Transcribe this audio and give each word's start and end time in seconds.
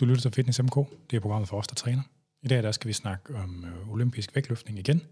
Du 0.00 0.04
lytter 0.04 0.22
til 0.22 0.30
Fitness 0.30 0.62
MK. 0.62 0.74
Det 1.10 1.16
er 1.16 1.20
programmet 1.20 1.48
for 1.48 1.58
os, 1.58 1.66
der 1.66 1.74
træner. 1.74 2.02
I 2.42 2.48
dag 2.48 2.62
der 2.62 2.72
skal 2.72 2.88
vi 2.88 2.92
snakke 2.92 3.34
om 3.34 3.64
øh, 3.64 3.92
olympisk 3.92 4.34
vægtløftning 4.34 4.78
igen. 4.78 5.02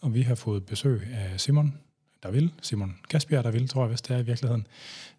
Og 0.00 0.14
vi 0.14 0.22
har 0.22 0.34
fået 0.34 0.66
besøg 0.66 1.02
af 1.12 1.40
Simon 1.40 1.78
der 2.22 2.30
vil, 2.30 2.52
Simon 2.62 2.96
Kasbjerg 3.10 3.44
der 3.44 3.50
vil, 3.50 3.68
tror 3.68 3.82
jeg, 3.82 3.88
hvis 3.88 4.02
det 4.02 4.16
er 4.16 4.18
i 4.18 4.22
virkeligheden, 4.22 4.66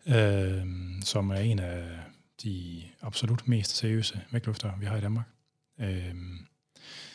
øh, 0.07 0.65
som 1.03 1.29
er 1.29 1.35
en 1.35 1.59
af 1.59 1.83
de 2.43 2.83
absolut 3.01 3.47
mest 3.47 3.75
seriøse 3.75 4.21
vægtløftere, 4.31 4.73
vi 4.79 4.85
har 4.85 4.97
i 4.97 5.01
Danmark. 5.01 5.25
Øh, 5.79 6.15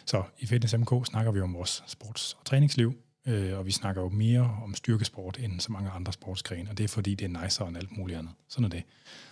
så 0.06 0.22
i 0.38 0.46
Fitness 0.46 0.76
MK 0.76 1.06
snakker 1.06 1.32
vi 1.32 1.40
om 1.40 1.54
vores 1.54 1.84
sports- 1.86 2.38
og 2.38 2.44
træningsliv, 2.44 2.94
øh, 3.26 3.58
og 3.58 3.66
vi 3.66 3.70
snakker 3.70 4.02
jo 4.02 4.08
mere 4.08 4.58
om 4.62 4.74
styrkesport 4.74 5.38
end 5.38 5.60
så 5.60 5.72
mange 5.72 5.90
andre 5.90 6.12
sportsgrene, 6.12 6.70
og 6.70 6.78
det 6.78 6.84
er 6.84 6.88
fordi, 6.88 7.14
det 7.14 7.24
er 7.24 7.42
nicer 7.42 7.66
end 7.66 7.76
alt 7.76 7.96
muligt 7.96 8.18
andet. 8.18 8.32
Sådan 8.48 8.64
er 8.64 8.68
det. 8.68 8.82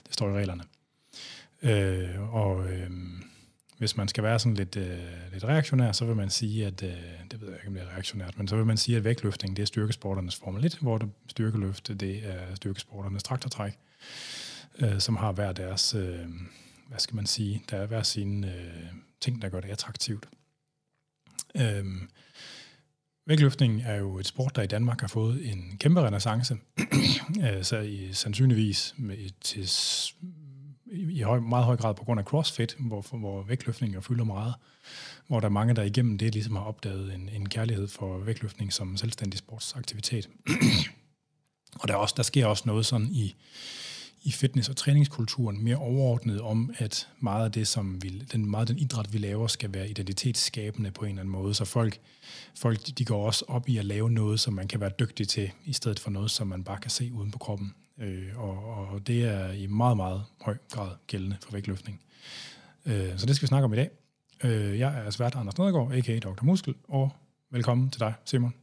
Det 0.06 0.14
står 0.14 0.28
i 0.28 0.32
reglerne. 0.32 0.62
Øh, 1.64 2.34
og 2.34 2.72
øh, 2.72 2.90
hvis 3.78 3.96
man 3.96 4.08
skal 4.08 4.24
være 4.24 4.38
sådan 4.38 4.54
lidt, 4.54 4.76
øh, 4.76 4.98
lidt 5.32 5.44
reaktionær, 5.44 5.92
så 5.92 6.04
vil 6.04 6.16
man 6.16 6.30
sige, 6.30 6.66
at, 6.66 6.82
øh, 6.82 6.90
det 7.30 7.40
ved 7.40 7.48
jeg 7.48 7.56
ikke, 7.56 7.68
om 7.68 7.74
det 7.74 7.82
er 7.82 7.88
reaktionært, 7.88 8.38
men 8.38 8.48
så 8.48 8.56
vil 8.56 8.66
man 8.66 8.76
sige, 8.76 8.96
at 8.96 9.04
vægtløftning, 9.04 9.56
det 9.56 9.62
er 9.62 9.66
styrkesporternes 9.66 10.36
Formel 10.36 10.64
1, 10.64 10.78
hvor 10.80 10.98
det 10.98 11.10
styrkeløft, 11.28 11.88
det 12.00 12.26
er 12.26 12.54
styrkesporternes 12.54 13.22
traktortræk, 13.22 13.72
øh, 14.78 15.00
som 15.00 15.16
har 15.16 15.32
hver 15.32 15.52
deres, 15.52 15.94
øh, 15.94 16.26
hvad 16.88 16.98
skal 16.98 17.16
man 17.16 17.26
sige, 17.26 17.62
der 17.70 17.76
er 17.76 17.86
hver 17.86 18.02
sine 18.02 18.54
øh, 18.54 18.84
ting, 19.20 19.42
der 19.42 19.48
gør 19.48 19.60
det 19.60 19.70
attraktivt. 19.70 20.28
Øh, 21.56 21.84
Vægtløftning 23.26 23.82
er 23.82 23.94
jo 23.94 24.18
et 24.18 24.26
sport, 24.26 24.56
der 24.56 24.62
i 24.62 24.66
Danmark 24.66 25.00
har 25.00 25.08
fået 25.08 25.52
en 25.52 25.76
kæmpe 25.78 26.00
renaissance, 26.00 26.56
øh, 27.44 27.62
så 27.62 27.78
i, 27.78 28.12
sandsynligvis 28.12 28.94
med, 28.98 29.16
til 29.40 29.68
i 30.94 31.20
høj, 31.20 31.40
meget 31.40 31.64
høj 31.64 31.76
grad 31.76 31.94
på 31.94 32.04
grund 32.04 32.20
af 32.20 32.26
CrossFit, 32.26 32.76
hvor, 32.78 33.16
hvor 33.16 33.42
vægtløftning 33.42 34.04
fylder 34.04 34.24
meget, 34.24 34.54
hvor 35.26 35.40
der 35.40 35.46
er 35.46 35.50
mange, 35.50 35.74
der 35.74 35.82
igennem 35.82 36.18
det 36.18 36.32
ligesom 36.32 36.56
har 36.56 36.62
opdaget 36.62 37.14
en, 37.14 37.28
en 37.28 37.48
kærlighed 37.48 37.88
for 37.88 38.18
vægtløftning 38.18 38.72
som 38.72 38.96
selvstændig 38.96 39.38
sportsaktivitet. 39.38 40.28
og 41.80 41.88
der, 41.88 41.94
er 41.94 41.98
også, 41.98 42.14
der 42.16 42.22
sker 42.22 42.46
også 42.46 42.62
noget 42.66 42.86
sådan 42.86 43.08
i, 43.10 43.34
i 44.22 44.30
fitness- 44.30 44.70
og 44.70 44.76
træningskulturen 44.76 45.64
mere 45.64 45.76
overordnet 45.76 46.40
om, 46.40 46.74
at 46.78 47.08
meget 47.20 47.44
af 47.44 47.52
det, 47.52 47.68
som 47.68 48.02
vi, 48.02 48.08
den, 48.32 48.50
meget 48.50 48.68
den 48.68 48.78
idræt, 48.78 49.12
vi 49.12 49.18
laver, 49.18 49.46
skal 49.46 49.74
være 49.74 49.90
identitetsskabende 49.90 50.90
på 50.90 51.04
en 51.04 51.10
eller 51.10 51.20
anden 51.20 51.32
måde. 51.32 51.54
Så 51.54 51.64
folk, 51.64 51.98
folk 52.54 52.80
de 52.98 53.04
går 53.04 53.26
også 53.26 53.44
op 53.48 53.68
i 53.68 53.76
at 53.76 53.84
lave 53.84 54.10
noget, 54.10 54.40
som 54.40 54.54
man 54.54 54.68
kan 54.68 54.80
være 54.80 54.90
dygtig 54.98 55.28
til, 55.28 55.50
i 55.64 55.72
stedet 55.72 55.98
for 55.98 56.10
noget, 56.10 56.30
som 56.30 56.46
man 56.46 56.64
bare 56.64 56.80
kan 56.80 56.90
se 56.90 57.12
uden 57.12 57.30
på 57.30 57.38
kroppen. 57.38 57.74
Øh, 58.00 58.28
og, 58.36 58.64
og 58.64 59.06
det 59.06 59.24
er 59.24 59.52
i 59.52 59.66
meget, 59.66 59.96
meget 59.96 60.24
høj 60.40 60.56
grad 60.70 60.90
gældende 61.06 61.36
for 61.44 61.52
vægtløftning. 61.52 62.00
Øh, 62.86 63.18
så 63.18 63.26
det 63.26 63.36
skal 63.36 63.46
vi 63.46 63.48
snakke 63.48 63.64
om 63.64 63.72
i 63.72 63.76
dag. 63.76 63.90
Øh, 64.44 64.78
jeg 64.78 65.02
er 65.06 65.10
svært 65.10 65.34
Anders 65.34 65.58
Nedergaard, 65.58 65.92
a.k.a. 65.92 66.18
Dr. 66.18 66.44
Muskel, 66.44 66.74
og 66.88 67.12
velkommen 67.50 67.90
til 67.90 68.00
dig, 68.00 68.14
Simon. 68.24 68.54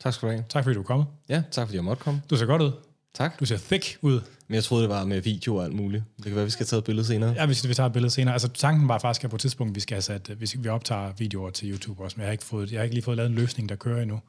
Tak 0.00 0.12
skal 0.12 0.28
du 0.28 0.32
have. 0.32 0.44
Tak 0.48 0.64
fordi 0.64 0.74
du 0.74 0.80
er 0.80 0.84
kommet. 0.84 1.06
Ja, 1.28 1.42
tak 1.50 1.66
fordi 1.66 1.76
jeg 1.76 1.84
måtte 1.84 2.02
komme. 2.02 2.22
Du 2.30 2.36
ser 2.36 2.46
godt 2.46 2.62
ud. 2.62 2.72
Tak. 3.14 3.40
Du 3.40 3.44
ser 3.44 3.56
thick 3.56 3.98
ud. 4.02 4.20
Men 4.48 4.54
jeg 4.54 4.64
troede, 4.64 4.82
det 4.82 4.90
var 4.90 5.04
med 5.04 5.20
video 5.20 5.56
og 5.56 5.64
alt 5.64 5.74
muligt. 5.74 6.04
Det 6.16 6.24
kan 6.24 6.34
være, 6.34 6.44
vi 6.44 6.50
skal 6.50 6.66
tage 6.66 6.78
et 6.78 6.84
billede 6.84 7.06
senere. 7.06 7.32
Ja, 7.32 7.46
hvis 7.46 7.68
vi 7.68 7.74
tager 7.74 7.86
et 7.86 7.92
billede 7.92 8.10
senere. 8.10 8.32
Altså 8.32 8.48
tanken 8.48 8.88
var 8.88 8.98
faktisk, 8.98 9.24
at 9.24 9.30
på 9.30 9.36
et 9.36 9.40
tidspunkt, 9.40 9.74
vi 9.74 9.80
skal 9.80 9.94
have 9.94 10.02
sat, 10.02 10.28
hvis 10.38 10.62
vi 10.62 10.68
optager 10.68 11.12
videoer 11.18 11.50
til 11.50 11.70
YouTube 11.70 12.04
også, 12.04 12.16
men 12.16 12.22
jeg 12.22 12.28
har 12.28 12.32
ikke, 12.32 12.44
fået, 12.44 12.72
jeg 12.72 12.78
har 12.78 12.82
ikke 12.82 12.94
lige 12.94 13.04
fået 13.04 13.16
lavet 13.16 13.30
en 13.30 13.34
løsning, 13.34 13.68
der 13.68 13.76
kører 13.76 14.02
endnu. 14.02 14.20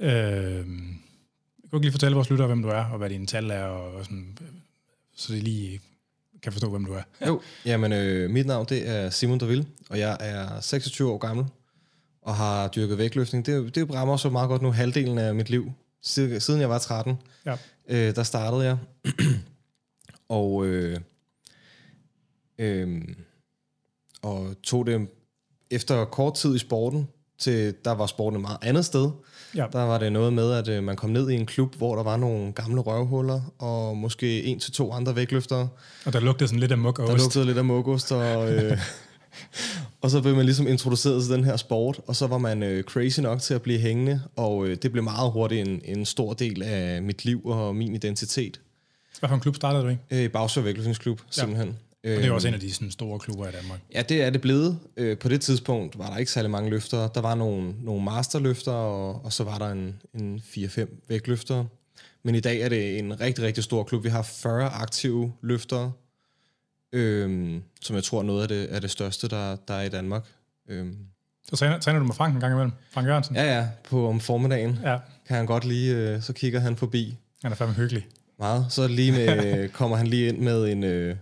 Øh, 0.00 0.66
kan 1.66 1.70
du 1.70 1.76
ikke 1.76 1.84
lige 1.84 1.92
fortælle 1.92 2.14
vores 2.14 2.30
lyttere, 2.30 2.46
hvem 2.46 2.62
du 2.62 2.68
er, 2.68 2.84
og 2.84 2.98
hvad 2.98 3.10
dine 3.10 3.26
tal 3.26 3.50
er, 3.50 3.64
og, 3.64 3.94
og 3.94 4.04
sådan, 4.04 4.38
så 5.16 5.32
de 5.32 5.40
lige 5.40 5.80
kan 6.42 6.52
forstå, 6.52 6.70
hvem 6.70 6.84
du 6.84 6.92
er? 6.92 7.02
jo, 7.26 7.40
jamen 7.64 7.92
øh, 7.92 8.30
mit 8.30 8.46
navn 8.46 8.66
det 8.68 8.88
er 8.88 9.10
Simon 9.10 9.38
Daville, 9.38 9.66
og 9.90 9.98
jeg 9.98 10.16
er 10.20 10.60
26 10.60 11.10
år 11.12 11.18
gammel, 11.18 11.46
og 12.22 12.34
har 12.34 12.68
dyrket 12.68 12.98
vægtløftning. 12.98 13.46
Det, 13.46 13.74
det 13.74 13.94
rammer 13.94 14.16
så 14.16 14.30
meget 14.30 14.48
godt 14.48 14.62
nu 14.62 14.70
halvdelen 14.70 15.18
af 15.18 15.34
mit 15.34 15.50
liv. 15.50 15.72
Siden 16.02 16.60
jeg 16.60 16.70
var 16.70 16.78
13, 16.78 17.14
ja. 17.46 17.56
øh, 17.88 18.16
der 18.16 18.22
startede 18.22 18.64
jeg. 18.64 18.78
og, 20.28 20.66
øh, 20.66 21.00
øh, 22.58 23.02
og 24.22 24.54
tog 24.62 24.86
det 24.86 25.08
efter 25.70 26.04
kort 26.04 26.34
tid 26.34 26.54
i 26.54 26.58
sporten, 26.58 27.08
til 27.38 27.74
der 27.84 27.92
var 27.92 28.06
sporten 28.06 28.36
et 28.36 28.40
meget 28.40 28.58
andet 28.62 28.84
sted. 28.84 29.10
Ja. 29.56 29.66
Der 29.72 29.82
var 29.82 29.98
det 29.98 30.12
noget 30.12 30.32
med, 30.32 30.52
at 30.52 30.68
øh, 30.68 30.84
man 30.84 30.96
kom 30.96 31.10
ned 31.10 31.30
i 31.30 31.34
en 31.34 31.46
klub, 31.46 31.74
hvor 31.74 31.96
der 31.96 32.02
var 32.02 32.16
nogle 32.16 32.52
gamle 32.52 32.80
røvhuller, 32.80 33.40
og 33.58 33.96
måske 33.96 34.44
en 34.44 34.58
til 34.58 34.72
to 34.72 34.92
andre 34.92 35.16
vægtløftere. 35.16 35.68
Og 36.04 36.12
der 36.12 36.20
lugtede 36.20 36.48
sådan 36.48 36.60
lidt 36.60 36.72
af 36.72 36.78
mukost. 36.78 37.12
Der 37.12 37.18
lugtede 37.18 37.44
lidt 37.44 37.58
af 37.58 37.64
mukost, 37.64 38.12
og, 38.12 38.48
øh, 38.52 38.78
og 40.00 40.10
så 40.10 40.22
blev 40.22 40.36
man 40.36 40.44
ligesom 40.44 40.66
introduceret 40.66 41.24
til 41.24 41.32
den 41.32 41.44
her 41.44 41.56
sport, 41.56 42.00
og 42.06 42.16
så 42.16 42.26
var 42.26 42.38
man 42.38 42.62
øh, 42.62 42.84
crazy 42.84 43.20
nok 43.20 43.40
til 43.40 43.54
at 43.54 43.62
blive 43.62 43.78
hængende, 43.78 44.22
og 44.36 44.66
øh, 44.66 44.76
det 44.82 44.92
blev 44.92 45.04
meget 45.04 45.32
hurtigt 45.32 45.68
en, 45.68 45.80
en 45.84 46.04
stor 46.04 46.34
del 46.34 46.62
af 46.62 47.02
mit 47.02 47.24
liv 47.24 47.46
og 47.46 47.76
min 47.76 47.94
identitet. 47.94 48.60
Hvad 49.20 49.28
for 49.28 49.34
en 49.34 49.40
klub 49.40 49.56
startede 49.56 49.82
du 49.84 49.88
i? 49.88 49.96
Øh, 50.10 50.30
Bagsø 50.30 50.60
Vægtløftningsklub, 50.60 51.20
simpelthen. 51.30 51.76
Og 52.14 52.22
det 52.22 52.28
er 52.28 52.32
også 52.32 52.48
en 52.48 52.54
af 52.54 52.60
de 52.60 52.72
sådan, 52.72 52.90
store 52.90 53.18
klubber 53.18 53.48
i 53.48 53.52
Danmark. 53.52 53.80
Ja, 53.94 54.02
det 54.02 54.22
er 54.22 54.30
det 54.30 54.40
blevet. 54.40 54.78
Øh, 54.96 55.18
på 55.18 55.28
det 55.28 55.40
tidspunkt 55.40 55.98
var 55.98 56.10
der 56.10 56.16
ikke 56.16 56.32
særlig 56.32 56.50
mange 56.50 56.70
løfter. 56.70 57.08
Der 57.08 57.20
var 57.20 57.34
nogle, 57.34 57.74
nogle 57.82 58.04
masterløfter, 58.04 58.72
og, 58.72 59.24
og 59.24 59.32
så 59.32 59.44
var 59.44 59.58
der 59.58 59.68
en, 59.68 60.02
en 60.14 60.42
4-5 60.44 60.86
vægtløfter. 61.08 61.64
Men 62.22 62.34
i 62.34 62.40
dag 62.40 62.60
er 62.60 62.68
det 62.68 62.98
en 62.98 63.20
rigtig, 63.20 63.44
rigtig 63.44 63.64
stor 63.64 63.84
klub. 63.84 64.04
Vi 64.04 64.08
har 64.08 64.22
40 64.22 64.68
aktive 64.68 65.32
løfter, 65.42 65.90
øhm, 66.92 67.62
som 67.80 67.96
jeg 67.96 68.04
tror 68.04 68.18
er 68.18 68.22
noget 68.22 68.42
af 68.42 68.48
det, 68.48 68.66
af 68.66 68.80
det 68.80 68.90
største, 68.90 69.28
der, 69.28 69.56
der 69.68 69.74
er 69.74 69.82
i 69.82 69.88
Danmark. 69.88 70.24
Øhm. 70.68 70.96
Så 71.50 71.56
træner, 71.56 71.78
træner 71.78 71.98
du 71.98 72.06
med 72.06 72.14
Frank 72.14 72.34
en 72.34 72.40
gang 72.40 72.52
imellem? 72.52 72.72
Frank 72.90 73.06
Jørgensen? 73.06 73.36
Ja, 73.36 73.56
ja. 73.56 73.68
På 73.88 74.08
om 74.08 74.20
formiddagen 74.20 74.78
ja. 74.84 74.98
kan 75.26 75.36
han 75.36 75.46
godt 75.46 75.64
lige, 75.64 75.96
øh, 75.96 76.22
så 76.22 76.32
kigger 76.32 76.60
han 76.60 76.76
forbi. 76.76 77.16
Han 77.42 77.52
er 77.52 77.56
fandme 77.56 77.74
hyggelig. 77.74 78.06
Meget. 78.38 78.66
Så 78.70 78.88
lige 78.88 79.12
med, 79.12 79.68
kommer 79.78 79.96
han 79.96 80.06
lige 80.06 80.28
ind 80.28 80.38
med 80.38 80.72
en... 80.72 80.84
Øh, 80.84 81.16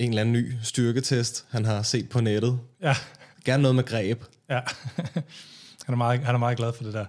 en 0.00 0.08
eller 0.08 0.20
anden 0.20 0.32
ny 0.32 0.52
styrketest, 0.62 1.46
han 1.50 1.64
har 1.64 1.82
set 1.82 2.08
på 2.08 2.20
nettet. 2.20 2.60
Ja. 2.82 2.94
Gerne 3.44 3.62
noget 3.62 3.74
med 3.74 3.84
greb. 3.84 4.24
Ja, 4.48 4.60
han 5.86 5.92
er 5.92 5.96
meget, 5.96 6.20
han 6.20 6.34
er 6.34 6.38
meget 6.38 6.56
glad 6.56 6.72
for 6.72 6.84
det 6.84 6.94
der. 6.94 7.06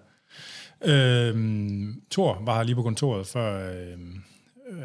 Øhm, 0.82 2.02
Thor 2.12 2.42
var 2.46 2.56
her 2.56 2.64
lige 2.64 2.76
på 2.76 2.84
kontoret, 2.84 3.28
før, 3.28 3.74
øhm, 3.74 4.24
øh, 4.72 4.84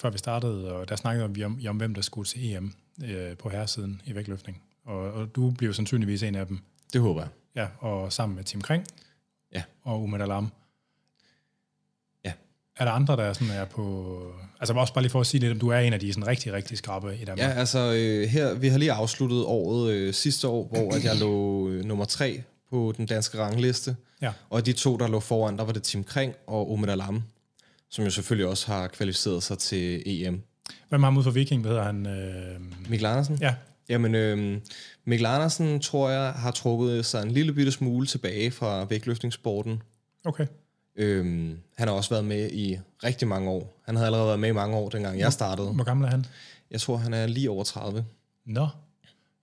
før 0.00 0.10
vi 0.10 0.18
startede, 0.18 0.72
og 0.72 0.88
der 0.88 0.96
snakkede 0.96 1.34
vi 1.34 1.44
om, 1.44 1.60
om 1.68 1.76
hvem 1.76 1.94
der 1.94 2.02
skulle 2.02 2.26
til 2.26 2.54
EM 2.54 2.74
øh, 3.04 3.36
på 3.36 3.48
herresiden 3.48 4.02
i 4.04 4.14
vægtløftning. 4.14 4.62
Og, 4.84 5.12
og 5.12 5.34
du 5.34 5.50
bliver 5.50 5.72
sandsynligvis 5.72 6.22
en 6.22 6.34
af 6.34 6.46
dem. 6.46 6.58
Det 6.92 7.00
håber 7.00 7.20
jeg. 7.20 7.30
Ja, 7.56 7.88
og 7.88 8.12
sammen 8.12 8.36
med 8.36 8.44
Tim 8.44 8.60
Kring 8.60 8.84
ja. 9.54 9.62
og 9.82 10.02
Umar 10.02 10.18
Alam. 10.18 10.52
Er 12.76 12.84
der 12.84 12.92
andre, 12.92 13.16
der 13.16 13.32
sådan 13.32 13.50
er 13.50 13.64
på... 13.64 14.16
Altså 14.60 14.74
også 14.74 14.94
bare 14.94 15.02
lige 15.02 15.10
for 15.10 15.20
at 15.20 15.26
sige 15.26 15.40
lidt, 15.40 15.52
om 15.52 15.58
du 15.58 15.68
er 15.68 15.78
en 15.78 15.92
af 15.92 16.00
de 16.00 16.12
sådan 16.12 16.26
rigtig, 16.26 16.52
rigtig 16.52 16.78
skrabe 16.78 17.16
i 17.16 17.24
Danmark. 17.24 17.38
Ja, 17.38 17.50
altså 17.50 17.78
øh, 17.78 18.28
her, 18.28 18.54
vi 18.54 18.68
har 18.68 18.78
lige 18.78 18.92
afsluttet 18.92 19.44
året 19.44 19.92
øh, 19.92 20.14
sidste 20.14 20.48
år, 20.48 20.68
hvor 20.68 20.94
at 20.94 21.04
jeg 21.04 21.16
lå 21.16 21.68
øh, 21.68 21.84
nummer 21.84 22.04
tre 22.04 22.42
på 22.70 22.94
den 22.96 23.06
danske 23.06 23.38
rangliste. 23.38 23.96
Ja. 24.22 24.32
Og 24.50 24.66
de 24.66 24.72
to, 24.72 24.96
der 24.96 25.08
lå 25.08 25.20
foran, 25.20 25.58
der 25.58 25.64
var 25.64 25.72
det 25.72 25.82
Tim 25.82 26.04
Kring 26.04 26.34
og 26.46 26.72
Omid 26.72 26.88
Alam, 26.88 27.22
som 27.90 28.04
jo 28.04 28.10
selvfølgelig 28.10 28.48
også 28.48 28.66
har 28.72 28.88
kvalificeret 28.88 29.42
sig 29.42 29.58
til 29.58 30.02
EM. 30.06 30.42
Hvem 30.88 31.02
har 31.02 31.10
ham 31.10 31.16
ud 31.16 31.22
for 31.22 31.30
Viking? 31.30 31.62
Hvad 31.62 31.70
hedder 31.70 31.84
han? 31.84 32.06
Øh... 32.06 32.60
Mikkel 32.88 33.06
Andersen? 33.06 33.38
Ja. 33.40 33.54
Jamen, 33.88 34.14
øh, 34.14 34.60
Mikkel 35.04 35.26
Andersen, 35.26 35.80
tror 35.80 36.10
jeg, 36.10 36.32
har 36.32 36.50
trukket 36.50 37.06
sig 37.06 37.22
en 37.22 37.30
lille 37.30 37.52
bitte 37.52 37.72
smule 37.72 38.06
tilbage 38.06 38.50
fra 38.50 38.84
vægtløftningssporten. 38.84 39.82
Okay. 40.24 40.46
Øhm, 40.96 41.58
han 41.76 41.88
har 41.88 41.94
også 41.94 42.10
været 42.10 42.24
med 42.24 42.50
i 42.50 42.78
rigtig 43.04 43.28
mange 43.28 43.50
år. 43.50 43.80
Han 43.84 43.96
havde 43.96 44.06
allerede 44.06 44.26
været 44.26 44.40
med 44.40 44.48
i 44.48 44.52
mange 44.52 44.76
år, 44.76 44.88
dengang 44.88 45.18
jeg 45.18 45.32
startede. 45.32 45.72
Hvor 45.72 45.84
gammel 45.84 46.06
er 46.06 46.10
han? 46.10 46.26
Jeg 46.70 46.80
tror, 46.80 46.96
han 46.96 47.14
er 47.14 47.26
lige 47.26 47.50
over 47.50 47.64
30. 47.64 48.04
Nå, 48.46 48.68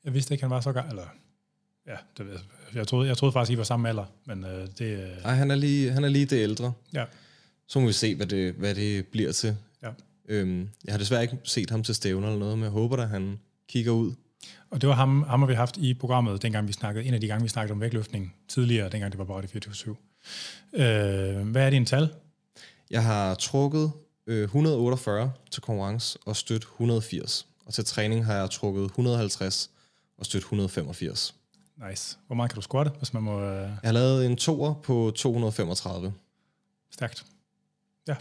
jeg 0.03 0.13
vidste 0.13 0.33
ikke, 0.33 0.43
han 0.43 0.51
var 0.51 0.61
så 0.61 0.71
gammel. 0.71 0.91
Eller, 0.91 1.07
ja, 1.87 1.95
det, 2.17 2.41
jeg, 2.75 2.87
troede, 2.87 3.07
jeg 3.07 3.17
troede 3.17 3.33
faktisk, 3.33 3.53
I 3.53 3.57
var 3.57 3.63
samme 3.63 3.89
alder, 3.89 4.05
men 4.25 4.43
øh, 4.43 4.67
det... 4.77 4.85
Øh... 4.85 5.23
Nej, 5.23 5.33
han 5.33 5.51
er, 5.51 5.55
lige, 5.55 5.91
han 5.91 6.03
er 6.03 6.09
lige 6.09 6.25
det 6.25 6.43
ældre. 6.43 6.73
Ja. 6.93 7.05
Så 7.67 7.79
må 7.79 7.87
vi 7.87 7.93
se, 7.93 8.15
hvad 8.15 8.25
det, 8.25 8.53
hvad 8.53 8.75
det 8.75 9.07
bliver 9.07 9.31
til. 9.31 9.57
Ja. 9.83 9.89
Øhm, 10.27 10.69
jeg 10.85 10.93
har 10.93 10.97
desværre 10.97 11.21
ikke 11.21 11.37
set 11.43 11.69
ham 11.69 11.83
til 11.83 11.95
stævner 11.95 12.27
eller 12.27 12.39
noget, 12.39 12.57
men 12.57 12.63
jeg 12.63 12.71
håber, 12.71 12.97
at 12.97 13.09
han 13.09 13.39
kigger 13.69 13.91
ud. 13.91 14.13
Og 14.69 14.81
det 14.81 14.89
var 14.89 14.95
ham, 14.95 15.23
ham 15.23 15.39
har 15.39 15.47
vi 15.47 15.53
haft 15.53 15.77
i 15.77 15.93
programmet, 15.93 16.41
dengang 16.41 16.67
vi 16.67 16.73
snakkede, 16.73 17.05
en 17.05 17.13
af 17.13 17.21
de 17.21 17.27
gange, 17.27 17.43
vi 17.43 17.49
snakkede 17.49 17.71
om 17.71 17.81
vægtløftning 17.81 18.35
tidligere, 18.47 18.89
dengang 18.89 19.11
det 19.11 19.19
var 19.19 19.25
bare 19.25 19.41
det 19.41 19.49
24 19.49 19.95
Øh, 20.73 21.47
hvad 21.47 21.65
er 21.65 21.69
din 21.69 21.85
tal? 21.85 22.13
Jeg 22.89 23.03
har 23.03 23.35
trukket 23.35 23.91
øh, 24.27 24.43
148 24.43 25.31
til 25.51 25.61
konkurrence 25.61 26.19
og 26.25 26.35
stødt 26.35 26.63
180. 26.63 27.47
Og 27.65 27.73
til 27.73 27.85
træning 27.85 28.25
har 28.25 28.35
jeg 28.35 28.49
trukket 28.49 28.85
150 28.85 29.69
og 30.17 30.25
stødt 30.25 30.43
185. 30.43 31.35
Nice. 31.89 32.17
Hvor 32.27 32.35
meget 32.35 32.51
kan 32.51 32.55
du 32.55 32.61
squatte, 32.61 32.91
hvis 32.97 33.13
man 33.13 33.23
må... 33.23 33.41
Øh... 33.41 33.61
Jeg 33.61 33.77
har 33.83 33.91
lavet 33.91 34.25
en 34.25 34.35
toer 34.35 34.73
på 34.73 35.11
235. 35.15 36.13
Stærkt. 36.91 37.25
Ja. 38.07 38.15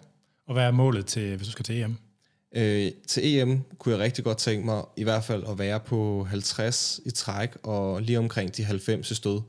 Og 0.47 0.53
hvad 0.53 0.65
er 0.65 0.71
målet 0.71 1.07
til, 1.07 1.37
hvis 1.37 1.47
du 1.47 1.53
skal 1.53 1.65
til 1.65 1.83
EM? 1.83 1.97
Øh, 2.53 2.93
til 3.07 3.37
EM 3.37 3.63
kunne 3.79 3.93
jeg 3.93 4.01
rigtig 4.01 4.25
godt 4.25 4.39
tænke 4.39 4.67
mig 4.67 4.85
i 4.97 5.03
hvert 5.03 5.25
fald 5.25 5.45
at 5.49 5.59
være 5.59 5.81
på 5.81 6.25
50 6.25 7.01
i 7.05 7.11
træk 7.11 7.57
og 7.63 8.03
lige 8.03 8.19
omkring 8.19 8.57
de 8.57 8.65
90 8.65 9.11
i 9.11 9.15
stød. 9.15 9.41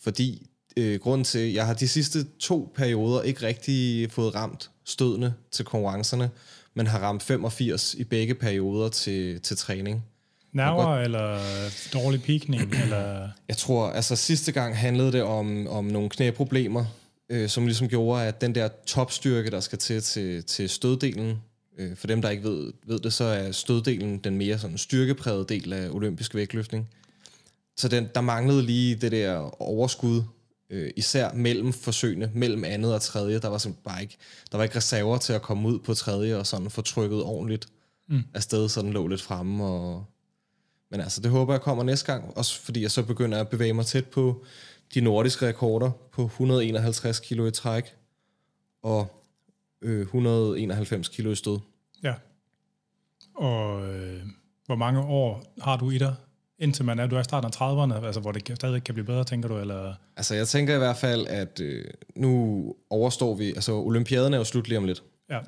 Fordi 0.00 0.47
øh, 0.78 1.00
grunden 1.00 1.24
til, 1.24 1.38
at 1.38 1.54
jeg 1.54 1.66
har 1.66 1.74
de 1.74 1.88
sidste 1.88 2.26
to 2.40 2.72
perioder 2.74 3.22
ikke 3.22 3.46
rigtig 3.46 4.10
fået 4.12 4.34
ramt 4.34 4.70
stødene 4.84 5.34
til 5.50 5.64
konkurrencerne, 5.64 6.30
men 6.74 6.86
har 6.86 6.98
ramt 6.98 7.22
85 7.22 7.94
i 7.94 8.04
begge 8.04 8.34
perioder 8.34 8.88
til, 8.88 9.40
til 9.40 9.56
træning. 9.56 10.04
Nerver 10.52 10.84
godt... 10.84 11.04
eller 11.04 11.38
dårlig 11.92 12.22
pikning? 12.22 12.74
eller? 12.82 13.28
Jeg 13.48 13.56
tror, 13.56 13.90
altså 13.90 14.16
sidste 14.16 14.52
gang 14.52 14.76
handlede 14.76 15.12
det 15.12 15.22
om, 15.22 15.66
om 15.66 15.84
nogle 15.84 16.08
knæproblemer, 16.08 16.84
øh, 17.30 17.48
som 17.48 17.66
ligesom 17.66 17.88
gjorde, 17.88 18.24
at 18.24 18.40
den 18.40 18.54
der 18.54 18.68
topstyrke, 18.86 19.50
der 19.50 19.60
skal 19.60 19.78
til 19.78 20.02
til, 20.02 20.44
til 20.44 20.68
støddelen, 20.68 21.42
øh, 21.78 21.96
for 21.96 22.06
dem, 22.06 22.22
der 22.22 22.30
ikke 22.30 22.42
ved, 22.42 22.72
ved 22.86 22.98
det, 22.98 23.12
så 23.12 23.24
er 23.24 23.52
støddelen 23.52 24.18
den 24.18 24.36
mere 24.36 24.58
sådan 24.58 24.78
styrkeprægede 24.78 25.44
del 25.48 25.72
af 25.72 25.88
olympisk 25.90 26.34
vægtløftning. 26.34 26.88
Så 27.76 27.88
den, 27.88 28.08
der 28.14 28.20
manglede 28.20 28.62
lige 28.62 28.94
det 28.94 29.12
der 29.12 29.62
overskud, 29.62 30.22
øh, 30.70 30.90
især 30.96 31.32
mellem 31.32 31.72
forsøgene, 31.72 32.30
mellem 32.34 32.64
andet 32.64 32.94
og 32.94 33.02
tredje. 33.02 33.38
Der 33.38 33.48
var 33.48 33.58
simpelthen 33.58 33.84
bare 33.84 34.02
ikke, 34.02 34.16
der 34.52 34.56
var 34.56 34.64
ikke 34.64 34.76
reserver 34.76 35.18
til 35.18 35.32
at 35.32 35.42
komme 35.42 35.68
ud 35.68 35.78
på 35.78 35.94
tredje 35.94 36.36
og 36.36 36.46
sådan 36.46 36.70
få 36.70 36.82
trykket 36.82 37.22
ordentligt 37.22 37.68
mm. 38.08 38.22
afsted, 38.34 38.68
så 38.68 38.82
den 38.82 38.92
lå 38.92 39.06
lidt 39.06 39.22
fremme. 39.22 39.64
Og, 39.64 40.04
men 40.90 41.00
altså, 41.00 41.20
det 41.20 41.30
håber 41.30 41.52
jeg 41.52 41.60
kommer 41.60 41.84
næste 41.84 42.12
gang, 42.12 42.36
også 42.36 42.60
fordi 42.60 42.82
jeg 42.82 42.90
så 42.90 43.02
begynder 43.02 43.40
at 43.40 43.48
bevæge 43.48 43.72
mig 43.72 43.86
tæt 43.86 44.06
på 44.06 44.44
de 44.94 45.00
nordiske 45.00 45.48
rekorder 45.48 45.90
på 46.12 46.24
151 46.24 47.20
kilo 47.20 47.46
i 47.46 47.50
træk 47.50 47.94
og 48.82 49.24
øh, 49.82 50.00
191 50.00 51.08
kilo 51.08 51.30
i 51.30 51.34
stød. 51.34 51.58
Ja. 52.02 52.14
Og 53.34 53.94
øh, 53.94 54.22
hvor 54.66 54.76
mange 54.76 55.00
år 55.00 55.54
har 55.60 55.76
du 55.76 55.90
i 55.90 55.98
dig, 55.98 56.14
indtil 56.58 56.84
man 56.84 56.98
er, 56.98 57.06
du 57.06 57.16
er 57.16 57.20
i 57.20 57.24
starten 57.24 57.50
af 57.54 57.56
30'erne, 57.56 58.06
altså 58.06 58.20
hvor 58.20 58.32
det 58.32 58.52
stadig 58.54 58.84
kan 58.84 58.94
blive 58.94 59.06
bedre, 59.06 59.24
tænker 59.24 59.48
du? 59.48 59.58
Eller? 59.58 59.94
Altså 60.16 60.34
jeg 60.34 60.48
tænker 60.48 60.74
i 60.74 60.78
hvert 60.78 60.96
fald, 60.96 61.26
at 61.26 61.60
øh, 61.60 61.84
nu 62.16 62.74
overstår 62.90 63.34
vi, 63.34 63.48
altså 63.48 63.72
olympiaden 63.72 64.34
er 64.34 64.38
jo 64.38 64.44
slut 64.44 64.68
lige 64.68 64.78
om 64.78 64.84
lidt. 64.84 65.02
Ja. 65.30 65.38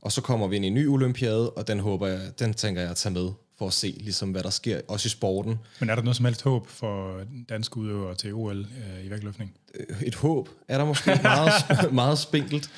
Og 0.00 0.12
så 0.12 0.20
kommer 0.20 0.46
vi 0.46 0.56
ind 0.56 0.64
i 0.64 0.68
en 0.68 0.74
ny 0.74 0.88
olympiade, 0.88 1.50
og 1.50 1.68
den 1.68 1.80
håber 1.80 2.06
jeg, 2.06 2.20
den 2.38 2.54
tænker 2.54 2.80
jeg 2.80 2.90
at 2.90 2.96
tage 2.96 3.12
med 3.12 3.30
for 3.58 3.66
at 3.66 3.72
se, 3.72 3.94
ligesom, 4.00 4.30
hvad 4.30 4.42
der 4.42 4.50
sker, 4.50 4.80
også 4.88 5.06
i 5.06 5.10
sporten. 5.10 5.58
Men 5.80 5.90
er 5.90 5.94
der 5.94 6.02
noget 6.02 6.16
som 6.16 6.24
helst 6.24 6.42
håb 6.42 6.66
for 6.66 7.20
danske 7.48 7.76
udøvere 7.76 8.14
til 8.14 8.34
OL 8.34 8.58
øh, 8.60 9.06
i 9.06 9.10
vægtløftning? 9.10 9.54
Øh, 9.74 10.02
et 10.02 10.14
håb 10.14 10.48
er 10.68 10.78
der 10.78 10.84
måske 10.84 11.20
meget, 11.22 11.52
meget 11.92 12.18
spinkelt. 12.18 12.70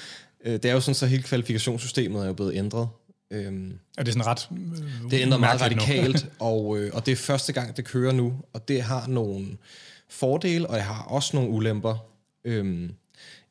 Øh, 0.45 0.53
det 0.53 0.65
er 0.65 0.73
jo 0.73 0.81
sådan, 0.81 0.95
så 0.95 1.07
hele 1.07 1.23
kvalifikationssystemet 1.23 2.23
er 2.23 2.27
jo 2.27 2.33
blevet 2.33 2.55
ændret. 2.55 2.89
Øhm, 3.31 3.79
er 3.99 4.03
det 4.03 4.13
sådan 4.13 4.27
ret 4.27 4.49
øh, 4.53 5.11
Det 5.11 5.21
ændrer 5.21 5.39
meget 5.39 5.61
radikalt, 5.61 6.27
og, 6.39 6.79
øh, 6.79 6.91
og 6.95 7.07
det 7.07 7.13
er 7.13 7.17
første 7.17 7.53
gang, 7.53 7.77
det 7.77 7.85
kører 7.85 8.13
nu, 8.13 8.35
og 8.53 8.69
det 8.69 8.83
har 8.83 9.07
nogle 9.07 9.47
fordele, 10.09 10.67
og 10.67 10.75
det 10.75 10.83
har 10.83 11.03
også 11.03 11.37
nogle 11.37 11.51
ulemper. 11.51 11.97
Øhm, 12.45 12.95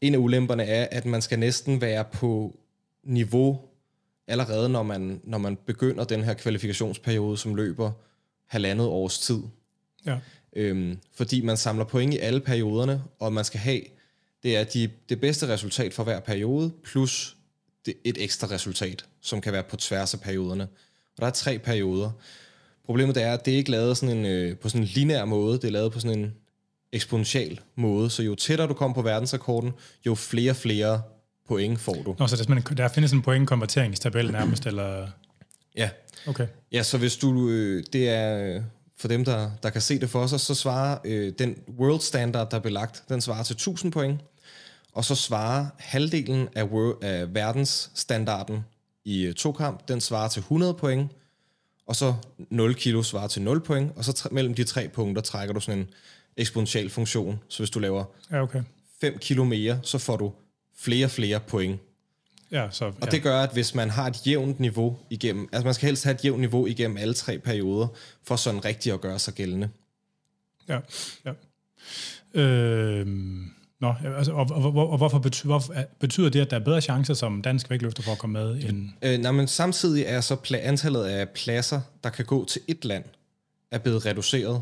en 0.01 0.13
af 0.13 0.17
ulemperne 0.17 0.63
er, 0.63 0.87
at 0.91 1.05
man 1.05 1.21
skal 1.21 1.39
næsten 1.39 1.81
være 1.81 2.05
på 2.05 2.59
niveau 3.03 3.59
allerede, 4.27 4.69
når 4.69 4.83
man, 4.83 5.21
når 5.23 5.37
man 5.37 5.57
begynder 5.65 6.03
den 6.03 6.23
her 6.23 6.33
kvalifikationsperiode, 6.33 7.37
som 7.37 7.55
løber 7.55 7.91
halvandet 8.45 8.87
års 8.87 9.19
tid. 9.19 9.39
Ja. 10.05 10.17
Øhm, 10.55 10.97
fordi 11.15 11.41
man 11.41 11.57
samler 11.57 11.85
point 11.85 12.13
i 12.13 12.17
alle 12.17 12.39
perioderne, 12.39 13.03
og 13.19 13.33
man 13.33 13.45
skal 13.45 13.59
have 13.59 13.81
det 14.43 14.57
er 14.57 14.63
de, 14.63 14.89
det 15.09 15.21
bedste 15.21 15.47
resultat 15.47 15.93
for 15.93 16.03
hver 16.03 16.19
periode, 16.19 16.71
plus 16.83 17.36
et 18.03 18.23
ekstra 18.23 18.47
resultat, 18.47 19.05
som 19.21 19.41
kan 19.41 19.53
være 19.53 19.63
på 19.63 19.75
tværs 19.75 20.13
af 20.13 20.21
perioderne. 20.21 20.63
Og 21.17 21.21
der 21.21 21.25
er 21.27 21.31
tre 21.31 21.59
perioder. 21.59 22.11
Problemet 22.85 23.17
er, 23.17 23.33
at 23.33 23.45
det 23.45 23.53
er 23.53 23.57
ikke 23.57 23.71
lavet 23.71 23.97
sådan 23.97 24.17
en, 24.17 24.25
øh, 24.25 24.57
på 24.57 24.69
sådan 24.69 24.81
en 24.81 24.87
lineær 24.87 25.25
måde, 25.25 25.53
det 25.53 25.63
er 25.63 25.71
lavet 25.71 25.91
på 25.91 25.99
sådan 25.99 26.19
en 26.19 26.33
eksponentiel 26.91 27.59
måde. 27.75 28.09
Så 28.09 28.23
jo 28.23 28.35
tættere 28.35 28.67
du 28.67 28.73
kommer 28.73 28.95
på 28.95 29.01
verdensrekorden, 29.01 29.71
jo 30.05 30.15
flere 30.15 30.55
flere 30.55 31.01
point 31.47 31.79
får 31.79 32.03
du. 32.05 32.15
Nå, 32.19 32.27
så 32.27 32.35
der, 32.35 32.73
der 32.75 32.87
findes 32.87 33.11
en 33.11 33.21
pointkonverteringstabel 33.21 34.31
nærmest, 34.31 34.65
eller... 34.71 35.07
Ja. 35.75 35.89
Okay. 36.27 36.47
Ja, 36.71 36.83
så 36.83 36.97
hvis 36.97 37.17
du... 37.17 37.49
Øh, 37.49 37.83
det 37.93 38.09
er 38.09 38.61
for 38.99 39.07
dem, 39.07 39.25
der, 39.25 39.51
der 39.63 39.69
kan 39.69 39.81
se 39.81 39.99
det 39.99 40.09
for 40.09 40.27
sig, 40.27 40.39
så 40.39 40.55
svarer 40.55 40.97
øh, 41.05 41.33
den 41.39 41.55
world 41.79 41.99
standard, 41.99 42.51
der 42.51 42.57
er 42.57 42.61
belagt, 42.61 43.03
den 43.09 43.21
svarer 43.21 43.43
til 43.43 43.53
1000 43.53 43.91
point, 43.91 44.21
og 44.97 45.05
så 45.05 45.15
svarer 45.15 45.65
halvdelen 45.77 46.49
af, 46.55 46.63
world, 46.63 47.03
af 47.03 47.33
verdensstandarden 47.33 48.65
i 49.05 49.23
øh, 49.23 49.33
to 49.33 49.51
kamp, 49.51 49.87
den 49.87 50.01
svarer 50.01 50.27
til 50.27 50.39
100 50.39 50.73
point, 50.73 51.11
og 51.85 51.95
så 51.95 52.15
0 52.49 52.75
kilo 52.75 53.03
svarer 53.03 53.27
til 53.27 53.41
0 53.41 53.61
point, 53.61 53.91
og 53.95 54.05
så 54.05 54.27
mellem 54.31 54.53
de 54.53 54.63
tre 54.63 54.87
punkter 54.87 55.21
trækker 55.21 55.53
du 55.53 55.59
sådan 55.59 55.79
en 55.79 55.89
eksponentiel 56.37 56.89
funktion. 56.89 57.39
Så 57.47 57.59
hvis 57.59 57.69
du 57.69 57.79
laver 57.79 58.05
ja, 58.31 58.41
okay. 58.41 58.63
5 59.01 59.17
kilo 59.17 59.43
mere, 59.43 59.79
så 59.83 59.97
får 59.97 60.17
du 60.17 60.33
flere 60.77 61.09
flere 61.09 61.39
point. 61.39 61.79
Ja, 62.51 62.67
så, 62.71 62.85
ja. 62.85 62.91
Og 63.01 63.11
det 63.11 63.23
gør, 63.23 63.41
at 63.41 63.53
hvis 63.53 63.75
man 63.75 63.89
har 63.89 64.07
et 64.07 64.27
jævnt 64.27 64.59
niveau 64.59 64.97
igennem, 65.09 65.49
altså 65.51 65.65
man 65.65 65.73
skal 65.73 65.87
helst 65.87 66.03
have 66.03 66.13
et 66.13 66.25
jævnt 66.25 66.39
niveau 66.39 66.65
igennem 66.65 66.97
alle 66.97 67.13
tre 67.13 67.39
perioder, 67.39 67.87
for 68.23 68.35
sådan 68.35 68.65
rigtigt 68.65 68.93
at 68.93 69.01
gøre 69.01 69.19
sig 69.19 69.33
gældende. 69.33 69.69
Ja, 70.69 70.79
ja. 71.25 71.33
Øh, 72.41 73.07
nå, 73.79 73.93
altså, 74.17 74.31
og, 74.31 74.47
og, 74.51 74.75
og, 74.75 74.89
og 74.89 74.97
hvorfor, 74.97 75.19
betyder, 75.19 75.47
hvorfor 75.47 75.73
betyder 75.99 76.29
det, 76.29 76.39
at 76.39 76.51
der 76.51 76.59
er 76.59 76.63
bedre 76.63 76.81
chancer 76.81 77.13
som 77.13 77.41
dansk 77.41 77.69
vægtløfter 77.69 78.03
for 78.03 78.11
at 78.11 78.17
komme 78.17 78.33
med? 78.33 78.63
End... 78.63 78.89
Øh, 79.01 79.17
nej, 79.17 79.31
men 79.31 79.47
samtidig 79.47 80.03
er 80.07 80.21
så 80.21 80.33
pla- 80.33 80.55
antallet 80.55 81.03
af 81.03 81.29
pladser, 81.29 81.81
der 82.03 82.09
kan 82.09 82.25
gå 82.25 82.45
til 82.45 82.61
et 82.67 82.85
land, 82.85 83.03
er 83.71 83.77
blevet 83.77 84.05
reduceret. 84.05 84.61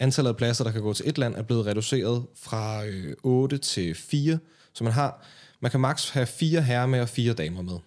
Antallet 0.00 0.30
af 0.30 0.36
pladser, 0.36 0.64
der 0.64 0.70
kan 0.70 0.82
gå 0.82 0.92
til 0.92 1.08
et 1.08 1.18
land, 1.18 1.34
er 1.34 1.42
blevet 1.42 1.66
reduceret 1.66 2.26
fra 2.42 2.84
øh, 2.86 3.14
8 3.22 3.58
til 3.58 3.94
4, 3.94 4.38
så 4.74 4.84
man 4.84 4.92
har 4.92 5.24
man 5.60 5.70
kan 5.70 5.80
maks 5.80 6.10
have 6.10 6.26
fire 6.26 6.62
herrer 6.62 6.86
med 6.86 7.00
og 7.00 7.08
fire 7.08 7.32
damer 7.32 7.62
med. 7.62 7.78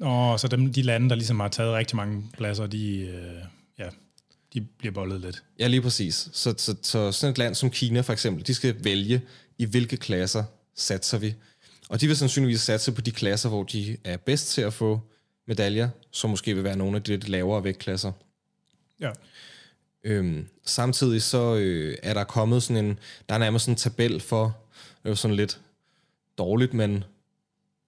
Og 0.00 0.40
så 0.40 0.48
dem, 0.48 0.72
de 0.72 0.82
lande, 0.82 1.08
der 1.08 1.14
ligesom 1.14 1.40
har 1.40 1.48
taget 1.48 1.74
rigtig 1.74 1.96
mange 1.96 2.22
pladser, 2.32 2.66
de, 2.66 2.98
øh, 2.98 3.44
ja, 3.78 3.88
de 4.54 4.60
bliver 4.60 4.92
bollet 4.92 5.20
lidt. 5.20 5.42
Ja, 5.58 5.66
lige 5.66 5.82
præcis. 5.82 6.28
Så, 6.32 6.54
så, 6.58 6.76
så 6.82 7.12
sådan 7.12 7.32
et 7.32 7.38
land 7.38 7.54
som 7.54 7.70
Kina 7.70 8.00
for 8.00 8.12
eksempel, 8.12 8.46
de 8.46 8.54
skal 8.54 8.84
vælge, 8.84 9.22
i 9.58 9.64
hvilke 9.64 9.96
klasser 9.96 10.44
satser 10.74 11.18
vi. 11.18 11.34
Og 11.88 12.00
de 12.00 12.06
vil 12.06 12.16
sandsynligvis 12.16 12.60
satse 12.60 12.92
på 12.92 13.00
de 13.00 13.10
klasser, 13.10 13.48
hvor 13.48 13.62
de 13.62 13.96
er 14.04 14.16
bedst 14.16 14.48
til 14.48 14.62
at 14.62 14.72
få 14.72 15.00
medaljer, 15.46 15.88
som 16.10 16.30
måske 16.30 16.54
vil 16.54 16.64
være 16.64 16.76
nogle 16.76 16.96
af 16.96 17.02
de 17.02 17.10
lidt 17.12 17.28
lavere 17.28 17.64
vægtklasser. 17.64 18.12
Ja. 19.00 19.10
Øhm, 20.04 20.48
samtidig 20.64 21.22
så 21.22 21.54
øh, 21.54 21.96
er 22.02 22.14
der 22.14 22.24
kommet 22.24 22.62
sådan 22.62 22.84
en, 22.84 22.98
der 23.28 23.34
er 23.34 23.38
nærmest 23.38 23.64
sådan 23.64 23.72
en 23.72 23.76
tabel 23.76 24.20
for, 24.20 24.44
det 25.02 25.04
er 25.04 25.08
jo 25.08 25.14
sådan 25.14 25.36
lidt 25.36 25.60
dårligt, 26.38 26.74
men 26.74 27.04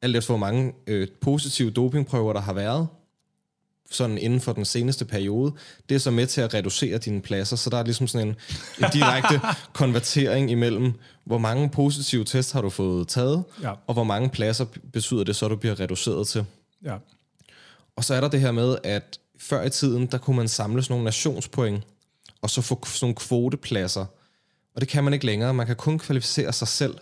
alt 0.03 0.17
efter 0.17 0.33
hvor 0.33 0.39
mange 0.39 0.75
øh, 0.87 1.09
positive 1.21 1.71
dopingprøver, 1.71 2.33
der 2.33 2.41
har 2.41 2.53
været, 2.53 2.89
sådan 3.91 4.19
inden 4.19 4.41
for 4.41 4.53
den 4.53 4.65
seneste 4.65 5.05
periode, 5.05 5.53
det 5.89 5.95
er 5.95 5.99
så 5.99 6.11
med 6.11 6.27
til 6.27 6.41
at 6.41 6.55
reducere 6.55 6.99
dine 6.99 7.21
pladser, 7.21 7.57
så 7.57 7.71
der 7.71 7.77
er 7.77 7.83
ligesom 7.83 8.07
sådan 8.07 8.29
en, 8.29 8.37
en 8.79 8.91
direkte 8.93 9.41
konvertering 9.73 10.51
imellem, 10.51 10.93
hvor 11.25 11.39
mange 11.39 11.69
positive 11.69 12.25
tests 12.25 12.53
har 12.53 12.61
du 12.61 12.71
fået 12.71 13.09
taget, 13.09 13.45
ja. 13.63 13.73
og 13.87 13.95
hvor 13.95 14.05
mange 14.05 14.29
pladser 14.29 14.67
betyder 14.93 15.25
det 15.25 15.37
så, 15.37 15.49
du 15.49 15.57
bliver 15.57 15.81
reduceret 15.81 16.29
til. 16.29 16.45
Ja. 16.85 16.97
Og 17.97 18.05
så 18.05 18.15
er 18.15 18.21
der 18.21 18.29
det 18.29 18.41
her 18.41 18.53
med, 18.53 18.77
at 18.85 19.19
før 19.39 19.63
i 19.63 19.71
tiden, 19.71 20.07
der 20.07 20.19
kunne 20.19 20.37
man 20.37 20.49
samle 20.49 20.83
sådan 20.83 20.93
nogle 20.93 21.05
nationspoint, 21.05 21.85
og 22.43 22.51
så 22.51 22.63
få 22.63 22.81
sådan 22.85 22.99
nogle 23.03 23.15
kvotepladser. 23.15 24.07
Og 24.75 24.81
det 24.81 24.89
kan 24.89 25.05
man 25.05 25.13
ikke 25.13 25.27
længere. 25.27 25.55
Man 25.55 25.67
kan 25.67 25.77
kun 25.77 25.99
kvalificere 25.99 26.53
sig 26.53 26.69
selv. 26.69 26.99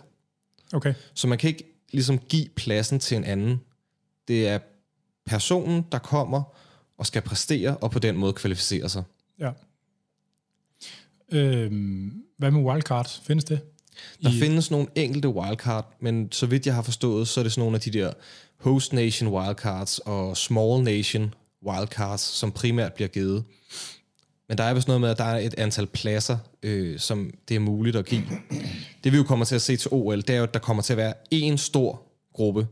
Okay. 0.73 0.93
Så 1.13 1.27
man 1.27 1.37
kan 1.37 1.47
ikke 1.47 1.63
ligesom 1.91 2.19
give 2.19 2.47
pladsen 2.55 2.99
til 2.99 3.17
en 3.17 3.23
anden. 3.23 3.61
Det 4.27 4.47
er 4.47 4.59
personen, 5.25 5.85
der 5.91 5.97
kommer 5.97 6.43
og 6.97 7.05
skal 7.05 7.21
præstere, 7.21 7.77
og 7.77 7.91
på 7.91 7.99
den 7.99 8.17
måde 8.17 8.33
kvalificere 8.33 8.89
sig. 8.89 9.03
Ja. 9.39 9.51
Øhm, 11.31 12.23
hvad 12.37 12.51
med 12.51 12.61
wildcard? 12.61 13.21
Findes 13.23 13.43
det? 13.43 13.59
Der 14.23 14.29
I... 14.29 14.39
findes 14.39 14.71
nogle 14.71 14.87
enkelte 14.95 15.29
wildcard, 15.29 15.95
men 15.99 16.31
så 16.31 16.45
vidt 16.45 16.65
jeg 16.65 16.75
har 16.75 16.81
forstået, 16.81 17.27
så 17.27 17.39
er 17.39 17.43
det 17.43 17.51
sådan 17.51 17.61
nogle 17.61 17.75
af 17.75 17.81
de 17.81 17.91
der 17.91 18.13
host 18.59 18.93
nation 18.93 19.33
wildcards 19.33 19.99
og 19.99 20.37
small 20.37 20.83
nation 20.83 21.33
wildcards, 21.67 22.21
som 22.21 22.51
primært 22.51 22.93
bliver 22.93 23.07
givet. 23.07 23.43
Men 24.47 24.57
der 24.57 24.63
er 24.63 24.73
vist 24.73 24.87
noget 24.87 25.01
med, 25.01 25.09
at 25.09 25.17
der 25.17 25.23
er 25.23 25.39
et 25.39 25.55
antal 25.57 25.87
pladser, 25.87 26.37
øh, 26.63 26.99
som 26.99 27.33
det 27.49 27.55
er 27.55 27.59
muligt 27.59 27.95
at 27.95 28.05
give. 28.05 28.23
Det 29.03 29.11
vi 29.11 29.17
jo 29.17 29.23
kommer 29.23 29.45
til 29.45 29.55
at 29.55 29.61
se 29.61 29.77
til 29.77 29.89
OL, 29.93 30.17
det 30.17 30.29
er 30.29 30.37
jo, 30.37 30.43
at 30.43 30.53
der 30.53 30.59
kommer 30.59 30.83
til 30.83 30.93
at 30.93 30.97
være 30.97 31.13
en 31.31 31.57
stor 31.57 32.01
gruppe. 32.33 32.67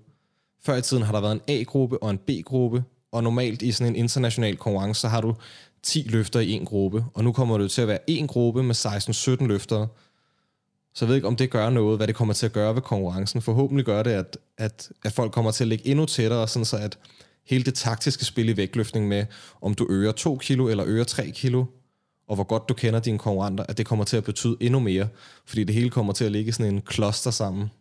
Før 0.66 0.76
i 0.76 0.82
tiden 0.82 1.04
har 1.04 1.12
der 1.12 1.22
været 1.22 1.34
en 1.34 1.42
A-gruppe 1.48 2.04
og 2.04 2.10
en 2.10 2.18
B-gruppe, 2.18 2.84
og 3.14 3.24
normalt 3.24 3.62
i 3.62 3.72
sådan 3.72 3.94
en 3.94 3.96
international 3.96 4.58
konkurrence, 4.58 5.02
så 5.02 5.08
har 5.08 5.22
du 5.22 5.36
10 5.84 6.08
løfter 6.10 6.40
i 6.40 6.52
en 6.52 6.66
gruppe, 6.66 7.06
og 7.14 7.24
nu 7.24 7.32
kommer 7.32 7.58
det 7.58 7.72
til 7.72 7.82
at 7.82 7.88
være 7.88 8.10
en 8.10 8.28
gruppe 8.28 8.64
med 8.64 8.76
16-17 8.76 9.48
løfter. 9.48 9.88
Så 10.94 11.06
jeg 11.06 11.08
ved 11.08 11.16
ikke, 11.16 11.28
om 11.28 11.36
det 11.36 11.50
gør 11.50 11.70
noget, 11.70 12.00
hvad 12.00 12.08
det 12.08 12.16
kommer 12.16 12.34
til 12.34 12.46
at 12.46 12.54
gøre 12.54 12.76
ved 12.76 12.82
konkurrencen. 12.82 13.42
Forhåbentlig 13.42 13.86
gør 13.86 14.04
det, 14.04 14.12
at, 14.12 14.38
at, 14.58 14.90
at 15.04 15.12
folk 15.12 15.32
kommer 15.32 15.52
til 15.52 15.64
at 15.64 15.68
ligge 15.68 15.88
endnu 15.88 16.06
tættere, 16.06 16.48
sådan 16.48 16.66
så 16.66 16.78
at 16.78 16.98
hele 17.46 17.64
det 17.64 17.74
taktiske 17.74 18.26
spil 18.26 18.50
i 18.50 18.58
vægtløftning 18.58 19.08
med, 19.08 19.26
om 19.62 19.74
du 19.74 19.88
øger 19.90 20.12
2 20.12 20.38
kilo 20.38 20.68
eller 20.68 20.86
øger 20.88 21.04
3 21.04 21.32
kilo, 21.32 21.66
og 22.28 22.36
hvor 22.36 22.44
godt 22.44 22.70
du 22.70 22.74
kender 22.74 23.00
dine 23.00 23.18
konkurrenter, 23.18 23.66
at 23.70 23.78
det 23.78 23.86
kommer 23.86 24.06
til 24.06 24.18
at 24.18 24.24
betyde 24.24 24.58
endnu 24.60 24.80
mere, 24.80 25.08
fordi 25.46 25.64
det 25.64 25.76
hele 25.76 25.90
kommer 25.90 26.14
til 26.14 26.26
at 26.26 26.32
ligge 26.32 26.52
sådan 26.52 26.74
en 26.74 26.82
kloster 26.82 27.32
sammen. 27.32 27.72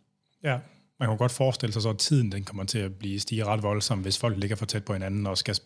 Ja, 0.44 0.58
man 1.02 1.10
kan 1.10 1.18
godt 1.18 1.32
forestille 1.32 1.72
sig 1.72 1.82
så, 1.82 1.88
at 1.88 1.98
tiden 1.98 2.32
den 2.32 2.44
kommer 2.44 2.64
til 2.64 2.78
at 2.78 2.94
blive 2.94 3.20
stige 3.20 3.44
ret 3.44 3.62
voldsomt, 3.62 4.02
hvis 4.02 4.18
folk 4.18 4.38
ligger 4.38 4.56
for 4.56 4.66
tæt 4.66 4.84
på 4.84 4.92
hinanden 4.92 5.26
og 5.26 5.38
skal 5.38 5.56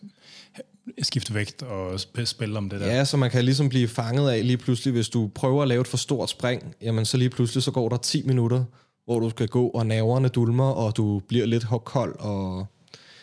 skifte 1.01 1.33
vægt 1.33 1.63
og 1.63 1.99
spille 2.25 2.57
om 2.57 2.69
det 2.69 2.79
der. 2.79 2.87
Ja, 2.87 3.05
så 3.05 3.17
man 3.17 3.31
kan 3.31 3.45
ligesom 3.45 3.69
blive 3.69 3.87
fanget 3.87 4.29
af 4.29 4.47
lige 4.47 4.57
pludselig, 4.57 4.93
hvis 4.93 5.09
du 5.09 5.31
prøver 5.35 5.61
at 5.61 5.67
lave 5.67 5.81
et 5.81 5.87
for 5.87 5.97
stort 5.97 6.29
spring, 6.29 6.75
jamen 6.81 7.05
så 7.05 7.17
lige 7.17 7.29
pludselig 7.29 7.63
så 7.63 7.71
går 7.71 7.89
der 7.89 7.97
10 7.97 8.23
minutter, 8.23 8.63
hvor 9.05 9.19
du 9.19 9.29
skal 9.29 9.47
gå, 9.47 9.67
og 9.67 9.85
naverne 9.85 10.27
dulmer, 10.27 10.69
og 10.71 10.97
du 10.97 11.21
bliver 11.27 11.45
lidt 11.45 11.65
kold, 11.85 12.19
og 12.19 12.65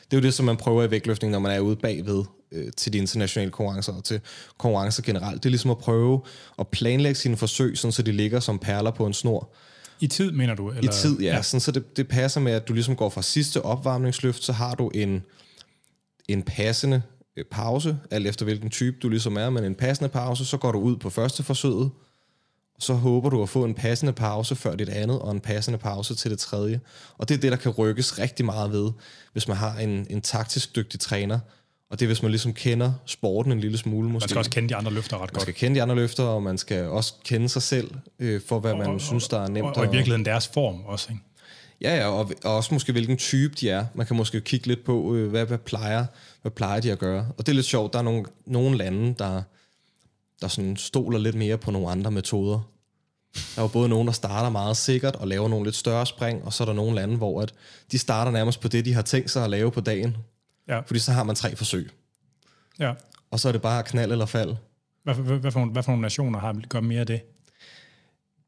det 0.04 0.16
er 0.16 0.20
jo 0.20 0.22
det, 0.22 0.34
som 0.34 0.46
man 0.46 0.56
prøver 0.56 0.82
i 0.82 0.90
vægtløftning, 0.90 1.32
når 1.32 1.38
man 1.38 1.52
er 1.52 1.60
ude 1.60 1.76
bagved 1.76 2.24
øh, 2.52 2.72
til 2.76 2.92
de 2.92 2.98
internationale 2.98 3.50
konkurrencer 3.50 3.92
og 3.92 4.04
til 4.04 4.20
konkurrencer 4.58 5.02
generelt. 5.02 5.42
Det 5.42 5.48
er 5.48 5.50
ligesom 5.50 5.70
at 5.70 5.78
prøve 5.78 6.22
at 6.58 6.68
planlægge 6.68 7.14
sine 7.14 7.36
forsøg, 7.36 7.78
sådan 7.78 7.92
så 7.92 8.02
de 8.02 8.12
ligger 8.12 8.40
som 8.40 8.58
perler 8.58 8.90
på 8.90 9.06
en 9.06 9.12
snor. 9.12 9.54
I 10.04 10.06
tid, 10.06 10.32
mener 10.32 10.54
du? 10.54 10.70
Eller? 10.70 10.90
I 10.90 10.94
tid, 10.94 11.20
ja. 11.20 11.34
ja. 11.34 11.42
Sådan, 11.42 11.60
så 11.60 11.72
det, 11.72 11.96
det 11.96 12.08
passer 12.08 12.40
med, 12.40 12.52
at 12.52 12.68
du 12.68 12.72
ligesom 12.72 12.96
går 12.96 13.08
fra 13.08 13.22
sidste 13.22 13.62
opvarmningsløft, 13.62 14.44
så 14.44 14.52
har 14.52 14.74
du 14.74 14.88
en, 14.88 15.22
en 16.28 16.42
passende 16.42 17.02
øh, 17.36 17.44
pause, 17.50 17.98
alt 18.10 18.26
efter 18.26 18.44
hvilken 18.44 18.70
type 18.70 18.96
du 19.02 19.08
ligesom 19.08 19.36
er, 19.36 19.50
men 19.50 19.64
en 19.64 19.74
passende 19.74 20.08
pause, 20.08 20.44
så 20.44 20.56
går 20.56 20.72
du 20.72 20.78
ud 20.78 20.96
på 20.96 21.10
første 21.10 21.42
forsøget, 21.42 21.90
så 22.78 22.94
håber 22.94 23.30
du 23.30 23.42
at 23.42 23.48
få 23.48 23.64
en 23.64 23.74
passende 23.74 24.12
pause 24.12 24.56
før 24.56 24.76
dit 24.76 24.88
andet, 24.88 25.18
og 25.18 25.30
en 25.30 25.40
passende 25.40 25.78
pause 25.78 26.14
til 26.14 26.30
det 26.30 26.38
tredje. 26.38 26.80
Og 27.18 27.28
det 27.28 27.34
er 27.34 27.40
det, 27.40 27.52
der 27.52 27.58
kan 27.58 27.72
rykkes 27.72 28.18
rigtig 28.18 28.46
meget 28.46 28.72
ved, 28.72 28.90
hvis 29.32 29.48
man 29.48 29.56
har 29.56 29.78
en, 29.78 30.06
en 30.10 30.20
taktisk 30.20 30.76
dygtig 30.76 31.00
træner, 31.00 31.38
og 31.90 32.00
det 32.00 32.04
er, 32.04 32.06
hvis 32.06 32.22
man 32.22 32.30
ligesom 32.30 32.52
kender 32.52 32.92
sporten 33.06 33.52
en 33.52 33.60
lille 33.60 33.78
smule. 33.78 34.08
Måske. 34.08 34.24
Man 34.24 34.28
skal 34.28 34.38
også 34.38 34.50
kende 34.50 34.68
de 34.68 34.76
andre 34.76 34.92
løfter 34.92 35.16
ret 35.16 35.20
godt. 35.20 35.32
Man 35.32 35.40
skal 35.40 35.54
kende 35.54 35.76
de 35.76 35.82
andre 35.82 35.94
løfter, 35.94 36.24
og 36.24 36.42
man 36.42 36.58
skal 36.58 36.84
også 36.84 37.14
kende 37.24 37.48
sig 37.48 37.62
selv, 37.62 37.90
øh, 38.18 38.40
for 38.48 38.58
hvad 38.60 38.74
man 38.74 38.86
og, 38.86 39.00
synes, 39.00 39.28
der 39.28 39.40
er 39.40 39.48
nemt. 39.48 39.66
Og, 39.66 39.76
og, 39.76 39.76
og 39.76 39.84
i 39.84 39.90
virkeligheden 39.90 40.24
deres 40.24 40.48
form 40.48 40.80
også, 40.84 41.08
ikke? 41.10 41.22
Ja, 41.80 41.96
ja, 41.96 42.06
og, 42.06 42.30
og 42.44 42.56
også 42.56 42.74
måske 42.74 42.92
hvilken 42.92 43.16
type 43.16 43.54
de 43.60 43.70
er. 43.70 43.86
Man 43.94 44.06
kan 44.06 44.16
måske 44.16 44.40
kigge 44.40 44.66
lidt 44.66 44.84
på, 44.84 45.14
øh, 45.14 45.30
hvad, 45.30 45.46
hvad, 45.46 45.58
plejer, 45.58 46.06
hvad 46.42 46.52
plejer 46.52 46.80
de 46.80 46.92
at 46.92 46.98
gøre. 46.98 47.28
Og 47.38 47.46
det 47.46 47.48
er 47.52 47.54
lidt 47.54 47.66
sjovt, 47.66 47.92
der 47.92 47.98
er 47.98 48.02
nogle, 48.02 48.24
nogle 48.46 48.76
lande, 48.76 49.14
der, 49.18 49.42
der 50.40 50.48
sådan 50.48 50.76
stoler 50.76 51.18
lidt 51.18 51.34
mere 51.34 51.58
på 51.58 51.70
nogle 51.70 51.90
andre 51.90 52.10
metoder. 52.10 52.60
Der 53.34 53.40
er 53.56 53.62
jo 53.62 53.68
både 53.68 53.88
nogen, 53.88 54.06
der 54.06 54.12
starter 54.12 54.50
meget 54.50 54.76
sikkert 54.76 55.16
og 55.16 55.28
laver 55.28 55.48
nogle 55.48 55.66
lidt 55.66 55.76
større 55.76 56.06
spring, 56.06 56.44
og 56.44 56.52
så 56.52 56.64
er 56.64 56.66
der 56.66 56.72
nogle 56.72 56.94
lande, 56.94 57.16
hvor 57.16 57.42
at 57.42 57.54
de 57.92 57.98
starter 57.98 58.32
nærmest 58.32 58.60
på 58.60 58.68
det, 58.68 58.84
de 58.84 58.94
har 58.94 59.02
tænkt 59.02 59.30
sig 59.30 59.44
at 59.44 59.50
lave 59.50 59.70
på 59.70 59.80
dagen. 59.80 60.16
Ja. 60.68 60.80
Fordi 60.80 60.98
så 61.00 61.12
har 61.12 61.24
man 61.24 61.36
tre 61.36 61.56
forsøg. 61.56 61.90
Ja. 62.78 62.92
Og 63.30 63.40
så 63.40 63.48
er 63.48 63.52
det 63.52 63.62
bare 63.62 63.82
knald 63.82 64.12
eller 64.12 64.26
fald. 64.26 64.54
Hvad, 65.04 65.14
hvad, 65.14 65.36
hvad, 65.38 65.52
for, 65.52 65.64
hvad 65.64 65.82
for 65.82 65.90
nogle 65.90 66.02
nationer 66.02 66.38
har 66.38 66.60
gør 66.68 66.80
mere 66.80 67.00
af 67.00 67.06
det? 67.06 67.20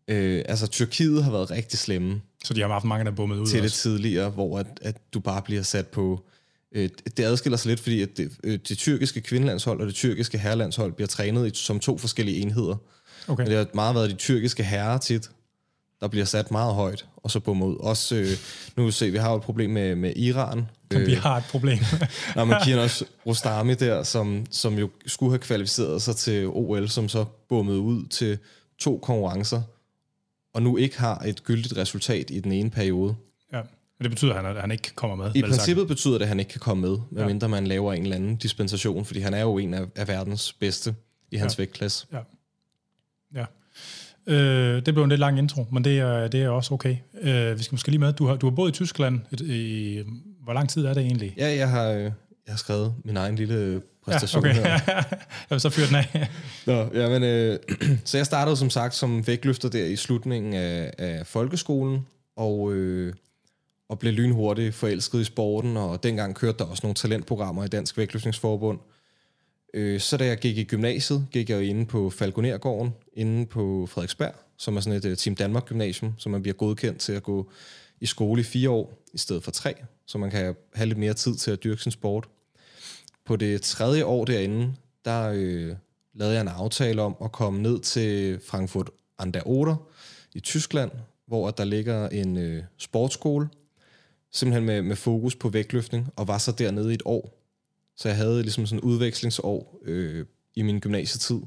Øh, 0.09 0.45
altså, 0.49 0.67
Tyrkiet 0.67 1.25
har 1.25 1.31
været 1.31 1.51
rigtig 1.51 1.79
slemme. 1.79 2.21
Så 2.45 2.55
de 2.55 2.61
har 2.61 2.69
haft 2.69 2.85
mange, 2.85 3.05
der 3.05 3.11
bummet 3.11 3.39
ud 3.39 3.47
Til 3.47 3.63
det 3.63 3.73
tidligere, 3.73 4.31
hvor 4.31 4.59
at, 4.59 4.67
at 4.83 4.97
du 5.15 5.21
bare 5.21 5.43
bliver 5.43 5.63
sat 5.63 5.87
på... 5.87 6.25
Øh, 6.73 6.89
det 7.17 7.25
adskiller 7.25 7.57
sig 7.57 7.69
lidt, 7.69 7.81
fordi 7.81 8.03
at 8.03 8.09
det, 8.17 8.33
øh, 8.45 8.59
det 8.69 8.79
tyrkiske 8.79 9.21
kvindelandshold 9.21 9.81
og 9.81 9.87
det 9.87 9.95
tyrkiske 9.95 10.39
herrelandshold 10.39 10.93
bliver 10.93 11.09
trænet 11.09 11.47
i, 11.47 11.55
som 11.55 11.81
to 11.81 11.99
forskellige 11.99 12.39
enheder. 12.39 12.77
Okay. 13.29 13.43
Men 13.43 13.51
det 13.51 13.59
har 13.59 13.67
meget 13.75 13.95
været 13.95 14.11
de 14.11 14.15
tyrkiske 14.15 14.63
herrer 14.63 14.99
tit, 14.99 15.31
der 16.01 16.09
bliver 16.09 16.25
sat 16.25 16.51
meget 16.51 16.75
højt, 16.75 17.07
og 17.17 17.31
så 17.31 17.41
på 17.41 17.55
mod. 17.55 17.77
Også, 17.81 18.17
øh, 18.17 18.29
nu 18.77 18.91
se, 18.91 19.11
vi 19.11 19.19
har 19.19 19.31
jo 19.31 19.37
et 19.37 19.43
problem 19.43 19.71
med, 19.71 19.95
med 19.95 20.17
Iran. 20.17 20.67
Øh, 20.93 21.07
vi 21.07 21.15
har 21.15 21.37
et 21.37 21.45
problem. 21.51 21.79
når 22.37 22.45
man 22.45 22.61
giver 22.65 22.83
også 22.83 23.05
Rostami 23.27 23.75
der, 23.75 24.03
som, 24.03 24.47
som 24.51 24.79
jo 24.79 24.91
skulle 25.07 25.33
have 25.33 25.39
kvalificeret 25.39 26.03
sig 26.03 26.17
til 26.17 26.47
OL, 26.47 26.89
som 26.89 27.09
så 27.09 27.25
bummede 27.49 27.79
ud 27.79 28.07
til 28.07 28.39
to 28.79 28.99
konkurrencer, 28.99 29.63
og 30.55 30.63
nu 30.63 30.77
ikke 30.77 30.99
har 30.99 31.19
et 31.19 31.45
gyldigt 31.45 31.77
resultat 31.77 32.31
i 32.31 32.41
den 32.41 32.53
ene 32.53 32.71
periode. 32.71 33.15
Ja, 33.53 33.61
og 33.99 34.03
det 34.03 34.11
betyder, 34.11 34.35
at 34.35 34.45
han, 34.45 34.57
at 34.57 34.61
han 34.61 34.71
ikke 34.71 34.95
kommer 34.95 35.17
med? 35.17 35.31
I 35.35 35.43
princippet 35.43 35.83
sagt. 35.83 35.89
betyder 35.89 36.15
det, 36.15 36.23
at 36.23 36.29
han 36.29 36.41
ikke 36.41 36.51
kan 36.51 36.61
komme 36.61 36.89
med, 36.89 36.99
medmindre 37.11 37.47
ja. 37.47 37.51
man 37.51 37.67
laver 37.67 37.93
en 37.93 38.03
eller 38.03 38.17
anden 38.17 38.37
dispensation, 38.37 39.05
fordi 39.05 39.21
han 39.21 39.35
er 39.35 39.41
jo 39.41 39.59
en 39.59 39.75
af, 39.75 39.87
af 39.97 40.09
verdens 40.09 40.53
bedste 40.53 40.95
i 41.31 41.37
hans 41.37 41.59
ja. 41.59 41.63
vægtklasse. 41.63 42.07
Ja. 42.13 42.19
Ja. 43.35 43.45
Øh, 44.27 44.87
det 44.87 44.95
blev 44.95 45.05
en 45.05 45.11
lidt 45.11 45.21
lang 45.21 45.39
intro, 45.39 45.67
men 45.73 45.85
det 45.85 45.99
er, 45.99 46.29
det 46.29 46.43
er 46.43 46.49
også 46.49 46.75
okay. 46.75 46.97
Øh, 47.21 47.59
vi 47.59 47.63
skal 47.63 47.75
måske 47.75 47.91
lige 47.91 47.99
med, 47.99 48.13
du 48.13 48.27
har, 48.27 48.37
du 48.37 48.47
har 48.47 48.55
boet 48.55 48.69
i 48.69 48.73
Tyskland 48.73 49.21
i, 49.41 50.03
hvor 50.45 50.53
lang 50.53 50.69
tid 50.69 50.85
er 50.85 50.95
det 50.95 51.03
egentlig? 51.03 51.35
Ja, 51.39 51.57
jeg 51.57 51.71
har, 51.71 51.87
jeg 51.87 52.13
har 52.49 52.57
skrevet 52.57 52.95
min 53.05 53.17
egen 53.17 53.37
lille 53.37 53.83
præstation 54.05 54.47
ja, 54.47 54.51
okay. 54.51 54.63
her. 54.63 54.79
jeg 54.91 55.51
vil 55.51 55.61
så 55.61 55.71
fyre 55.71 55.87
den 55.87 55.97
af. 55.97 56.29
Nå, 56.67 57.01
ja, 57.01 57.09
men, 57.09 57.23
øh, 57.23 57.59
så 58.05 58.17
jeg 58.17 58.27
startede 58.27 58.57
som 58.57 58.71
sagt 58.71 58.95
som 58.95 59.27
vægtløfter 59.27 59.69
der 59.69 59.85
i 59.85 59.97
slutningen 59.97 60.55
af, 60.55 60.93
af 60.99 61.27
folkeskolen, 61.27 62.07
og, 62.37 62.75
øh, 62.75 63.15
og 63.89 63.99
blev 63.99 64.13
lynhurtigt 64.13 64.75
forelsket 64.75 65.21
i 65.21 65.25
sporten, 65.25 65.77
og 65.77 66.03
dengang 66.03 66.35
kørte 66.35 66.59
der 66.59 66.65
også 66.65 66.81
nogle 66.83 66.95
talentprogrammer 66.95 67.65
i 67.65 67.69
Dansk 67.69 67.99
Vægtløftningsforbund, 67.99 68.79
Øh, 68.79 68.96
Øh, 69.75 70.01
så 70.01 70.17
da 70.17 70.27
jeg 70.27 70.39
gik 70.39 70.59
i 70.59 70.65
gymnasiet, 70.65 71.27
gik 71.31 71.51
jeg 71.51 71.57
jo 71.57 71.61
inde 71.61 71.87
på 71.87 72.11
Falconergården, 72.11 72.95
inde 73.13 73.47
på 73.47 73.87
Frederiksberg, 73.87 74.35
som 74.57 74.77
er 74.77 74.81
sådan 74.81 74.99
et 74.99 75.05
uh, 75.05 75.15
Team 75.15 75.37
Danmark 75.37 75.65
gymnasium, 75.65 76.15
som 76.19 76.33
man 76.33 76.43
bliver 76.43 76.55
godkendt 76.55 77.01
til 77.01 77.13
at 77.13 77.23
gå 77.23 77.51
i 78.01 78.07
skole 78.07 78.41
i 78.41 78.45
fire 78.45 78.71
år, 78.71 79.03
i 79.13 79.19
stedet 79.19 79.45
for 79.45 79.51
tre, 79.51 79.75
så 80.07 80.19
man 80.19 80.31
kan 80.31 80.57
have 80.75 80.87
lidt 80.87 80.99
mere 80.99 81.15
tid 81.15 81.35
til 81.35 81.51
at 81.51 81.65
dyrke 81.65 81.83
sin 81.83 81.93
sport. 81.93 82.29
På 83.25 83.37
det 83.37 83.63
tredje 83.63 84.05
år 84.05 84.25
derinde, 84.25 84.75
der 85.05 85.33
øh, 85.35 85.75
lavede 86.15 86.35
jeg 86.35 86.41
en 86.41 86.49
aftale 86.49 87.03
om 87.03 87.17
at 87.25 87.33
komme 87.33 87.63
ned 87.63 87.81
til 87.81 88.41
Frankfurt 88.47 88.91
an 89.19 89.33
der 89.33 89.47
Oder 89.47 89.77
i 90.35 90.41
Tyskland, 90.41 90.91
hvor 91.27 91.51
der 91.51 91.65
ligger 91.65 92.09
en 92.09 92.37
øh, 92.37 92.63
sportsskole, 92.79 93.49
simpelthen 94.33 94.65
med, 94.65 94.83
med 94.83 94.97
fokus 94.97 95.37
på 95.37 95.49
vægtløftning, 95.49 96.09
og 96.17 96.29
var 96.29 96.39
så 96.39 96.53
dernede 96.53 96.91
i 96.91 96.95
et 96.95 97.03
år, 97.05 97.36
så 97.97 98.09
jeg 98.09 98.17
havde 98.17 98.43
ligesom 98.43 98.67
sådan 98.67 98.81
udvekslingsår 98.81 99.81
øh, 99.85 100.27
i 100.55 100.63
min 100.63 100.81
gymnasietid 100.81 101.41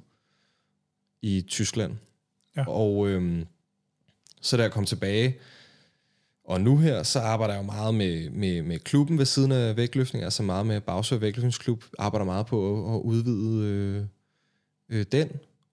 i 1.22 1.46
Tyskland. 1.48 1.94
Ja. 2.58 2.64
Og 2.68 3.08
øh, 3.08 3.46
så 4.42 4.58
da 4.58 4.64
jeg 4.64 4.72
kom 4.72 4.86
tilbage, 4.86 5.38
og 6.44 6.62
nu 6.62 6.78
her, 6.78 7.04
så 7.04 7.20
arbejder 7.20 7.54
jeg 7.54 7.62
jo 7.62 7.66
meget 7.66 7.96
med, 7.96 8.30
med, 8.30 8.62
med 8.62 8.80
klubben 8.80 9.18
ved 9.18 9.26
siden 9.26 9.52
af 9.52 9.78
vægtløftning, 9.78 10.24
altså 10.24 10.44
meget 10.44 10.66
med 10.66 10.82
Bagsø 10.82 11.16
Vægtløftningsklub, 11.16 11.84
arbejder 12.00 12.26
meget 12.26 12.46
på 12.46 12.88
at, 12.88 12.96
at 12.96 13.02
udvide 13.02 13.66
øh, 13.66 14.06
øh, 14.90 15.06
den, 15.12 15.30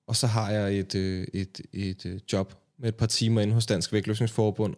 og 0.06 0.16
så 0.16 0.26
har 0.26 0.50
jeg 0.50 0.78
et, 0.78 0.94
øh, 0.94 1.26
et, 1.34 1.60
et, 1.72 2.04
et 2.04 2.32
job 2.32 2.54
med 2.78 2.88
et 2.88 2.94
par 2.94 3.06
timer 3.06 3.40
inde 3.40 3.54
hos 3.54 3.66
Dansk 3.66 3.92
Vægtløftningsforbund, 3.92 4.74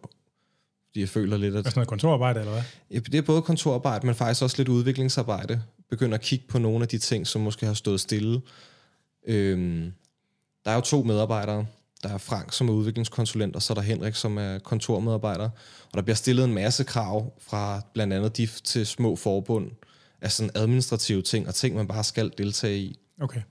fordi 0.87 0.99
jeg 0.99 1.09
føler 1.09 1.37
lidt, 1.37 1.55
at... 1.55 1.59
Er 1.59 1.63
det 1.63 1.75
noget 1.75 1.87
kontorarbejde, 1.87 2.39
eller 2.39 2.51
hvad? 2.51 2.63
Ja, 2.91 2.99
det 2.99 3.15
er 3.15 3.21
både 3.21 3.41
kontorarbejde, 3.41 4.05
men 4.05 4.15
faktisk 4.15 4.43
også 4.43 4.57
lidt 4.57 4.69
udviklingsarbejde. 4.69 5.61
Begynder 5.89 6.17
at 6.17 6.23
kigge 6.23 6.45
på 6.47 6.59
nogle 6.59 6.81
af 6.81 6.87
de 6.87 6.97
ting, 6.97 7.27
som 7.27 7.41
måske 7.41 7.65
har 7.65 7.73
stået 7.73 8.01
stille. 8.01 8.41
Øhm, 9.27 9.93
der 10.65 10.71
er 10.71 10.75
jo 10.75 10.81
to 10.81 11.03
medarbejdere. 11.03 11.65
Der 12.03 12.09
er 12.09 12.17
Frank, 12.17 12.53
som 12.53 12.69
er 12.69 12.73
udviklingskonsulent, 12.73 13.55
og 13.55 13.61
så 13.61 13.73
er 13.73 13.75
der 13.75 13.81
Henrik, 13.81 14.15
som 14.15 14.37
er 14.37 14.59
kontormedarbejder. 14.59 15.49
Og 15.91 15.93
der 15.93 16.01
bliver 16.01 16.15
stillet 16.15 16.45
en 16.45 16.53
masse 16.53 16.83
krav 16.83 17.33
fra 17.41 17.81
blandt 17.93 18.13
andet 18.13 18.37
DIF 18.37 18.61
til 18.61 18.85
små 18.85 19.15
forbund 19.15 19.71
af 20.21 20.31
sådan 20.31 20.51
administrative 20.55 21.21
ting, 21.21 21.47
og 21.47 21.55
ting, 21.55 21.75
man 21.75 21.87
bare 21.87 22.03
skal 22.03 22.31
deltage 22.37 22.77
i. 22.77 22.99
Okay. 23.21 23.41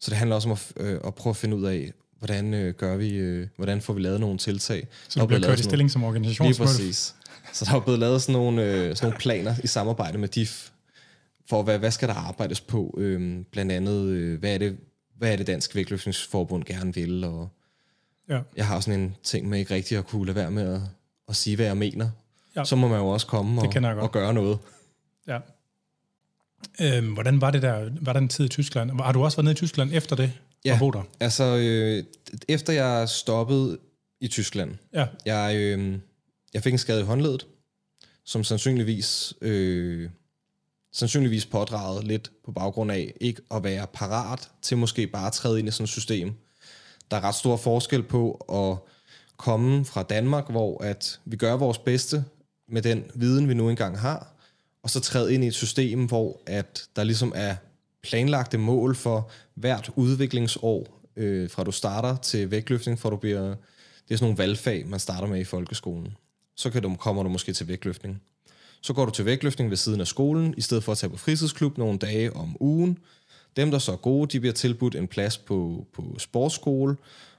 Så 0.00 0.10
det 0.10 0.18
handler 0.18 0.36
også 0.36 0.48
om 0.48 0.52
at, 0.52 0.72
øh, 0.76 1.00
at 1.04 1.14
prøve 1.14 1.30
at 1.30 1.36
finde 1.36 1.56
ud 1.56 1.64
af, 1.64 1.92
hvordan 2.18 2.54
øh, 2.54 2.74
gør 2.74 2.96
vi, 2.96 3.10
øh, 3.14 3.48
hvordan 3.56 3.80
får 3.80 3.92
vi 3.92 4.00
lavet 4.00 4.20
nogle 4.20 4.38
tiltag. 4.38 4.86
Så 5.08 5.20
du 5.20 5.26
bliver 5.26 5.40
kørt 5.40 5.60
i 5.60 5.62
stilling 5.62 5.90
som 5.90 6.04
organisation? 6.04 6.48
Lige 6.48 6.58
præcis. 6.58 7.14
Så 7.52 7.64
der 7.64 7.74
er 7.74 7.80
blevet 7.80 8.00
lavet 8.00 8.22
sådan 8.22 8.32
nogle, 8.32 8.62
øh, 8.62 8.96
sådan 8.96 9.06
nogle 9.06 9.18
planer 9.18 9.54
i 9.64 9.66
samarbejde 9.66 10.18
med 10.18 10.28
DIF, 10.28 10.70
for 11.48 11.62
hvad, 11.62 11.78
hvad 11.78 11.90
skal 11.90 12.08
der 12.08 12.14
arbejdes 12.14 12.60
på? 12.60 12.94
Øh, 12.98 13.44
blandt 13.52 13.72
andet, 13.72 14.06
øh, 14.06 14.38
hvad, 14.38 14.54
er 14.54 14.58
det, 14.58 14.78
hvad 15.16 15.32
er 15.32 15.36
det 15.36 15.46
Dansk 15.46 15.74
Vægtløftningsforbund 15.74 16.64
gerne 16.64 16.94
vil? 16.94 17.24
Og 17.24 17.48
ja. 18.28 18.40
Jeg 18.56 18.66
har 18.66 18.80
sådan 18.80 19.00
en 19.00 19.16
ting 19.22 19.48
med 19.48 19.58
ikke 19.58 19.74
rigtig 19.74 19.98
at 19.98 20.06
kunne 20.06 20.26
lade 20.26 20.36
være 20.36 20.50
med 20.50 20.74
at, 20.74 20.80
at 21.28 21.36
sige, 21.36 21.56
hvad 21.56 21.66
jeg 21.66 21.76
mener. 21.76 22.10
Ja. 22.56 22.64
Så 22.64 22.76
må 22.76 22.88
man 22.88 22.98
jo 22.98 23.06
også 23.06 23.26
komme 23.26 23.62
og, 23.62 24.02
og 24.02 24.12
gøre 24.12 24.34
noget. 24.34 24.58
Ja. 25.28 25.38
Øhm, 26.80 27.12
hvordan 27.12 27.40
var 27.40 27.50
det 27.50 27.62
der, 27.62 27.90
var 28.00 28.12
der 28.12 28.20
en 28.20 28.28
tid 28.28 28.44
i 28.44 28.48
Tyskland? 28.48 29.00
Har 29.00 29.12
du 29.12 29.24
også 29.24 29.36
været 29.36 29.44
nede 29.44 29.52
i 29.52 29.56
Tyskland 29.56 29.90
efter 29.92 30.16
det? 30.16 30.32
Ja, 30.64 30.78
og 30.82 31.04
altså 31.20 31.56
øh, 31.56 32.04
efter 32.48 32.72
jeg 32.72 33.08
stoppede 33.08 33.78
i 34.20 34.28
Tyskland, 34.28 34.74
ja. 34.94 35.06
jeg, 35.26 35.56
øh, 35.56 35.98
jeg 36.54 36.62
fik 36.62 36.72
en 36.72 36.78
skade 36.78 37.00
i 37.00 37.04
håndledet, 37.04 37.46
som 38.24 38.44
sandsynligvis, 38.44 39.34
øh, 39.40 40.10
sandsynligvis 40.92 41.46
pådraget 41.46 42.04
lidt 42.04 42.32
på 42.44 42.52
baggrund 42.52 42.92
af 42.92 43.14
ikke 43.20 43.42
at 43.50 43.64
være 43.64 43.86
parat 43.86 44.50
til 44.62 44.76
måske 44.76 45.06
bare 45.06 45.26
at 45.26 45.32
træde 45.32 45.58
ind 45.58 45.68
i 45.68 45.70
sådan 45.70 45.84
et 45.84 45.90
system. 45.90 46.34
Der 47.10 47.16
er 47.16 47.24
ret 47.24 47.34
stor 47.34 47.56
forskel 47.56 48.02
på 48.02 48.32
at 48.32 48.94
komme 49.36 49.84
fra 49.84 50.02
Danmark, 50.02 50.50
hvor 50.50 50.82
at 50.82 51.20
vi 51.24 51.36
gør 51.36 51.56
vores 51.56 51.78
bedste 51.78 52.24
med 52.68 52.82
den 52.82 53.04
viden, 53.14 53.48
vi 53.48 53.54
nu 53.54 53.70
engang 53.70 53.98
har, 53.98 54.34
og 54.82 54.88
og 54.88 54.92
så 54.92 55.00
træde 55.00 55.34
ind 55.34 55.44
i 55.44 55.46
et 55.46 55.54
system, 55.54 56.06
hvor 56.06 56.40
at 56.46 56.88
der 56.96 57.04
ligesom 57.04 57.32
er 57.36 57.56
planlagte 58.02 58.58
mål 58.58 58.94
for 58.94 59.30
hvert 59.54 59.90
udviklingsår, 59.96 61.00
øh, 61.16 61.50
fra 61.50 61.64
du 61.64 61.70
starter 61.70 62.16
til 62.16 62.50
vægtløftning, 62.50 62.98
for 62.98 63.10
du 63.10 63.16
bliver, 63.16 63.42
det 63.42 63.54
er 64.10 64.16
sådan 64.16 64.24
nogle 64.24 64.38
valgfag, 64.38 64.86
man 64.86 65.00
starter 65.00 65.28
med 65.28 65.40
i 65.40 65.44
folkeskolen. 65.44 66.16
Så 66.56 66.70
kan 66.70 66.82
du, 66.82 66.94
kommer 66.94 67.22
du 67.22 67.28
måske 67.28 67.52
til 67.52 67.68
vægtløftning. 67.68 68.22
Så 68.80 68.92
går 68.92 69.04
du 69.04 69.10
til 69.10 69.24
vægtløftning 69.24 69.70
ved 69.70 69.76
siden 69.76 70.00
af 70.00 70.06
skolen, 70.06 70.54
i 70.56 70.60
stedet 70.60 70.84
for 70.84 70.92
at 70.92 70.98
tage 70.98 71.10
på 71.10 71.16
fritidsklub 71.16 71.78
nogle 71.78 71.98
dage 71.98 72.36
om 72.36 72.56
ugen. 72.60 72.98
Dem, 73.56 73.70
der 73.70 73.78
så 73.78 73.92
er 73.92 73.96
gode, 73.96 74.28
de 74.32 74.40
bliver 74.40 74.52
tilbudt 74.52 74.94
en 74.94 75.08
plads 75.08 75.38
på, 75.38 75.86
på 75.94 76.16
sportsskole, 76.18 76.96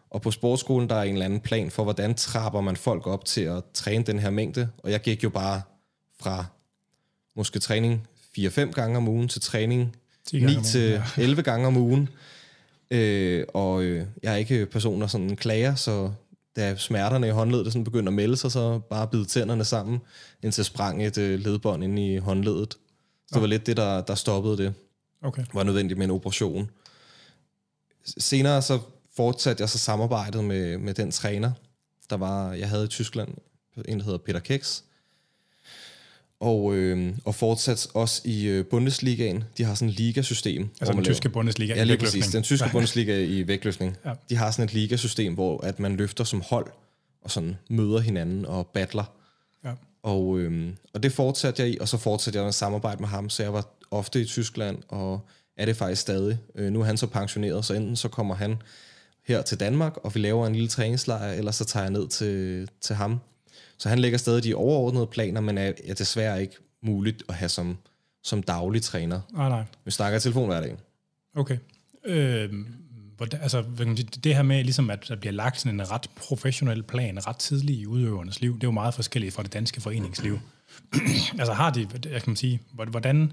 og 0.09 0.21
på 0.21 0.31
sportsskolen, 0.31 0.89
der 0.89 0.95
er 0.95 1.03
en 1.03 1.13
eller 1.13 1.25
anden 1.25 1.39
plan 1.39 1.71
for, 1.71 1.83
hvordan 1.83 2.15
trapper 2.15 2.61
man 2.61 2.75
folk 2.75 3.07
op 3.07 3.25
til 3.25 3.41
at 3.41 3.63
træne 3.73 4.03
den 4.03 4.19
her 4.19 4.29
mængde. 4.29 4.69
Og 4.77 4.91
jeg 4.91 5.01
gik 5.01 5.23
jo 5.23 5.29
bare 5.29 5.61
fra 6.19 6.45
måske 7.35 7.59
træning 7.59 8.07
4-5 8.37 8.71
gange 8.71 8.97
om 8.97 9.07
ugen 9.07 9.27
til 9.27 9.41
træning 9.41 9.95
9 10.33 10.63
til 10.63 11.01
11 11.17 11.41
gange 11.41 11.67
om 11.67 11.77
ugen. 11.77 12.09
Øh, 12.91 13.45
og 13.53 13.83
øh, 13.83 14.05
jeg 14.23 14.33
er 14.33 14.37
ikke 14.37 14.65
person, 14.65 15.01
der 15.01 15.07
sådan 15.07 15.35
klager, 15.35 15.75
så 15.75 16.11
da 16.59 16.75
smerterne 16.75 17.27
i 17.27 17.31
håndledet 17.31 17.73
sådan 17.73 17.83
begyndte 17.83 18.09
at 18.09 18.13
melde 18.13 18.37
sig, 18.37 18.51
så 18.51 18.79
bare 18.89 19.07
bide 19.07 19.25
tænderne 19.25 19.65
sammen, 19.65 19.99
indtil 20.43 20.65
sprang 20.65 21.05
et 21.05 21.17
øh, 21.17 21.39
ledbånd 21.39 21.83
ind 21.83 21.99
i 21.99 22.17
håndledet. 22.17 22.73
Så 22.73 22.77
okay. 22.77 23.33
det 23.33 23.41
var 23.41 23.47
lidt 23.47 23.65
det, 23.65 23.77
der, 23.77 24.01
der 24.01 24.15
stoppede 24.15 24.57
det. 24.57 24.73
Okay. 25.21 25.45
Var 25.53 25.63
nødvendigt 25.63 25.97
med 25.97 26.05
en 26.05 26.11
operation. 26.11 26.69
Senere 28.17 28.61
så 28.61 28.79
fortsatte 29.15 29.61
jeg 29.61 29.69
så 29.69 29.77
samarbejdet 29.77 30.43
med, 30.43 30.77
med 30.77 30.93
den 30.93 31.11
træner, 31.11 31.51
der 32.09 32.17
var, 32.17 32.53
jeg 32.53 32.69
havde 32.69 32.85
i 32.85 32.87
Tyskland, 32.87 33.29
en 33.85 33.99
der 33.99 34.05
hedder 34.05 34.17
Peter 34.17 34.39
Keks, 34.39 34.83
og, 36.39 36.75
øh, 36.75 37.13
og 37.25 37.35
fortsat 37.35 37.87
også 37.93 38.21
i 38.25 38.47
øh, 38.47 38.65
Bundesligaen. 38.65 39.43
De 39.57 39.63
har 39.63 39.73
sådan 39.73 39.89
et 39.89 39.95
ligasystem. 39.95 40.69
Altså 40.81 40.93
den 40.93 41.03
tyske 41.03 41.29
Bundesliga 41.29 41.73
ja, 41.73 41.83
i 41.83 41.87
vægtløftning. 41.87 42.21
Præcis, 42.21 42.33
den 42.33 42.43
tyske 42.43 42.69
Bundesliga 42.71 43.19
i 43.19 43.47
vægtløftning. 43.47 43.97
Ja. 44.05 44.13
De 44.29 44.35
har 44.35 44.51
sådan 44.51 44.65
et 44.65 44.73
ligasystem, 44.73 45.33
hvor 45.33 45.65
at 45.65 45.79
man 45.79 45.95
løfter 45.95 46.23
som 46.23 46.43
hold, 46.49 46.67
og 47.21 47.31
sådan 47.31 47.57
møder 47.69 47.99
hinanden 47.99 48.45
og 48.45 48.67
battler. 48.67 49.03
Ja. 49.65 49.71
Og, 50.03 50.39
øh, 50.39 50.73
og 50.93 51.03
det 51.03 51.11
fortsatte 51.11 51.61
jeg 51.61 51.71
i, 51.71 51.77
og 51.81 51.87
så 51.87 51.97
fortsatte 51.97 52.37
jeg 52.37 52.43
med 52.43 52.53
samarbejde 52.53 52.99
med 53.01 53.09
ham, 53.09 53.29
så 53.29 53.43
jeg 53.43 53.53
var 53.53 53.67
ofte 53.91 54.21
i 54.21 54.25
Tyskland, 54.25 54.77
og 54.87 55.21
er 55.57 55.65
det 55.65 55.75
faktisk 55.75 56.01
stadig. 56.01 56.37
Øh, 56.55 56.71
nu 56.71 56.81
er 56.81 56.85
han 56.85 56.97
så 56.97 57.07
pensioneret, 57.07 57.65
så 57.65 57.73
enten 57.73 57.95
så 57.95 58.07
kommer 58.07 58.35
han 58.35 58.61
her 59.27 59.41
til 59.41 59.59
Danmark, 59.59 59.97
og 59.97 60.15
vi 60.15 60.19
laver 60.19 60.47
en 60.47 60.53
lille 60.53 60.69
træningslejr, 60.69 61.33
eller 61.33 61.51
så 61.51 61.65
tager 61.65 61.83
jeg 61.83 61.91
ned 61.91 62.07
til, 62.07 62.69
til 62.81 62.95
ham 62.95 63.19
så 63.79 63.89
han 63.89 63.99
lægger 63.99 64.17
stadig 64.17 64.43
de 64.43 64.55
overordnede 64.55 65.07
planer, 65.07 65.41
men 65.41 65.57
er, 65.57 65.71
er 65.85 65.93
desværre 65.93 66.41
ikke 66.41 66.55
muligt 66.83 67.23
at 67.29 67.35
have 67.35 67.49
som, 67.49 67.77
som 68.23 68.43
daglig 68.43 68.81
træner. 68.81 69.21
Nej, 69.33 69.49
nej. 69.49 69.63
Vi 69.85 69.91
snakker 69.91 70.17
i 70.17 70.21
telefon 70.21 70.47
hver 70.47 70.61
dag. 70.61 70.75
Okay. 71.35 71.57
Øh, 72.05 72.53
altså, 73.31 73.63
det 74.23 74.35
her 74.35 74.41
med, 74.41 74.63
ligesom 74.63 74.89
at 74.89 75.05
der 75.07 75.15
bliver 75.15 75.33
lagt 75.33 75.59
sådan 75.59 75.79
en 75.79 75.91
ret 75.91 76.09
professionel 76.15 76.83
plan 76.83 77.27
ret 77.27 77.37
tidligt 77.37 77.79
i 77.79 77.85
udøvernes 77.85 78.41
liv, 78.41 78.55
det 78.55 78.63
er 78.63 78.67
jo 78.67 78.71
meget 78.71 78.93
forskelligt 78.93 79.33
fra 79.33 79.43
det 79.43 79.53
danske 79.53 79.81
foreningsliv. 79.81 80.39
altså 81.39 81.53
har 81.53 81.69
de, 81.69 81.79
jeg 81.79 82.21
kan 82.21 82.23
man 82.27 82.35
sige, 82.35 82.59
hvordan, 82.71 83.31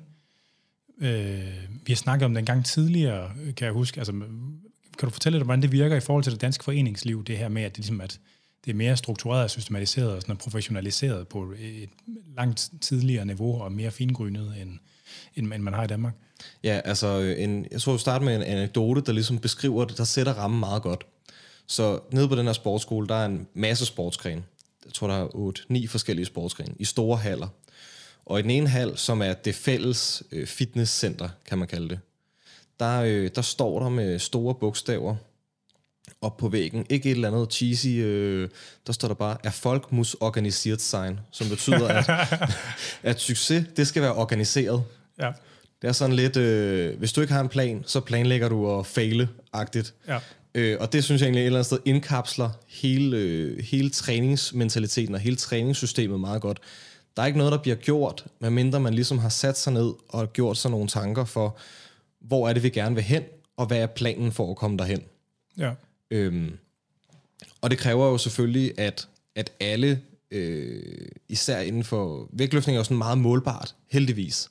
øh, 1.01 1.41
vi 1.87 1.93
har 1.93 1.97
snakket 1.97 2.25
om 2.25 2.35
den 2.35 2.45
gang 2.45 2.65
tidligere, 2.65 3.31
kan 3.57 3.65
jeg 3.65 3.73
huske, 3.73 3.99
altså, 3.99 4.13
kan 4.99 5.09
du 5.09 5.11
fortælle 5.11 5.39
dig, 5.39 5.45
hvordan 5.45 5.63
det 5.63 5.73
virker 5.73 5.97
i 5.97 6.01
forhold 6.01 6.25
til 6.25 6.33
det 6.33 6.41
danske 6.41 6.65
foreningsliv, 6.65 7.25
det 7.25 7.39
her 7.39 7.49
med, 7.49 7.63
at 7.63 7.71
det 7.71 7.79
ligesom, 7.79 8.01
at 8.01 8.21
det 8.67 8.73
er 8.73 8.77
mere 8.77 8.97
struktureret 8.97 9.51
systematiseret 9.51 10.13
og 10.13 10.23
sådan 10.23 10.37
professionaliseret 10.37 11.29
på 11.29 11.53
et 11.59 11.89
langt 12.37 12.71
tidligere 12.81 13.25
niveau 13.25 13.63
og 13.63 13.73
mere 13.73 13.91
fingrynet, 13.91 14.55
end, 14.63 14.71
end, 15.37 15.53
end 15.53 15.63
man 15.63 15.75
har 15.75 15.85
i 15.85 15.87
Danmark. 15.87 16.15
Ja, 16.65 16.81
altså 16.85 17.21
øh, 17.21 17.43
en, 17.43 17.67
jeg 17.71 17.81
tror, 17.81 17.93
vi 17.93 17.99
starter 17.99 18.27
med 18.27 18.37
en 18.37 18.43
anekdote, 18.43 19.01
der 19.01 19.13
ligesom 19.13 19.39
beskriver 19.39 19.85
det, 19.85 19.99
der 19.99 20.05
sætter 20.05 20.33
rammen 20.33 20.61
meget 20.61 20.83
godt. 20.83 21.07
Så 21.67 22.01
nede 22.13 22.29
på 22.29 22.35
den 22.35 22.47
her 22.47 22.53
sportsskole, 22.53 23.09
der 23.09 23.15
er 23.15 23.27
en 23.27 23.47
masse 23.55 23.87
sportsgren. 23.87 24.45
Jeg 24.85 24.93
tror, 24.93 25.07
der 25.07 25.15
er 25.15 25.27
8-9 25.85 25.89
forskellige 25.89 26.27
sportsgrene 26.27 26.75
i 26.79 26.85
store 26.85 27.17
haller. 27.17 27.49
Og 28.25 28.39
i 28.39 28.43
den 28.43 28.51
ene 28.51 28.69
hal, 28.69 28.97
som 28.97 29.23
er 29.23 29.33
det 29.33 29.55
fælles 29.55 30.23
øh, 30.33 30.47
fitnesscenter, 30.47 31.29
kan 31.47 31.59
man 31.59 31.69
kalde 31.69 31.89
det, 31.89 31.99
der, 32.81 33.03
øh, 33.03 33.31
der 33.35 33.43
står 33.43 33.81
der 33.81 33.89
med 33.89 34.19
store 34.19 34.55
bogstaver, 34.55 35.17
op 36.21 36.37
på 36.37 36.49
væggen. 36.49 36.87
Ikke 36.91 37.11
et 37.11 37.15
eller 37.15 37.29
andet 37.29 37.53
cheesy, 37.53 37.87
øh, 37.87 38.49
der 38.87 38.93
står 38.93 39.09
der 39.09 39.15
bare, 39.15 39.37
er 39.45 39.51
folk 39.51 39.93
mus 39.93 40.17
organiseret 40.21 40.81
sein, 40.81 41.21
som 41.31 41.49
betyder, 41.49 41.89
at, 41.89 42.11
at 43.11 43.21
succes, 43.21 43.65
det 43.77 43.87
skal 43.87 44.03
være 44.03 44.15
organiseret. 44.15 44.85
Ja. 45.19 45.33
Det 45.83 45.89
er 45.89 45.93
sådan 45.93 46.17
lidt, 46.17 46.37
øh, 46.37 46.99
hvis 46.99 47.13
du 47.13 47.21
ikke 47.21 47.33
har 47.33 47.41
en 47.41 47.49
plan, 47.49 47.85
så 47.87 48.01
planlægger 48.01 48.49
du 48.49 48.79
at 48.79 48.87
faile-agtigt. 48.87 49.95
Ja. 50.09 50.19
Øh, 50.55 50.77
og 50.81 50.93
det 50.93 51.05
synes 51.05 51.23
jeg 51.23 51.27
egentlig 51.27 51.43
et 51.43 51.47
eller 51.47 51.59
andet 51.59 51.67
sted 51.67 51.79
indkapsler 51.85 52.51
hele, 52.69 53.17
øh, 53.17 53.65
hele 53.65 53.91
træningsmentaliteten 53.91 55.15
og 55.15 55.21
hele 55.21 55.37
træningssystemet 55.37 56.21
meget 56.21 56.43
godt. 56.43 56.61
Der 57.17 57.23
er 57.23 57.27
ikke 57.27 57.39
noget, 57.39 57.53
der 57.53 57.59
bliver 57.59 57.77
gjort, 57.77 58.25
medmindre 58.39 58.81
man 58.81 58.95
ligesom 58.95 59.19
har 59.19 59.29
sat 59.29 59.59
sig 59.59 59.73
ned 59.73 59.93
og 60.09 60.33
gjort 60.33 60.57
sig 60.57 60.71
nogle 60.71 60.89
tanker 60.89 61.25
for, 61.25 61.57
hvor 62.21 62.49
er 62.49 62.53
det, 62.53 62.63
vi 62.63 62.69
gerne 62.69 62.95
vil 62.95 63.05
hen, 63.05 63.23
og 63.57 63.67
hvad 63.67 63.79
er 63.79 63.87
planen 63.87 64.33
for 64.33 64.51
at 64.51 64.57
komme 64.57 64.79
derhen. 64.79 65.03
Ja. 65.59 65.71
Øhm, 66.11 66.59
og 67.61 67.71
det 67.71 67.79
kræver 67.79 68.07
jo 68.07 68.19
selvfølgelig, 68.19 68.79
at, 68.79 69.09
at 69.35 69.53
alle, 69.61 70.01
øh, 70.31 71.09
især 71.29 71.61
inden 71.61 71.85
for 71.85 72.29
vægtløftning, 72.33 72.77
er 72.77 72.81
jo 72.81 72.85
sådan 72.85 72.97
meget 72.97 73.19
målbart, 73.19 73.75
heldigvis. 73.91 74.49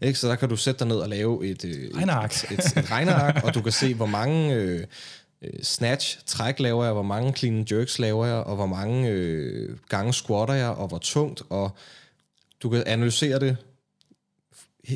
Ikke? 0.00 0.18
Så 0.18 0.28
der 0.28 0.36
kan 0.36 0.48
du 0.48 0.56
sætte 0.56 0.78
dig 0.78 0.88
ned 0.88 0.96
og 0.96 1.08
lave 1.08 1.46
et, 1.46 1.64
øh, 1.64 1.90
regneark. 1.96 2.44
et, 2.44 2.52
et, 2.52 2.76
et 2.76 2.90
regneark, 2.90 3.44
og 3.44 3.54
du 3.54 3.62
kan 3.62 3.72
se, 3.72 3.94
hvor 3.94 4.06
mange 4.06 4.54
øh, 4.54 4.86
øh, 5.42 5.62
snatch, 5.62 6.18
træk 6.26 6.60
laver 6.60 6.84
jeg, 6.84 6.92
hvor 6.92 7.02
mange 7.02 7.32
clean 7.32 7.66
jerks 7.70 7.98
laver 7.98 8.26
jeg, 8.26 8.36
og 8.36 8.56
hvor 8.56 8.66
mange 8.66 9.08
øh, 9.08 9.76
gange 9.88 10.12
squatter 10.12 10.54
jeg, 10.54 10.68
og 10.68 10.88
hvor 10.88 10.98
tungt, 10.98 11.42
og 11.50 11.70
du 12.62 12.68
kan 12.68 12.82
analysere 12.86 13.40
det 13.40 13.56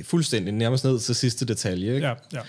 fuldstændig, 0.04 0.54
nærmest 0.54 0.84
ned 0.84 1.00
til 1.00 1.14
sidste 1.14 1.44
detalje. 1.44 1.94
Ikke? 1.94 2.06
Ja, 2.06 2.14
ja. 2.32 2.40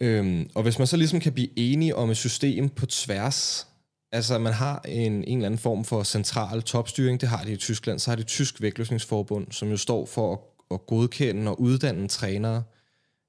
Øhm, 0.00 0.50
og 0.54 0.62
hvis 0.62 0.78
man 0.78 0.86
så 0.86 0.96
ligesom 0.96 1.20
kan 1.20 1.32
blive 1.32 1.58
enige 1.58 1.96
om 1.96 2.10
et 2.10 2.16
system 2.16 2.68
på 2.68 2.86
tværs, 2.86 3.66
altså 4.12 4.38
man 4.38 4.52
har 4.52 4.80
en, 4.88 5.12
en 5.12 5.38
eller 5.38 5.46
anden 5.46 5.58
form 5.58 5.84
for 5.84 6.02
central 6.02 6.62
topstyring, 6.62 7.20
det 7.20 7.28
har 7.28 7.44
de 7.44 7.52
i 7.52 7.56
Tyskland, 7.56 7.98
så 7.98 8.10
har 8.10 8.16
de 8.16 8.22
Tysk 8.22 8.62
Vægtløsningsforbund, 8.62 9.46
som 9.50 9.70
jo 9.70 9.76
står 9.76 10.06
for 10.06 10.32
at, 10.32 10.38
at 10.70 10.86
godkende 10.86 11.50
og 11.50 11.60
uddanne 11.60 12.08
trænere. 12.08 12.62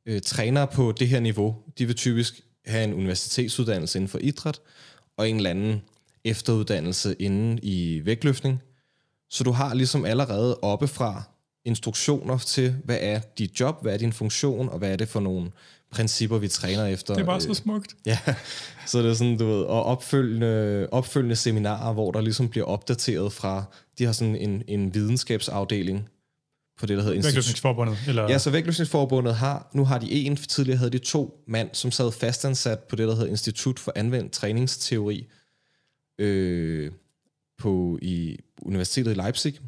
Øh, 0.05 0.21
trænere 0.21 0.67
på 0.67 0.91
det 0.91 1.07
her 1.07 1.19
niveau, 1.19 1.55
de 1.77 1.85
vil 1.85 1.95
typisk 1.95 2.41
have 2.65 2.83
en 2.83 2.93
universitetsuddannelse 2.93 3.97
inden 3.99 4.09
for 4.09 4.19
idræt, 4.19 4.59
og 5.17 5.29
en 5.29 5.35
eller 5.35 5.49
anden 5.49 5.81
efteruddannelse 6.23 7.15
inden 7.19 7.59
i 7.61 8.01
vægtløftning. 8.05 8.61
Så 9.29 9.43
du 9.43 9.51
har 9.51 9.73
ligesom 9.73 10.05
allerede 10.05 10.59
oppefra 10.61 11.23
instruktioner 11.65 12.37
til, 12.37 12.75
hvad 12.83 12.97
er 13.01 13.19
dit 13.37 13.59
job, 13.59 13.81
hvad 13.81 13.93
er 13.93 13.97
din 13.97 14.13
funktion, 14.13 14.69
og 14.69 14.77
hvad 14.77 14.91
er 14.91 14.95
det 14.95 15.07
for 15.07 15.19
nogle 15.19 15.51
principper, 15.93 16.37
vi 16.37 16.47
træner 16.47 16.85
efter. 16.85 17.13
Det 17.13 17.21
er 17.21 17.25
bare 17.25 17.41
så 17.41 17.53
smukt. 17.53 17.95
Ja, 18.05 18.17
så 18.87 19.01
det 19.01 19.09
er 19.09 19.13
sådan, 19.13 19.37
du 19.37 19.45
ved, 19.45 19.61
og 19.61 19.83
opfølgende, 19.83 20.87
opfølgende 20.91 21.35
seminarer, 21.35 21.93
hvor 21.93 22.11
der 22.11 22.21
ligesom 22.21 22.49
bliver 22.49 22.65
opdateret 22.65 23.33
fra, 23.33 23.63
de 23.97 24.05
har 24.05 24.11
sådan 24.11 24.35
en, 24.35 24.63
en 24.67 24.93
videnskabsafdeling 24.93 26.09
på 26.79 26.85
det, 26.85 26.97
der 26.97 27.03
hedder 27.03 27.21
Vægtløsningsforbundet? 27.21 27.97
Eller? 28.07 28.23
Ja, 28.23 28.37
så 28.37 28.49
Vægtløsningsforbundet 28.49 29.35
har, 29.35 29.69
nu 29.73 29.85
har 29.85 29.97
de 29.97 30.11
en, 30.11 30.35
tidligere 30.35 30.77
havde 30.77 30.91
de 30.91 30.97
to 30.97 31.43
mand, 31.47 31.69
som 31.73 31.91
sad 31.91 32.11
fastansat 32.11 32.79
på 32.79 32.95
det, 32.95 33.07
der 33.07 33.15
hedder 33.15 33.29
Institut 33.29 33.79
for 33.79 33.91
Anvendt 33.95 34.31
Træningsteori 34.31 35.27
øh, 36.19 36.91
på, 37.57 37.99
i 38.01 38.37
Universitetet 38.61 39.11
i 39.11 39.15
Leipzig. 39.15 39.59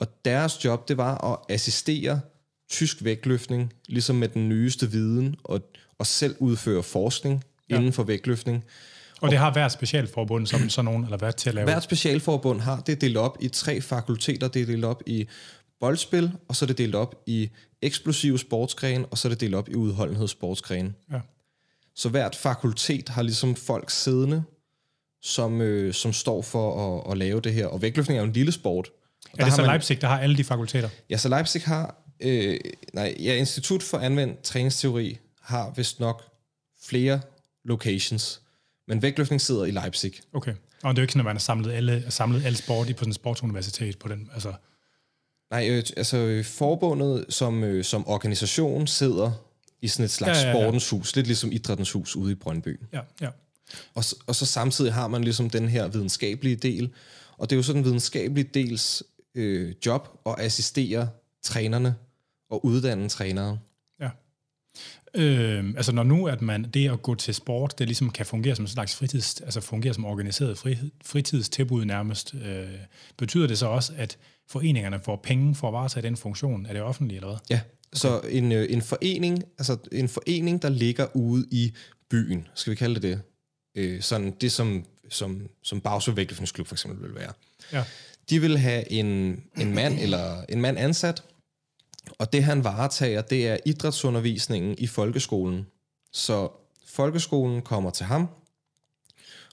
Og 0.00 0.06
deres 0.24 0.64
job, 0.64 0.88
det 0.88 0.96
var 0.96 1.32
at 1.32 1.54
assistere 1.54 2.20
tysk 2.70 3.04
vægtløftning, 3.04 3.72
ligesom 3.88 4.16
med 4.16 4.28
den 4.28 4.48
nyeste 4.48 4.90
viden, 4.90 5.36
og, 5.44 5.60
og 5.98 6.06
selv 6.06 6.36
udføre 6.38 6.82
forskning 6.82 7.44
ja. 7.70 7.76
inden 7.76 7.92
for 7.92 8.02
vægtløftning. 8.02 8.64
Og 9.20 9.30
det 9.30 9.38
har 9.38 9.52
hvert 9.52 9.72
specialforbund 9.72 10.46
som 10.46 10.68
sådan 10.68 10.84
nogen, 10.84 11.04
eller 11.04 11.16
hvad 11.16 11.32
til 11.32 11.48
at 11.48 11.54
lave? 11.54 11.64
Hvert 11.64 11.82
specialforbund 11.82 12.60
har, 12.60 12.80
det 12.80 12.92
er 12.92 12.96
delt 12.96 13.16
op 13.16 13.36
i 13.40 13.48
tre 13.48 13.80
fakulteter, 13.80 14.48
det 14.48 14.62
er 14.62 14.66
delt 14.66 14.84
op 14.84 15.02
i 15.06 15.28
boldspil, 15.80 16.32
og 16.48 16.56
så 16.56 16.64
er 16.64 16.66
det 16.66 16.78
delt 16.78 16.94
op 16.94 17.14
i 17.26 17.50
eksplosive 17.82 18.38
sportsgrene, 18.38 19.06
og 19.06 19.18
så 19.18 19.28
er 19.28 19.30
det 19.30 19.40
delt 19.40 19.54
op 19.54 19.68
i 19.68 19.74
udholdenhedssportsgrene. 19.74 20.92
Ja. 21.12 21.20
Så 21.94 22.08
hvert 22.08 22.36
fakultet 22.36 23.08
har 23.08 23.22
ligesom 23.22 23.56
folk 23.56 23.90
siddende, 23.90 24.42
som, 25.22 25.60
øh, 25.60 25.94
som 25.94 26.12
står 26.12 26.42
for 26.42 26.98
at, 27.00 27.12
at 27.12 27.18
lave 27.18 27.40
det 27.40 27.52
her. 27.54 27.66
Og 27.66 27.82
vægtløftning 27.82 28.18
er 28.18 28.22
jo 28.22 28.26
en 28.26 28.32
lille 28.32 28.52
sport. 28.52 28.90
Og 29.32 29.38
er 29.38 29.44
det 29.44 29.52
så 29.52 29.62
man, 29.62 29.70
Leipzig, 29.70 30.00
der 30.00 30.08
har 30.08 30.18
alle 30.18 30.36
de 30.36 30.44
fakulteter? 30.44 30.88
Ja, 31.10 31.16
så 31.16 31.28
Leipzig 31.28 31.62
har 31.62 31.99
Øh, 32.20 32.60
nej, 32.92 33.16
ja, 33.18 33.34
Institut 33.34 33.82
for 33.82 33.98
Anvendt 33.98 34.42
Træningsteori 34.42 35.18
har 35.40 35.72
vist 35.76 36.00
nok 36.00 36.22
flere 36.82 37.20
locations, 37.64 38.40
men 38.88 39.02
vægtløftning 39.02 39.40
sidder 39.40 39.64
i 39.64 39.70
Leipzig. 39.70 40.12
Okay, 40.32 40.54
og 40.82 40.96
det 40.96 40.98
er 40.98 41.02
jo 41.02 41.04
ikke 41.04 41.12
sådan, 41.12 41.20
at 41.20 41.24
man 41.24 41.36
har 41.36 41.40
samlet 41.40 41.72
alle, 41.72 42.04
samlet 42.08 42.44
alle 42.44 42.58
sport 42.58 42.88
i 42.88 42.92
på 42.92 42.98
sådan 42.98 43.10
et 43.10 43.14
sportsuniversitet 43.14 43.98
på 43.98 44.08
den, 44.08 44.30
altså... 44.34 44.52
Nej, 45.50 45.68
øh, 45.70 45.84
altså 45.96 46.16
øh, 46.16 46.44
forbundet 46.44 47.24
som, 47.28 47.64
øh, 47.64 47.84
som 47.84 48.08
organisation 48.08 48.86
sidder 48.86 49.32
i 49.82 49.88
sådan 49.88 50.04
et 50.04 50.10
slags 50.10 50.38
ja, 50.38 50.48
ja, 50.48 50.48
ja. 50.48 50.54
sportens 50.54 50.90
hus, 50.90 51.16
lidt 51.16 51.26
ligesom 51.26 51.52
idrættens 51.52 51.92
hus 51.92 52.16
ude 52.16 52.32
i 52.32 52.34
Brøndby. 52.34 52.80
Ja, 52.92 53.00
ja. 53.20 53.28
Og, 53.94 54.04
og 54.26 54.34
så 54.34 54.46
samtidig 54.46 54.94
har 54.94 55.08
man 55.08 55.24
ligesom 55.24 55.50
den 55.50 55.68
her 55.68 55.88
videnskabelige 55.88 56.56
del, 56.56 56.90
og 57.36 57.50
det 57.50 57.56
er 57.56 57.58
jo 57.58 57.62
sådan 57.62 57.80
en 57.80 57.84
videnskabelig 57.84 58.54
dels 58.54 59.02
øh, 59.34 59.74
job 59.86 60.08
at 60.26 60.34
assistere 60.38 61.08
trænerne 61.42 61.94
og 62.50 62.64
uddanne 62.64 63.08
trænere. 63.08 63.58
Ja. 64.00 64.10
Øh, 65.14 65.64
altså 65.76 65.92
når 65.92 66.02
nu, 66.02 66.26
at 66.26 66.42
man 66.42 66.64
det 66.64 66.90
at 66.90 67.02
gå 67.02 67.14
til 67.14 67.34
sport, 67.34 67.78
det 67.78 67.86
ligesom 67.86 68.10
kan 68.10 68.26
fungere 68.26 68.56
som 68.56 68.64
en 68.64 68.68
slags 68.68 68.94
fritids, 68.94 69.40
altså 69.40 69.60
fungere 69.60 69.94
som 69.94 70.04
organiseret 70.04 70.58
fri, 70.58 70.76
fritidstilbud 71.04 71.84
nærmest, 71.84 72.34
øh, 72.34 72.68
betyder 73.16 73.46
det 73.46 73.58
så 73.58 73.66
også, 73.66 73.92
at 73.96 74.18
foreningerne 74.48 75.00
får 75.00 75.16
penge 75.16 75.54
for 75.54 75.68
at 75.68 75.72
varetage 75.72 76.02
den 76.02 76.16
funktion? 76.16 76.66
Er 76.66 76.72
det 76.72 76.82
offentligt 76.82 77.16
eller 77.16 77.28
hvad? 77.28 77.38
Ja, 77.50 77.60
så 77.92 78.20
en, 78.20 78.52
øh, 78.52 78.66
en 78.70 78.82
forening, 78.82 79.44
altså 79.58 79.76
en 79.92 80.08
forening, 80.08 80.62
der 80.62 80.68
ligger 80.68 81.16
ude 81.16 81.46
i 81.50 81.72
byen, 82.10 82.48
skal 82.54 82.70
vi 82.70 82.76
kalde 82.76 82.94
det 82.94 83.02
det, 83.02 83.20
øh, 83.74 84.02
sådan 84.02 84.30
det 84.40 84.52
som, 84.52 84.84
som, 85.08 85.48
som 85.62 85.80
Bagsø 85.80 86.12
Vægtløftningsklub 86.12 86.66
for 86.66 86.74
eksempel 86.74 87.08
vil 87.08 87.14
være. 87.14 87.32
Ja. 87.72 87.84
De 88.30 88.40
vil 88.40 88.58
have 88.58 88.92
en, 88.92 89.06
en 89.56 89.74
mand 89.74 89.98
eller 90.00 90.44
en 90.48 90.60
mand 90.60 90.78
ansat, 90.78 91.22
og 92.18 92.32
det 92.32 92.44
han 92.44 92.64
varetager, 92.64 93.22
det 93.22 93.48
er 93.48 93.56
idrætsundervisningen 93.66 94.74
i 94.78 94.86
folkeskolen. 94.86 95.66
Så 96.12 96.48
folkeskolen 96.86 97.62
kommer 97.62 97.90
til 97.90 98.06
ham, 98.06 98.28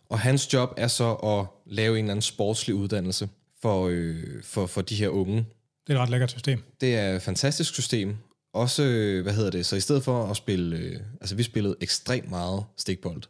og 0.10 0.20
hans 0.20 0.54
job 0.54 0.74
er 0.78 0.88
så 0.88 1.14
at 1.14 1.46
lave 1.66 2.00
en 2.00 2.06
eller 2.06 2.12
anden 2.12 2.22
sportslig 2.22 2.76
uddannelse 2.76 3.30
for, 3.62 3.88
øh, 3.92 4.44
for, 4.44 4.66
for 4.66 4.82
de 4.82 4.96
her 4.96 5.10
unge. 5.10 5.46
Det 5.88 5.94
er 5.94 5.98
et 5.98 6.02
ret 6.02 6.10
lækkert 6.10 6.32
system. 6.32 6.64
Det 6.82 6.96
er 6.96 7.16
et 7.16 7.22
fantastisk 7.22 7.74
system. 7.74 8.16
Også, 8.54 8.84
øh, 8.84 9.24
hvad 9.24 9.34
hedder 9.34 9.52
det, 9.52 9.66
så 9.66 9.76
i 9.76 9.80
stedet 9.80 10.04
for 10.04 10.26
at 10.26 10.38
spille, 10.38 10.78
øh, 10.78 11.00
altså 11.22 11.36
vi 11.36 11.44
spillede 11.44 11.76
ekstremt 11.82 12.30
meget 12.30 12.64
stikbold. 12.78 13.22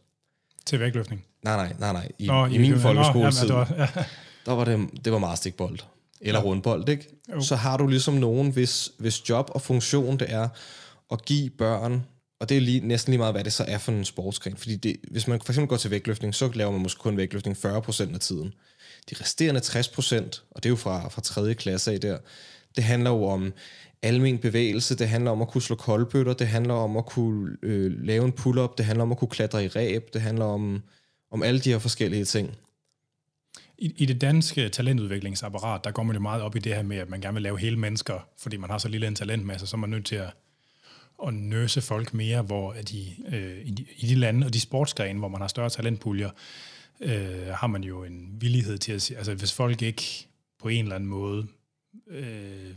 Til 0.66 0.80
vægtløftning? 0.80 1.26
Nej, 1.44 1.56
nej, 1.56 1.76
nej, 1.80 1.94
nej. 1.94 2.12
I, 2.20 2.28
Nå, 2.28 2.46
i, 2.46 2.56
i 2.56 2.58
min 2.58 2.80
folkeskoletid, 2.80 3.50
ja, 3.50 3.60
ja. 3.60 3.88
der 4.46 4.52
var 4.52 4.66
det, 4.66 4.90
det 5.06 5.14
var 5.14 5.20
meget 5.20 5.38
stikbold. 5.38 5.80
Eller 6.22 6.40
ja. 6.40 6.46
rundbold, 6.46 6.90
ikke? 6.90 7.20
Jo. 7.32 7.42
Så 7.42 7.56
har 7.56 7.78
du 7.78 7.88
ligesom 7.88 8.14
nogen, 8.14 8.52
hvis, 8.52 8.92
hvis 9.00 9.30
job 9.30 9.50
og 9.54 9.62
funktion 9.62 10.20
det 10.20 10.34
er 10.34 10.50
at 11.12 11.26
give 11.26 11.50
børn, 11.50 12.06
og 12.40 12.50
det 12.50 12.58
er 12.58 12.62
lige, 12.62 12.88
næsten 12.88 13.12
lige 13.12 13.18
meget, 13.18 13.34
hvad 13.34 13.44
det 13.44 13.54
så 13.54 13.66
er 13.68 13.78
for 13.78 13.92
en 13.92 14.06
sportsgren. 14.06 14.58
Fordi 14.58 14.76
det, 14.76 14.96
hvis 15.12 15.28
man 15.28 15.42
for 15.42 15.52
eksempel 15.52 15.70
går 15.70 15.78
til 15.78 15.92
vægtløftning, 15.92 16.36
så 16.36 16.52
laver 16.54 16.72
man 16.72 16.82
måske 16.82 17.00
kun 17.00 17.18
vægtløftning 17.18 17.58
40% 17.58 18.14
af 18.14 18.20
tiden. 18.20 18.54
De 19.10 19.16
resterende 19.22 19.62
60%, 19.62 20.16
og 20.52 20.64
det 20.64 20.66
er 20.66 20.70
jo 20.70 20.76
fra, 20.76 21.10
fra 21.10 21.22
3. 21.22 21.54
klasse 21.54 21.92
af 21.92 22.02
der, 22.02 22.18
det 22.76 22.84
handler 22.84 23.10
jo 23.10 23.26
om 23.26 23.54
almen 24.02 24.38
bevægelse, 24.38 24.96
det 24.96 25.08
handler 25.08 25.32
om 25.32 25.42
at 25.42 25.48
kunne 25.48 25.62
slå 25.62 25.76
koldbøtter, 25.76 26.34
det 26.34 26.48
handler 26.48 26.74
om 26.74 26.98
at 26.98 27.06
kunne 27.06 27.58
øh, 27.64 28.06
lave 28.06 28.26
en 28.26 28.32
pull-up, 28.32 28.78
det 28.78 28.86
handler 28.86 29.04
om 29.04 29.12
at 29.12 29.18
kunne 29.18 29.30
klatre 29.30 29.66
i 29.66 29.68
ræb, 29.68 30.14
det 30.14 30.22
handler 30.22 30.46
om, 30.46 30.84
om 31.32 31.44
alle 31.44 31.60
de 31.60 31.72
her 31.72 31.80
forskellige 31.80 32.26
ting. 32.26 32.58
I, 33.78 33.94
I 33.98 34.06
det 34.06 34.22
danske 34.22 34.70
talentudviklingsapparat, 34.70 35.84
der 35.84 35.92
går 35.92 36.04
man 36.04 36.16
jo 36.16 36.22
meget 36.22 36.42
op 36.42 36.56
i 36.56 36.60
det 36.60 36.76
her 36.76 36.84
med, 36.84 36.98
at 36.98 37.10
man 37.10 37.22
gerne 37.22 37.34
vil 37.34 37.44
lave 37.44 37.60
hele 37.60 37.80
mennesker, 37.80 38.28
fordi 38.38 38.58
man 38.58 38.70
har 38.70 38.78
så 38.78 38.88
lille 38.88 39.08
en 39.08 39.16
talentmasse, 39.16 39.68
så 39.68 39.76
er 39.76 39.80
man 39.80 39.90
nødt 39.90 40.06
til 40.06 40.16
at, 40.16 40.34
at 41.28 41.34
nøse 41.34 41.82
folk 41.82 42.14
mere, 42.14 42.42
hvor 42.42 42.74
de, 42.74 43.16
øh, 43.32 43.66
i, 43.66 43.72
de, 43.72 43.86
i 43.98 44.08
de 44.08 44.16
lande 44.16 44.46
og 44.46 44.54
de 44.54 44.60
sportsgrene, 44.60 45.20
hvor 45.20 45.28
man 45.28 45.42
har 45.42 45.48
større 45.48 45.70
talentpuljer, 45.70 46.30
øh, 47.00 47.48
har 47.48 47.68
man 47.68 47.84
jo 47.84 48.04
en 48.04 48.38
villighed 48.42 48.78
til 48.78 48.92
at 48.92 49.02
sige, 49.02 49.18
altså 49.18 49.34
hvis 49.34 49.54
folk 49.54 49.82
ikke 49.82 50.28
på 50.60 50.68
en 50.68 50.86
eller 50.86 50.96
anden 50.96 51.10
måde 51.10 51.48
øh, 52.08 52.74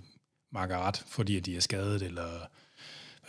makker 0.52 0.78
ret, 0.78 1.04
fordi 1.08 1.40
de 1.40 1.56
er 1.56 1.60
skadet, 1.60 2.02
eller 2.02 2.48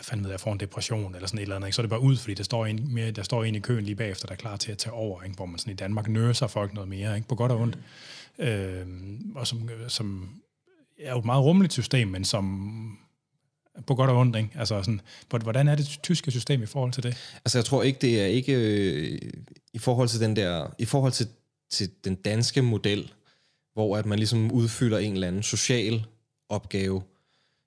hvad 0.01 0.05
fanden 0.09 0.23
ved 0.23 0.31
jeg, 0.31 0.39
får 0.39 0.53
en 0.53 0.59
depression, 0.59 1.15
eller 1.15 1.27
sådan 1.27 1.37
et 1.37 1.41
eller 1.41 1.55
andet, 1.55 1.67
ikke? 1.67 1.75
så 1.75 1.81
er 1.81 1.83
det 1.83 1.89
bare 1.89 2.01
ud, 2.01 2.17
fordi 2.17 2.33
der 2.33 2.43
står, 2.43 2.65
en, 2.65 2.93
mere, 2.93 3.11
der 3.11 3.23
står 3.23 3.43
en 3.43 3.55
i 3.55 3.59
køen 3.59 3.85
lige 3.85 3.95
bagefter, 3.95 4.25
der 4.27 4.33
er 4.33 4.37
klar 4.37 4.57
til 4.57 4.71
at 4.71 4.77
tage 4.77 4.93
over, 4.93 5.23
ikke? 5.23 5.35
hvor 5.35 5.45
man 5.45 5.59
sådan 5.59 5.73
i 5.73 5.75
Danmark 5.75 6.07
nøser 6.07 6.47
folk 6.47 6.73
noget 6.73 6.89
mere, 6.89 7.15
ikke? 7.15 7.27
på 7.27 7.35
godt 7.35 7.51
og 7.51 7.59
ondt. 7.59 7.77
Mm. 8.37 8.45
Øh, 8.45 8.87
og 9.35 9.47
som, 9.47 9.69
som 9.87 10.29
er 10.99 11.11
jo 11.11 11.19
et 11.19 11.25
meget 11.25 11.43
rummeligt 11.43 11.73
system, 11.73 12.07
men 12.07 12.25
som 12.25 12.97
på 13.87 13.95
godt 13.95 14.09
og 14.09 14.17
ondt, 14.17 14.35
ikke? 14.35 14.49
Altså 14.55 14.83
sådan, 14.83 15.01
hvordan 15.29 15.67
er 15.67 15.75
det 15.75 15.99
tyske 16.03 16.31
system 16.31 16.63
i 16.63 16.65
forhold 16.65 16.91
til 16.91 17.03
det? 17.03 17.17
Altså 17.45 17.57
jeg 17.57 17.65
tror 17.65 17.83
ikke, 17.83 17.99
det 18.01 18.21
er 18.21 18.25
ikke 18.25 18.53
øh, 18.53 19.19
i 19.73 19.79
forhold 19.79 20.07
til 20.07 20.19
den 20.19 20.35
der, 20.35 20.75
i 20.77 20.85
forhold 20.85 21.11
til, 21.11 21.27
til 21.69 21.89
den 22.03 22.15
danske 22.15 22.61
model, 22.61 23.11
hvor 23.73 23.97
at 23.97 24.05
man 24.05 24.19
ligesom 24.19 24.51
udfylder 24.51 24.97
en 24.97 25.13
eller 25.13 25.27
anden 25.27 25.43
social 25.43 26.05
opgave, 26.49 27.01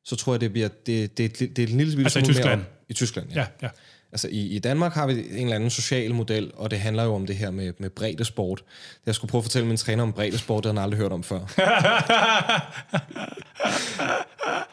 så 0.04 0.16
tror 0.16 0.32
jeg, 0.32 0.40
det 0.40 0.52
bliver, 0.52 0.68
det, 0.86 1.18
det, 1.18 1.38
det, 1.38 1.56
det 1.56 1.64
er 1.64 1.68
en 1.68 1.76
lille 1.76 1.92
smule 1.92 2.06
altså 2.06 2.18
i 2.18 2.22
Tyskland? 2.22 2.60
Mere, 2.60 2.66
I 2.88 2.92
Tyskland, 2.92 3.26
ja. 3.34 3.40
ja, 3.40 3.46
ja. 3.62 3.68
Altså 4.12 4.28
i, 4.30 4.46
i 4.46 4.58
Danmark 4.58 4.92
har 4.92 5.06
vi 5.06 5.12
en 5.12 5.34
eller 5.34 5.54
anden 5.54 5.70
social 5.70 6.14
model, 6.14 6.50
og 6.54 6.70
det 6.70 6.80
handler 6.80 7.04
jo 7.04 7.14
om 7.14 7.26
det 7.26 7.36
her 7.36 7.50
med, 7.50 7.72
med 7.78 7.90
breddesport. 7.90 8.62
Jeg 9.06 9.14
skulle 9.14 9.30
prøve 9.30 9.40
at 9.40 9.44
fortælle 9.44 9.68
min 9.68 9.76
træner 9.76 10.02
om 10.02 10.12
breddesport, 10.12 10.64
det 10.64 10.72
har 10.72 10.80
han 10.80 10.84
aldrig 10.84 11.00
hørt 11.00 11.12
om 11.12 11.22
før. 11.22 11.40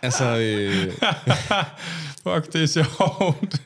altså... 0.06 0.38
Øh, 0.38 0.94
Fuck, 2.24 2.54
det 2.54 2.63
er 2.63 2.65
sjovt. 2.65 3.62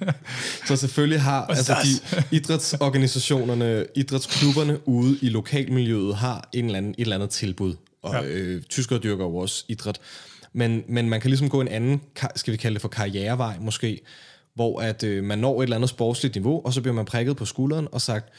så 0.68 0.76
selvfølgelig 0.76 1.22
har 1.22 1.46
altså 1.46 1.76
de 1.84 2.20
idrætsorganisationerne, 2.32 3.86
idrætsklubberne 3.96 4.88
ude 4.88 5.18
i 5.22 5.30
lokalmiljøet 5.30 6.16
har 6.16 6.50
en 6.54 6.66
eller 6.66 6.78
anden, 6.78 6.92
et 6.92 7.02
eller 7.02 7.16
andet 7.16 7.30
tilbud. 7.30 7.76
Og 8.02 8.14
ja. 8.14 8.24
øh, 8.24 8.64
tyskere 8.64 9.00
dyrker 9.00 9.26
jo 9.26 9.38
også 9.38 9.66
idræt. 9.68 10.00
Men, 10.56 10.84
men 10.88 11.10
man 11.10 11.22
kan 11.22 11.30
ligesom 11.30 11.50
gå 11.50 11.62
en 11.62 11.68
anden, 11.68 12.02
skal 12.36 12.52
vi 12.52 12.58
kalde 12.58 12.74
det 12.74 12.82
for 12.82 12.88
karrierevej 12.88 13.58
måske, 13.60 14.02
hvor 14.54 14.82
at 14.82 15.04
øh, 15.04 15.24
man 15.24 15.40
når 15.40 15.60
et 15.60 15.64
eller 15.64 15.76
andet 15.76 15.90
sportsligt 15.90 16.36
niveau, 16.36 16.62
og 16.66 16.74
så 16.74 16.82
bliver 16.82 16.96
man 16.96 17.06
prikket 17.06 17.38
på 17.38 17.46
skulderen 17.46 17.88
og 17.92 18.02
sagt, 18.02 18.30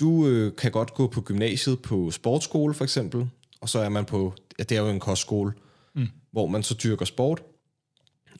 du 0.00 0.26
øh, 0.26 0.56
kan 0.56 0.70
godt 0.70 0.94
gå 0.94 1.06
på 1.06 1.20
gymnasiet 1.20 1.82
på 1.82 2.10
sportsskole 2.10 2.74
for 2.74 2.84
eksempel, 2.84 3.28
og 3.60 3.68
så 3.68 3.78
er 3.78 3.88
man 3.88 4.04
på, 4.04 4.34
ja, 4.58 4.64
det 4.64 4.76
er 4.76 4.80
jo 4.80 4.88
en 4.88 5.00
kostskole, 5.00 5.52
mm. 5.94 6.06
hvor 6.32 6.46
man 6.46 6.62
så 6.62 6.74
dyrker 6.74 7.04
sport, 7.04 7.42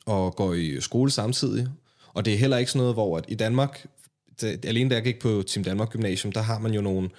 og 0.05 0.35
går 0.35 0.53
i 0.53 0.81
skole 0.81 1.11
samtidig. 1.11 1.67
Og 2.13 2.25
det 2.25 2.33
er 2.33 2.37
heller 2.37 2.57
ikke 2.57 2.71
sådan 2.71 2.79
noget, 2.79 2.95
hvor 2.95 3.17
at 3.17 3.25
i 3.27 3.35
Danmark, 3.35 3.87
det, 4.41 4.65
alene 4.65 4.89
da 4.89 4.95
jeg 4.95 5.03
gik 5.03 5.19
på 5.19 5.43
Team 5.47 5.63
Danmark 5.63 5.89
Gymnasium, 5.89 6.31
der 6.31 6.41
har 6.41 6.59
man 6.59 6.73
jo 6.73 6.81
nogle, 6.81 7.09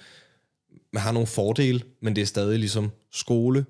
man 0.93 1.01
har 1.01 1.11
nogle 1.11 1.27
fordele, 1.27 1.81
men 2.01 2.15
det 2.15 2.21
er 2.21 2.25
stadig 2.25 2.59
ligesom 2.59 2.91
skole, 3.11 3.65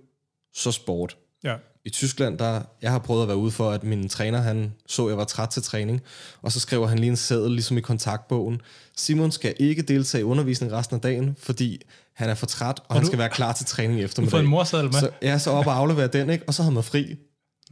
så 0.54 0.71
sport. 0.71 1.17
Ja. 1.43 1.56
I 1.85 1.89
Tyskland, 1.89 2.37
der 2.37 2.61
jeg 2.81 2.91
har 2.91 2.99
prøvet 2.99 3.21
at 3.21 3.27
være 3.27 3.37
ude 3.37 3.51
for, 3.51 3.71
at 3.71 3.83
min 3.83 4.09
træner, 4.09 4.41
han 4.41 4.73
så, 4.87 5.05
at 5.05 5.09
jeg 5.09 5.17
var 5.17 5.23
træt 5.23 5.49
til 5.49 5.63
træning, 5.63 6.01
og 6.41 6.51
så 6.51 6.59
skriver 6.59 6.87
han 6.87 6.99
lige 6.99 7.09
en 7.09 7.17
seddel, 7.17 7.51
ligesom 7.51 7.77
i 7.77 7.81
kontaktbogen. 7.81 8.61
Simon 8.95 9.31
skal 9.31 9.53
ikke 9.59 9.81
deltage 9.81 10.21
i 10.21 10.23
undervisning 10.23 10.71
resten 10.71 10.95
af 10.95 11.01
dagen, 11.01 11.35
fordi 11.39 11.81
han 12.13 12.29
er 12.29 12.35
for 12.35 12.45
træt, 12.45 12.79
og, 12.79 12.85
og 12.89 12.95
han 12.95 13.03
du, 13.03 13.07
skal 13.07 13.19
være 13.19 13.29
klar 13.29 13.53
til 13.53 13.65
træning 13.65 14.01
eftermiddag. 14.01 14.31
Du 14.31 14.37
får 14.37 14.39
en 14.39 14.49
morseddel 14.49 14.85
med? 14.85 14.99
Så, 14.99 15.09
ja, 15.21 15.37
så 15.37 15.51
op 15.51 15.67
og 15.67 15.75
aflevere 15.75 16.07
den, 16.07 16.29
ikke? 16.29 16.43
og 16.47 16.53
så 16.53 16.63
havde 16.63 16.73
man 16.73 16.83
fri. 16.83 17.15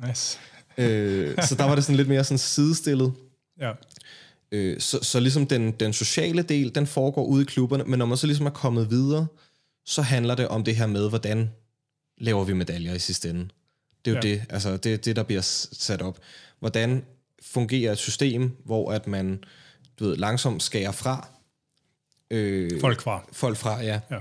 Nice. 0.08 0.40
øh, 0.78 1.44
så 1.44 1.56
der 1.56 1.64
var 1.64 1.76
det 1.76 1.84
sådan 1.84 1.96
lidt 1.96 2.08
mere 2.08 2.24
sådan 2.24 2.38
sidestillet. 2.38 3.14
Ja. 3.62 3.72
Øh, 4.52 4.80
så, 4.80 5.00
så 5.02 5.20
ligesom 5.20 5.48
den, 5.48 5.72
den 5.72 5.94
sociale 5.94 6.42
del, 6.42 6.76
den 6.76 6.88
foregår 6.88 7.26
ude 7.26 7.42
i 7.42 7.46
klubberne, 7.46 7.84
men 7.84 8.00
når 8.00 8.06
man 8.06 8.18
så 8.18 8.28
ligesom 8.28 8.46
er 8.46 8.50
kommet 8.50 8.90
videre, 8.90 9.28
så 9.86 10.02
handler 10.02 10.36
det 10.36 10.48
om 10.48 10.64
det 10.64 10.76
her 10.76 10.88
med, 10.88 11.10
hvordan 11.10 11.50
laver 12.18 12.44
vi 12.44 12.54
medaljer 12.54 12.94
i 12.94 13.00
sidste 13.00 13.30
ende. 13.30 13.48
Det 14.06 14.12
er 14.12 14.16
jo 14.16 14.28
ja. 14.28 14.36
det, 14.36 14.46
altså 14.50 14.78
det 14.78 14.94
er 14.94 14.98
det, 14.98 15.16
der 15.16 15.24
bliver 15.24 15.42
sat 15.72 16.02
op. 16.02 16.20
Hvordan 16.60 17.06
fungerer 17.42 17.92
et 17.92 17.98
system, 17.98 18.52
hvor 18.66 18.92
at 18.92 19.08
man 19.08 19.44
du 20.00 20.06
ved, 20.06 20.16
langsomt 20.16 20.64
skærer 20.64 20.92
fra. 20.92 21.28
Øh, 22.32 22.82
folk 22.82 23.02
fra. 23.02 23.26
Folk 23.32 23.58
fra, 23.58 23.82
ja. 23.84 24.00
ja. 24.12 24.20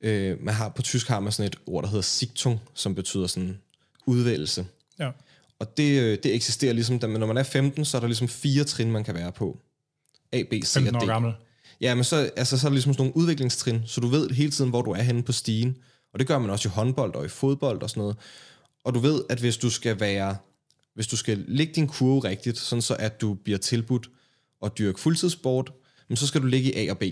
Øh, 0.00 0.44
man 0.44 0.54
har, 0.54 0.68
på 0.68 0.82
tysk 0.82 1.08
har 1.08 1.20
man 1.20 1.32
sådan 1.32 1.46
et 1.46 1.56
ord, 1.66 1.82
der 1.82 1.88
hedder 1.88 2.02
Sigtung, 2.02 2.60
som 2.74 2.94
betyder 2.94 3.26
sådan 3.26 3.58
udvælgelse. 4.06 4.66
Ja. 4.98 5.10
Og 5.58 5.76
det, 5.76 6.00
øh, 6.02 6.18
det 6.22 6.34
eksisterer 6.34 6.72
ligesom, 6.72 7.00
når 7.02 7.26
man 7.26 7.36
er 7.36 7.42
15, 7.42 7.84
så 7.84 7.96
er 7.96 8.00
der 8.00 8.08
ligesom 8.08 8.28
fire 8.28 8.64
trin, 8.64 8.92
man 8.92 9.04
kan 9.04 9.14
være 9.14 9.32
på. 9.32 9.58
A, 10.32 10.42
B, 10.42 10.52
C 10.64 10.76
og 10.76 10.82
D. 10.82 10.84
15 10.84 10.96
år 10.96 11.06
gammel. 11.06 11.32
Ja, 11.80 11.94
men 11.94 12.04
så, 12.04 12.30
altså, 12.36 12.58
så 12.58 12.66
er 12.66 12.68
der 12.68 12.74
ligesom 12.74 12.92
sådan 12.92 13.02
nogle 13.02 13.16
udviklingstrin, 13.16 13.82
så 13.86 14.00
du 14.00 14.06
ved 14.06 14.30
hele 14.30 14.50
tiden, 14.50 14.70
hvor 14.70 14.82
du 14.82 14.90
er 14.90 15.02
henne 15.02 15.22
på 15.22 15.32
stigen. 15.32 15.76
Og 16.12 16.18
det 16.18 16.28
gør 16.28 16.38
man 16.38 16.50
også 16.50 16.68
i 16.68 16.70
håndbold 16.70 17.14
og 17.14 17.24
i 17.24 17.28
fodbold 17.28 17.82
og 17.82 17.90
sådan 17.90 18.00
noget. 18.00 18.16
Og 18.84 18.94
du 18.94 18.98
ved, 18.98 19.24
at 19.30 19.40
hvis 19.40 19.56
du 19.56 19.70
skal 19.70 20.00
være, 20.00 20.36
hvis 20.94 21.06
du 21.06 21.16
skal 21.16 21.44
lægge 21.48 21.72
din 21.72 21.88
kurve 21.88 22.24
rigtigt, 22.24 22.58
sådan 22.58 22.82
så 22.82 22.96
at 22.98 23.20
du 23.20 23.34
bliver 23.34 23.58
tilbudt 23.58 24.10
at 24.62 24.78
dyrke 24.78 25.00
fuldtidssport, 25.00 25.72
så 26.14 26.26
skal 26.26 26.42
du 26.42 26.46
ligge 26.46 26.72
i 26.72 26.88
A 26.88 26.90
og 26.90 26.98
B. 26.98 27.02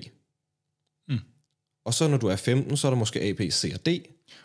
Mm. 1.09 1.19
Og 1.85 1.95
så 1.95 2.09
når 2.09 2.17
du 2.17 2.27
er 2.27 2.37
15, 2.37 2.77
så 2.77 2.89
er 2.89 2.91
der 2.91 2.99
måske 2.99 3.21
A, 3.23 3.33
B, 3.33 3.41
C 3.53 3.73
og 3.75 3.87
D. 3.87 3.89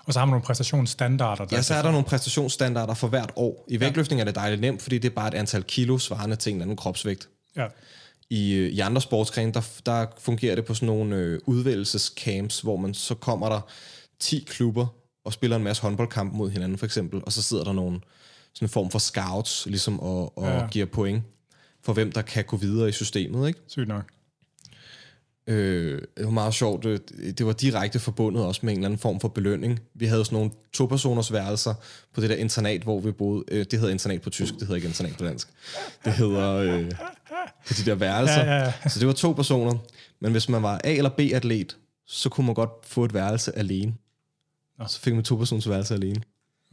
Og 0.05 0.13
så 0.13 0.19
har 0.19 0.25
man 0.25 0.31
nogle 0.31 0.45
præstationsstandarder. 0.45 1.45
Der 1.45 1.55
ja, 1.55 1.61
så 1.61 1.73
er 1.73 1.81
der 1.81 1.91
nogle 1.91 2.05
præstationsstandarder 2.05 2.93
for 2.93 3.07
hvert 3.07 3.31
år. 3.35 3.65
I 3.67 3.79
vægtløftning 3.79 4.21
er 4.21 4.25
det 4.25 4.35
dejligt 4.35 4.61
nemt, 4.61 4.81
fordi 4.81 4.97
det 4.97 5.09
er 5.09 5.15
bare 5.15 5.27
et 5.27 5.33
antal 5.33 5.63
kilo 5.63 5.97
svarende 5.97 6.35
til 6.35 6.53
en 6.53 6.61
anden 6.61 6.75
kropsvægt. 6.75 7.29
Ja. 7.55 7.67
I, 8.29 8.53
øh, 8.53 8.69
I 8.69 8.79
andre 8.79 9.01
sportsgrene, 9.01 9.51
der, 9.53 9.61
der 9.85 10.05
fungerer 10.19 10.55
det 10.55 10.65
på 10.65 10.73
sådan 10.73 10.85
nogle 10.85 11.15
øh, 11.15 11.39
udvælgelsescamps, 11.45 12.61
hvor 12.61 12.77
man 12.77 12.93
så 12.93 13.15
kommer 13.15 13.49
der 13.49 13.61
10 14.19 14.45
klubber 14.47 14.87
og 15.25 15.33
spiller 15.33 15.57
en 15.57 15.63
masse 15.63 15.81
håndboldkamp 15.81 16.33
mod 16.33 16.49
hinanden, 16.49 16.77
for 16.77 16.85
eksempel, 16.85 17.21
og 17.25 17.31
så 17.31 17.41
sidder 17.41 17.63
der 17.63 17.73
nogle 17.73 17.99
sådan 18.53 18.65
en 18.65 18.69
form 18.69 18.91
for 18.91 18.99
scouts, 18.99 19.65
ligesom, 19.65 19.99
og, 19.99 20.37
og 20.37 20.47
ja. 20.47 20.67
giver 20.67 20.85
point 20.85 21.23
for 21.83 21.93
hvem 21.93 22.11
der 22.11 22.21
kan 22.21 22.45
gå 22.45 22.57
videre 22.57 22.89
i 22.89 22.91
systemet, 22.91 23.47
ikke? 23.47 23.59
Sygt 23.67 23.87
nok. 23.87 24.03
Øh, 25.47 26.01
det 26.17 26.25
var 26.25 26.31
meget 26.31 26.53
sjovt. 26.53 26.83
Det, 26.83 27.37
det 27.37 27.45
var 27.45 27.53
direkte 27.53 27.99
forbundet 27.99 28.45
også 28.45 28.59
med 28.63 28.73
en 28.73 28.79
eller 28.79 28.87
anden 28.87 28.99
form 28.99 29.19
for 29.19 29.27
belønning. 29.27 29.79
Vi 29.93 30.05
havde 30.05 30.25
sådan 30.25 30.35
nogle 30.35 30.51
to-personers 30.73 31.33
værelser 31.33 31.73
på 32.13 32.21
det 32.21 32.29
der 32.29 32.35
internat, 32.35 32.81
hvor 32.81 32.99
vi 32.99 33.11
boede. 33.11 33.43
Øh, 33.47 33.65
det 33.71 33.79
hedder 33.79 33.93
internat 33.93 34.21
på 34.21 34.29
tysk, 34.29 34.53
det 34.53 34.61
hedder 34.61 34.75
ikke 34.75 34.87
internat 34.87 35.17
på 35.17 35.25
dansk. 35.25 35.47
Det 36.05 36.13
hedder 36.13 36.53
øh, 36.53 36.91
på 37.67 37.73
de 37.73 37.85
der 37.85 37.95
værelser. 37.95 38.45
Ja, 38.45 38.55
ja, 38.55 38.73
ja. 38.83 38.89
Så 38.89 38.99
det 38.99 39.07
var 39.07 39.13
to 39.13 39.31
personer. 39.31 39.77
Men 40.19 40.31
hvis 40.31 40.49
man 40.49 40.63
var 40.63 40.81
A- 40.83 40.93
eller 40.93 41.09
B-atlet, 41.09 41.77
så 42.07 42.29
kunne 42.29 42.45
man 42.45 42.55
godt 42.55 42.71
få 42.83 43.05
et 43.05 43.13
værelse 43.13 43.57
alene. 43.57 43.93
Nå. 44.81 44.87
Så 44.87 44.99
fik 44.99 45.13
man 45.13 45.23
to 45.23 45.35
personers 45.35 45.69
værelse 45.69 45.93
alene. 45.93 46.21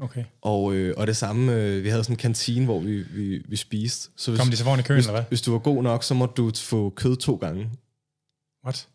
Okay. 0.00 0.24
Og, 0.42 0.74
øh, 0.74 0.94
og 0.96 1.06
det 1.06 1.16
samme, 1.16 1.54
øh, 1.54 1.84
vi 1.84 1.88
havde 1.88 2.04
sådan 2.04 2.12
en 2.12 2.18
kantine, 2.18 2.64
hvor 2.64 2.80
vi, 2.80 3.02
vi, 3.02 3.42
vi 3.48 3.56
spiste. 3.56 4.10
Så 4.16 4.30
hvis, 4.30 4.40
Kom 4.40 4.50
de 4.50 4.56
så 4.56 4.64
foran 4.64 4.80
i 4.80 4.82
køen, 4.82 4.96
hvis, 4.96 5.06
eller 5.06 5.20
hvad? 5.20 5.28
Hvis 5.28 5.42
du 5.42 5.52
var 5.52 5.58
god 5.58 5.82
nok, 5.82 6.04
så 6.04 6.14
måtte 6.14 6.34
du 6.34 6.52
få 6.54 6.92
kød 6.96 7.16
to 7.16 7.36
gange. 7.36 7.70
What? 8.64 8.88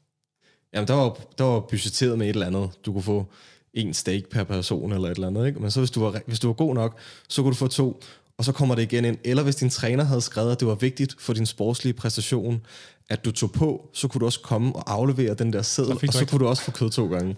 Jamen, 0.73 0.87
der 0.87 0.93
var, 0.93 1.19
der 1.37 1.43
var 1.43 1.59
budgetteret 1.59 2.17
med 2.17 2.29
et 2.29 2.33
eller 2.33 2.47
andet. 2.47 2.69
Du 2.85 2.93
kunne 2.93 3.03
få 3.03 3.25
en 3.73 3.93
steak 3.93 4.23
per 4.31 4.43
person 4.43 4.91
eller 4.91 5.09
et 5.09 5.15
eller 5.15 5.27
andet, 5.27 5.47
ikke? 5.47 5.59
Men 5.59 5.71
så 5.71 5.79
hvis 5.79 5.91
du, 5.91 5.99
var, 5.99 6.21
hvis 6.27 6.39
du 6.39 6.47
var 6.47 6.53
god 6.53 6.75
nok, 6.75 6.97
så 7.29 7.41
kunne 7.41 7.51
du 7.51 7.55
få 7.55 7.67
to, 7.67 8.01
og 8.37 8.45
så 8.45 8.51
kommer 8.51 8.75
det 8.75 8.81
igen 8.81 9.05
ind. 9.05 9.17
Eller 9.23 9.43
hvis 9.43 9.55
din 9.55 9.69
træner 9.69 10.03
havde 10.03 10.21
skrevet, 10.21 10.51
at 10.51 10.59
det 10.59 10.67
var 10.67 10.75
vigtigt 10.75 11.15
for 11.19 11.33
din 11.33 11.45
sportslige 11.45 11.93
præstation, 11.93 12.65
at 13.09 13.25
du 13.25 13.31
tog 13.31 13.51
på, 13.51 13.89
så 13.93 14.07
kunne 14.07 14.19
du 14.19 14.25
også 14.25 14.39
komme 14.39 14.75
og 14.75 14.91
aflevere 14.91 15.33
den 15.33 15.53
der 15.53 15.61
seddel, 15.61 15.93
og 16.07 16.13
så 16.13 16.25
kunne 16.25 16.39
du 16.39 16.47
også 16.47 16.63
få 16.63 16.71
kød 16.71 16.89
to 16.89 17.07
gange. 17.07 17.35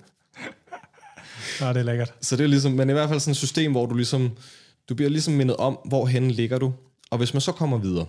Ja, 1.62 1.70
det 1.70 1.78
er 1.78 1.84
lækkert. 1.84 2.14
Så 2.22 2.36
det 2.36 2.44
er 2.44 2.48
ligesom, 2.48 2.72
men 2.72 2.90
i 2.90 2.94
hvert 2.94 3.10
fald 3.10 3.20
sådan 3.20 3.32
et 3.32 3.38
system, 3.38 3.72
hvor 3.72 3.86
du 3.86 3.96
ligesom, 3.96 4.38
du 4.90 4.96
bliver 4.96 5.10
ligesom 5.10 5.34
mindet 5.34 5.58
om, 5.58 5.80
hvorhen 5.86 6.32
ligger 6.32 6.58
du. 6.58 6.74
Og 7.12 7.18
hvis 7.18 7.34
man 7.34 7.42
så 7.42 7.52
kommer 7.52 7.78
videre, 7.78 8.06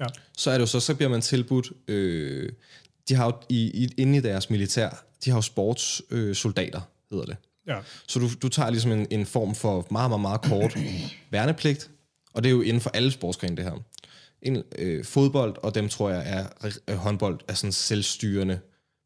ja. 0.00 0.06
så 0.36 0.50
er 0.50 0.54
det 0.54 0.60
jo 0.60 0.66
så, 0.66 0.80
så 0.80 0.94
bliver 0.94 1.10
man 1.10 1.20
tilbudt, 1.20 1.72
øh, 1.88 2.52
de 3.08 3.14
har 3.14 3.24
jo 3.24 3.32
i, 3.48 3.84
i, 3.84 3.88
inde 3.96 4.18
i 4.18 4.20
deres 4.20 4.50
militær, 4.50 5.04
de 5.24 5.30
har 5.30 5.36
jo 5.36 5.42
sportssoldater, 5.42 6.80
øh, 6.80 6.86
hedder 7.10 7.26
det. 7.26 7.36
Ja. 7.66 7.78
Så 8.08 8.18
du, 8.18 8.28
du 8.42 8.48
tager 8.48 8.70
ligesom 8.70 8.92
en, 8.92 9.06
en 9.10 9.26
form 9.26 9.54
for 9.54 9.86
meget, 9.90 10.10
meget, 10.10 10.20
meget 10.20 10.42
kort 10.42 10.78
værnepligt, 11.30 11.90
og 12.32 12.42
det 12.42 12.48
er 12.48 12.52
jo 12.52 12.60
inden 12.60 12.80
for 12.80 12.90
alle 12.90 13.10
sportsgrene, 13.10 13.56
det 13.56 13.64
her. 13.64 13.84
En, 14.42 14.62
øh, 14.78 15.04
fodbold, 15.04 15.56
og 15.62 15.74
dem 15.74 15.88
tror 15.88 16.10
jeg 16.10 16.22
er, 16.26 16.68
øh, 16.88 16.96
håndbold 16.96 17.40
er 17.48 17.54
sådan 17.54 17.72
selvstyrende 17.72 18.60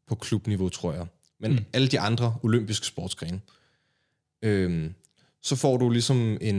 på 0.07 0.15
klubniveau, 0.15 0.69
tror 0.69 0.93
jeg. 0.93 1.05
Men 1.39 1.51
mm. 1.51 1.65
alle 1.73 1.87
de 1.87 1.99
andre 1.99 2.35
olympiske 2.43 2.85
sportsgrene. 2.85 3.41
Øh, 4.41 4.89
så 5.41 5.55
får 5.55 5.77
du 5.77 5.89
ligesom 5.89 6.37
en, 6.41 6.55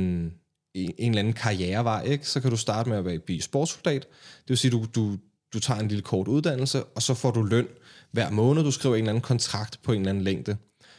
en, 0.75 0.95
en 0.99 1.11
eller 1.11 1.19
anden 1.19 1.33
karrierevej, 1.33 2.05
ikke? 2.05 2.29
Så 2.29 2.41
kan 2.41 2.51
du 2.51 2.57
starte 2.57 2.91
med 2.91 3.13
at 3.13 3.23
blive 3.23 3.43
sportssoldat. 3.43 4.03
Det 4.43 4.49
vil 4.49 4.59
sige, 4.59 4.71
du, 4.71 4.87
du, 4.95 5.19
du 5.53 5.61
tager 5.61 5.81
en 5.81 5.89
lille 5.89 6.03
kort 6.03 6.29
uddannelse, 6.29 6.85
og 6.85 7.03
så 7.03 7.15
får 7.15 7.31
du 7.31 7.43
løn 7.43 7.69
hver 8.11 8.31
måned. 8.31 8.63
Du 8.63 8.71
skriver 8.71 8.95
en 8.95 9.01
eller 9.01 9.11
anden 9.11 9.23
kontrakt 9.23 9.83
på 9.83 9.93
en 9.93 10.01
eller 10.01 10.11
anden 10.11 10.25
længde. 10.25 10.57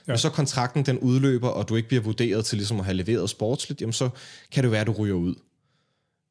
Ja. 0.08 0.14
Hvis 0.14 0.22
så 0.22 0.30
kontrakten 0.30 0.86
den 0.86 1.00
udløber, 1.00 1.48
og 1.48 1.70
du 1.70 1.76
ikke 1.76 1.88
bliver 1.88 2.04
vurderet 2.04 2.46
til 2.46 2.58
ligesom 2.58 2.80
at 2.80 2.86
have 2.86 2.98
leveret 2.98 3.30
sportsligt, 3.30 3.82
jamen 3.82 3.94
så 3.94 4.10
kan 4.52 4.64
det 4.64 4.72
være, 4.72 4.82
at 4.82 4.88
du 4.88 4.92
ryger 4.92 5.16
ud. 5.16 5.36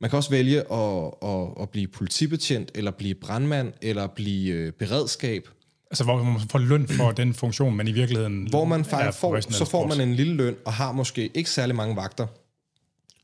Man 0.00 0.10
kan 0.10 0.16
også 0.16 0.30
vælge 0.30 0.72
at, 0.72 1.12
at, 1.22 1.48
at 1.60 1.70
blive 1.70 1.86
politibetjent, 1.86 2.70
eller 2.74 2.90
blive 2.90 3.14
brandmand, 3.14 3.72
eller 3.82 4.06
blive 4.06 4.54
øh, 4.54 4.72
beredskab. 4.72 5.48
Altså 5.90 6.04
hvor 6.04 6.22
man 6.22 6.40
får 6.50 6.58
løn 6.58 6.88
for 6.88 7.10
den 7.22 7.34
funktion, 7.34 7.76
men 7.76 7.88
i 7.88 7.92
virkeligheden 7.92 8.48
Hvor 8.50 8.64
man 8.64 8.84
faktisk 8.84 9.18
får, 9.18 9.52
så 9.52 9.64
får 9.64 9.86
man 9.86 10.00
en 10.00 10.14
lille 10.14 10.34
løn, 10.34 10.56
og 10.64 10.72
har 10.72 10.92
måske 10.92 11.30
ikke 11.34 11.50
særlig 11.50 11.76
mange 11.76 11.96
vagter. 11.96 12.26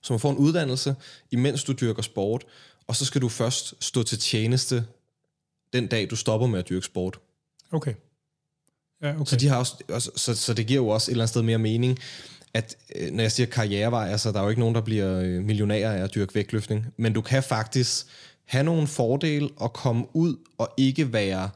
Så 0.03 0.13
man 0.13 0.21
får 0.21 0.31
en 0.31 0.37
uddannelse, 0.37 0.95
imens 1.31 1.65
du 1.65 1.73
dyrker 1.73 2.03
sport, 2.03 2.45
og 2.87 2.97
så 2.97 3.05
skal 3.05 3.21
du 3.21 3.29
først 3.29 3.75
stå 3.81 4.03
til 4.03 4.19
tjeneste 4.19 4.85
den 5.73 5.87
dag, 5.87 6.11
du 6.11 6.17
stopper 6.17 6.47
med 6.47 6.59
at 6.59 6.69
dyrke 6.69 6.87
sport. 6.87 7.19
Okay. 7.73 7.95
Ja, 9.03 9.15
okay. 9.15 9.25
Så, 9.25 9.37
de 9.37 9.49
har 9.49 9.59
også, 9.59 10.11
så, 10.17 10.35
så 10.35 10.55
det 10.55 10.67
giver 10.67 10.81
jo 10.81 10.89
også 10.89 11.11
et 11.11 11.13
eller 11.13 11.23
andet 11.23 11.31
sted 11.31 11.43
mere 11.43 11.59
mening, 11.59 11.99
at 12.55 12.77
øh, 12.97 13.11
når 13.13 13.23
jeg 13.23 13.33
siger 13.33 13.47
karrierevej, 13.47 14.09
altså 14.09 14.33
der 14.33 14.39
er 14.39 14.43
jo 14.43 14.49
ikke 14.49 14.61
nogen, 14.61 14.75
der 14.75 14.81
bliver 14.81 15.21
øh, 15.21 15.43
millionærer 15.45 15.93
af 15.93 16.05
at 16.05 16.15
dyrke 16.15 16.35
vægtløftning, 16.35 16.87
men 16.97 17.13
du 17.13 17.21
kan 17.21 17.43
faktisk 17.43 18.07
have 18.45 18.65
nogle 18.65 18.87
fordele 18.87 19.49
og 19.57 19.73
komme 19.73 20.17
ud 20.17 20.37
og 20.59 20.75
ikke 20.77 21.13
være 21.13 21.51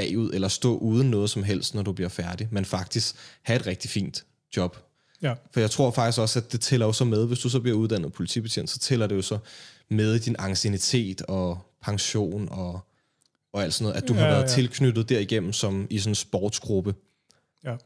bagud 0.00 0.30
eller 0.32 0.48
stå 0.48 0.76
uden 0.76 1.10
noget 1.10 1.30
som 1.30 1.42
helst, 1.42 1.74
når 1.74 1.82
du 1.82 1.92
bliver 1.92 2.08
færdig, 2.08 2.48
men 2.50 2.64
faktisk 2.64 3.16
have 3.42 3.60
et 3.60 3.66
rigtig 3.66 3.90
fint 3.90 4.24
job. 4.56 4.76
Ja. 5.22 5.34
For 5.52 5.60
jeg 5.60 5.70
tror 5.70 5.90
faktisk 5.90 6.18
også, 6.18 6.38
at 6.38 6.52
det 6.52 6.60
tæller 6.60 6.86
jo 6.86 6.92
så 6.92 7.04
med, 7.04 7.26
hvis 7.26 7.38
du 7.38 7.48
så 7.48 7.60
bliver 7.60 7.76
uddannet 7.76 8.12
politibetjent, 8.12 8.70
så 8.70 8.78
tæller 8.78 9.06
det 9.06 9.16
jo 9.16 9.22
så 9.22 9.38
med 9.88 10.18
din 10.18 10.36
ancienitet 10.38 11.22
og 11.22 11.58
pension 11.82 12.48
og, 12.50 12.80
og 13.52 13.62
alt 13.62 13.74
sådan 13.74 13.84
noget, 13.84 14.02
at 14.02 14.08
du 14.08 14.14
ja, 14.14 14.20
har 14.20 14.26
været 14.26 14.42
ja. 14.42 14.48
tilknyttet 14.48 15.08
derigennem 15.08 15.52
som 15.52 15.86
i 15.90 15.98
sådan 15.98 16.10
en 16.10 16.14
sportsgruppe. 16.14 16.94
Ja. 17.64 17.76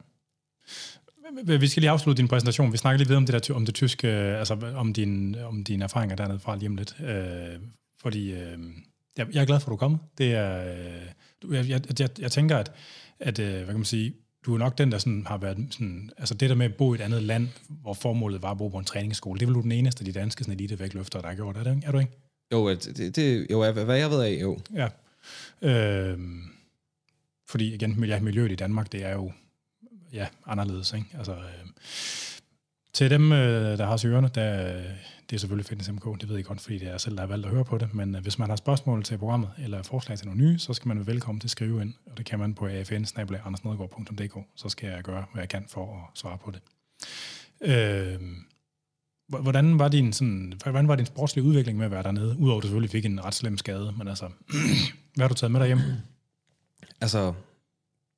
Vi 1.58 1.68
skal 1.68 1.80
lige 1.80 1.90
afslutte 1.90 2.22
din 2.22 2.28
præsentation. 2.28 2.72
Vi 2.72 2.76
snakker 2.76 2.98
lige 2.98 3.08
videre 3.08 3.16
om 3.16 3.26
det 3.26 3.46
der 3.48 3.54
om 3.54 3.66
det 3.66 3.74
tyske, 3.74 4.08
altså 4.08 4.72
om 4.74 4.92
din 4.92 5.34
om 5.34 5.64
dine 5.64 5.84
erfaringer 5.84 6.16
dernede 6.16 6.38
fra 6.38 6.56
lige 6.56 6.68
om 6.68 6.76
lidt. 6.76 6.96
Øh, 7.00 7.60
fordi 8.02 8.32
øh, 8.32 8.58
jeg, 9.16 9.26
er 9.34 9.44
glad 9.44 9.60
for, 9.60 9.66
at 9.66 9.70
du 9.70 9.72
er 9.72 9.78
kommet. 9.78 10.00
Det 10.18 10.34
er, 10.34 10.74
øh, 10.74 11.02
jeg, 11.50 11.68
jeg, 11.68 12.00
jeg, 12.00 12.08
jeg 12.18 12.32
tænker, 12.32 12.56
at, 12.56 12.72
at 13.20 13.38
øh, 13.38 13.54
hvad 13.54 13.66
kan 13.66 13.74
man 13.74 13.84
sige, 13.84 14.14
du 14.46 14.54
er 14.54 14.58
nok 14.58 14.78
den, 14.78 14.92
der 14.92 14.98
sådan 14.98 15.26
har 15.26 15.38
været 15.38 15.66
sådan, 15.70 16.10
altså 16.18 16.34
det 16.34 16.50
der 16.50 16.56
med 16.56 16.66
at 16.66 16.74
bo 16.74 16.94
i 16.94 16.96
et 16.96 17.00
andet 17.00 17.22
land, 17.22 17.48
hvor 17.68 17.94
formålet 17.94 18.42
var 18.42 18.50
at 18.50 18.58
bo 18.58 18.68
på 18.68 18.78
en 18.78 18.84
træningsskole, 18.84 19.40
det 19.40 19.44
er 19.44 19.46
vel 19.46 19.54
du 19.54 19.60
den 19.60 19.72
eneste 19.72 20.00
af 20.00 20.04
de 20.04 20.12
danske 20.12 20.44
sådan 20.44 20.54
elite 20.54 20.78
vægtløfter, 20.78 21.20
der 21.20 21.28
har 21.28 21.34
gjort, 21.34 21.56
er, 21.56 21.62
det, 21.62 21.82
er 21.86 21.92
du 21.92 21.98
ikke? 21.98 22.12
Jo, 22.52 22.70
det, 22.70 23.16
det, 23.16 23.46
jo, 23.50 23.72
hvad 23.72 23.96
jeg 23.96 24.10
ved 24.10 24.22
af, 24.22 24.38
jo. 24.42 24.58
Ja. 24.74 24.88
Øh, 25.62 26.18
fordi 27.48 27.74
igen, 27.74 28.04
ja, 28.04 28.20
miljøet 28.20 28.52
i 28.52 28.54
Danmark, 28.54 28.92
det 28.92 29.04
er 29.04 29.12
jo 29.12 29.32
ja, 30.12 30.26
anderledes. 30.46 30.92
Ikke? 30.92 31.06
Altså, 31.18 31.32
øh, 31.32 31.68
til 32.92 33.10
dem, 33.10 33.32
øh, 33.32 33.78
der 33.78 33.86
har 33.86 33.96
syrerne, 33.96 34.30
der, 34.34 34.82
det 35.30 35.36
er 35.36 35.40
selvfølgelig 35.40 35.66
Fitness 35.66 35.90
MK, 35.92 36.20
det 36.20 36.28
ved 36.28 36.36
jeg 36.36 36.44
godt, 36.44 36.60
fordi 36.60 36.78
det 36.78 36.86
er 36.86 36.90
jeg 36.90 37.00
selv, 37.00 37.16
der 37.16 37.22
har 37.22 37.26
valgt 37.26 37.46
at 37.46 37.52
høre 37.52 37.64
på 37.64 37.78
det, 37.78 37.94
men 37.94 38.14
øh, 38.14 38.22
hvis 38.22 38.38
man 38.38 38.48
har 38.48 38.56
spørgsmål 38.56 39.02
til 39.02 39.18
programmet, 39.18 39.50
eller 39.58 39.82
forslag 39.82 40.18
til 40.18 40.26
nogle 40.26 40.42
nye, 40.42 40.58
så 40.58 40.74
skal 40.74 40.88
man 40.88 40.96
være 40.96 41.06
velkommen 41.06 41.40
til 41.40 41.46
at 41.46 41.50
skrive 41.50 41.82
ind, 41.82 41.94
og 42.06 42.18
det 42.18 42.26
kan 42.26 42.38
man 42.38 42.54
på 42.54 42.66
afn 42.66 43.56
så 44.54 44.68
skal 44.68 44.88
jeg 44.88 45.02
gøre, 45.02 45.24
hvad 45.32 45.42
jeg 45.42 45.48
kan 45.48 45.64
for 45.68 45.96
at 45.96 46.18
svare 46.18 46.38
på 46.38 46.50
det. 46.50 46.60
Øh, 47.60 48.20
hvordan 49.28 49.78
var 49.78 49.88
din, 49.88 50.12
sådan, 50.12 50.52
hvordan 50.62 50.88
var 50.88 50.96
din 50.96 51.06
sportslige 51.06 51.44
udvikling 51.44 51.78
med 51.78 51.86
at 51.86 51.90
være 51.92 52.02
dernede, 52.02 52.36
udover 52.38 52.58
at 52.58 52.62
du 52.62 52.66
selvfølgelig 52.66 52.90
fik 52.90 53.04
en 53.04 53.24
ret 53.24 53.34
slem 53.34 53.58
skade, 53.58 53.94
men 53.98 54.08
altså, 54.08 54.28
hvad 55.14 55.24
har 55.24 55.28
du 55.28 55.34
taget 55.34 55.50
med 55.50 55.60
dig 55.60 55.66
hjem? 55.66 55.78
Altså, 57.00 57.34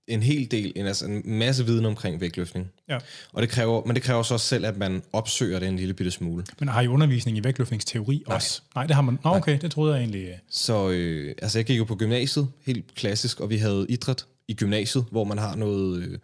en 0.09 0.23
hel 0.23 0.51
del, 0.51 0.73
en, 0.77 0.87
altså 0.87 1.07
en 1.07 1.23
masse 1.25 1.67
viden 1.67 1.87
omkring 1.87 2.21
vægtløftning. 2.21 2.71
Ja. 2.89 2.99
Og 3.33 3.43
det 3.43 3.51
kræver, 3.51 3.85
men 3.87 3.97
det 3.97 4.03
kræver 4.03 4.23
så 4.23 4.35
også 4.35 4.47
selv, 4.47 4.67
at 4.67 4.77
man 4.77 5.03
opsøger 5.13 5.59
det 5.59 5.69
en 5.69 5.77
lille 5.77 5.95
bitte 5.95 6.11
smule. 6.11 6.45
Men 6.59 6.69
har 6.69 6.81
I 6.81 6.89
undervisning 6.89 7.39
i 7.39 7.45
vægtløftningsteori 7.45 8.25
Nej. 8.27 8.37
også? 8.37 8.63
Nej, 8.75 8.87
det 8.87 8.95
har 8.95 9.03
man. 9.03 9.19
Nå, 9.25 9.31
okay, 9.31 9.53
Nej. 9.53 9.61
det 9.61 9.71
troede 9.71 9.95
jeg 9.95 10.01
egentlig. 10.01 10.29
Øh. 10.29 10.35
Så 10.51 10.91
øh, 10.91 11.35
altså, 11.43 11.59
jeg 11.59 11.67
gik 11.67 11.79
jo 11.79 11.85
på 11.85 11.97
gymnasiet, 11.97 12.49
helt 12.67 12.95
klassisk, 12.95 13.41
og 13.41 13.51
vi 13.51 13.57
havde 13.57 13.87
idræt 13.89 14.27
i 14.49 14.55
gymnasiet, 14.55 15.05
hvor 15.11 15.25
man 15.25 15.39
har 15.39 15.57
noget, 15.57 16.03
øh, 16.03 16.19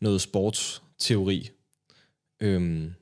noget 0.00 0.20
sportsteori. 0.20 1.50
Øhm, 2.40 2.94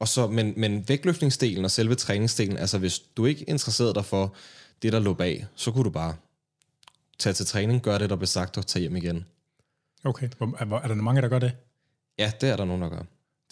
og 0.00 0.08
så, 0.08 0.26
men, 0.26 0.54
men 0.56 0.88
vægtløftningsdelen 0.88 1.64
og 1.64 1.70
selve 1.70 1.94
træningsdelen, 1.94 2.56
altså 2.56 2.78
hvis 2.78 2.98
du 2.98 3.26
ikke 3.26 3.44
interesserede 3.44 3.94
dig 3.94 4.04
for 4.04 4.34
det, 4.82 4.92
der 4.92 4.98
lå 4.98 5.14
bag, 5.14 5.46
så 5.54 5.70
kunne 5.70 5.84
du 5.84 5.90
bare 5.90 6.14
tage 7.18 7.32
til 7.32 7.46
træning, 7.46 7.82
gøre 7.82 7.98
det, 7.98 8.10
der 8.10 8.16
blev 8.16 8.26
sagt, 8.26 8.58
og 8.58 8.66
tage 8.66 8.80
hjem 8.80 8.96
igen. 8.96 9.26
Okay. 10.04 10.28
Er, 10.40 10.80
er 10.82 10.88
der 10.88 10.94
mange, 10.94 11.22
der 11.22 11.28
gør 11.28 11.38
det? 11.38 11.52
Ja, 12.18 12.32
det 12.40 12.48
er 12.48 12.56
der 12.56 12.64
nogen, 12.64 12.82
der 12.82 12.88
gør. 12.88 13.02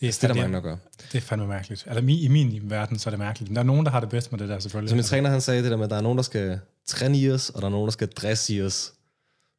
Det 0.00 0.08
er, 0.08 0.12
det 0.12 0.24
er 0.24 0.28
der 0.28 0.40
mange, 0.40 0.54
der 0.54 0.60
gør. 0.60 0.76
Det 1.12 1.18
er 1.18 1.20
fandme 1.20 1.46
mærkeligt. 1.46 1.84
Altså, 1.86 2.04
i 2.06 2.28
min 2.28 2.70
verden, 2.70 2.98
så 2.98 3.08
er 3.08 3.10
det 3.10 3.18
mærkeligt. 3.18 3.50
Men 3.50 3.56
der 3.56 3.62
er 3.62 3.66
nogen, 3.66 3.86
der 3.86 3.92
har 3.92 4.00
det 4.00 4.08
bedst 4.08 4.32
med 4.32 4.40
det 4.40 4.48
der, 4.48 4.58
selvfølgelig. 4.58 4.90
Som 4.90 4.96
min 4.96 5.04
træner, 5.04 5.30
han 5.30 5.40
sagde 5.40 5.62
det 5.62 5.70
der 5.70 5.76
med, 5.76 5.84
at 5.84 5.90
der 5.90 5.96
er 5.96 6.00
nogen, 6.00 6.18
der 6.18 6.22
skal 6.22 6.60
træneres, 6.86 7.50
og 7.50 7.60
der 7.60 7.66
er 7.66 7.70
nogen, 7.70 7.86
der 7.86 7.92
skal 7.92 8.08
dressiers. 8.08 8.92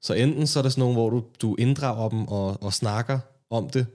Så 0.02 0.14
enten 0.14 0.48
så 0.48 0.60
er 0.60 0.64
det 0.64 0.72
sådan 0.72 0.82
nogen, 0.82 0.96
hvor 0.96 1.10
du, 1.10 1.24
du 1.42 1.56
inddrager 1.56 2.10
dem 2.10 2.28
og, 2.28 2.64
og 2.64 2.74
snakker 2.74 3.20
om 3.50 3.70
det, 3.70 3.86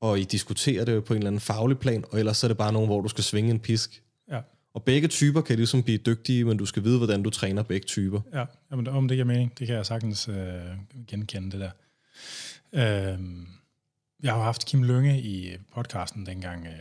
og 0.00 0.20
I 0.20 0.24
diskuterer 0.24 0.84
det 0.84 1.04
på 1.04 1.14
en 1.14 1.18
eller 1.18 1.30
anden 1.30 1.40
faglig 1.40 1.78
plan, 1.78 2.04
og 2.12 2.18
ellers 2.18 2.36
så 2.36 2.46
er 2.46 2.48
det 2.48 2.58
bare 2.58 2.72
nogen, 2.72 2.88
hvor 2.88 3.00
du 3.00 3.08
skal 3.08 3.24
svinge 3.24 3.50
en 3.50 3.60
pisk. 3.60 4.02
Ja. 4.30 4.40
Og 4.74 4.82
begge 4.82 5.08
typer 5.08 5.40
kan 5.40 5.56
ligesom 5.56 5.82
blive 5.82 5.98
dygtige, 5.98 6.44
men 6.44 6.56
du 6.56 6.66
skal 6.66 6.84
vide, 6.84 6.96
hvordan 6.96 7.22
du 7.22 7.30
træner 7.30 7.62
begge 7.62 7.86
typer. 7.86 8.20
Ja, 8.32 8.44
Jamen, 8.70 8.88
om 8.88 9.08
det 9.08 9.14
giver 9.14 9.24
mening. 9.24 9.58
Det 9.58 9.66
kan 9.66 9.76
jeg 9.76 9.86
sagtens 9.86 10.28
øh, 10.28 10.34
genkende, 11.08 11.50
det 11.50 11.60
der. 11.60 11.70
Øh, 12.72 13.18
jeg 14.22 14.32
har 14.32 14.42
haft 14.42 14.66
Kim 14.66 14.82
Lønge 14.82 15.20
i 15.20 15.56
podcasten 15.74 16.26
dengang, 16.26 16.66
øh, 16.66 16.72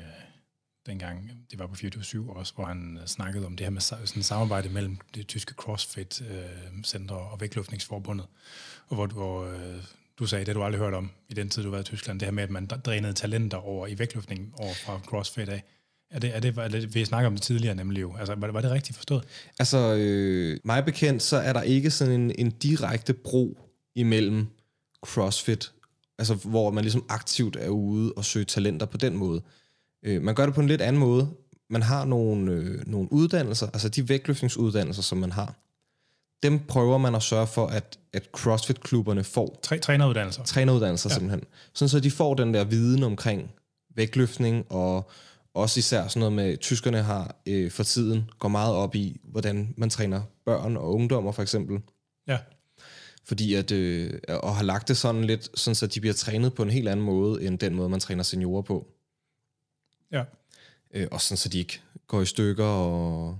dengang 0.85 1.31
det 1.51 1.59
var 1.59 1.67
på 1.67 1.75
24-7 1.75 2.37
også, 2.37 2.53
hvor 2.55 2.65
han 2.65 2.97
øh, 3.01 3.07
snakkede 3.07 3.45
om 3.45 3.55
det 3.55 3.65
her 3.65 3.71
med 3.71 3.81
sådan 3.81 4.23
samarbejde 4.23 4.69
mellem 4.69 4.97
det 5.15 5.27
tyske 5.27 5.53
CrossFit 5.53 6.21
øh, 6.21 6.83
Center 6.83 7.15
og 7.15 7.41
Vægtløftningsforbundet, 7.41 8.25
og 8.87 8.95
hvor, 8.95 9.07
hvor 9.07 9.45
øh, 9.45 9.83
du 10.19 10.25
sagde, 10.25 10.45
det 10.45 10.55
du 10.55 10.63
aldrig 10.63 10.81
hørt 10.81 10.93
om 10.93 11.11
i 11.29 11.33
den 11.33 11.49
tid, 11.49 11.63
du 11.63 11.71
var 11.71 11.79
i 11.79 11.83
Tyskland, 11.83 12.19
det 12.19 12.25
her 12.25 12.33
med, 12.33 12.43
at 12.43 12.49
man 12.49 12.65
drænede 12.65 13.13
talenter 13.13 13.57
over 13.57 13.87
i 13.87 13.99
vægtløftning 13.99 14.53
over 14.57 14.73
fra 14.73 14.99
CrossFit 15.05 15.49
af. 15.49 15.63
Er 16.11 16.19
det, 16.19 16.35
er 16.35 16.39
det, 16.39 16.57
er 16.57 16.67
det, 16.67 16.95
vi 16.95 17.05
snakker 17.05 17.27
om 17.27 17.33
det 17.33 17.41
tidligere 17.41 17.75
nemlig 17.75 18.01
jo. 18.01 18.15
Altså, 18.17 18.35
var, 18.35 18.51
var 18.51 18.61
det 18.61 18.71
rigtigt 18.71 18.97
forstået? 18.97 19.23
Altså, 19.59 19.95
øh, 19.99 20.59
mig 20.63 20.85
bekendt, 20.85 21.23
så 21.23 21.37
er 21.37 21.53
der 21.53 21.61
ikke 21.61 21.91
sådan 21.91 22.13
en, 22.13 22.31
en 22.37 22.51
direkte 22.51 23.13
bro 23.13 23.57
imellem 23.95 24.47
CrossFit, 25.05 25.71
altså 26.17 26.33
hvor 26.33 26.71
man 26.71 26.83
ligesom 26.83 27.05
aktivt 27.09 27.55
er 27.55 27.69
ude 27.69 28.13
og 28.13 28.25
søge 28.25 28.45
talenter 28.45 28.85
på 28.85 28.97
den 28.97 29.15
måde. 29.17 29.41
Øh, 30.03 30.21
man 30.21 30.35
gør 30.35 30.45
det 30.45 30.55
på 30.55 30.61
en 30.61 30.67
lidt 30.67 30.81
anden 30.81 30.99
måde. 30.99 31.29
Man 31.69 31.81
har 31.81 32.05
nogle, 32.05 32.51
øh, 32.51 32.87
nogle 32.87 33.13
uddannelser, 33.13 33.67
altså 33.67 33.89
de 33.89 34.09
vægtløftningsuddannelser, 34.09 35.01
som 35.01 35.17
man 35.17 35.31
har, 35.31 35.55
dem 36.43 36.59
prøver 36.59 36.97
man 36.97 37.15
at 37.15 37.23
sørge 37.23 37.47
for, 37.47 37.67
at, 37.67 37.99
at 38.13 38.29
CrossFit-klubberne 38.37 39.23
får. 39.23 39.59
Tre, 39.63 39.79
træneruddannelser. 39.79 40.43
Træneruddannelser 40.43 41.09
ja. 41.09 41.13
simpelthen. 41.13 41.43
Sådan 41.73 41.89
så 41.89 41.99
de 41.99 42.11
får 42.11 42.33
den 42.33 42.53
der 42.53 42.63
viden 42.63 43.03
omkring 43.03 43.51
vægtløftning, 43.95 44.65
og 44.69 45.09
også 45.53 45.79
især 45.79 46.07
sådan 46.07 46.19
noget 46.19 46.33
med, 46.33 46.57
tyskerne 46.57 47.01
har 47.01 47.35
øh, 47.45 47.71
for 47.71 47.83
tiden, 47.83 48.29
går 48.39 48.49
meget 48.49 48.75
op 48.75 48.95
i, 48.95 49.19
hvordan 49.23 49.73
man 49.77 49.89
træner 49.89 50.21
børn 50.45 50.77
og 50.77 50.93
ungdommer 50.93 51.31
for 51.31 51.41
eksempel. 51.41 51.79
Ja. 52.27 52.37
Fordi 53.29 53.53
at, 53.53 53.71
øh, 53.71 54.19
og 54.29 54.55
har 54.55 54.63
lagt 54.63 54.87
det 54.87 54.97
sådan 54.97 55.23
lidt, 55.23 55.59
sådan 55.59 55.75
så 55.75 55.87
de 55.87 55.99
bliver 55.99 56.13
trænet 56.13 56.53
på 56.53 56.63
en 56.63 56.69
helt 56.69 56.87
anden 56.87 57.05
måde, 57.05 57.43
end 57.43 57.59
den 57.59 57.75
måde, 57.75 57.89
man 57.89 57.99
træner 57.99 58.23
seniorer 58.23 58.61
på. 58.61 58.87
Ja. 60.11 60.23
Øh, 60.93 61.07
og 61.11 61.21
sådan 61.21 61.37
så 61.37 61.49
de 61.49 61.59
ikke 61.59 61.81
går 62.07 62.21
i 62.21 62.25
stykker 62.25 62.65
og 62.65 63.39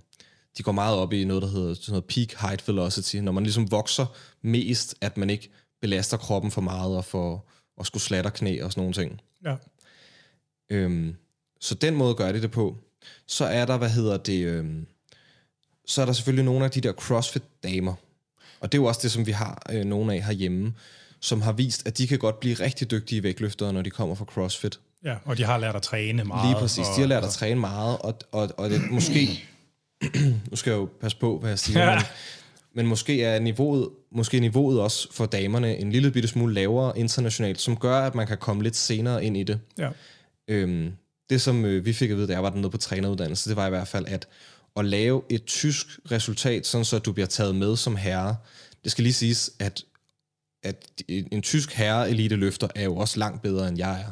de 0.58 0.63
går 0.63 0.71
meget 0.71 0.97
op 0.97 1.13
i 1.13 1.23
noget, 1.23 1.43
der 1.43 1.49
hedder 1.49 1.73
sådan 1.73 1.91
noget 1.91 2.06
peak 2.06 2.41
height 2.41 2.67
velocity, 2.67 3.15
når 3.15 3.32
man 3.32 3.43
ligesom 3.43 3.71
vokser 3.71 4.06
mest, 4.41 4.95
at 5.02 5.17
man 5.17 5.30
ikke 5.30 5.49
belaster 5.82 6.17
kroppen 6.17 6.52
for 6.52 6.62
meget 6.62 6.97
og 6.97 7.06
for 7.06 7.45
at 7.80 7.86
skulle 7.86 8.04
slatter 8.04 8.32
knæ 8.32 8.62
og 8.62 8.71
sådan 8.71 8.82
nogle 8.82 8.93
ting. 8.93 9.21
Ja. 9.45 9.56
Øhm, 10.69 11.15
så 11.60 11.75
den 11.75 11.95
måde 11.95 12.15
gør 12.15 12.32
de 12.32 12.41
det 12.41 12.52
på. 12.52 12.78
Så 13.28 13.45
er 13.45 13.65
der, 13.65 13.78
hvad 13.78 13.89
hedder 13.89 14.17
det, 14.17 14.45
øhm, 14.45 14.88
så 15.86 16.02
er 16.02 16.06
der 16.06 16.13
selvfølgelig 16.13 16.45
nogle 16.45 16.65
af 16.65 16.71
de 16.71 16.82
der 16.82 16.93
CrossFit-damer, 16.93 17.93
og 18.60 18.72
det 18.72 18.78
er 18.78 18.82
jo 18.82 18.86
også 18.86 19.00
det, 19.04 19.12
som 19.12 19.28
vi 19.28 19.32
har 19.32 19.62
øh, 19.72 19.86
nogle 19.86 20.13
af 20.13 20.24
herhjemme, 20.24 20.74
som 21.19 21.41
har 21.41 21.52
vist, 21.52 21.88
at 21.88 21.98
de 21.98 22.08
kan 22.08 22.19
godt 22.19 22.39
blive 22.39 22.56
rigtig 22.56 22.91
dygtige 22.91 23.24
vægtløftere, 23.24 23.74
når 23.74 23.82
de 23.82 23.89
kommer 23.89 24.15
fra 24.15 24.26
CrossFit. 24.26 24.80
Ja, 25.04 25.15
og 25.26 25.38
de 25.38 25.43
har 25.43 25.58
lært 25.58 25.76
at 25.76 25.82
træne 25.82 26.24
meget. 26.24 26.48
Lige 26.48 26.60
præcis, 26.60 26.88
og, 26.88 26.95
de 26.95 27.02
har 27.02 27.08
lært 27.08 27.24
at 27.24 27.30
træne 27.30 27.60
meget, 27.60 27.98
og, 27.98 28.19
og, 28.32 28.50
og 28.58 28.69
det, 28.69 28.82
måske 28.91 29.43
nu 30.52 30.56
skal 30.56 30.72
jeg 30.72 30.78
jo 30.78 30.89
passe 31.02 31.17
på, 31.17 31.39
hvad 31.39 31.50
jeg 31.50 31.60
siger, 31.60 31.80
ja. 31.80 31.95
men, 31.95 32.04
men 32.76 32.88
måske 32.88 33.24
er 33.24 33.39
niveauet, 33.39 33.89
måske 34.12 34.39
niveauet 34.39 34.82
også 34.82 35.13
for 35.13 35.26
damerne 35.26 35.78
en 35.78 35.91
lille 35.91 36.12
bitte 36.12 36.30
smule 36.30 36.54
lavere 36.54 37.00
internationalt, 37.00 37.62
som 37.62 37.78
gør, 37.78 38.00
at 38.00 38.15
man 38.15 38.28
kan 38.28 38.38
komme 38.38 38.63
lidt 38.63 38.76
senere 38.76 39.26
ind 39.26 39.38
i 39.38 39.43
det. 39.43 39.60
Ja. 39.78 39.89
Øhm, 40.48 40.91
det, 41.30 41.41
som 41.41 41.65
øh, 41.65 41.86
vi 41.86 41.93
fik 41.93 42.12
at 42.12 42.17
vide, 42.17 42.28
da 42.28 42.34
jeg 42.34 42.43
var 42.43 42.50
dernede 42.50 42.69
på 42.69 42.78
træneruddannelse, 42.78 43.50
det 43.50 43.58
var 43.58 43.67
i 43.67 43.69
hvert 43.69 43.88
fald, 43.88 44.06
at 44.08 44.28
at 44.77 44.86
lave 44.86 45.21
et 45.29 45.45
tysk 45.45 45.88
resultat, 46.12 46.67
sådan 46.67 46.86
så 46.86 46.99
du 46.99 47.12
bliver 47.12 47.27
taget 47.27 47.55
med 47.55 47.75
som 47.75 47.95
herre. 47.95 48.36
Det 48.84 48.91
skal 48.91 49.03
lige 49.03 49.13
siges, 49.13 49.51
at, 49.60 49.84
at 50.63 50.86
en, 51.08 51.41
tysk 51.41 51.73
herre 51.73 52.10
elite 52.10 52.36
løfter 52.36 52.67
er 52.75 52.84
jo 52.84 52.95
også 52.95 53.19
langt 53.19 53.41
bedre, 53.41 53.67
end 53.67 53.77
jeg 53.77 54.01
er. 54.01 54.12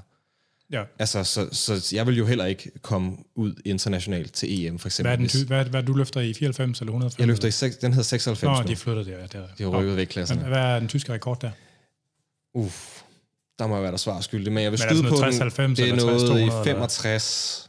Ja. 0.72 0.84
Altså, 1.00 1.24
så, 1.24 1.50
så 1.52 1.96
jeg 1.96 2.08
vil 2.08 2.18
jo 2.18 2.26
heller 2.26 2.46
ikke 2.46 2.72
komme 2.82 3.18
ud 3.36 3.54
internationalt 3.66 4.34
til 4.34 4.66
EM, 4.66 4.80
for 4.80 4.88
eksempel. 4.88 5.08
Hvad 5.10 5.14
er, 5.14 5.18
den 5.18 5.28
ty- 5.28 5.48
hvad, 5.48 5.66
hvad 5.66 5.84
du 5.84 5.94
løfter 5.94 6.22
i 6.22 6.34
94 6.34 6.80
eller 6.80 6.92
105? 6.92 7.20
Jeg 7.20 7.28
løfter 7.28 7.48
i 7.48 7.52
6, 7.52 7.78
den 7.78 7.94
hedder 7.94 8.04
96 8.04 8.58
Nå, 8.58 8.62
nu. 8.64 8.68
de 8.68 8.76
flytter 8.76 9.04
det, 9.04 9.12
ja. 9.12 9.22
Det 9.22 9.36
er, 9.36 9.48
de 9.58 9.64
har 9.64 9.70
rykket 9.70 9.98
væk 9.98 10.08
klassen. 10.08 10.38
Hvad 10.38 10.58
er 10.58 10.80
den 10.80 10.88
tyske 10.88 11.14
rekord 11.14 11.42
der? 11.42 11.52
Uff, 12.54 13.02
der 13.60 13.68
må 13.68 13.74
jeg 13.76 13.84
være 13.84 13.92
der 13.92 13.98
svar 13.98 14.22
skyldig, 14.22 14.54
men 14.54 14.64
jeg 14.64 14.72
vil 14.72 14.80
men 14.90 14.90
skyde 14.98 15.10
på 15.10 15.16
60, 15.18 15.38
90, 15.38 15.78
den. 15.78 15.86
Det 15.86 15.92
er 15.92 15.96
noget 15.96 16.20
60, 16.20 16.30
200, 16.30 16.62
i 16.62 16.64
65, 16.66 17.67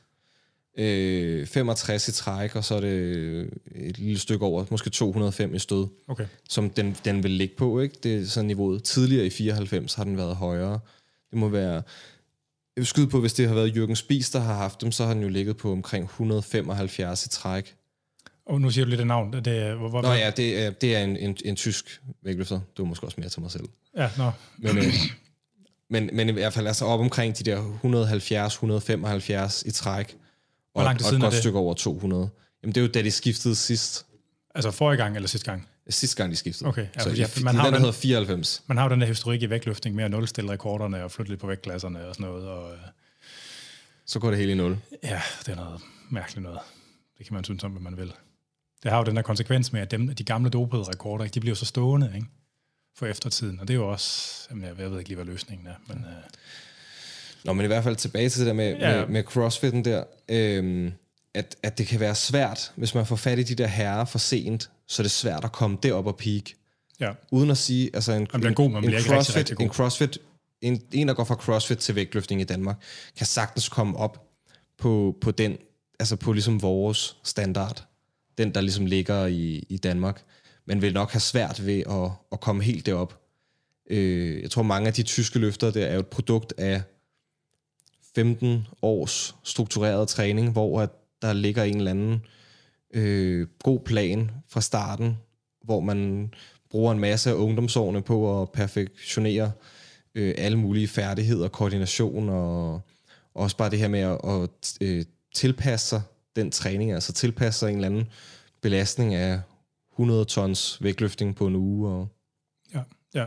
øh, 0.79 1.47
65 1.47 2.09
i 2.09 2.12
træk, 2.12 2.57
og 2.57 2.64
så 2.64 2.75
er 2.75 2.81
det 2.81 3.51
et 3.75 3.99
lille 3.99 4.19
stykke 4.19 4.45
over, 4.45 4.64
måske 4.71 4.91
205 4.91 5.55
i 5.55 5.59
stød, 5.59 5.87
okay. 6.09 6.27
som 6.49 6.71
den, 6.71 6.97
den 7.05 7.23
vil 7.23 7.31
ligge 7.31 7.55
på. 7.57 7.81
Ikke? 7.81 7.95
Det 8.03 8.17
er 8.17 8.27
sådan 8.27 8.47
niveauet. 8.47 8.83
Tidligere 8.83 9.27
i 9.27 9.31
94 9.31 9.95
har 9.95 10.05
den 10.05 10.17
været 10.17 10.37
højere. 10.37 10.81
Det 11.31 11.38
må 11.38 11.49
være 11.49 11.83
jeg 12.79 12.81
vil 12.81 12.87
skyde 12.87 13.09
på, 13.09 13.21
hvis 13.21 13.33
det 13.33 13.49
har 13.49 13.55
været 13.55 13.71
Jürgen 13.71 13.95
Spies, 13.95 14.31
der 14.31 14.41
har 14.41 14.55
haft 14.55 14.81
dem, 14.81 14.93
så 14.93 15.05
har 15.05 15.14
den 15.14 15.23
jo 15.23 15.29
ligget 15.29 15.57
på 15.57 15.73
omkring 15.73 16.05
175 16.05 17.27
i 17.27 17.29
træk. 17.29 17.75
Og 18.47 18.61
nu 18.61 18.71
siger 18.71 18.85
du 18.85 18.88
lidt 18.88 19.01
et 19.01 19.07
navn. 19.07 19.33
Det 19.33 19.47
er, 19.47 19.75
hvor, 19.75 19.88
hvor, 19.88 20.03
Nå 20.03 20.12
ja, 20.12 20.31
det 20.31 20.62
er, 20.62 20.71
det 20.71 20.97
er 20.97 21.05
en, 21.05 21.17
en, 21.17 21.37
en 21.45 21.57
tysk 21.57 22.03
vægtløfter. 22.23 22.55
Det 22.55 22.79
var 22.79 22.85
måske 22.85 23.07
også 23.07 23.21
mere 23.21 23.29
til 23.29 23.43
mig 23.43 23.51
selv. 23.51 23.64
Ja, 23.97 24.11
nå. 24.19 24.31
Men, 24.59 24.79
øh, 24.79 24.85
men, 25.91 26.11
men 26.12 26.29
i 26.29 26.33
hvert 26.33 26.53
fald 26.53 26.67
altså 26.67 26.85
op 26.85 27.01
omkring 27.01 27.38
de 27.38 27.45
der 27.45 27.62
170-175 29.62 29.69
i 29.69 29.71
træk. 29.71 30.17
Hvor 30.79 30.85
langt 30.85 31.03
og, 31.03 31.09
og 31.09 31.14
et 31.14 31.21
godt 31.21 31.35
stykke 31.35 31.59
over 31.59 31.75
200. 31.75 32.31
Jamen 32.62 32.75
det 32.75 32.81
er 32.81 32.85
jo 32.85 32.91
da 32.93 33.03
de 33.03 33.11
skiftede 33.11 33.57
sidst. 33.57 34.07
Altså 34.55 34.71
forrige 34.71 34.97
gang 34.97 35.17
eller 35.17 35.29
sidste 35.29 35.51
gang? 35.51 35.69
Sidste 35.91 36.17
gang 36.17 36.31
de 36.31 36.37
skiftede. 36.37 36.69
Okay, 36.69 36.87
ja, 36.97 37.01
så 37.01 37.11
ja, 37.11 37.27
man 37.43 37.55
har 37.55 37.64
den, 37.64 37.73
der 37.73 37.79
hedder 37.79 37.93
94. 37.93 38.62
Man 38.67 38.77
har 38.77 38.85
jo 38.85 38.91
den 38.91 39.01
der 39.01 39.07
historik 39.07 39.43
i 39.43 39.51
vægtløftning 39.51 39.97
med 39.97 40.05
at 40.05 40.11
nulstille 40.11 40.51
rekorderne 40.51 41.05
og 41.05 41.11
flytte 41.11 41.33
lidt 41.33 41.41
på 41.41 41.47
vægtklasserne 41.47 42.07
og 42.07 42.14
sådan 42.14 42.31
noget. 42.31 42.49
Og, 42.49 42.73
så 44.07 44.19
går 44.19 44.31
det 44.31 44.38
hele 44.38 44.53
i 44.53 44.55
nul. 44.55 44.79
Ja, 45.03 45.23
det 45.47 45.53
er 45.53 45.57
noget 45.57 45.81
mærkeligt 46.11 46.43
noget. 46.43 46.61
Det 47.19 47.27
kan 47.27 47.35
man 47.35 47.45
synes 47.45 47.64
om, 47.64 47.71
hvad 47.71 47.83
man 47.83 47.97
vil. 47.97 48.12
Det 48.83 48.91
har 48.91 48.99
jo 48.99 49.05
den 49.05 49.17
der 49.17 49.23
konsekvens 49.23 49.73
med, 49.73 49.81
at 49.81 49.91
dem, 49.91 50.14
de 50.14 50.25
gamle 50.25 50.51
dopede 50.51 50.83
rekorder, 50.83 51.27
de 51.27 51.41
bliver 51.41 51.57
så 51.57 51.64
stående 51.64 52.12
ikke? 52.14 52.27
for 52.97 53.07
eftertiden. 53.07 53.61
Og 53.61 53.69
det 53.69 53.75
er 53.75 53.79
jo 53.79 53.88
også, 53.88 54.47
jamen 54.51 54.64
jeg 54.64 54.79
ved 54.79 54.99
ikke 54.99 55.11
lige, 55.11 55.17
hvad 55.17 55.27
løsningen 55.27 55.67
er. 55.67 55.75
Men, 55.87 55.97
øh... 55.99 56.23
Nå, 57.49 57.53
men 57.53 57.65
i 57.65 57.67
hvert 57.67 57.85
fald 57.85 57.97
tilbage 57.97 58.29
til 58.29 58.41
det 58.41 58.47
der 58.47 58.53
med, 58.53 58.77
ja. 58.77 58.97
med, 58.97 59.07
med 59.07 59.23
crossfitten 59.23 59.85
der. 59.85 60.05
Øhm, 60.29 60.93
at, 61.35 61.57
at 61.63 61.79
det 61.79 61.87
kan 61.87 62.01
være 62.01 62.15
svært, 62.15 62.73
hvis 62.77 62.95
man 62.95 63.07
får 63.07 63.17
fat 63.17 63.39
i 63.39 63.43
de 63.43 63.55
der 63.55 63.67
herrer 63.67 64.05
for 64.05 64.19
sent, 64.19 64.71
så 64.87 65.03
er 65.03 65.05
det 65.05 65.11
svært 65.11 65.45
at 65.45 65.53
komme 65.53 65.79
derop 65.83 66.07
og 66.07 66.17
peak. 66.17 66.43
Ja. 67.01 67.13
Uden 67.33 67.51
at 67.51 67.59
sige, 67.59 67.91
altså 67.95 68.13
en, 68.13 68.27
man 68.43 68.55
god, 68.55 68.71
man 68.71 68.85
en, 68.85 68.95
en, 68.95 69.01
crossfit, 69.01 69.17
rigtig, 69.19 69.37
rigtig 69.37 69.57
god. 69.57 69.65
en 69.65 69.73
crossfit, 69.73 70.19
en, 70.61 70.83
en, 70.93 71.09
der 71.09 71.15
går 71.15 71.25
fra 71.25 71.35
crossfit 71.35 71.79
til 71.79 71.95
vægtløftning 71.95 72.41
i 72.41 72.45
Danmark, 72.45 72.77
kan 73.17 73.27
sagtens 73.27 73.69
komme 73.69 73.97
op 73.97 74.27
på, 74.79 75.17
på 75.21 75.31
den, 75.31 75.57
altså 76.01 76.17
på 76.17 76.33
ligesom 76.33 76.63
vores 76.63 77.17
standard. 77.25 77.85
Den, 78.39 78.55
der 78.55 78.61
ligesom 78.61 78.87
ligger 78.87 79.27
i, 79.27 79.67
i 79.69 79.77
Danmark. 79.77 80.23
Men 80.67 80.83
vil 80.83 80.95
nok 80.95 81.13
have 81.13 81.21
svært 81.21 81.67
ved 81.67 81.83
at, 81.91 82.11
at 82.33 82.41
komme 82.41 82.63
helt 82.63 82.87
derop. 82.87 83.21
Øh, 83.91 84.43
jeg 84.43 84.51
tror, 84.51 84.63
mange 84.63 84.87
af 84.87 84.95
de 84.95 85.03
tyske 85.03 85.39
løfter, 85.39 85.71
der 85.71 85.87
er 85.87 85.95
jo 85.95 86.01
et 86.01 86.07
produkt 86.07 86.55
af 86.59 86.83
15 88.14 88.66
års 88.83 89.37
struktureret 89.44 90.09
træning, 90.09 90.53
hvor 90.53 90.81
at 90.81 90.90
der 91.23 91.33
ligger 91.33 91.62
en 91.62 91.77
eller 91.77 91.90
anden 91.90 92.23
øh, 92.94 93.47
god 93.62 93.81
plan 93.81 94.31
fra 94.49 94.61
starten, 94.61 95.16
hvor 95.64 95.81
man 95.81 96.31
bruger 96.71 96.92
en 96.92 96.99
masse 96.99 97.31
af 97.31 97.35
ungdomsårene 97.35 98.03
på 98.03 98.42
at 98.42 98.51
perfektionere 98.51 99.53
øh, 100.14 100.35
alle 100.38 100.59
mulige 100.59 100.88
færdigheder, 100.88 101.49
koordination 101.49 102.29
og 102.29 102.81
også 103.35 103.57
bare 103.57 103.71
det 103.71 103.79
her 103.79 103.88
med 103.88 104.01
at, 104.01 104.18
at 104.25 104.79
øh, 104.81 105.05
tilpasse 105.35 105.87
sig 105.88 106.03
den 106.37 106.51
træning, 106.51 106.92
altså 106.92 107.12
tilpasse 107.12 107.61
sig 107.61 107.68
en 107.68 107.75
eller 107.75 107.88
anden 107.88 108.09
belastning 108.61 109.14
af 109.14 109.40
100 109.92 110.25
tons 110.25 110.83
vægtløftning 110.83 111.37
på 111.37 111.47
en 111.47 111.57
uge. 111.57 111.88
Og 111.88 112.09
ja, 112.75 112.83
ja. 113.14 113.27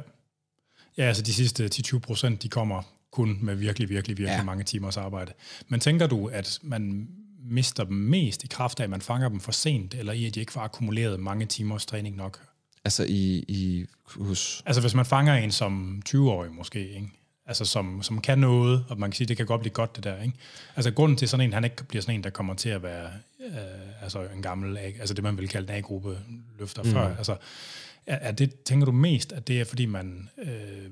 Ja, 0.97 1.03
altså 1.03 1.23
de 1.23 1.33
sidste 1.33 1.69
10-20 1.75 1.99
procent, 1.99 2.43
de 2.43 2.49
kommer 2.49 2.83
kun 3.11 3.37
med 3.41 3.55
virkelig, 3.55 3.89
virkelig, 3.89 4.17
virkelig 4.17 4.37
ja. 4.37 4.43
mange 4.43 4.63
timers 4.63 4.97
arbejde. 4.97 5.33
Men 5.67 5.79
tænker 5.79 6.07
du, 6.07 6.27
at 6.27 6.59
man 6.63 7.07
mister 7.43 7.83
dem 7.83 7.97
mest 7.97 8.43
i 8.43 8.47
kraft 8.47 8.79
af, 8.79 8.83
at 8.83 8.89
man 8.89 9.01
fanger 9.01 9.29
dem 9.29 9.39
for 9.39 9.51
sent, 9.51 9.93
eller 9.93 10.13
i 10.13 10.25
at 10.25 10.35
de 10.35 10.39
ikke 10.39 10.51
får 10.51 10.61
akkumuleret 10.61 11.19
mange 11.19 11.45
timers 11.45 11.85
træning 11.85 12.15
nok? 12.15 12.39
Altså 12.85 13.03
i, 13.03 13.45
i 13.47 13.85
hos... 14.05 14.63
Altså 14.65 14.81
hvis 14.81 14.93
man 14.93 15.05
fanger 15.05 15.33
en 15.33 15.51
som 15.51 16.01
20-årig 16.09 16.51
måske, 16.51 16.89
ikke? 16.89 17.09
Altså 17.45 17.65
som, 17.65 18.03
som 18.03 18.21
kan 18.21 18.37
noget, 18.37 18.85
og 18.89 18.99
man 18.99 19.11
kan 19.11 19.15
sige, 19.15 19.27
det 19.27 19.37
kan 19.37 19.45
godt 19.45 19.61
blive 19.61 19.73
godt 19.73 19.95
det 19.95 20.03
der, 20.03 20.21
ikke? 20.21 20.37
Altså 20.75 20.91
grunden 20.91 21.17
til 21.17 21.29
sådan 21.29 21.45
en, 21.45 21.53
han 21.53 21.63
ikke 21.63 21.83
bliver 21.83 22.01
sådan 22.01 22.15
en, 22.15 22.23
der 22.23 22.29
kommer 22.29 22.53
til 22.53 22.69
at 22.69 22.83
være 22.83 23.09
øh, 23.45 24.03
altså 24.03 24.27
en 24.35 24.41
gammel, 24.41 24.77
altså 24.77 25.13
det 25.13 25.23
man 25.23 25.37
vil 25.37 25.47
kalde 25.47 25.73
en 25.73 25.79
A-gruppe 25.79 26.17
løfter 26.59 26.83
mm. 26.83 26.89
før, 26.89 27.15
altså 27.17 27.35
er, 28.05 28.15
er 28.15 28.31
det, 28.31 28.63
tænker 28.63 28.85
du 28.85 28.91
mest, 28.91 29.31
at 29.31 29.47
det 29.47 29.61
er 29.61 29.65
fordi 29.65 29.85
man 29.85 30.29
øh, 30.43 30.91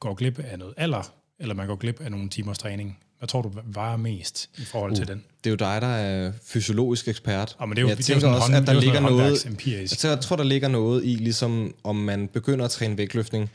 går 0.00 0.14
glip 0.14 0.38
af 0.38 0.58
noget 0.58 0.74
alder, 0.76 1.12
eller 1.40 1.54
man 1.54 1.66
går 1.66 1.76
glip 1.76 2.00
af 2.00 2.10
nogle 2.10 2.28
timers 2.28 2.58
træning? 2.58 2.98
Hvad 3.18 3.28
tror 3.28 3.42
du 3.42 3.52
varer 3.64 3.96
mest 3.96 4.50
i 4.58 4.64
forhold 4.64 4.92
uh, 4.92 4.96
til 4.96 5.08
den? 5.08 5.24
Det 5.44 5.46
er 5.46 5.50
jo 5.50 5.56
dig, 5.56 5.80
der 5.80 5.86
er 5.86 6.32
fysiologisk 6.42 7.08
ekspert. 7.08 7.56
Ja, 7.60 7.66
men 7.66 7.76
det 7.76 7.78
er 7.78 7.82
jo, 7.82 7.88
jeg 7.88 7.96
det 7.96 8.04
tænker 8.04 8.28
er 8.28 8.34
også, 8.34 8.52
at 8.56 8.66
der 8.66 8.72
ligger 8.72 9.00
noget... 9.00 9.46
Empirisk. 9.46 10.04
Jeg 10.04 10.20
tror, 10.20 10.36
der 10.36 10.44
ligger 10.44 10.68
noget 10.68 11.04
i, 11.04 11.08
ligesom 11.08 11.74
om 11.84 11.96
man 11.96 12.28
begynder 12.28 12.64
at 12.64 12.70
træne 12.70 12.98
vægtløftning 12.98 13.50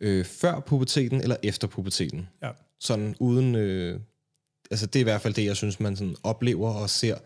øh, 0.00 0.24
før 0.24 0.60
puberteten 0.60 1.20
eller 1.20 1.36
efter 1.42 1.68
puberteten. 1.68 2.28
Ja. 2.42 2.48
Sådan 2.80 3.16
uden... 3.20 3.54
Øh, 3.54 4.00
altså 4.70 4.86
det 4.86 4.96
er 4.96 5.00
i 5.00 5.02
hvert 5.02 5.20
fald 5.20 5.34
det, 5.34 5.44
jeg 5.44 5.56
synes, 5.56 5.80
man 5.80 5.96
sådan 5.96 6.16
oplever 6.22 6.70
og 6.70 6.90
ser. 6.90 7.16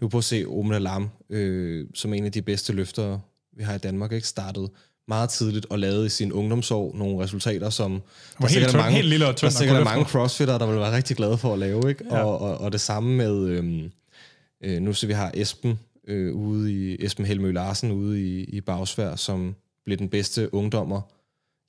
Nu 0.00 0.08
på 0.08 0.18
at 0.18 0.24
se 0.24 0.44
Omna 0.46 0.78
Lam, 0.78 1.10
øh, 1.30 1.86
som 1.94 2.14
en 2.14 2.24
af 2.24 2.32
de 2.32 2.42
bedste 2.42 2.72
løftere, 2.72 3.20
vi 3.56 3.62
har 3.62 3.74
i 3.74 3.78
Danmark, 3.78 4.12
ikke 4.12 4.28
startet 4.28 4.70
meget 5.08 5.30
tidligt 5.30 5.66
og 5.70 5.78
lavede 5.78 6.06
i 6.06 6.08
sin 6.08 6.32
ungdomsår 6.32 6.94
nogle 6.96 7.22
resultater, 7.24 7.70
som 7.70 7.92
var 7.92 7.98
der 7.98 8.40
helt, 8.40 8.50
sikkert 8.52 8.68
er 8.68 8.72
tynd, 8.72 8.80
mange, 8.82 8.96
helt 8.96 9.08
lille 9.08 9.26
og 9.26 9.32
der 9.32 9.36
tynd. 9.36 9.48
er 9.48 9.52
sikkert 9.52 9.76
er 9.80 9.84
mange 9.84 10.04
crossfitter, 10.04 10.58
der 10.58 10.66
vil 10.66 10.76
være 10.76 10.96
rigtig 10.96 11.16
glade 11.16 11.38
for 11.38 11.52
at 11.52 11.58
lave. 11.58 11.88
Ikke? 11.88 12.04
Ja. 12.10 12.22
Og, 12.24 12.38
og, 12.38 12.58
og 12.58 12.72
det 12.72 12.80
samme 12.80 13.16
med, 13.16 13.46
øhm, 13.46 13.90
øh, 14.60 14.82
nu 14.82 14.92
så 14.92 15.06
vi 15.06 15.12
har 15.12 15.30
Esben 15.34 15.78
øh, 16.08 16.34
ude 16.34 16.72
i, 16.72 17.04
Esben 17.04 17.24
Helmø 17.26 17.52
Larsen 17.52 17.92
ude 17.92 18.22
i, 18.22 18.44
i 18.44 18.60
Bagsvær, 18.60 19.16
som 19.16 19.54
blev 19.84 19.98
den 19.98 20.08
bedste 20.08 20.54
ungdommer 20.54 21.00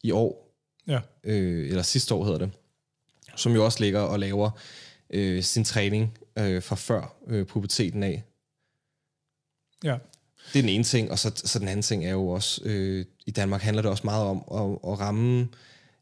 i 0.04 0.12
år, 0.12 0.46
Ja. 0.88 1.00
øh, 1.24 1.70
eller 1.70 1.82
sidste 1.84 2.16
år 2.16 2.24
hedder 2.24 2.40
det, 2.40 2.52
som 3.36 3.54
jo 3.54 3.66
også 3.66 3.80
ligger 3.84 4.00
og 4.00 4.20
laver 4.20 4.50
øh, 5.14 5.44
sin 5.44 5.64
træning 5.64 6.18
øh, 6.40 6.64
fra 6.64 6.76
før 6.76 7.16
øh, 7.28 7.46
puberteten 7.46 8.04
af. 8.04 8.24
Ja. 9.84 9.98
Det 10.54 10.60
er 10.60 10.64
den 10.64 10.70
ene 10.70 10.84
ting, 10.84 11.12
og 11.12 11.20
så, 11.20 11.32
så 11.36 11.60
den 11.60 11.68
anden 11.68 11.82
ting 11.82 12.06
er 12.06 12.12
jo 12.12 12.28
også, 12.28 12.62
øh, 12.66 13.06
i 13.26 13.32
Danmark 13.32 13.62
handler 13.62 13.82
det 13.82 13.92
også 13.92 14.04
meget 14.04 14.26
om 14.26 14.38
at, 14.52 14.92
at 14.92 15.00
ramme 15.00 15.48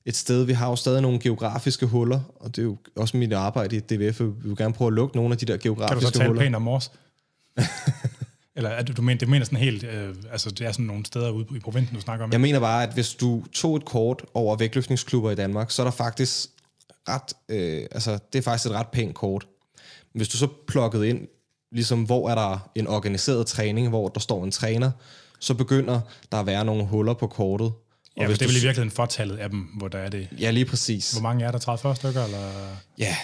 et 0.06 0.16
sted. 0.16 0.44
Vi 0.44 0.54
har 0.54 0.70
jo 0.70 0.76
stadig 0.76 1.02
nogle 1.02 1.20
geografiske 1.20 1.86
huller, 1.86 2.20
og 2.36 2.56
det 2.56 2.62
er 2.62 2.66
jo 2.66 2.78
også 2.96 3.18
mit 3.18 3.34
arbejde 3.34 3.76
i 3.76 3.80
DVF, 3.80 4.20
vi 4.20 4.26
vil 4.44 4.58
gerne 4.58 4.74
prøve 4.74 4.88
at 4.88 4.94
lukke 4.94 5.16
nogle 5.16 5.32
af 5.32 5.38
de 5.38 5.46
der 5.46 5.58
Kan 5.58 5.60
du 5.60 5.64
geografiske 5.64 6.08
så 6.08 6.14
tale 6.14 6.28
huller. 6.28 6.42
pænt 6.42 6.56
om 6.56 6.62
Mors? 6.62 6.92
Eller 8.56 8.70
er 8.70 8.84
det, 8.84 8.98
du 8.98 9.02
mener, 9.02 9.20
det 9.20 9.28
mener 9.28 9.46
sådan 9.46 9.60
helt, 9.60 9.84
øh, 9.84 10.16
altså 10.32 10.50
det 10.52 10.68
er 10.68 10.72
sådan 10.72 10.86
nogle 10.86 11.06
steder 11.06 11.30
ude 11.30 11.46
i 11.56 11.60
provinsen, 11.60 11.96
du 11.96 12.02
snakker 12.02 12.26
om? 12.26 12.32
Jeg 12.32 12.42
mener 12.42 12.60
bare, 12.60 12.84
at 12.84 12.94
hvis 12.94 13.14
du 13.14 13.44
tog 13.54 13.76
et 13.76 13.86
kort 13.86 14.26
over 14.34 14.56
vægtløftningsklubber 14.56 15.32
i 15.32 15.36
Danmark, 15.36 15.72
så 15.72 15.82
er 15.82 15.84
der 15.84 15.92
faktisk 15.92 16.50
ret, 17.10 17.34
øh, 17.50 17.88
altså 17.92 18.20
det 18.34 18.40
er 18.40 18.44
faktisk 18.44 18.70
et 18.70 18.76
ret 18.76 18.88
pænt 18.88 19.16
kort. 19.16 19.48
Hvis 20.14 20.28
du 20.28 20.38
så 20.38 20.48
plukkede 20.68 21.10
ind, 21.10 21.28
ligesom 21.72 22.04
hvor 22.04 22.30
er 22.30 22.36
der 22.36 22.70
en 22.76 22.88
organiseret 22.88 23.48
træning, 23.48 23.90
hvor 23.90 24.08
der 24.08 24.20
står 24.20 24.44
en 24.44 24.52
træner, 24.52 24.92
så 25.40 25.54
begynder 25.54 26.00
der 26.32 26.38
at 26.38 26.46
være 26.46 26.66
nogle 26.66 26.86
huller 26.86 27.14
på 27.14 27.28
kortet. 27.28 27.66
Og 27.66 28.22
ja, 28.22 28.28
hvis 28.28 28.40
det 28.40 28.46
er 28.46 28.50
vel 28.50 28.58
i 28.58 28.60
virkeligheden 28.60 28.92
fortallet 28.92 29.38
af 29.38 29.50
dem, 29.50 29.60
hvor 29.60 29.88
der 29.88 29.98
er 29.98 30.10
det. 30.10 30.28
Ja, 30.40 30.52
lige 30.52 30.66
præcis. 30.66 31.12
Hvor 31.12 31.22
mange 31.22 31.46
er 31.46 31.52
der? 31.52 31.60
30-40 31.92 31.96
stykker? 31.96 32.24
Eller? 32.24 32.52
Ja, 32.98 33.16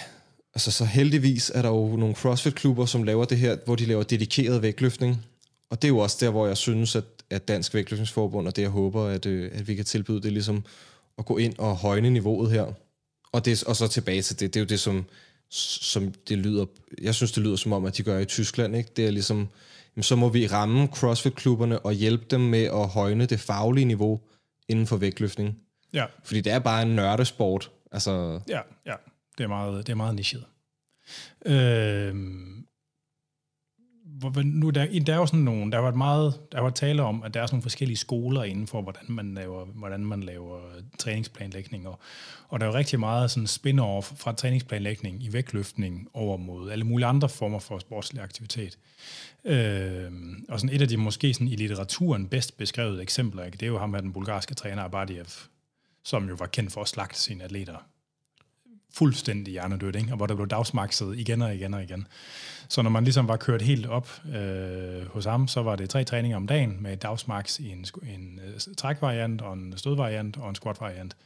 altså 0.54 0.70
så 0.70 0.84
heldigvis 0.84 1.52
er 1.54 1.62
der 1.62 1.68
jo 1.68 1.96
nogle 1.96 2.14
CrossFit-klubber, 2.14 2.86
som 2.86 3.02
laver 3.02 3.24
det 3.24 3.38
her, 3.38 3.56
hvor 3.64 3.76
de 3.76 3.86
laver 3.86 4.02
dedikeret 4.02 4.62
vægtløftning. 4.62 5.24
Og 5.70 5.82
det 5.82 5.88
er 5.88 5.92
jo 5.92 5.98
også 5.98 6.16
der, 6.20 6.30
hvor 6.30 6.46
jeg 6.46 6.56
synes, 6.56 6.96
at, 6.96 7.04
at 7.30 7.48
Dansk 7.48 7.74
Vægtløftningsforbund, 7.74 8.48
og 8.48 8.56
det 8.56 8.62
jeg 8.62 8.70
håber, 8.70 9.06
at, 9.06 9.26
øh, 9.26 9.50
at 9.54 9.68
vi 9.68 9.74
kan 9.74 9.84
tilbyde, 9.84 10.22
det 10.22 10.32
ligesom 10.32 10.64
at 11.18 11.24
gå 11.24 11.36
ind 11.36 11.54
og 11.58 11.76
højne 11.76 12.10
niveauet 12.10 12.50
her. 12.50 12.66
Og, 13.32 13.44
det, 13.44 13.64
og 13.64 13.76
så 13.76 13.88
tilbage 13.88 14.22
til 14.22 14.40
det, 14.40 14.54
det 14.54 14.60
er 14.60 14.64
jo 14.64 14.68
det, 14.68 14.80
som, 14.80 15.04
som 15.50 16.14
det 16.28 16.38
lyder, 16.38 16.66
jeg 17.02 17.14
synes, 17.14 17.32
det 17.32 17.42
lyder 17.42 17.56
som 17.56 17.72
om, 17.72 17.84
at 17.84 17.96
de 17.96 18.02
gør 18.02 18.18
i 18.18 18.24
Tyskland. 18.24 18.76
Ikke? 18.76 18.90
Det 18.96 19.06
er 19.06 19.10
ligesom, 19.10 19.48
jamen, 19.96 20.02
så 20.02 20.16
må 20.16 20.28
vi 20.28 20.46
ramme 20.46 20.86
CrossFit-klubberne 20.86 21.78
og 21.78 21.92
hjælpe 21.92 22.24
dem 22.30 22.40
med 22.40 22.64
at 22.64 22.88
højne 22.88 23.26
det 23.26 23.40
faglige 23.40 23.84
niveau 23.84 24.20
inden 24.68 24.86
for 24.86 24.96
vægtløftning. 24.96 25.58
Ja, 25.92 26.04
Fordi 26.24 26.40
det 26.40 26.52
er 26.52 26.58
bare 26.58 26.82
en 26.82 26.96
nørdesport. 26.96 27.70
Altså, 27.92 28.40
ja, 28.48 28.60
ja. 28.86 28.94
Det 29.38 29.44
er 29.44 29.48
meget, 29.48 29.86
det 29.86 29.92
er 29.92 29.96
meget 29.96 30.14
nichet. 30.14 30.44
Øh, 31.46 32.14
hvor- 34.04 34.42
nu, 34.42 34.70
der, 34.70 35.00
der 35.06 35.12
er 35.12 35.16
jo 35.16 35.26
sådan 35.26 35.40
nogle, 35.40 35.72
der 35.72 35.78
var 35.78 35.94
meget, 35.94 36.40
der 36.52 36.60
var 36.60 36.70
tale 36.70 37.02
om, 37.02 37.22
at 37.22 37.34
der 37.34 37.42
er 37.42 37.46
sådan 37.46 37.54
nogle 37.54 37.62
forskellige 37.62 37.96
skoler 37.96 38.42
inden 38.42 38.66
for, 38.66 38.82
hvordan 38.82 39.04
man 39.08 39.34
laver, 39.34 39.64
hvordan 39.64 40.04
man 40.04 40.22
laver 40.22 40.60
træningsplanlægning, 40.98 41.88
og, 41.88 41.98
og 42.48 42.60
der 42.60 42.66
er 42.66 42.70
jo 42.70 42.76
rigtig 42.76 43.00
meget 43.00 43.30
sådan 43.30 43.46
spin-off 43.46 44.16
fra 44.16 44.32
træningsplanlægning 44.32 45.22
i 45.22 45.32
vægtløftning 45.32 46.08
over 46.12 46.36
mod 46.36 46.70
alle 46.70 46.84
mulige 46.84 47.06
andre 47.06 47.28
former 47.28 47.58
for 47.58 47.78
sportslig 47.78 48.22
aktivitet. 48.22 48.78
Øh, 49.44 50.10
og 50.48 50.60
sådan 50.60 50.76
et 50.76 50.82
af 50.82 50.88
de 50.88 50.96
måske 50.96 51.34
sådan 51.34 51.48
i 51.48 51.56
litteraturen 51.56 52.28
bedst 52.28 52.56
beskrevede 52.56 53.02
eksempler, 53.02 53.44
ikke, 53.44 53.56
det 53.56 53.66
er 53.66 53.70
jo 53.70 53.78
ham 53.78 53.90
med 53.90 54.02
den 54.02 54.12
bulgarske 54.12 54.54
træner 54.54 54.82
Abadiev, 54.82 55.26
som 56.04 56.28
jo 56.28 56.34
var 56.38 56.46
kendt 56.46 56.72
for 56.72 56.80
at 56.80 56.88
slagte 56.88 57.20
sine 57.20 57.44
atleter 57.44 57.76
fuldstændig 58.94 59.52
hjernedødt, 59.52 59.96
ikke? 59.96 60.10
og 60.10 60.16
hvor 60.16 60.26
der 60.26 60.34
blev 60.34 60.48
dagsmakset 60.48 61.18
igen 61.18 61.42
og 61.42 61.54
igen 61.54 61.74
og 61.74 61.82
igen. 61.82 62.06
Så 62.68 62.82
når 62.82 62.90
man 62.90 63.04
ligesom 63.04 63.28
var 63.28 63.36
kørt 63.36 63.62
helt 63.62 63.86
op 63.86 64.10
øh, 64.34 65.06
hos 65.06 65.24
ham, 65.24 65.48
så 65.48 65.62
var 65.62 65.76
det 65.76 65.90
tre 65.90 66.04
træninger 66.04 66.36
om 66.36 66.46
dagen 66.46 66.82
med 66.82 66.96
dagsmax 66.96 67.58
i 67.58 67.70
en, 67.70 67.86
en 68.14 68.40
øh, 68.46 68.74
trækvariant 68.76 69.42
og 69.42 69.52
en 69.52 69.74
stødvariant 69.76 70.36
og 70.36 70.48
en 70.48 70.54
squatvariant. 70.54 71.16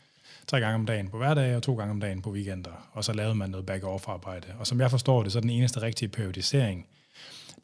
Tre 0.47 0.61
gange 0.61 0.75
om 0.75 0.87
dagen 0.87 1.09
på 1.09 1.17
hverdag 1.17 1.57
og 1.57 1.63
to 1.63 1.77
gange 1.77 1.91
om 1.91 2.01
dagen 2.01 2.23
på 2.23 2.31
weekender. 2.31 2.89
Og 2.93 3.05
så 3.05 3.13
lavede 3.13 3.35
man 3.35 3.51
noget 3.51 3.67
back-off-arbejde. 3.67 4.47
Og 4.59 4.67
som 4.67 4.81
jeg 4.81 4.91
forstår 4.91 5.23
det, 5.23 5.33
så 5.33 5.39
er 5.39 5.41
den 5.41 5.51
eneste 5.51 5.83
rigtige 5.83 6.09
periodisering, 6.09 6.87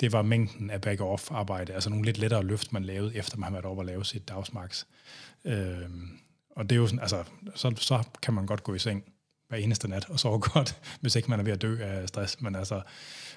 det 0.01 0.12
var 0.12 0.22
mængden 0.22 0.70
af 0.70 0.81
back-off-arbejde, 0.81 1.72
altså 1.72 1.91
nogle 1.91 2.05
lidt 2.05 2.18
lettere 2.18 2.45
løft, 2.45 2.72
man 2.72 2.85
lavede, 2.85 3.16
efter 3.16 3.37
man 3.37 3.45
havde 3.45 3.55
været 3.55 3.64
oppe 3.64 3.81
og 3.81 3.87
lave 3.87 4.05
sit 4.05 4.29
dagsmax. 4.29 4.85
Øh, 5.45 5.89
og 6.57 6.70
det 6.70 6.77
er 6.77 6.81
jo 6.81 6.87
sådan, 6.87 7.01
altså, 7.01 7.25
så, 7.55 7.75
så 7.77 8.03
kan 8.22 8.35
man 8.35 8.47
godt 8.47 8.62
gå 8.62 8.75
i 8.75 8.79
seng 8.79 9.05
hver 9.49 9.59
eneste 9.59 9.88
nat 9.88 10.11
og 10.11 10.20
sover 10.20 10.38
godt, 10.55 10.80
hvis 11.01 11.16
ikke 11.16 11.30
man 11.30 11.40
er 11.40 11.45
ved 11.45 11.53
at 11.53 11.62
dø 11.62 11.78
af 11.80 12.09
stress. 12.09 12.40
Men 12.40 12.57
altså, 12.57 12.82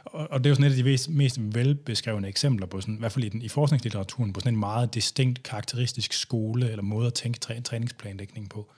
og, 0.05 0.27
og 0.31 0.39
det 0.39 0.45
er 0.45 0.49
jo 0.49 0.55
sådan 0.55 0.71
et 0.71 0.71
af 0.71 0.77
de 0.77 0.83
mest, 0.83 1.09
mest 1.09 1.39
velbeskrevne 1.39 2.27
eksempler 2.27 2.67
på 2.67 2.81
sådan, 2.81 2.95
i 2.95 2.99
hvert 2.99 3.11
fald 3.11 3.25
i, 3.25 3.29
den, 3.29 3.41
i 3.41 3.49
forskningslitteraturen, 3.49 4.33
på 4.33 4.39
sådan 4.39 4.53
en 4.53 4.59
meget 4.59 4.93
distinkt 4.93 5.43
karakteristisk 5.43 6.13
skole 6.13 6.69
eller 6.69 6.83
måde 6.83 7.07
at 7.07 7.13
tænke 7.13 7.39
træ, 7.39 7.59
træningsplanlægning 7.61 8.49
på. 8.49 8.71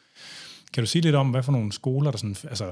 Kan 0.74 0.84
du 0.84 0.88
sige 0.88 1.02
lidt 1.02 1.16
om, 1.16 1.30
hvad 1.30 1.44
for 1.44 1.52
nogle 1.52 1.72
skoler, 1.72 2.12
der 2.12 2.18
sådan, 2.18 2.36
altså, 2.50 2.72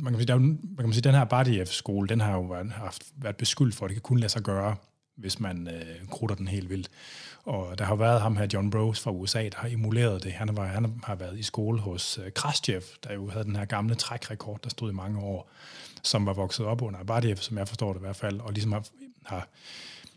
man 0.00 0.12
kan 0.12 0.20
sige, 0.20 0.26
der 0.26 0.34
er 0.34 0.38
jo, 0.38 0.44
man 0.46 0.86
kan 0.86 0.92
sige, 0.92 1.02
den 1.02 1.14
her 1.14 1.24
Bardiev-skole, 1.24 2.08
den 2.08 2.20
har 2.20 2.32
jo 2.32 2.42
været, 2.42 2.70
haft, 2.70 3.02
været 3.16 3.36
beskyldt 3.36 3.74
for, 3.74 3.84
at 3.84 3.88
det 3.88 3.96
kan 3.96 4.02
kun 4.02 4.18
lade 4.18 4.32
sig 4.32 4.42
gøre, 4.42 4.76
hvis 5.16 5.40
man 5.40 5.68
øh, 5.68 6.08
krutter 6.10 6.36
den 6.36 6.48
helt 6.48 6.70
vildt. 6.70 6.90
Og 7.44 7.78
der 7.78 7.84
har 7.84 7.94
været 7.94 8.20
ham 8.20 8.36
her, 8.36 8.46
John 8.54 8.70
Bros 8.70 9.00
fra 9.00 9.10
USA, 9.10 9.42
der 9.42 9.56
har 9.56 9.68
emuleret 9.68 10.24
det. 10.24 10.32
Han, 10.32 10.56
var, 10.56 10.66
han 10.66 11.00
har 11.04 11.14
været 11.14 11.38
i 11.38 11.42
skole 11.42 11.80
hos 11.80 12.18
øh, 12.24 12.32
Krasjev, 12.32 12.82
der 13.04 13.14
jo 13.14 13.30
havde 13.30 13.44
den 13.44 13.56
her 13.56 13.64
gamle 13.64 13.94
trækrekord, 13.94 14.60
der 14.64 14.70
stod 14.70 14.90
i 14.90 14.94
mange 14.94 15.20
år, 15.20 15.50
som 16.02 16.26
var 16.26 16.32
vokset 16.32 16.66
op 16.66 16.82
under 16.82 17.04
Bardiev, 17.04 17.36
som 17.36 17.58
jeg 17.58 17.68
forstår 17.68 17.92
det 17.92 18.00
i 18.00 18.04
hvert 18.04 18.16
fald, 18.16 18.40
og 18.40 18.52
ligesom 18.52 18.72
har, 18.72 18.84
har, 19.24 19.48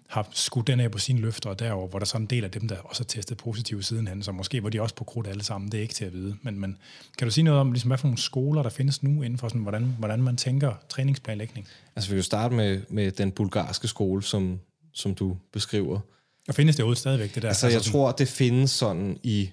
har 0.07 0.27
skudt 0.31 0.67
den 0.67 0.79
af 0.79 0.91
på 0.91 0.99
sine 0.99 1.19
løfter 1.19 1.53
derover, 1.53 1.87
hvor 1.87 1.99
der 1.99 2.05
så 2.05 2.17
en 2.17 2.25
del 2.25 2.43
af 2.43 2.51
dem, 2.51 2.67
der 2.67 2.77
også 2.77 3.03
har 3.03 3.07
testet 3.07 3.37
positivt 3.37 3.85
sidenhen, 3.85 4.23
så 4.23 4.31
måske 4.31 4.63
var 4.63 4.69
de 4.69 4.81
også 4.81 4.95
på 4.95 5.03
krudt 5.03 5.27
alle 5.27 5.43
sammen, 5.43 5.71
det 5.71 5.77
er 5.77 5.81
ikke 5.81 5.93
til 5.93 6.05
at 6.05 6.13
vide. 6.13 6.37
Men, 6.41 6.59
men 6.59 6.77
kan 7.17 7.27
du 7.27 7.31
sige 7.31 7.43
noget 7.43 7.59
om, 7.59 7.71
ligesom, 7.71 7.89
hvad 7.89 7.97
for 7.97 8.07
nogle 8.07 8.17
skoler, 8.17 8.63
der 8.63 8.69
findes 8.69 9.03
nu 9.03 9.21
inden 9.21 9.37
for, 9.37 9.47
sådan, 9.47 9.61
hvordan, 9.61 9.95
hvordan 9.99 10.21
man 10.21 10.37
tænker 10.37 10.73
træningsplanlægning? 10.89 11.67
Altså 11.95 12.09
vi 12.09 12.13
kan 12.13 12.17
jo 12.17 12.23
starte 12.23 12.55
med, 12.55 12.81
med 12.89 13.11
den 13.11 13.31
bulgarske 13.31 13.87
skole, 13.87 14.23
som, 14.23 14.59
som 14.93 15.15
du 15.15 15.37
beskriver. 15.53 15.99
Og 16.47 16.55
findes 16.55 16.75
det 16.75 16.83
overhovedet 16.83 16.99
stadigvæk, 16.99 17.35
det 17.35 17.41
der? 17.41 17.47
Altså, 17.47 17.67
jeg 17.67 17.81
sådan, 17.81 17.91
tror, 17.91 18.11
det 18.11 18.27
findes 18.27 18.71
sådan 18.71 19.17
i, 19.23 19.49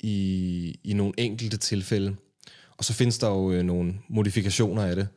i, 0.00 0.80
i 0.84 0.92
nogle 0.92 1.12
enkelte 1.18 1.56
tilfælde. 1.56 2.16
Og 2.76 2.84
så 2.84 2.92
findes 2.92 3.18
der 3.18 3.28
jo 3.28 3.52
øh, 3.52 3.62
nogle 3.62 3.94
modifikationer 4.08 4.82
af 4.82 4.96
det. 4.96 5.08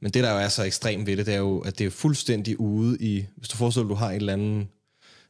Men 0.00 0.12
det, 0.12 0.24
der 0.24 0.30
jo 0.30 0.38
er 0.38 0.48
så 0.48 0.62
ekstremt 0.62 1.06
ved 1.06 1.16
det, 1.16 1.26
det 1.26 1.34
er 1.34 1.38
jo, 1.38 1.58
at 1.58 1.78
det 1.78 1.86
er 1.86 1.90
fuldstændig 1.90 2.60
ude 2.60 2.96
i... 3.00 3.24
Hvis 3.36 3.48
du 3.48 3.56
forestiller 3.56 3.88
du 3.88 3.94
har 3.94 4.10
et 4.10 4.16
eller 4.16 4.32
andet, 4.32 4.60
et 4.60 4.66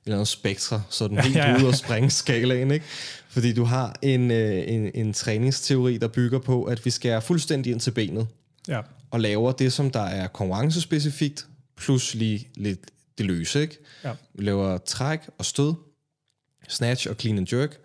eller 0.04 0.16
andet 0.16 0.28
spektre, 0.28 0.82
så 0.90 1.08
den 1.08 1.18
helt 1.18 1.36
Ja, 1.36 1.50
ja, 1.50 1.58
ude 1.58 1.68
og 1.68 1.74
springe 1.74 2.10
skalaen, 2.10 2.70
ikke? 2.70 2.84
Fordi 3.28 3.52
du 3.52 3.64
har 3.64 3.98
en, 4.02 4.30
øh, 4.30 4.64
en, 4.68 4.90
en 4.94 5.12
træningsteori, 5.12 5.98
der 5.98 6.08
bygger 6.08 6.38
på, 6.38 6.64
at 6.64 6.84
vi 6.84 6.90
skærer 6.90 7.20
fuldstændig 7.20 7.72
ind 7.72 7.80
til 7.80 7.90
benet 7.90 8.26
Ja, 8.68 8.80
og 9.10 9.20
laver 9.20 9.52
det, 9.52 9.72
som 9.72 9.90
der 9.90 10.00
er 10.00 10.26
konkurrencespecifikt, 10.26 11.46
plus 11.76 12.14
lige 12.14 12.48
lidt 12.56 12.80
det 13.18 13.26
løse, 13.26 13.60
ikke? 13.60 13.78
ja, 14.04 14.12
Vi 14.34 14.44
laver 14.44 14.78
træk 14.78 15.20
og 15.38 15.44
stød, 15.44 15.74
snatch 16.68 17.08
og 17.10 17.16
clean 17.20 17.38
and 17.38 17.52
jerk, 17.52 17.78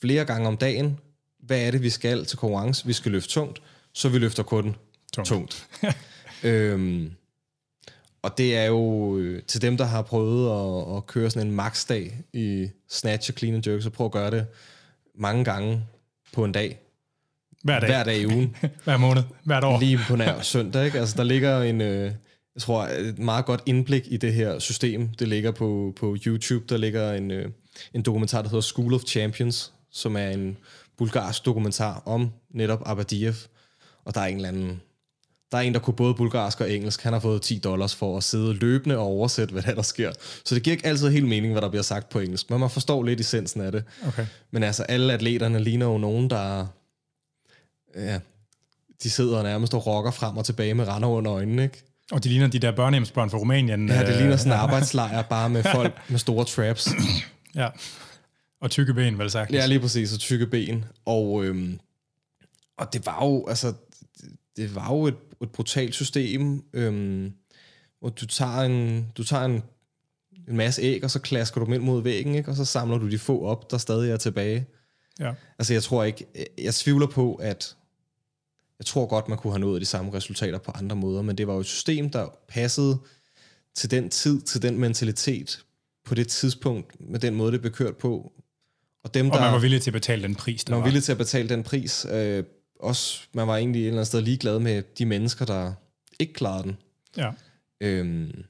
flere 0.00 0.24
gange 0.24 0.48
om 0.48 0.56
dagen. 0.56 0.98
Hvad 1.38 1.60
er 1.60 1.70
det, 1.70 1.82
vi 1.82 1.90
skal 1.90 2.24
til 2.24 2.38
konkurrence? 2.38 2.86
Vi 2.86 2.92
skal 2.92 3.12
løfte 3.12 3.30
tungt, 3.30 3.62
så 3.92 4.08
vi 4.08 4.18
løfter 4.18 4.42
kun 4.42 4.76
tungt. 5.12 5.28
tungt. 5.28 5.68
øhm, 6.42 7.12
og 8.22 8.38
det 8.38 8.56
er 8.56 8.64
jo 8.64 9.16
øh, 9.18 9.42
til 9.42 9.62
dem, 9.62 9.76
der 9.76 9.84
har 9.84 10.02
prøvet 10.02 10.50
at, 10.50 10.96
at 10.96 11.06
køre 11.06 11.30
sådan 11.30 11.48
en 11.48 11.54
max-dag 11.54 12.18
i 12.32 12.68
snatch 12.88 13.30
og 13.30 13.38
clean 13.38 13.54
and 13.54 13.68
jerk, 13.68 13.82
så 13.82 13.90
prøv 13.90 14.04
at 14.04 14.12
gøre 14.12 14.30
det 14.30 14.46
mange 15.14 15.44
gange 15.44 15.84
på 16.32 16.44
en 16.44 16.52
dag. 16.52 16.78
Hver 17.62 17.80
dag, 17.80 17.88
Hver 17.88 18.04
dag 18.04 18.18
i 18.18 18.26
ugen. 18.26 18.56
hver 18.84 18.96
måned, 18.96 19.22
hvert 19.44 19.64
år. 19.64 19.80
Lige 19.80 19.98
på 20.08 20.16
nær 20.16 20.42
søndag, 20.42 20.84
ikke? 20.84 20.98
Altså, 20.98 21.16
der 21.16 21.22
ligger 21.22 21.62
en, 21.62 21.80
øh, 21.80 22.12
jeg 22.54 22.62
tror, 22.62 22.82
et 22.82 23.18
meget 23.18 23.44
godt 23.44 23.62
indblik 23.66 24.06
i 24.06 24.16
det 24.16 24.34
her 24.34 24.58
system. 24.58 25.08
Det 25.08 25.28
ligger 25.28 25.50
på, 25.50 25.92
på 25.96 26.16
YouTube. 26.26 26.64
Der 26.68 26.76
ligger 26.76 27.12
en, 27.12 27.30
øh, 27.30 27.48
en 27.94 28.02
dokumentar, 28.02 28.42
der 28.42 28.48
hedder 28.48 28.60
School 28.60 28.94
of 28.94 29.02
Champions, 29.06 29.72
som 29.90 30.16
er 30.16 30.28
en 30.28 30.56
bulgarsk 30.98 31.44
dokumentar 31.44 32.02
om 32.06 32.30
netop 32.50 32.82
Abadiev. 32.86 33.34
Og 34.04 34.14
der 34.14 34.20
er 34.20 34.26
en 34.26 34.36
eller 34.36 34.48
anden... 34.48 34.80
Der 35.52 35.58
er 35.58 35.62
en, 35.62 35.74
der 35.74 35.80
kunne 35.80 35.96
både 35.96 36.14
bulgarsk 36.14 36.60
og 36.60 36.70
engelsk. 36.70 37.02
Han 37.02 37.12
har 37.12 37.20
fået 37.20 37.42
10 37.42 37.58
dollars 37.58 37.94
for 37.94 38.16
at 38.16 38.24
sidde 38.24 38.54
løbende 38.54 38.98
og 38.98 39.04
oversætte, 39.04 39.52
hvad 39.52 39.62
der, 39.62 39.70
er, 39.70 39.74
der 39.74 39.82
sker. 39.82 40.12
Så 40.44 40.54
det 40.54 40.62
giver 40.62 40.76
ikke 40.76 40.86
altid 40.86 41.10
helt 41.10 41.28
mening, 41.28 41.52
hvad 41.52 41.62
der 41.62 41.68
bliver 41.68 41.82
sagt 41.82 42.08
på 42.08 42.20
engelsk. 42.20 42.50
Men 42.50 42.60
man 42.60 42.70
forstår 42.70 43.02
lidt 43.02 43.20
essensen 43.20 43.60
af 43.60 43.72
det. 43.72 43.84
Okay. 44.06 44.26
Men 44.50 44.62
altså, 44.62 44.82
alle 44.82 45.12
atleterne 45.12 45.60
ligner 45.60 45.86
jo 45.86 45.98
nogen, 45.98 46.30
der... 46.30 46.66
Ja, 47.96 48.20
de 49.02 49.10
sidder 49.10 49.42
nærmest 49.42 49.74
og 49.74 49.86
rocker 49.86 50.10
frem 50.10 50.36
og 50.36 50.44
tilbage 50.44 50.74
med 50.74 50.88
render 50.88 51.08
under 51.08 51.32
øjnene, 51.32 51.62
ikke? 51.62 51.82
Og 52.14 52.24
de 52.24 52.28
ligner 52.28 52.46
de 52.46 52.58
der 52.58 52.72
børnehjemsbørn 52.72 53.30
fra 53.30 53.38
Rumænien. 53.38 53.88
Ja, 53.88 54.00
det 54.00 54.08
øh, 54.08 54.18
ligner 54.18 54.36
sådan 54.36 54.52
en 54.52 54.58
arbejdslejr, 54.64 55.22
bare 55.22 55.50
med 55.50 55.62
folk 55.62 55.98
med 56.10 56.18
store 56.18 56.44
traps. 56.44 56.88
Ja. 57.54 57.68
Og 58.60 58.70
tykke 58.70 58.94
ben, 58.94 59.18
vel 59.18 59.30
sagt? 59.30 59.52
Ja, 59.52 59.66
lige 59.66 59.80
præcis, 59.80 60.12
og 60.12 60.18
tykke 60.18 60.46
ben. 60.46 60.84
Og, 61.04 61.44
øhm, 61.44 61.80
og 62.78 62.92
det 62.92 63.06
var 63.06 63.24
jo, 63.24 63.46
altså, 63.48 63.72
det 64.56 64.74
var 64.74 64.88
jo 64.90 65.06
et, 65.06 65.16
et 65.42 65.50
brutalt 65.50 65.94
system, 65.94 66.64
øhm, 66.72 67.32
hvor 68.00 68.08
du 68.08 68.26
tager 68.26 68.60
en, 68.60 69.06
du 69.16 69.24
tager 69.24 69.44
en, 69.44 69.62
en 70.48 70.56
masse 70.56 70.82
æg, 70.82 71.04
og 71.04 71.10
så 71.10 71.18
klasker 71.18 71.60
du 71.60 71.64
dem 71.64 71.74
ind 71.74 71.82
mod 71.82 72.02
væggen, 72.02 72.34
ikke? 72.34 72.50
og 72.50 72.56
så 72.56 72.64
samler 72.64 72.98
du 72.98 73.10
de 73.10 73.18
få 73.18 73.44
op, 73.44 73.70
der 73.70 73.78
stadig 73.78 74.10
er 74.10 74.16
tilbage. 74.16 74.66
Ja. 75.20 75.32
Altså, 75.58 75.72
jeg 75.72 75.82
tror 75.82 76.04
ikke, 76.04 76.26
jeg 76.58 76.74
tvivler 76.74 77.06
på, 77.06 77.34
at 77.34 77.76
jeg 78.78 78.86
tror 78.86 79.06
godt, 79.06 79.28
man 79.28 79.38
kunne 79.38 79.52
have 79.52 79.60
nået 79.60 79.80
de 79.80 79.86
samme 79.86 80.14
resultater 80.14 80.58
på 80.58 80.70
andre 80.74 80.96
måder, 80.96 81.22
men 81.22 81.38
det 81.38 81.46
var 81.46 81.54
jo 81.54 81.60
et 81.60 81.66
system, 81.66 82.10
der 82.10 82.28
passede 82.48 82.98
til 83.74 83.90
den 83.90 84.10
tid, 84.10 84.40
til 84.40 84.62
den 84.62 84.78
mentalitet, 84.78 85.64
på 86.04 86.14
det 86.14 86.28
tidspunkt, 86.28 87.00
med 87.00 87.20
den 87.20 87.34
måde, 87.34 87.52
det 87.52 87.60
blev 87.60 87.72
kørt 87.72 87.96
på. 87.96 88.32
Og, 89.04 89.14
dem, 89.14 89.30
og 89.30 89.34
der, 89.34 89.40
man 89.40 89.52
var 89.52 89.58
villig 89.58 89.82
til 89.82 89.90
at 89.90 89.92
betale 89.92 90.22
den 90.22 90.34
pris, 90.34 90.64
der 90.64 90.72
man 90.72 90.80
var. 90.80 90.86
villig 90.86 91.02
til 91.02 91.12
at 91.12 91.18
betale 91.18 91.48
den 91.48 91.62
pris. 91.62 92.06
Øh, 92.10 92.44
også, 92.80 93.20
man 93.32 93.48
var 93.48 93.56
egentlig 93.56 93.80
et 93.80 93.86
eller 93.86 93.98
andet 93.98 94.06
sted 94.06 94.20
ligeglad 94.20 94.58
med 94.58 94.82
de 94.98 95.06
mennesker, 95.06 95.44
der 95.44 95.72
ikke 96.18 96.32
klarede 96.32 96.62
den. 96.62 96.76
Ja. 97.16 97.30
Øhm, 97.80 98.44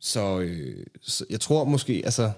så, 0.00 0.40
øh, 0.40 0.86
så 1.02 1.24
jeg 1.30 1.40
tror 1.40 1.64
måske, 1.64 2.02
altså, 2.04 2.32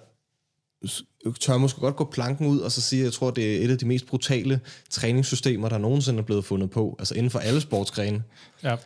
tør 1.40 1.56
måske 1.56 1.80
godt 1.80 1.96
gå 1.96 2.04
planken 2.04 2.46
ud 2.46 2.58
og 2.58 2.72
så 2.72 2.80
sige, 2.80 3.00
at 3.00 3.04
jeg 3.04 3.12
tror, 3.12 3.30
det 3.30 3.56
er 3.56 3.64
et 3.64 3.70
af 3.70 3.78
de 3.78 3.86
mest 3.86 4.06
brutale 4.06 4.60
træningssystemer, 4.90 5.68
der 5.68 5.78
nogensinde 5.78 6.18
er 6.18 6.22
blevet 6.22 6.44
fundet 6.44 6.70
på, 6.70 6.96
altså 6.98 7.14
inden 7.14 7.30
for 7.30 7.38
alle 7.38 7.60
sportsgrene. 7.60 8.22
Ja. 8.62 8.76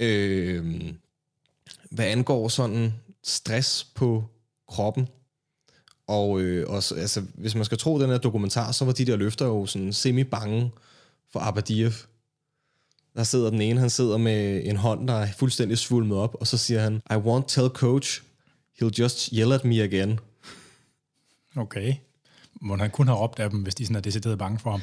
Øh, 0.00 0.82
hvad 1.90 2.04
angår 2.06 2.48
sådan 2.48 2.94
stress 3.24 3.84
på 3.84 4.24
kroppen, 4.68 5.08
og 6.06 6.40
øh, 6.40 6.70
også, 6.70 6.94
altså, 6.94 7.22
hvis 7.34 7.54
man 7.54 7.64
skal 7.64 7.78
tro 7.78 8.00
den 8.00 8.10
her 8.10 8.18
dokumentar, 8.18 8.72
så 8.72 8.84
var 8.84 8.92
de 8.92 9.04
der 9.04 9.16
løfter 9.16 9.46
jo 9.46 9.66
sådan 9.66 9.92
semi-bange 9.92 10.70
for 11.32 11.40
Abadiev. 11.40 11.90
Der 13.16 13.22
sidder 13.22 13.50
den 13.50 13.60
ene, 13.60 13.80
han 13.80 13.90
sidder 13.90 14.16
med 14.16 14.60
en 14.64 14.76
hånd, 14.76 15.08
der 15.08 15.14
er 15.14 15.28
fuldstændig 15.38 15.78
svulmet 15.78 16.18
op, 16.18 16.36
og 16.40 16.46
så 16.46 16.58
siger 16.58 16.80
han, 16.80 17.02
I 17.10 17.14
won't 17.14 17.46
tell 17.48 17.68
coach, 17.68 18.22
he'll 18.82 18.90
just 18.98 19.26
yell 19.26 19.52
at 19.52 19.64
me 19.64 19.82
again. 19.82 20.18
Okay. 21.56 21.94
Må 22.60 22.76
han 22.76 22.90
kun 22.90 23.06
have 23.06 23.18
råbt 23.18 23.38
af 23.38 23.50
dem, 23.50 23.62
hvis 23.62 23.74
de 23.74 23.86
sådan 23.86 23.96
er 23.96 24.00
decideret 24.00 24.38
bange 24.38 24.58
for 24.58 24.70
ham? 24.70 24.80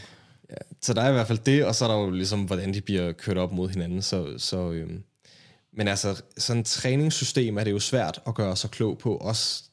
Ja, 0.50 0.56
så 0.82 0.94
der 0.94 1.02
er 1.02 1.10
i 1.10 1.14
hvert 1.14 1.28
fald 1.28 1.40
det, 1.46 1.66
og 1.66 1.76
så 1.76 1.86
er 1.86 1.90
der 1.90 1.98
jo 1.98 2.10
ligesom, 2.10 2.44
hvordan 2.44 2.74
de 2.74 2.82
bliver 2.82 3.12
kørt 3.12 3.38
op 3.38 3.52
mod 3.52 3.70
hinanden. 3.70 4.02
Så, 4.02 4.38
så, 4.38 4.72
øhm, 4.72 5.04
men 5.74 5.88
altså, 5.88 6.24
sådan 6.38 6.60
et 6.60 6.66
træningssystem 6.66 7.58
er 7.58 7.64
det 7.64 7.72
jo 7.72 7.80
svært 7.80 8.22
at 8.28 8.36
gøre 8.36 8.56
sig 8.56 8.72
klog 8.72 8.98
på. 8.98 9.18
Også, 9.18 9.64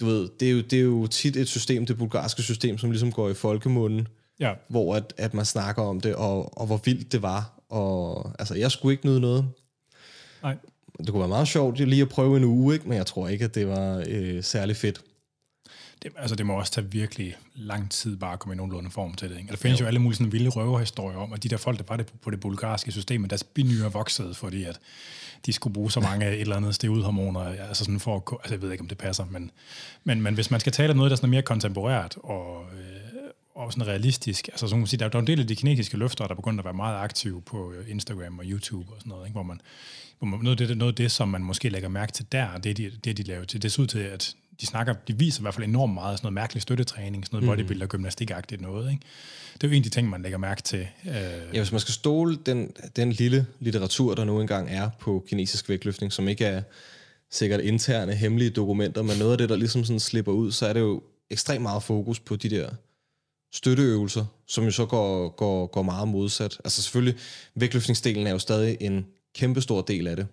du 0.00 0.06
ved, 0.06 0.28
det 0.40 0.48
er, 0.48 0.52
jo, 0.52 0.60
det 0.60 0.78
er 0.78 0.82
jo 0.82 1.06
tit 1.06 1.36
et 1.36 1.48
system, 1.48 1.86
det 1.86 1.98
bulgarske 1.98 2.42
system, 2.42 2.78
som 2.78 2.90
ligesom 2.90 3.12
går 3.12 3.30
i 3.30 3.34
folkemunden, 3.34 4.08
ja. 4.40 4.52
hvor 4.68 4.94
at, 4.94 5.14
at 5.16 5.34
man 5.34 5.44
snakker 5.44 5.82
om 5.82 6.00
det, 6.00 6.14
og, 6.14 6.58
og 6.58 6.66
hvor 6.66 6.80
vildt 6.84 7.12
det 7.12 7.22
var. 7.22 7.60
Og 7.68 8.32
altså, 8.38 8.54
jeg 8.54 8.70
skulle 8.70 8.92
ikke 8.92 9.06
nyde 9.06 9.20
noget. 9.20 9.48
Nej. 10.42 10.56
Det 10.98 11.08
kunne 11.08 11.20
være 11.20 11.28
meget 11.28 11.48
sjovt 11.48 11.78
lige 11.78 12.02
at 12.02 12.08
prøve 12.08 12.36
en 12.36 12.44
uge, 12.44 12.74
ikke? 12.74 12.88
men 12.88 12.96
jeg 12.96 13.06
tror 13.06 13.28
ikke, 13.28 13.44
at 13.44 13.54
det 13.54 13.68
var 13.68 14.04
øh, 14.08 14.44
særlig 14.44 14.76
fedt 14.76 15.02
det, 16.02 16.12
altså 16.16 16.36
det 16.36 16.46
må 16.46 16.58
også 16.58 16.72
tage 16.72 16.90
virkelig 16.90 17.36
lang 17.54 17.90
tid 17.90 18.16
bare 18.16 18.32
at 18.32 18.38
komme 18.38 18.54
i 18.54 18.56
nogenlunde 18.56 18.90
form 18.90 19.14
til 19.14 19.30
det. 19.30 19.36
Ikke? 19.36 19.48
Der 19.48 19.56
findes 19.56 19.80
jo, 19.80 19.84
jo 19.84 19.88
alle 19.88 20.00
mulige 20.00 20.16
sådan 20.16 20.32
vilde 20.32 20.50
røverhistorier 20.50 21.18
om, 21.18 21.32
at 21.32 21.42
de 21.42 21.48
der 21.48 21.56
folk, 21.56 21.78
der 21.78 21.84
var 21.88 21.96
det 21.96 22.12
på 22.22 22.30
det 22.30 22.40
bulgarske 22.40 22.92
system, 22.92 23.28
deres 23.28 23.44
binyre 23.44 23.92
voksede, 23.92 24.34
fordi 24.34 24.64
at 24.64 24.80
de 25.46 25.52
skulle 25.52 25.74
bruge 25.74 25.90
så 25.90 26.00
mange 26.00 26.26
et 26.26 26.40
eller 26.40 26.56
andet 26.56 26.74
steroidhormoner, 26.74 27.40
altså 27.40 27.84
sådan 27.84 28.00
for 28.00 28.16
at, 28.16 28.38
altså 28.42 28.54
jeg 28.54 28.62
ved 28.62 28.72
ikke, 28.72 28.82
om 28.82 28.88
det 28.88 28.98
passer, 28.98 29.24
men, 29.30 29.50
men, 30.04 30.22
men 30.22 30.34
hvis 30.34 30.50
man 30.50 30.60
skal 30.60 30.72
tale 30.72 30.90
om 30.90 30.96
noget, 30.96 31.10
der 31.10 31.14
er 31.14 31.16
sådan 31.16 31.30
mere 31.30 31.42
kontemporært 31.42 32.16
og, 32.22 32.64
øh, 32.72 33.12
og 33.54 33.72
sådan 33.72 33.86
realistisk, 33.86 34.48
altså 34.48 34.68
så 34.68 34.76
man 34.76 34.86
sige, 34.86 34.98
der, 34.98 35.08
er 35.12 35.18
en 35.18 35.26
del 35.26 35.40
af 35.40 35.46
de 35.46 35.56
kinesiske 35.56 35.96
løfter, 35.96 36.26
der 36.26 36.34
begynder 36.34 36.58
at 36.58 36.64
være 36.64 36.74
meget 36.74 36.96
aktive 36.96 37.42
på 37.42 37.72
øh, 37.72 37.90
Instagram 37.90 38.38
og 38.38 38.44
YouTube 38.44 38.92
og 38.92 38.96
sådan 38.98 39.10
noget, 39.10 39.26
ikke? 39.26 39.32
Hvor, 39.32 39.42
man, 39.42 39.60
hvor 40.18 40.26
man, 40.26 40.40
noget, 40.40 40.60
af 40.60 40.68
det, 40.68 40.76
noget 40.76 40.92
af 40.92 40.96
det, 40.96 41.10
som 41.10 41.28
man 41.28 41.44
måske 41.44 41.68
lægger 41.68 41.88
mærke 41.88 42.12
til 42.12 42.26
der, 42.32 42.58
det 42.58 42.76
de, 42.76 42.92
det, 43.04 43.16
de 43.16 43.22
laver 43.22 43.44
til, 43.44 43.62
det 43.62 43.72
ser 43.72 43.82
ud 43.82 43.86
til, 43.86 43.98
at 43.98 44.36
de 44.62 44.66
snakker, 44.66 44.94
de 45.08 45.18
viser 45.18 45.40
i 45.40 45.42
hvert 45.42 45.54
fald 45.54 45.66
enormt 45.66 45.94
meget 45.94 46.18
sådan 46.18 46.26
noget 46.26 46.34
mærkelig 46.34 46.62
støttetræning, 46.62 47.26
sådan 47.26 47.36
noget 47.36 47.58
mm. 47.58 47.64
bodybuilder, 47.64 47.86
gymnastikagtigt 47.86 48.60
noget. 48.60 48.90
Ikke? 48.90 49.02
Det 49.54 49.64
er 49.64 49.68
jo 49.68 49.72
en 49.72 49.80
af 49.80 49.84
de 49.84 49.88
ting, 49.90 50.10
man 50.10 50.22
lægger 50.22 50.38
mærke 50.38 50.62
til. 50.62 50.88
Øh. 51.06 51.14
Ja, 51.52 51.58
hvis 51.58 51.72
man 51.72 51.80
skal 51.80 51.94
stole 51.94 52.38
den, 52.46 52.72
den 52.96 53.12
lille 53.12 53.46
litteratur, 53.60 54.14
der 54.14 54.24
nu 54.24 54.40
engang 54.40 54.70
er 54.70 54.90
på 55.00 55.24
kinesisk 55.28 55.68
vægtløftning, 55.68 56.12
som 56.12 56.28
ikke 56.28 56.44
er 56.44 56.62
sikkert 57.30 57.60
interne, 57.60 58.14
hemmelige 58.14 58.50
dokumenter, 58.50 59.02
men 59.02 59.18
noget 59.18 59.32
af 59.32 59.38
det, 59.38 59.48
der 59.48 59.56
ligesom 59.56 59.84
sådan 59.84 60.00
slipper 60.00 60.32
ud, 60.32 60.52
så 60.52 60.66
er 60.66 60.72
det 60.72 60.80
jo 60.80 61.02
ekstremt 61.30 61.62
meget 61.62 61.82
fokus 61.82 62.20
på 62.20 62.36
de 62.36 62.50
der 62.50 62.70
støtteøvelser, 63.52 64.24
som 64.46 64.64
jo 64.64 64.70
så 64.70 64.86
går, 64.86 65.28
går, 65.28 65.66
går 65.66 65.82
meget 65.82 66.08
modsat. 66.08 66.58
Altså 66.64 66.82
selvfølgelig, 66.82 67.20
vægtløftningsdelen 67.54 68.26
er 68.26 68.30
jo 68.30 68.38
stadig 68.38 68.76
en 68.80 69.06
kæmpestor 69.34 69.82
del 69.82 70.06
af 70.06 70.16
det 70.16 70.26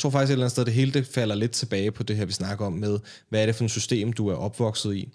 tror 0.00 0.10
faktisk 0.10 0.30
et 0.30 0.32
eller 0.32 0.44
andet 0.44 0.52
sted, 0.52 0.64
det 0.64 0.74
hele 0.74 0.92
det 0.92 1.06
falder 1.06 1.34
lidt 1.34 1.52
tilbage 1.52 1.90
på 1.90 2.02
det 2.02 2.16
her, 2.16 2.24
vi 2.24 2.32
snakker 2.32 2.66
om 2.66 2.72
med, 2.72 2.98
hvad 3.28 3.42
er 3.42 3.46
det 3.46 3.54
for 3.54 3.64
et 3.64 3.70
system, 3.70 4.12
du 4.12 4.28
er 4.28 4.34
opvokset 4.34 4.94
i. 4.94 5.08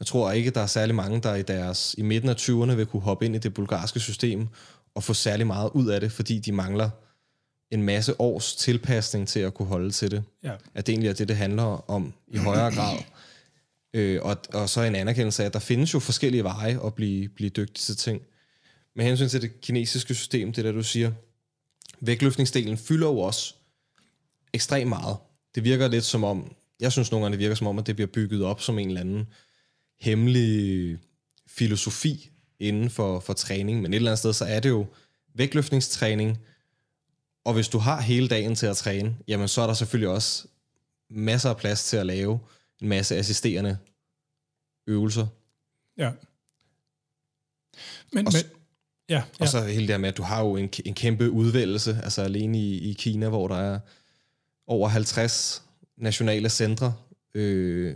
Jeg 0.00 0.06
tror 0.06 0.32
ikke, 0.32 0.50
der 0.50 0.60
er 0.60 0.66
særlig 0.66 0.94
mange, 0.94 1.20
der 1.20 1.34
i, 1.34 1.42
deres, 1.42 1.94
i 1.98 2.02
midten 2.02 2.28
af 2.28 2.34
20'erne 2.34 2.74
vil 2.74 2.86
kunne 2.86 3.02
hoppe 3.02 3.24
ind 3.24 3.36
i 3.36 3.38
det 3.38 3.54
bulgarske 3.54 4.00
system 4.00 4.48
og 4.94 5.02
få 5.02 5.14
særlig 5.14 5.46
meget 5.46 5.70
ud 5.74 5.88
af 5.88 6.00
det, 6.00 6.12
fordi 6.12 6.38
de 6.38 6.52
mangler 6.52 6.90
en 7.70 7.82
masse 7.82 8.20
års 8.20 8.54
tilpasning 8.54 9.28
til 9.28 9.40
at 9.40 9.54
kunne 9.54 9.68
holde 9.68 9.90
til 9.90 10.10
det. 10.10 10.22
Ja. 10.42 10.52
At 10.74 10.86
det 10.86 10.92
egentlig 10.92 11.08
er 11.08 11.14
det, 11.14 11.28
det 11.28 11.36
handler 11.36 11.90
om 11.90 12.12
i 12.28 12.36
højere 12.36 12.74
grad. 12.74 12.98
Øh, 13.94 14.20
og, 14.22 14.36
og 14.52 14.68
så 14.68 14.82
en 14.82 14.94
anerkendelse 14.94 15.42
af, 15.42 15.46
at 15.46 15.52
der 15.52 15.58
findes 15.58 15.94
jo 15.94 15.98
forskellige 15.98 16.44
veje 16.44 16.86
at 16.86 16.94
blive, 16.94 17.28
blive 17.28 17.50
dygtig 17.50 17.84
til 17.84 17.96
ting. 17.96 18.22
Med 18.96 19.04
hensyn 19.04 19.28
til 19.28 19.42
det 19.42 19.60
kinesiske 19.60 20.14
system, 20.14 20.52
det 20.52 20.64
der 20.64 20.72
du 20.72 20.82
siger, 20.82 21.12
vægtløftningsdelen 22.00 22.78
fylder 22.78 23.06
jo 23.06 23.18
også 23.18 23.54
ekstremt 24.56 24.88
meget. 24.88 25.16
Det 25.54 25.64
virker 25.64 25.88
lidt 25.88 26.04
som 26.04 26.24
om, 26.24 26.52
jeg 26.80 26.92
synes 26.92 27.10
nogle 27.10 27.24
gange, 27.24 27.32
det 27.32 27.40
virker 27.40 27.54
som 27.54 27.66
om, 27.66 27.78
at 27.78 27.86
det 27.86 27.96
bliver 27.96 28.08
bygget 28.08 28.42
op 28.42 28.60
som 28.60 28.78
en 28.78 28.88
eller 28.88 29.00
anden 29.00 29.26
hemmelig 30.00 30.98
filosofi 31.46 32.30
inden 32.60 32.90
for, 32.90 33.20
for 33.20 33.32
træning, 33.32 33.82
men 33.82 33.92
et 33.92 33.96
eller 33.96 34.10
andet 34.10 34.18
sted, 34.18 34.32
så 34.32 34.44
er 34.44 34.60
det 34.60 34.68
jo 34.68 34.86
vægtløftningstræning, 35.34 36.38
og 37.44 37.54
hvis 37.54 37.68
du 37.68 37.78
har 37.78 38.00
hele 38.00 38.28
dagen 38.28 38.54
til 38.54 38.66
at 38.66 38.76
træne, 38.76 39.16
jamen 39.28 39.48
så 39.48 39.62
er 39.62 39.66
der 39.66 39.74
selvfølgelig 39.74 40.08
også 40.08 40.46
masser 41.10 41.50
af 41.50 41.56
plads 41.56 41.84
til 41.84 41.96
at 41.96 42.06
lave 42.06 42.40
en 42.82 42.88
masse 42.88 43.16
assisterende 43.16 43.78
øvelser. 44.86 45.26
Ja. 45.96 46.12
Men, 48.12 48.26
og, 48.26 48.32
men, 48.32 48.42
ja, 49.08 49.14
ja. 49.14 49.22
og 49.40 49.48
så 49.48 49.64
hele 49.64 49.86
det 49.86 49.90
her 49.90 49.98
med, 49.98 50.08
at 50.08 50.16
du 50.16 50.22
har 50.22 50.40
jo 50.40 50.56
en, 50.56 50.70
en 50.84 50.94
kæmpe 50.94 51.30
udvælgelse, 51.30 52.00
altså 52.04 52.22
alene 52.22 52.58
i, 52.58 52.90
i 52.90 52.92
Kina, 52.92 53.28
hvor 53.28 53.48
der 53.48 53.56
er 53.56 53.80
over 54.66 54.88
50 54.88 55.62
nationale 55.96 56.48
centre, 56.48 56.94
øh, 57.34 57.94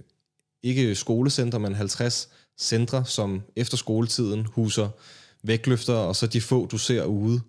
ikke 0.62 0.94
skolecentre, 0.94 1.60
men 1.60 1.74
50 1.74 2.28
centre, 2.58 3.04
som 3.04 3.42
efter 3.56 3.76
skoletiden 3.76 4.46
huser 4.46 4.88
vægtløfter, 5.42 5.94
og 5.94 6.16
så 6.16 6.26
de 6.26 6.40
få, 6.40 6.66
du 6.66 6.78
ser 6.78 7.04
ude, 7.04 7.40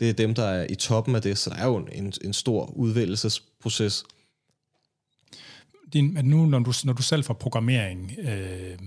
det 0.00 0.08
er 0.08 0.12
dem, 0.12 0.34
der 0.34 0.44
er 0.44 0.66
i 0.70 0.74
toppen 0.74 1.14
af 1.14 1.22
det, 1.22 1.38
så 1.38 1.50
der 1.50 1.56
er 1.56 1.66
jo 1.66 1.76
en, 1.76 2.12
en 2.24 2.32
stor 2.32 2.66
udvælgelsesproces. 2.66 4.04
Din, 5.92 6.18
nu, 6.24 6.46
når 6.46 6.58
du, 6.58 6.72
når 6.84 6.92
du 6.92 7.02
selv 7.02 7.24
får 7.24 7.34
programmering, 7.34 8.12
øh, 8.18 8.78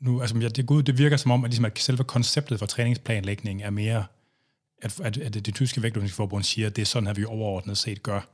nu, 0.00 0.20
altså, 0.20 0.48
det, 0.48 0.66
gud, 0.66 0.82
det 0.82 0.98
virker 0.98 1.16
som 1.16 1.30
om, 1.30 1.44
at, 1.44 1.50
ligesom, 1.50 1.64
at 1.64 1.78
selve 1.78 2.04
konceptet 2.04 2.58
for 2.58 2.66
træningsplanlægning 2.66 3.62
er 3.62 3.70
mere, 3.70 4.04
at, 4.82 5.00
at, 5.00 5.18
at 5.18 5.34
det 5.34 5.54
tyske 5.54 5.82
vægtløftningsforbund 5.82 6.44
siger, 6.44 6.66
at 6.66 6.76
det 6.76 6.82
er 6.82 6.86
sådan, 6.86 7.06
at 7.06 7.16
vi 7.16 7.24
overordnet 7.24 7.78
set 7.78 8.02
gør. 8.02 8.28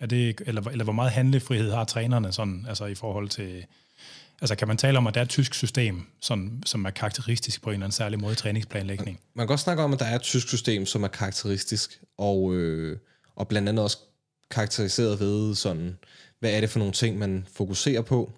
Er 0.00 0.06
det, 0.06 0.40
eller, 0.46 0.62
eller 0.62 0.84
hvor 0.84 0.92
meget 0.92 1.12
handlefrihed 1.12 1.70
har 1.70 1.84
trænerne 1.84 2.32
sådan, 2.32 2.66
altså 2.68 2.86
i 2.86 2.94
forhold 2.94 3.28
til... 3.28 3.64
Altså 4.40 4.56
kan 4.56 4.68
man 4.68 4.76
tale 4.76 4.98
om, 4.98 5.06
at 5.06 5.14
der 5.14 5.20
er 5.20 5.24
et 5.24 5.30
tysk 5.30 5.54
system, 5.54 6.06
sådan, 6.20 6.62
som 6.66 6.84
er 6.84 6.90
karakteristisk 6.90 7.62
på 7.62 7.70
en 7.70 7.74
eller 7.74 7.86
anden 7.86 7.96
særlig 7.96 8.20
måde 8.20 8.32
i 8.32 8.36
træningsplanlægning? 8.36 9.20
Man 9.34 9.44
kan 9.44 9.48
godt 9.48 9.60
snakke 9.60 9.82
om, 9.82 9.92
at 9.92 9.98
der 9.98 10.04
er 10.04 10.14
et 10.14 10.22
tysk 10.22 10.48
system, 10.48 10.86
som 10.86 11.02
er 11.02 11.08
karakteristisk, 11.08 12.00
og, 12.18 12.54
øh, 12.54 12.98
og 13.36 13.48
blandt 13.48 13.68
andet 13.68 13.84
også 13.84 13.98
karakteriseret 14.50 15.20
ved 15.20 15.54
sådan, 15.54 15.98
hvad 16.40 16.52
er 16.52 16.60
det 16.60 16.70
for 16.70 16.78
nogle 16.78 16.94
ting, 16.94 17.18
man 17.18 17.46
fokuserer 17.52 18.02
på. 18.02 18.32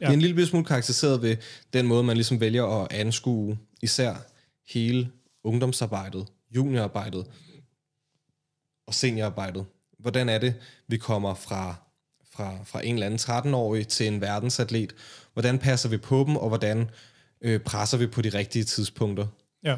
Ja. 0.00 0.06
Det 0.06 0.10
er 0.10 0.14
en 0.14 0.20
lille 0.20 0.46
smule 0.46 0.64
karakteriseret 0.64 1.22
ved 1.22 1.36
den 1.72 1.86
måde, 1.86 2.02
man 2.02 2.16
ligesom 2.16 2.40
vælger 2.40 2.64
at 2.64 2.92
anskue 2.92 3.58
især 3.82 4.14
hele 4.68 5.10
ungdomsarbejdet, 5.44 6.26
juniorarbejdet 6.54 7.26
og 8.86 8.94
seniorarbejdet 8.94 9.64
hvordan 10.02 10.28
er 10.28 10.38
det, 10.38 10.54
vi 10.88 10.96
kommer 10.96 11.34
fra, 11.34 11.74
fra, 12.32 12.58
fra 12.64 12.86
en 12.86 12.94
eller 12.94 13.06
anden 13.06 13.20
13-årig 13.20 13.88
til 13.88 14.06
en 14.06 14.20
verdensatlet? 14.20 14.94
Hvordan 15.32 15.58
passer 15.58 15.88
vi 15.88 15.96
på 15.96 16.24
dem, 16.26 16.36
og 16.36 16.48
hvordan 16.48 16.90
øh, 17.40 17.60
presser 17.60 17.98
vi 17.98 18.06
på 18.06 18.22
de 18.22 18.28
rigtige 18.28 18.64
tidspunkter? 18.64 19.26
Ja. 19.64 19.76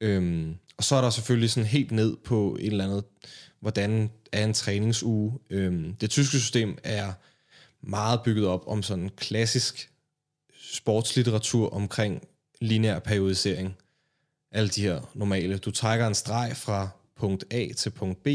Øhm, 0.00 0.56
og 0.76 0.84
så 0.84 0.96
er 0.96 1.00
der 1.00 1.10
selvfølgelig 1.10 1.50
sådan 1.50 1.66
helt 1.66 1.90
ned 1.90 2.16
på 2.16 2.56
et 2.60 2.66
eller 2.66 2.84
andet, 2.84 3.04
hvordan 3.60 4.10
er 4.32 4.44
en 4.44 4.54
træningsuge. 4.54 5.38
Øhm, 5.50 5.94
det 5.94 6.10
tyske 6.10 6.38
system 6.38 6.78
er 6.84 7.12
meget 7.82 8.20
bygget 8.24 8.46
op 8.46 8.64
om 8.66 8.82
sådan 8.82 9.10
klassisk 9.16 9.90
sportslitteratur 10.72 11.70
omkring 11.70 12.22
lineær 12.60 12.98
periodisering. 12.98 13.76
Alle 14.52 14.68
de 14.68 14.82
her 14.82 15.10
normale. 15.14 15.58
Du 15.58 15.70
trækker 15.70 16.06
en 16.06 16.14
streg 16.14 16.56
fra 16.56 16.88
punkt 17.16 17.44
A 17.50 17.68
til 17.76 17.90
punkt 17.90 18.22
B, 18.22 18.28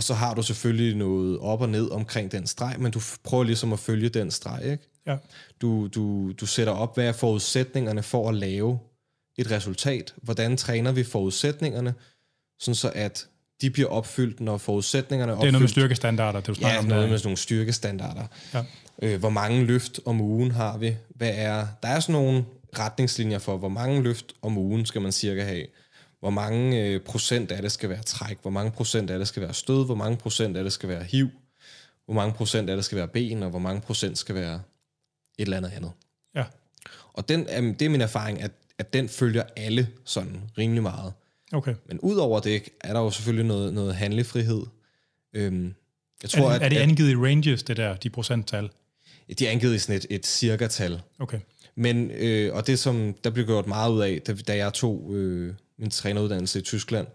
og 0.00 0.04
så 0.04 0.14
har 0.14 0.34
du 0.34 0.42
selvfølgelig 0.42 0.96
noget 0.96 1.38
op 1.38 1.60
og 1.60 1.68
ned 1.68 1.90
omkring 1.90 2.32
den 2.32 2.46
streg, 2.46 2.76
men 2.78 2.92
du 2.92 3.00
prøver 3.24 3.44
ligesom 3.44 3.72
at 3.72 3.78
følge 3.78 4.08
den 4.08 4.30
streg, 4.30 4.64
ikke? 4.64 4.88
Ja. 5.06 5.16
Du, 5.60 5.86
du, 5.86 6.32
du 6.32 6.46
sætter 6.46 6.72
op, 6.72 6.96
hvad 6.96 7.06
er 7.06 7.12
forudsætningerne 7.12 8.02
for 8.02 8.28
at 8.28 8.34
lave 8.34 8.78
et 9.38 9.50
resultat? 9.50 10.14
Hvordan 10.22 10.56
træner 10.56 10.92
vi 10.92 11.04
forudsætningerne, 11.04 11.94
sådan 12.60 12.74
så 12.74 12.92
at 12.94 13.26
de 13.60 13.70
bliver 13.70 13.88
opfyldt, 13.88 14.40
når 14.40 14.58
forudsætningerne 14.58 15.32
er 15.32 15.36
opfyldt. 15.36 15.42
Det 15.42 15.48
er 15.48 15.52
noget 15.52 15.62
med 15.62 15.68
styrkestandarder, 15.68 16.40
det 16.40 16.46
du 16.46 16.54
snakker 16.54 16.74
ja, 16.74 16.78
om. 16.78 16.84
noget 16.84 17.02
der. 17.02 17.10
med 17.10 17.18
sådan 17.18 17.26
nogle 17.28 17.36
styrkestandarder. 17.36 18.26
Ja. 18.54 18.64
Øh, 19.02 19.20
hvor 19.20 19.30
mange 19.30 19.64
løft 19.64 20.00
om 20.04 20.20
ugen 20.20 20.50
har 20.50 20.78
vi? 20.78 20.96
Hvad 21.08 21.32
er, 21.34 21.66
der 21.82 21.88
er 21.88 22.00
sådan 22.00 22.12
nogle 22.12 22.44
retningslinjer 22.78 23.38
for, 23.38 23.56
hvor 23.56 23.68
mange 23.68 24.02
løft 24.02 24.32
om 24.42 24.58
ugen 24.58 24.86
skal 24.86 25.00
man 25.00 25.12
cirka 25.12 25.44
have. 25.44 25.66
Hvor 26.20 26.30
mange 26.30 26.86
øh, 26.86 27.00
procent 27.00 27.52
af 27.52 27.62
det 27.62 27.72
skal 27.72 27.88
være 27.88 28.02
træk, 28.02 28.38
hvor 28.42 28.50
mange 28.50 28.70
procent 28.70 29.10
af 29.10 29.18
det 29.18 29.28
skal 29.28 29.42
være 29.42 29.54
stød, 29.54 29.86
hvor 29.86 29.94
mange 29.94 30.16
procent 30.16 30.56
af 30.56 30.64
det 30.64 30.72
skal 30.72 30.88
være 30.88 31.04
hiv, 31.04 31.28
hvor 32.04 32.14
mange 32.14 32.34
procent 32.34 32.70
af 32.70 32.76
det 32.76 32.84
skal 32.84 32.98
være 32.98 33.08
ben, 33.08 33.42
og 33.42 33.50
hvor 33.50 33.58
mange 33.58 33.80
procent 33.80 34.18
skal 34.18 34.34
være 34.34 34.54
et 34.54 34.62
eller 35.42 35.56
andet 35.56 35.70
andet. 35.70 35.92
Ja. 36.34 36.44
Og 37.12 37.28
den, 37.28 37.40
øh, 37.40 37.62
det 37.78 37.82
er 37.82 37.88
min 37.88 38.00
erfaring, 38.00 38.42
at, 38.42 38.50
at 38.78 38.92
den 38.92 39.08
følger 39.08 39.42
alle 39.56 39.88
sådan 40.04 40.40
rimelig 40.58 40.82
meget. 40.82 41.12
Okay. 41.52 41.74
Men 41.86 42.00
udover 42.00 42.40
det, 42.40 42.68
er 42.80 42.92
der 42.92 43.00
jo 43.00 43.10
selvfølgelig 43.10 43.46
noget, 43.46 43.74
noget 43.74 43.94
handlefrihed. 43.94 44.62
Øhm, 45.32 45.74
jeg 46.22 46.30
tror, 46.30 46.46
er, 46.46 46.48
det, 46.48 46.56
at, 46.56 46.62
er 46.62 46.68
det 46.68 46.76
angivet 46.76 47.10
i 47.10 47.16
ranges, 47.16 47.62
det 47.62 47.76
der, 47.76 47.96
de 47.96 48.10
procenttal? 48.10 48.70
De 49.38 49.46
er 49.46 49.50
angivet 49.50 49.74
i 49.74 49.78
sådan 49.78 49.96
et, 49.96 50.06
et 50.10 50.26
cirka-tal. 50.26 51.00
Okay. 51.18 51.38
Men, 51.74 52.10
øh, 52.10 52.54
og 52.54 52.66
det 52.66 52.78
som 52.78 53.14
der 53.24 53.30
blev 53.30 53.46
gjort 53.46 53.66
meget 53.66 53.92
ud 53.92 54.00
af, 54.00 54.22
da, 54.26 54.34
da 54.34 54.56
jeg 54.56 54.72
tog 54.72 55.14
øh, 55.14 55.54
min 55.80 55.90
træneruddannelse 55.90 56.58
i 56.58 56.62
Tyskland, 56.62 57.06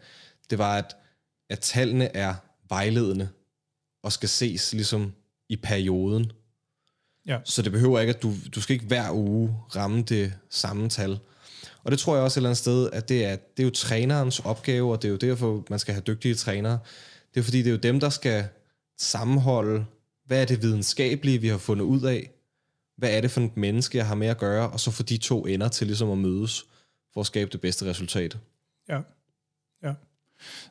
det 0.49 0.57
var, 0.57 0.78
at, 0.78 0.95
at 1.49 1.59
tallene 1.59 2.16
er 2.16 2.36
vejledende 2.70 3.30
og 4.03 4.11
skal 4.11 4.30
ses 4.30 4.74
ligesom 4.74 5.13
i 5.49 5.55
perioden. 5.55 6.32
Ja. 7.28 7.39
Så 7.43 7.61
det 7.61 7.72
behøver 7.72 7.99
ikke, 7.99 8.13
at 8.13 8.24
du, 8.24 8.34
du 8.55 8.61
skal 8.61 8.74
ikke 8.74 8.86
hver 8.86 9.11
uge 9.11 9.55
ramme 9.76 10.01
det 10.01 10.34
samme 10.49 10.89
tal. 10.89 11.20
Og 11.84 11.91
det 11.91 11.99
tror 11.99 12.16
jeg 12.16 12.24
også 12.24 12.36
et 12.36 12.39
eller 12.39 12.49
andet 12.49 12.57
sted, 12.57 12.89
at 12.93 13.09
det 13.09 13.26
er, 13.26 13.36
det 13.36 13.63
er 13.63 13.68
jo 13.68 13.70
trænerens 13.70 14.39
opgave, 14.39 14.91
og 14.91 15.01
det 15.01 15.07
er 15.07 15.11
jo 15.11 15.18
derfor, 15.18 15.63
man 15.70 15.80
skal 15.80 15.93
have 15.93 16.03
dygtige 16.07 16.36
trænere. 16.36 16.80
Det 17.34 17.39
er 17.39 17.43
fordi, 17.43 17.57
det 17.57 17.68
er 17.68 17.72
jo 17.72 17.78
dem, 17.78 17.99
der 17.99 18.09
skal 18.09 18.47
sammenholde, 18.97 19.86
hvad 20.26 20.41
er 20.41 20.45
det 20.45 20.61
videnskabelige, 20.61 21.41
vi 21.41 21.47
har 21.47 21.57
fundet 21.57 21.86
ud 21.86 22.01
af, 22.01 22.32
hvad 22.97 23.18
er 23.18 23.22
det 23.22 23.32
for 23.32 23.41
et 23.41 23.57
menneske, 23.57 23.97
jeg 23.97 24.07
har 24.07 24.16
med 24.16 24.28
at 24.28 24.38
gøre, 24.38 24.70
og 24.70 24.80
så 24.80 24.91
få 24.91 25.03
de 25.03 25.18
to 25.18 25.45
ender 25.45 25.68
til 25.68 25.88
ligesom 25.88 26.11
at 26.11 26.18
mødes, 26.18 26.66
for 27.13 27.22
at 27.22 27.28
skabe 27.28 27.51
det 27.51 27.61
bedste 27.61 27.86
resultat. 27.86 28.38
Ja, 28.89 28.99
ja. 29.83 29.93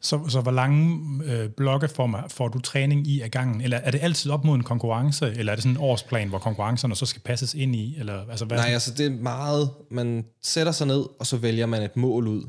Så, 0.00 0.28
så 0.28 0.40
hvor 0.40 0.50
lange 0.50 1.00
øh, 1.24 1.50
blokke 1.50 1.88
får, 1.88 2.24
får 2.28 2.48
du 2.48 2.60
træning 2.60 3.06
i 3.06 3.20
af 3.20 3.30
gangen? 3.30 3.60
Eller 3.60 3.76
er 3.76 3.90
det 3.90 4.00
altid 4.02 4.30
op 4.30 4.44
mod 4.44 4.54
en 4.54 4.62
konkurrence, 4.62 5.30
eller 5.30 5.52
er 5.52 5.56
det 5.56 5.62
sådan 5.62 5.76
en 5.76 5.82
årsplan, 5.82 6.28
hvor 6.28 6.38
konkurrencerne 6.38 6.96
så 6.96 7.06
skal 7.06 7.22
passes 7.22 7.54
ind 7.54 7.76
i? 7.76 7.98
Eller, 7.98 8.30
altså, 8.30 8.44
hvad 8.44 8.58
Nej, 8.58 8.70
altså 8.70 8.94
det 8.94 9.06
er 9.06 9.10
meget, 9.10 9.70
man 9.90 10.24
sætter 10.42 10.72
sig 10.72 10.86
ned, 10.86 11.04
og 11.18 11.26
så 11.26 11.36
vælger 11.36 11.66
man 11.66 11.82
et 11.82 11.96
mål 11.96 12.28
ud. 12.28 12.48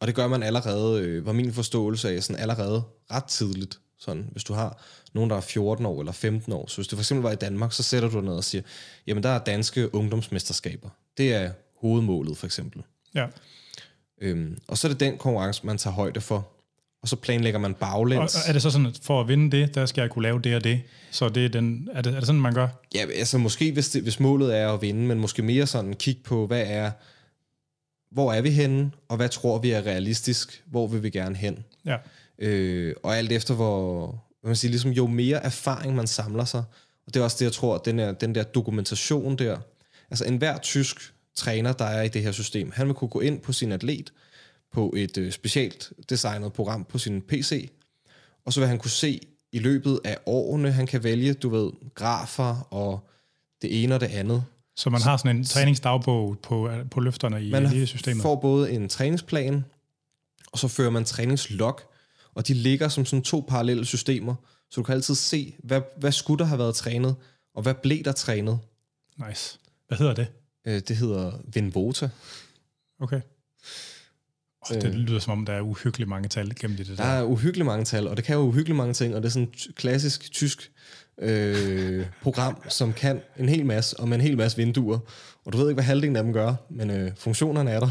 Og 0.00 0.06
det 0.06 0.14
gør 0.14 0.28
man 0.28 0.42
allerede, 0.42 1.00
øh, 1.00 1.26
var 1.26 1.32
min 1.32 1.52
forståelse 1.52 2.10
af, 2.10 2.22
sådan 2.22 2.42
allerede 2.42 2.82
ret 3.10 3.24
tidligt. 3.24 3.78
Sådan, 3.98 4.28
hvis 4.32 4.44
du 4.44 4.52
har 4.52 4.82
nogen, 5.14 5.30
der 5.30 5.36
er 5.36 5.40
14 5.40 5.86
år 5.86 6.00
eller 6.00 6.12
15 6.12 6.52
år. 6.52 6.66
Så 6.66 6.76
hvis 6.76 6.86
du 6.86 6.96
for 6.96 7.00
eksempel 7.00 7.22
var 7.22 7.32
i 7.32 7.36
Danmark, 7.36 7.72
så 7.72 7.82
sætter 7.82 8.08
du 8.08 8.16
dig 8.16 8.24
ned 8.24 8.34
og 8.34 8.44
siger, 8.44 8.62
jamen 9.06 9.22
der 9.22 9.28
er 9.28 9.38
danske 9.38 9.94
ungdomsmesterskaber. 9.94 10.88
Det 11.18 11.34
er 11.34 11.50
hovedmålet 11.80 12.36
for 12.36 12.46
eksempel. 12.46 12.82
Ja. 13.14 13.26
Øhm, 14.24 14.58
og 14.68 14.78
så 14.78 14.88
er 14.88 14.92
det 14.92 15.00
den 15.00 15.18
konkurrence, 15.18 15.66
man 15.66 15.78
tager 15.78 15.94
højde 15.94 16.20
for. 16.20 16.48
Og 17.02 17.08
så 17.08 17.16
planlægger 17.16 17.60
man 17.60 17.74
baglæns. 17.74 18.34
Og 18.34 18.40
er 18.46 18.52
det 18.52 18.62
så 18.62 18.70
sådan, 18.70 18.86
at 18.86 19.00
for 19.02 19.20
at 19.20 19.28
vinde 19.28 19.56
det, 19.56 19.74
der 19.74 19.86
skal 19.86 20.02
jeg 20.02 20.10
kunne 20.10 20.22
lave 20.22 20.40
det 20.40 20.56
og 20.56 20.64
det? 20.64 20.80
Så 21.10 21.28
det 21.28 21.44
er, 21.44 21.48
den, 21.48 21.88
er, 21.92 22.02
det, 22.02 22.14
er 22.14 22.18
det 22.18 22.26
sådan, 22.26 22.40
man 22.40 22.54
gør? 22.54 22.68
Ja, 22.94 23.06
altså 23.14 23.38
måske 23.38 23.72
hvis, 23.72 23.88
det, 23.90 24.02
hvis 24.02 24.20
målet 24.20 24.56
er 24.56 24.68
at 24.68 24.82
vinde, 24.82 25.06
men 25.06 25.20
måske 25.20 25.42
mere 25.42 25.66
sådan 25.66 25.94
kigge 25.94 26.22
på, 26.22 26.46
hvad 26.46 26.64
er, 26.66 26.90
hvor 28.10 28.32
er 28.32 28.40
vi 28.40 28.50
henne, 28.50 28.90
og 29.08 29.16
hvad 29.16 29.28
tror 29.28 29.58
vi 29.58 29.70
er 29.70 29.86
realistisk, 29.86 30.62
hvor 30.66 30.86
vil 30.86 31.02
vi 31.02 31.10
gerne 31.10 31.36
hen? 31.36 31.64
Ja. 31.84 31.96
Øh, 32.38 32.94
og 33.02 33.16
alt 33.16 33.32
efter, 33.32 33.54
hvor, 33.54 34.06
hvad 34.40 34.48
man 34.48 34.56
siger, 34.56 34.70
ligesom, 34.70 34.90
jo 34.90 35.06
mere 35.06 35.44
erfaring 35.44 35.94
man 35.94 36.06
samler 36.06 36.44
sig, 36.44 36.62
og 37.06 37.14
det 37.14 37.20
er 37.20 37.24
også 37.24 37.36
det, 37.38 37.44
jeg 37.44 37.52
tror, 37.52 37.78
den, 37.78 37.98
er, 37.98 38.12
den 38.12 38.34
der 38.34 38.42
dokumentation 38.42 39.36
der, 39.36 39.58
altså 40.10 40.24
enhver 40.24 40.58
tysk 40.58 41.13
træner, 41.34 41.72
der 41.72 41.84
er 41.84 42.02
i 42.02 42.08
det 42.08 42.22
her 42.22 42.32
system, 42.32 42.72
han 42.74 42.86
vil 42.86 42.94
kunne 42.94 43.08
gå 43.08 43.20
ind 43.20 43.40
på 43.40 43.52
sin 43.52 43.72
atlet, 43.72 44.12
på 44.72 44.94
et 44.96 45.18
øh, 45.18 45.32
specielt 45.32 45.92
designet 46.08 46.52
program 46.52 46.84
på 46.84 46.98
sin 46.98 47.22
PC, 47.22 47.70
og 48.44 48.52
så 48.52 48.60
vil 48.60 48.68
han 48.68 48.78
kunne 48.78 48.90
se 48.90 49.20
i 49.52 49.58
løbet 49.58 50.00
af 50.04 50.18
årene, 50.26 50.72
han 50.72 50.86
kan 50.86 51.04
vælge, 51.04 51.34
du 51.34 51.48
ved, 51.48 51.70
grafer 51.94 52.68
og 52.70 53.08
det 53.62 53.82
ene 53.82 53.94
og 53.94 54.00
det 54.00 54.06
andet. 54.06 54.44
Så 54.76 54.90
man 54.90 55.02
har 55.02 55.16
sådan 55.16 55.36
en 55.36 55.44
træningsdagbog 55.44 56.38
på, 56.42 56.70
på 56.90 57.00
løfterne 57.00 57.44
i 57.44 57.50
man 57.50 57.66
hele 57.66 57.86
systemet? 57.86 58.16
Man 58.16 58.22
får 58.22 58.36
både 58.36 58.72
en 58.72 58.88
træningsplan, 58.88 59.64
og 60.52 60.58
så 60.58 60.68
fører 60.68 60.90
man 60.90 61.04
træningslog, 61.04 61.80
og 62.34 62.48
de 62.48 62.54
ligger 62.54 62.88
som 62.88 63.04
sådan 63.04 63.22
to 63.22 63.44
parallelle 63.48 63.84
systemer, 63.84 64.34
så 64.70 64.80
du 64.80 64.82
kan 64.82 64.94
altid 64.94 65.14
se, 65.14 65.54
hvad, 65.58 65.80
hvad 65.96 66.12
skulle 66.12 66.38
der 66.38 66.44
have 66.44 66.58
været 66.58 66.74
trænet, 66.74 67.16
og 67.54 67.62
hvad 67.62 67.74
blev 67.74 68.04
der 68.04 68.12
trænet. 68.12 68.58
Nice. 69.28 69.58
Hvad 69.88 69.98
hedder 69.98 70.14
det? 70.14 70.26
Øh, 70.66 70.80
det 70.88 70.96
hedder 70.96 71.32
Vinvota. 71.52 72.08
Okay. 73.00 73.20
Oh, 74.70 74.80
det 74.82 74.94
lyder 74.94 75.18
som 75.18 75.32
om, 75.32 75.46
der 75.46 75.52
er 75.52 75.60
uhyggeligt 75.60 76.08
mange 76.08 76.28
tal 76.28 76.54
gennem 76.60 76.76
det 76.76 76.86
der. 76.86 76.96
Der 76.96 77.04
er 77.04 77.22
uhyggeligt 77.22 77.66
mange 77.66 77.84
tal, 77.84 78.08
og 78.08 78.16
det 78.16 78.24
kan 78.24 78.36
jo 78.36 78.40
uhyggeligt 78.40 78.76
mange 78.76 78.94
ting, 78.94 79.14
og 79.14 79.22
det 79.22 79.28
er 79.28 79.32
sådan 79.32 79.48
et 79.48 79.74
klassisk 79.76 80.32
tysk 80.32 80.72
øh, 81.18 82.06
program, 82.22 82.62
som 82.68 82.92
kan 82.92 83.20
en 83.38 83.48
hel 83.48 83.66
masse, 83.66 84.00
og 84.00 84.08
med 84.08 84.16
en 84.16 84.20
hel 84.20 84.36
masse 84.36 84.56
vinduer. 84.56 84.98
Og 85.44 85.52
du 85.52 85.58
ved 85.58 85.68
ikke, 85.68 85.74
hvad 85.74 85.84
halvdelen 85.84 86.16
af 86.16 86.22
dem 86.22 86.32
gør, 86.32 86.54
men 86.70 86.90
øh, 86.90 87.12
funktionerne 87.16 87.70
er 87.70 87.80
der. 87.80 87.90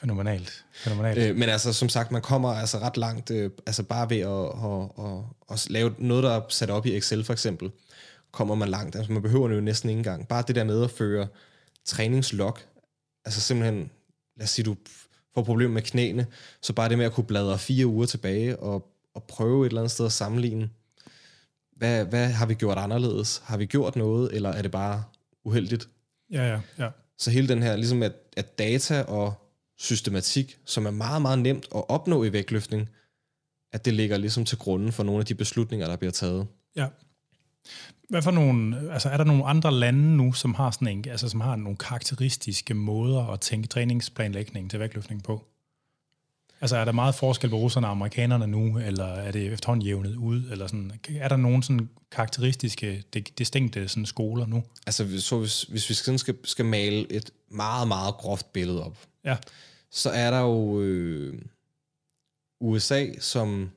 Fænomenalt. 0.00 0.64
Fænomenalt. 0.74 1.18
Øh, 1.18 1.36
men 1.36 1.48
altså, 1.48 1.72
som 1.72 1.88
sagt, 1.88 2.10
man 2.10 2.22
kommer 2.22 2.48
altså 2.48 2.78
ret 2.78 2.96
langt, 2.96 3.30
øh, 3.30 3.50
altså 3.66 3.82
bare 3.82 4.10
ved 4.10 4.18
at, 4.18 4.28
at, 4.28 5.06
at, 5.06 5.18
at, 5.50 5.64
at 5.64 5.70
lave 5.70 5.94
noget, 5.98 6.24
der 6.24 6.30
er 6.30 6.40
sat 6.48 6.70
op 6.70 6.86
i 6.86 6.96
Excel 6.96 7.24
for 7.24 7.32
eksempel, 7.32 7.70
kommer 8.32 8.54
man 8.54 8.68
langt. 8.68 8.96
Altså, 8.96 9.12
man 9.12 9.22
behøver 9.22 9.48
det 9.48 9.56
jo 9.56 9.60
næsten 9.60 9.90
ikke 9.90 9.98
engang. 9.98 10.28
Bare 10.28 10.44
det 10.46 10.54
der 10.54 10.64
med 10.64 10.84
at 10.84 10.90
føre 10.90 11.26
træningslog, 11.84 12.58
altså 13.24 13.40
simpelthen, 13.40 13.90
lad 14.36 14.44
os 14.44 14.50
sige, 14.50 14.64
du 14.64 14.76
får 15.34 15.42
problemer 15.42 15.74
med 15.74 15.82
knæene, 15.82 16.26
så 16.62 16.72
bare 16.72 16.88
det 16.88 16.98
med 16.98 17.06
at 17.06 17.12
kunne 17.12 17.26
bladre 17.26 17.58
fire 17.58 17.86
uger 17.86 18.06
tilbage 18.06 18.56
og, 18.56 18.92
og 19.14 19.24
prøve 19.24 19.66
et 19.66 19.70
eller 19.70 19.80
andet 19.80 19.90
sted 19.90 20.06
at 20.06 20.12
sammenligne, 20.12 20.70
hvad, 21.76 22.04
hvad 22.04 22.28
har 22.28 22.46
vi 22.46 22.54
gjort 22.54 22.78
anderledes? 22.78 23.42
Har 23.44 23.56
vi 23.56 23.66
gjort 23.66 23.96
noget, 23.96 24.34
eller 24.34 24.50
er 24.50 24.62
det 24.62 24.70
bare 24.70 25.04
uheldigt? 25.44 25.88
Ja, 26.30 26.48
ja, 26.48 26.60
ja. 26.78 26.88
Så 27.18 27.30
hele 27.30 27.48
den 27.48 27.62
her, 27.62 27.76
ligesom 27.76 28.02
at, 28.02 28.12
at 28.36 28.58
data 28.58 29.02
og 29.02 29.34
systematik, 29.78 30.58
som 30.64 30.86
er 30.86 30.90
meget, 30.90 31.22
meget 31.22 31.38
nemt 31.38 31.66
at 31.74 31.84
opnå 31.88 32.24
i 32.24 32.32
vægtløftning, 32.32 32.88
at 33.72 33.84
det 33.84 33.94
ligger 33.94 34.16
ligesom 34.16 34.44
til 34.44 34.58
grunden 34.58 34.92
for 34.92 35.02
nogle 35.02 35.20
af 35.20 35.26
de 35.26 35.34
beslutninger, 35.34 35.86
der 35.88 35.96
bliver 35.96 36.12
taget. 36.12 36.46
Ja. 36.76 36.86
Hvad 38.12 38.22
for 38.22 38.30
nogle, 38.30 38.92
altså 38.92 39.08
er 39.08 39.16
der 39.16 39.24
nogle 39.24 39.44
andre 39.44 39.72
lande 39.72 40.16
nu, 40.16 40.32
som 40.32 40.54
har 40.54 40.70
sådan 40.70 40.88
en, 40.88 41.04
altså 41.08 41.28
som 41.28 41.40
har 41.40 41.56
nogle 41.56 41.76
karakteristiske 41.76 42.74
måder 42.74 43.26
at 43.26 43.40
tænke 43.40 43.68
træningsplanlægning 43.68 44.70
til 44.70 44.80
vægtløftning 44.80 45.22
på? 45.22 45.44
Altså 46.60 46.76
er 46.76 46.84
der 46.84 46.92
meget 46.92 47.14
forskel 47.14 47.50
på 47.50 47.56
russerne 47.56 47.86
og 47.86 47.90
amerikanerne 47.90 48.46
nu, 48.46 48.78
eller 48.78 49.04
er 49.04 49.30
det 49.32 49.52
efterhånden 49.52 49.86
jævnet 49.86 50.16
ud? 50.16 50.42
Eller 50.50 50.66
sådan? 50.66 50.92
Er 51.18 51.28
der 51.28 51.36
nogle 51.36 51.62
sådan 51.62 51.88
karakteristiske, 52.10 53.04
distinkte 53.38 53.88
sådan 53.88 54.06
skoler 54.06 54.46
nu? 54.46 54.64
Altså 54.86 55.20
så 55.20 55.38
hvis, 55.38 55.62
hvis 55.62 55.88
vi 55.88 55.94
sådan 55.94 56.18
skal, 56.18 56.36
skal 56.44 56.64
male 56.64 57.12
et 57.12 57.30
meget, 57.48 57.88
meget 57.88 58.14
groft 58.14 58.52
billede 58.52 58.84
op, 58.84 58.98
ja. 59.24 59.36
så 59.90 60.10
er 60.10 60.30
der 60.30 60.40
jo 60.40 60.80
øh, 60.80 61.42
USA, 62.60 63.06
som... 63.20 63.70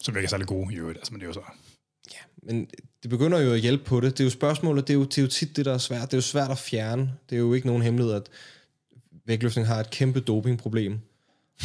Som 0.00 0.16
ikke 0.16 0.26
er 0.26 0.30
særlig 0.30 0.46
gode 0.46 0.74
i 0.74 0.76
øvrigt, 0.76 0.98
altså, 0.98 1.12
men 1.12 1.20
det 1.20 1.24
er 1.24 1.28
jo 1.28 1.32
så... 1.32 1.40
Men 2.42 2.66
det 3.02 3.10
begynder 3.10 3.40
jo 3.40 3.52
at 3.52 3.60
hjælpe 3.60 3.84
på 3.84 4.00
det. 4.00 4.18
Det 4.18 4.20
er 4.20 4.24
jo 4.24 4.30
spørgsmålet, 4.30 4.88
det 4.88 4.94
er 4.94 4.98
jo, 4.98 5.04
det 5.04 5.18
er 5.18 5.22
jo 5.22 5.28
tit 5.28 5.56
det, 5.56 5.64
der 5.64 5.74
er 5.74 5.78
svært. 5.78 6.10
Det 6.10 6.12
er 6.12 6.18
jo 6.18 6.22
svært 6.22 6.50
at 6.50 6.58
fjerne. 6.58 7.12
Det 7.30 7.36
er 7.36 7.40
jo 7.40 7.54
ikke 7.54 7.66
nogen 7.66 7.82
hemmelighed, 7.82 8.14
at 8.14 8.28
vægtløftning 9.26 9.68
har 9.68 9.80
et 9.80 9.90
kæmpe 9.90 10.20
dopingproblem. 10.20 10.98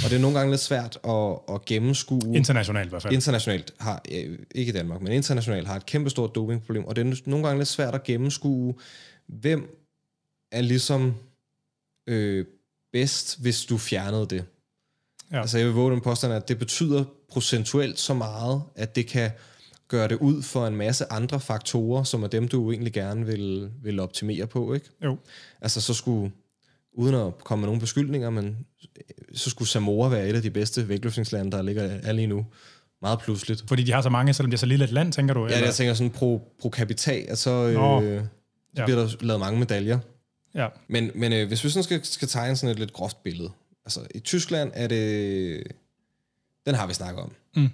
Og 0.04 0.10
det 0.10 0.14
er 0.14 0.20
nogle 0.20 0.38
gange 0.38 0.52
lidt 0.52 0.62
svært 0.62 1.00
at, 1.04 1.40
at 1.56 1.66
gennemskue. 1.66 2.36
Internationalt 2.36 2.88
i 2.88 2.90
hvert 2.90 3.02
fald. 3.02 3.14
Internationalt 3.14 3.74
har, 3.80 4.02
ikke 4.56 4.70
i 4.70 4.72
Danmark, 4.72 5.02
men 5.02 5.12
internationalt 5.12 5.68
har 5.68 5.76
et 5.76 5.86
kæmpe 5.86 6.10
stort 6.10 6.36
dopingproblem. 6.36 6.86
Og 6.86 6.96
det 6.96 7.08
er 7.08 7.22
nogle 7.26 7.48
gange 7.48 7.60
lidt 7.60 7.70
svært 7.70 7.96
at 7.96 8.04
gennemskue, 8.04 8.76
hvem 9.28 9.76
er 10.52 10.62
ligesom 10.62 11.16
øh, 12.08 12.46
bedst, 12.94 13.42
hvis 13.42 13.66
du 13.66 13.78
fjernede 13.78 14.28
det. 14.30 14.46
Ja. 15.32 15.42
Altså 15.42 15.58
jeg 15.58 15.68
vil 15.68 15.76
våge 15.76 15.92
den 15.92 16.02
påstand, 16.02 16.34
at 16.34 16.48
det 16.48 16.60
betyder 16.60 17.04
procentuelt 17.30 18.00
så 18.00 18.14
meget, 18.14 18.62
at 18.76 18.96
det 18.96 19.08
kan 19.08 19.32
gøre 19.88 20.08
det 20.08 20.16
ud 20.16 20.44
for 20.44 20.68
en 20.68 20.76
masse 20.76 21.12
andre 21.12 21.40
faktorer, 21.40 22.04
som 22.04 22.24
er 22.24 22.28
dem, 22.28 22.48
du 22.48 22.72
egentlig 22.72 22.94
gerne 22.94 23.26
vil, 23.26 23.72
vil 23.84 24.00
optimere 24.00 24.48
på, 24.48 24.74
ikke? 24.74 24.90
Jo. 25.04 25.18
Altså 25.62 25.82
så 25.82 25.94
skulle, 25.94 26.32
uden 26.94 27.16
at 27.16 27.44
komme 27.44 27.62
med 27.62 27.68
nogle 27.68 27.82
beskyldninger, 27.82 28.30
men 28.30 28.58
så 29.34 29.50
skulle 29.50 29.70
Samoa 29.70 30.10
være 30.10 30.30
et 30.30 30.36
af 30.36 30.42
de 30.42 30.52
bedste 30.52 30.90
vægtløftningslande, 30.90 31.52
der 31.52 31.62
ligger 31.62 31.84
er 31.84 32.12
lige 32.12 32.28
nu. 32.28 32.46
Meget 33.02 33.20
pludseligt. 33.20 33.64
Fordi 33.68 33.84
de 33.84 33.92
har 33.92 34.02
så 34.02 34.10
mange, 34.10 34.34
selvom 34.34 34.52
det 34.52 34.58
er 34.58 34.60
så 34.60 34.66
lille 34.66 34.86
et 34.86 34.92
land, 34.92 35.14
tænker 35.14 35.34
du? 35.34 35.40
Ja, 35.40 35.46
eller? 35.46 35.66
jeg 35.66 35.76
tænker 35.76 35.94
sådan 35.94 36.12
pro, 36.12 36.42
pro 36.62 36.70
capita, 36.70 37.12
altså 37.12 37.52
øh, 37.52 38.24
ja. 38.78 38.86
bliver 38.86 39.00
der 39.00 39.26
lavet 39.26 39.40
mange 39.40 39.60
medaljer. 39.60 40.00
Ja. 40.56 40.68
Men, 40.88 41.12
men 41.16 41.34
øh, 41.34 41.48
hvis 41.48 41.64
vi 41.64 41.70
sådan 41.70 41.84
skal, 41.84 42.06
skal 42.06 42.28
tegne 42.28 42.56
sådan 42.56 42.72
et 42.72 42.80
lidt 42.80 42.94
groft 42.94 43.24
billede. 43.24 43.50
Altså 43.86 44.00
i 44.16 44.20
Tyskland 44.20 44.72
er 44.74 44.88
det... 44.88 45.64
Den 46.66 46.76
har 46.76 46.88
vi 46.88 46.94
snakket 46.94 47.24
om. 47.24 47.32
Mm. 47.56 47.70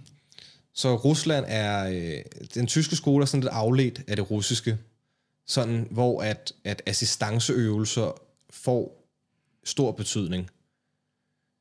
Så 0.73 0.95
Rusland 0.95 1.45
er... 1.47 1.87
Øh, 1.89 2.23
den 2.53 2.67
tyske 2.67 2.95
skole 2.95 3.21
er 3.21 3.25
sådan 3.25 3.41
lidt 3.41 3.53
afledt 3.53 4.01
af 4.07 4.15
det 4.15 4.31
russiske. 4.31 4.77
Sådan, 5.45 5.87
hvor 5.91 6.21
at, 6.21 6.53
at 6.63 6.81
assistanceøvelser 6.85 8.21
får 8.49 9.07
stor 9.63 9.91
betydning. 9.91 10.49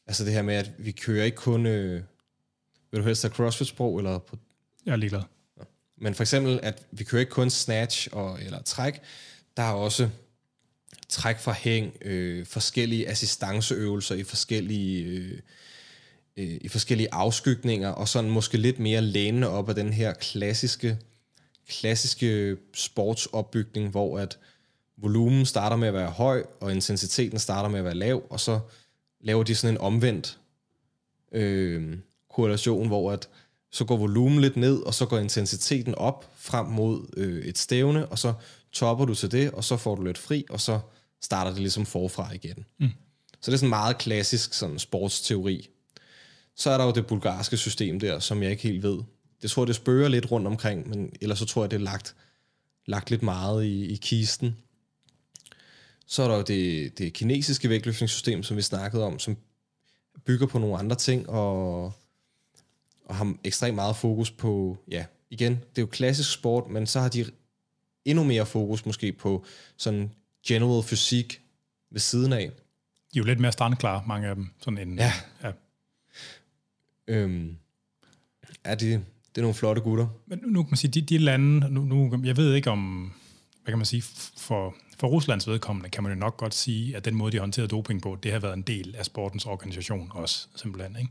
Altså 0.06 0.24
det 0.24 0.32
her 0.32 0.42
med, 0.42 0.54
at 0.54 0.72
vi 0.78 0.92
kører 0.92 1.24
ikke 1.24 1.36
kun... 1.36 1.66
Øh, 1.66 2.02
vil 2.90 3.00
du 3.00 3.06
helst 3.06 3.22
have 3.22 3.32
CrossFit-sprog, 3.32 3.98
eller 3.98 4.18
på... 4.18 4.38
Jeg 4.86 4.92
er 4.92 4.96
ligeglad. 4.96 5.22
Men 5.96 6.14
for 6.14 6.22
eksempel, 6.22 6.60
at 6.62 6.86
vi 6.90 7.04
kører 7.04 7.20
ikke 7.20 7.30
kun 7.32 7.50
snatch 7.50 8.08
og, 8.12 8.42
eller 8.42 8.62
træk. 8.62 9.00
Der 9.56 9.62
er 9.62 9.72
også 9.72 10.08
træk 11.08 11.38
fra 11.38 11.52
hæng, 11.52 11.96
øh, 12.00 12.46
forskellige 12.46 13.08
assistanceøvelser 13.08 14.14
i 14.14 14.22
forskellige, 14.22 15.04
øh, 15.04 15.40
øh, 16.36 16.58
i 16.60 16.68
forskellige 16.68 17.14
afskygninger, 17.14 17.88
og 17.88 18.08
sådan 18.08 18.30
måske 18.30 18.58
lidt 18.58 18.78
mere 18.78 19.00
lænende 19.00 19.48
op 19.48 19.68
af 19.68 19.74
den 19.74 19.92
her 19.92 20.12
klassiske, 20.12 20.98
klassiske 21.68 22.56
sportsopbygning, 22.74 23.90
hvor 23.90 24.18
at 24.18 24.38
volumen 24.96 25.46
starter 25.46 25.76
med 25.76 25.88
at 25.88 25.94
være 25.94 26.10
høj, 26.10 26.44
og 26.60 26.72
intensiteten 26.72 27.38
starter 27.38 27.68
med 27.68 27.78
at 27.78 27.84
være 27.84 27.94
lav, 27.94 28.22
og 28.30 28.40
så 28.40 28.60
laver 29.20 29.42
de 29.42 29.54
sådan 29.54 29.74
en 29.74 29.80
omvendt 29.80 30.38
øh, 31.32 31.98
korrelation, 32.30 32.86
hvor 32.86 33.12
at 33.12 33.28
så 33.70 33.84
går 33.84 33.96
volumen 33.96 34.40
lidt 34.40 34.56
ned, 34.56 34.78
og 34.82 34.94
så 34.94 35.06
går 35.06 35.18
intensiteten 35.18 35.94
op 35.94 36.32
frem 36.36 36.66
mod 36.66 37.06
øh, 37.16 37.44
et 37.44 37.58
stævne, 37.58 38.06
og 38.06 38.18
så 38.18 38.34
topper 38.72 39.04
du 39.04 39.14
til 39.14 39.32
det, 39.32 39.50
og 39.50 39.64
så 39.64 39.76
får 39.76 39.94
du 39.94 40.02
lidt 40.02 40.18
fri, 40.18 40.44
og 40.50 40.60
så 40.60 40.80
starter 41.22 41.50
det 41.50 41.60
ligesom 41.60 41.86
forfra 41.86 42.34
igen. 42.34 42.64
Mm. 42.80 42.88
Så 43.40 43.50
det 43.50 43.52
er 43.52 43.58
sådan 43.58 43.68
meget 43.68 43.98
klassisk 43.98 44.54
sådan 44.54 44.78
sportsteori. 44.78 45.68
Så 46.56 46.70
er 46.70 46.78
der 46.78 46.84
jo 46.84 46.92
det 46.92 47.06
bulgarske 47.06 47.56
system 47.56 48.00
der, 48.00 48.18
som 48.18 48.42
jeg 48.42 48.50
ikke 48.50 48.62
helt 48.62 48.82
ved. 48.82 48.98
Det 49.42 49.50
tror 49.50 49.64
det 49.64 49.74
spørger 49.74 50.08
lidt 50.08 50.30
rundt 50.30 50.46
omkring, 50.46 50.88
men 50.88 51.12
ellers 51.20 51.38
så 51.38 51.46
tror 51.46 51.62
jeg, 51.62 51.70
det 51.70 51.76
er 51.76 51.80
lagt, 51.80 52.14
lagt 52.86 53.10
lidt 53.10 53.22
meget 53.22 53.64
i, 53.64 53.86
i 53.86 53.96
kisten. 53.96 54.56
Så 56.06 56.22
er 56.22 56.28
der 56.28 56.36
jo 56.36 56.42
det, 56.42 56.98
det 56.98 57.12
kinesiske 57.12 57.68
vægtløftningssystem, 57.68 58.42
som 58.42 58.56
vi 58.56 58.62
snakkede 58.62 59.04
om, 59.04 59.18
som 59.18 59.36
bygger 60.24 60.46
på 60.46 60.58
nogle 60.58 60.78
andre 60.78 60.96
ting, 60.96 61.28
og, 61.28 61.84
og 63.04 63.16
har 63.16 63.34
ekstremt 63.44 63.74
meget 63.74 63.96
fokus 63.96 64.30
på, 64.30 64.78
ja, 64.90 65.04
igen, 65.30 65.52
det 65.52 65.78
er 65.78 65.82
jo 65.82 65.86
klassisk 65.86 66.32
sport, 66.32 66.70
men 66.70 66.86
så 66.86 67.00
har 67.00 67.08
de 67.08 67.24
endnu 68.04 68.24
mere 68.24 68.46
fokus 68.46 68.86
måske 68.86 69.12
på 69.12 69.44
sådan 69.76 70.12
general 70.46 70.82
fysik 70.82 71.42
ved 71.90 72.00
siden 72.00 72.32
af. 72.32 72.50
De 73.14 73.18
er 73.18 73.22
jo 73.22 73.24
lidt 73.24 73.40
mere 73.40 73.52
strandklare, 73.52 74.02
mange 74.06 74.28
af 74.28 74.34
dem. 74.34 74.50
Sådan 74.60 74.78
en, 74.78 74.98
ja. 74.98 75.12
ja. 75.42 75.52
Øhm, 77.08 77.56
er 78.64 78.74
det, 78.74 79.04
det 79.34 79.38
er 79.38 79.42
nogle 79.42 79.54
flotte 79.54 79.82
gutter. 79.82 80.06
Men 80.26 80.40
nu 80.46 80.62
kan 80.62 80.70
man 80.70 80.76
sige, 80.76 80.90
de, 80.90 81.00
de 81.00 81.18
lande, 81.18 81.68
nu, 81.70 81.84
nu, 81.84 82.22
jeg 82.24 82.36
ved 82.36 82.54
ikke 82.54 82.70
om, 82.70 83.12
hvad 83.62 83.72
kan 83.72 83.78
man 83.78 83.86
sige, 83.86 84.02
for, 84.38 84.74
for 84.98 85.08
Ruslands 85.08 85.48
vedkommende 85.48 85.90
kan 85.90 86.02
man 86.02 86.12
jo 86.12 86.18
nok 86.18 86.36
godt 86.36 86.54
sige, 86.54 86.96
at 86.96 87.04
den 87.04 87.14
måde, 87.14 87.32
de 87.32 87.38
håndterede 87.38 87.68
doping 87.68 88.02
på, 88.02 88.18
det 88.22 88.32
har 88.32 88.38
været 88.38 88.56
en 88.56 88.62
del 88.62 88.94
af 88.98 89.04
sportens 89.04 89.46
organisation 89.46 90.10
også, 90.14 90.48
simpelthen. 90.56 90.96
Ikke? 90.96 91.10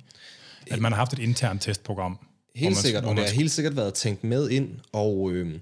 At 0.71 0.79
man 0.79 0.91
har 0.91 0.97
haft 0.97 1.13
et 1.13 1.19
internt 1.19 1.61
testprogram. 1.61 2.19
Helt 2.55 2.69
man, 2.69 2.75
sikkert, 2.75 3.05
og 3.05 3.15
det 3.15 3.25
har 3.25 3.31
helt 3.31 3.51
sikkert 3.51 3.75
været 3.75 3.93
tænkt 3.93 4.23
med 4.23 4.49
ind, 4.49 4.69
og 4.91 5.31
øh, 5.31 5.59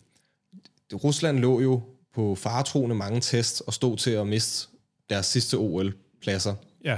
Rusland 0.93 1.39
lå 1.39 1.61
jo 1.61 1.81
på 2.15 2.35
faretroende 2.35 2.95
mange 2.95 3.21
tests 3.21 3.61
og 3.61 3.73
stod 3.73 3.97
til 3.97 4.11
at 4.11 4.27
miste 4.27 4.67
deres 5.09 5.25
sidste 5.25 5.55
OL-pladser. 5.55 6.55
Ja. 6.85 6.97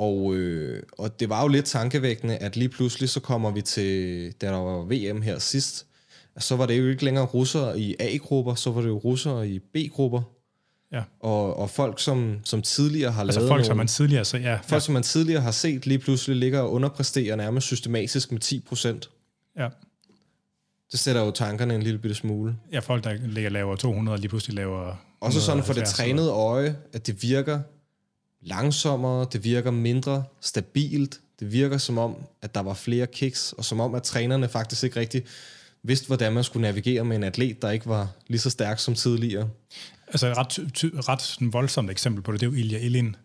Og, 0.00 0.34
øh, 0.34 0.82
og 0.98 1.20
det 1.20 1.28
var 1.28 1.42
jo 1.42 1.48
lidt 1.48 1.64
tankevækkende, 1.64 2.36
at 2.36 2.56
lige 2.56 2.68
pludselig 2.68 3.08
så 3.08 3.20
kommer 3.20 3.50
vi 3.50 3.62
til, 3.62 4.32
da 4.32 4.46
der 4.46 4.56
var 4.56 4.84
VM 4.84 5.22
her 5.22 5.38
sidst, 5.38 5.86
så 6.38 6.56
var 6.56 6.66
det 6.66 6.78
jo 6.78 6.88
ikke 6.88 7.04
længere 7.04 7.24
russere 7.24 7.80
i 7.80 7.96
A-grupper, 7.98 8.54
så 8.54 8.70
var 8.70 8.80
det 8.80 8.88
jo 8.88 8.98
russere 8.98 9.48
i 9.48 9.58
B-grupper. 9.58 10.22
Ja. 10.92 11.02
Og, 11.20 11.56
og 11.56 11.70
folk, 11.70 12.00
som, 12.00 12.38
som 12.44 12.62
tidligere 12.62 13.12
har 13.12 13.20
altså 13.22 13.40
lavet 13.40 13.48
folk, 13.48 13.58
nogle, 13.58 13.66
som 13.66 13.76
man 13.76 13.86
tidligere 13.86 14.24
så, 14.24 14.36
ja. 14.36 14.54
Folk, 14.54 14.72
ja. 14.72 14.78
som 14.78 14.94
man 14.94 15.02
tidligere 15.02 15.40
har 15.40 15.50
set, 15.50 15.86
lige 15.86 15.98
pludselig 15.98 16.36
ligger 16.36 16.60
og 16.60 16.72
underpræsterer 16.72 17.36
nærmest 17.36 17.66
systematisk 17.66 18.32
med 18.32 18.40
10 18.40 18.60
procent. 18.60 19.10
Ja. 19.58 19.68
Det 20.92 21.00
sætter 21.00 21.24
jo 21.24 21.30
tankerne 21.30 21.74
en 21.74 21.82
lille 21.82 21.98
bitte 21.98 22.14
smule. 22.14 22.56
Ja, 22.72 22.78
folk, 22.78 23.04
der 23.04 23.12
ligger 23.12 23.50
lavere 23.50 23.76
200, 23.76 24.18
lige 24.18 24.28
pludselig 24.28 24.56
laver... 24.56 24.94
Også 25.20 25.40
sådan 25.40 25.64
for 25.64 25.72
det 25.72 25.84
trænede 25.84 26.30
øje, 26.30 26.76
at 26.92 27.06
det 27.06 27.22
virker 27.22 27.60
langsommere, 28.42 29.26
det 29.32 29.44
virker 29.44 29.70
mindre 29.70 30.24
stabilt, 30.40 31.20
det 31.40 31.52
virker 31.52 31.78
som 31.78 31.98
om, 31.98 32.16
at 32.42 32.54
der 32.54 32.60
var 32.60 32.74
flere 32.74 33.06
kicks, 33.06 33.52
og 33.52 33.64
som 33.64 33.80
om, 33.80 33.94
at 33.94 34.02
trænerne 34.02 34.48
faktisk 34.48 34.84
ikke 34.84 35.00
rigtig 35.00 35.22
vidste, 35.82 36.06
hvordan 36.06 36.32
man 36.32 36.44
skulle 36.44 36.62
navigere 36.62 37.04
med 37.04 37.16
en 37.16 37.22
atlet, 37.22 37.62
der 37.62 37.70
ikke 37.70 37.86
var 37.86 38.08
lige 38.26 38.40
så 38.40 38.50
stærk 38.50 38.78
som 38.78 38.94
tidligere. 38.94 39.50
Altså 40.06 40.26
et 40.26 40.36
ret, 40.36 40.58
ret 41.08 41.52
voldsomt 41.52 41.90
eksempel 41.90 42.22
på 42.22 42.32
det, 42.32 42.40
det 42.40 42.46
er 42.46 42.50
jo 42.50 42.56
Ilja 42.56 42.78
Elin, 42.78 43.16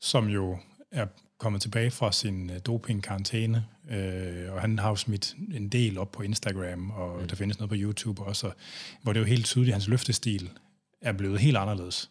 som 0.00 0.28
jo 0.28 0.58
er 0.92 1.06
kommet 1.38 1.62
tilbage 1.62 1.90
fra 1.90 2.12
sin 2.12 2.50
øh, 2.50 2.60
doping-karantæne, 2.66 3.64
øh, 3.90 4.52
og 4.52 4.60
han 4.60 4.78
har 4.78 4.88
jo 4.88 4.96
smidt 4.96 5.36
en 5.54 5.68
del 5.68 5.98
op 5.98 6.12
på 6.12 6.22
Instagram, 6.22 6.90
og 6.90 7.20
mm. 7.20 7.28
der 7.28 7.36
findes 7.36 7.58
noget 7.58 7.68
på 7.68 7.76
YouTube 7.78 8.22
også, 8.22 8.50
hvor 9.02 9.12
det 9.12 9.20
er 9.20 9.24
jo 9.24 9.28
helt 9.28 9.46
tydeligt, 9.46 9.68
at 9.68 9.74
hans 9.74 9.88
løftestil 9.88 10.50
er 11.00 11.12
blevet 11.12 11.40
helt 11.40 11.56
anderledes. 11.56 12.10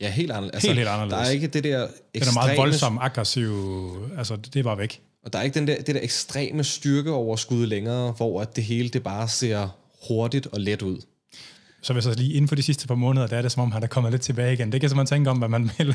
Ja, 0.00 0.10
helt 0.10 0.30
anderledes. 0.30 0.54
Altså, 0.54 0.68
helt, 0.68 0.78
helt 0.78 0.88
anderledes. 0.88 1.20
Der 1.20 1.28
er 1.28 1.30
ikke 1.30 1.46
det 1.46 1.64
der 1.64 1.88
ekstreme... 2.14 2.20
Den 2.20 2.28
er 2.28 2.32
meget 2.32 2.58
voldsom, 2.58 2.98
aggressiv, 2.98 3.52
altså 4.18 4.36
det 4.36 4.56
er 4.56 4.62
bare 4.62 4.78
væk. 4.78 5.02
Og 5.24 5.32
der 5.32 5.38
er 5.38 5.42
ikke 5.42 5.54
den 5.54 5.66
der, 5.66 5.82
det 5.82 5.94
der 5.94 6.00
ekstreme 6.02 6.64
styrkeoverskud 6.64 7.66
længere, 7.66 8.12
hvor 8.12 8.40
at 8.40 8.56
det 8.56 8.64
hele 8.64 8.88
det 8.88 9.02
bare 9.02 9.28
ser 9.28 9.68
hurtigt 10.08 10.46
og 10.46 10.60
let 10.60 10.82
ud. 10.82 11.00
Så 11.82 11.92
hvis 11.92 12.06
jeg 12.06 12.16
lige 12.16 12.32
inden 12.32 12.48
for 12.48 12.54
de 12.54 12.62
sidste 12.62 12.86
par 12.86 12.94
måneder, 12.94 13.26
der 13.26 13.36
er 13.36 13.42
det 13.42 13.52
som 13.52 13.62
om, 13.62 13.72
han 13.72 13.82
er 13.82 13.86
kommet 13.86 14.12
lidt 14.12 14.22
tilbage 14.22 14.52
igen. 14.52 14.72
Det 14.72 14.80
kan 14.80 14.96
man 14.96 15.06
tænke 15.06 15.30
om, 15.30 15.38
hvad 15.38 15.48
man 15.48 15.70
vil. 15.78 15.94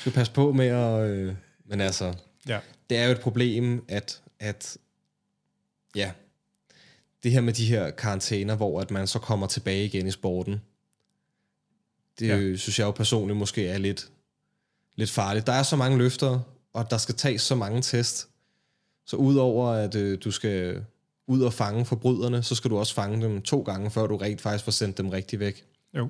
skal 0.00 0.12
passe 0.12 0.32
på 0.32 0.52
med 0.52 0.66
at... 0.66 1.08
Øh, 1.08 1.34
men 1.68 1.80
altså, 1.80 2.14
ja. 2.48 2.58
det 2.90 2.98
er 2.98 3.04
jo 3.04 3.12
et 3.12 3.20
problem, 3.20 3.84
at, 3.88 4.20
at 4.40 4.76
ja, 5.94 6.10
det 7.22 7.32
her 7.32 7.40
med 7.40 7.52
de 7.52 7.66
her 7.66 7.90
karantæner, 7.90 8.54
hvor 8.54 8.80
at 8.80 8.90
man 8.90 9.06
så 9.06 9.18
kommer 9.18 9.46
tilbage 9.46 9.84
igen 9.84 10.06
i 10.06 10.10
sporten, 10.10 10.60
det 12.18 12.28
ja. 12.28 12.56
synes 12.56 12.78
jeg 12.78 12.84
jo 12.84 12.90
personligt 12.90 13.38
måske 13.38 13.68
er 13.68 13.78
lidt, 13.78 14.08
lidt 14.96 15.10
farligt. 15.10 15.46
Der 15.46 15.52
er 15.52 15.62
så 15.62 15.76
mange 15.76 15.98
løfter, 15.98 16.40
og 16.72 16.90
der 16.90 16.98
skal 16.98 17.14
tages 17.14 17.42
så 17.42 17.54
mange 17.54 17.82
test. 17.82 18.28
Så 19.06 19.16
udover 19.16 19.68
at 19.68 19.94
øh, 19.94 20.18
du 20.24 20.30
skal 20.30 20.84
ud 21.26 21.40
og 21.40 21.52
fange 21.52 21.84
forbryderne, 21.84 22.42
så 22.42 22.54
skal 22.54 22.70
du 22.70 22.78
også 22.78 22.94
fange 22.94 23.22
dem 23.22 23.42
to 23.42 23.62
gange, 23.62 23.90
før 23.90 24.06
du 24.06 24.16
rent 24.16 24.40
faktisk 24.40 24.64
får 24.64 24.72
sendt 24.72 24.98
dem 24.98 25.08
rigtig 25.08 25.40
væk. 25.40 25.64
Jo. 25.96 26.08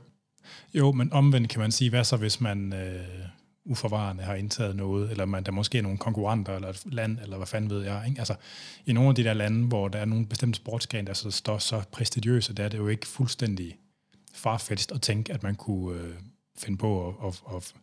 Jo, 0.74 0.92
men 0.92 1.12
omvendt 1.12 1.48
kan 1.48 1.60
man 1.60 1.72
sige, 1.72 1.90
hvad 1.90 2.04
så 2.04 2.16
hvis 2.16 2.40
man 2.40 2.72
øh, 2.72 3.28
uforvarende 3.64 4.22
har 4.22 4.34
indtaget 4.34 4.76
noget, 4.76 5.10
eller 5.10 5.24
man, 5.24 5.44
der 5.44 5.52
måske 5.52 5.78
er 5.78 5.82
nogle 5.82 5.98
konkurrenter, 5.98 6.54
eller 6.54 6.68
et 6.68 6.82
land, 6.92 7.18
eller 7.22 7.36
hvad 7.36 7.46
fanden 7.46 7.70
ved 7.70 7.84
jeg. 7.84 8.04
Ikke? 8.08 8.18
Altså, 8.18 8.34
I 8.86 8.92
nogle 8.92 9.08
af 9.08 9.14
de 9.14 9.24
der 9.24 9.34
lande, 9.34 9.66
hvor 9.66 9.88
der 9.88 9.98
er 9.98 10.04
nogle 10.04 10.26
bestemte 10.26 10.56
sportsgrene, 10.56 11.06
der 11.06 11.14
så 11.14 11.30
står 11.30 11.58
så 11.58 11.82
prestigiøse, 11.92 12.52
der 12.54 12.64
er 12.64 12.68
det 12.68 12.78
jo 12.78 12.88
ikke 12.88 13.06
fuldstændig 13.06 13.78
farfetched 14.38 14.94
at 14.94 15.02
tænke, 15.02 15.32
at 15.32 15.42
man 15.42 15.54
kunne 15.54 16.00
øh, 16.00 16.14
finde 16.58 16.78
på 16.78 17.08
at, 17.08 17.42
at, 17.56 17.56
at 17.56 17.74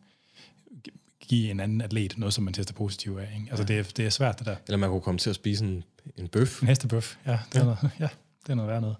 give 1.20 1.52
en 1.52 1.60
anden 1.60 1.82
atlet 1.82 2.18
noget, 2.18 2.34
som 2.34 2.44
man 2.44 2.54
tester 2.54 2.74
positiv 2.74 3.18
af. 3.18 3.34
Ikke? 3.36 3.48
Altså, 3.50 3.64
ja. 3.64 3.68
det, 3.68 3.80
er, 3.80 3.92
det 3.98 4.06
er 4.06 4.10
svært, 4.10 4.40
det 4.40 4.48
der. 4.48 4.56
Eller 4.68 4.78
man 4.78 4.90
kunne 4.90 5.02
komme 5.02 5.18
til 5.18 5.30
at 5.30 5.36
spise 5.36 5.66
en, 5.66 5.84
en 6.18 6.28
bøf. 6.28 6.62
En 6.62 6.68
hestebøf, 6.68 7.18
ja. 7.26 7.32
Det 7.32 7.56
er, 7.56 7.60
ja. 7.60 7.64
Noget, 7.64 7.78
ja, 8.00 8.08
det 8.44 8.50
er 8.50 8.56
noget 8.56 8.72
værd 8.72 8.82
noget. 8.82 8.96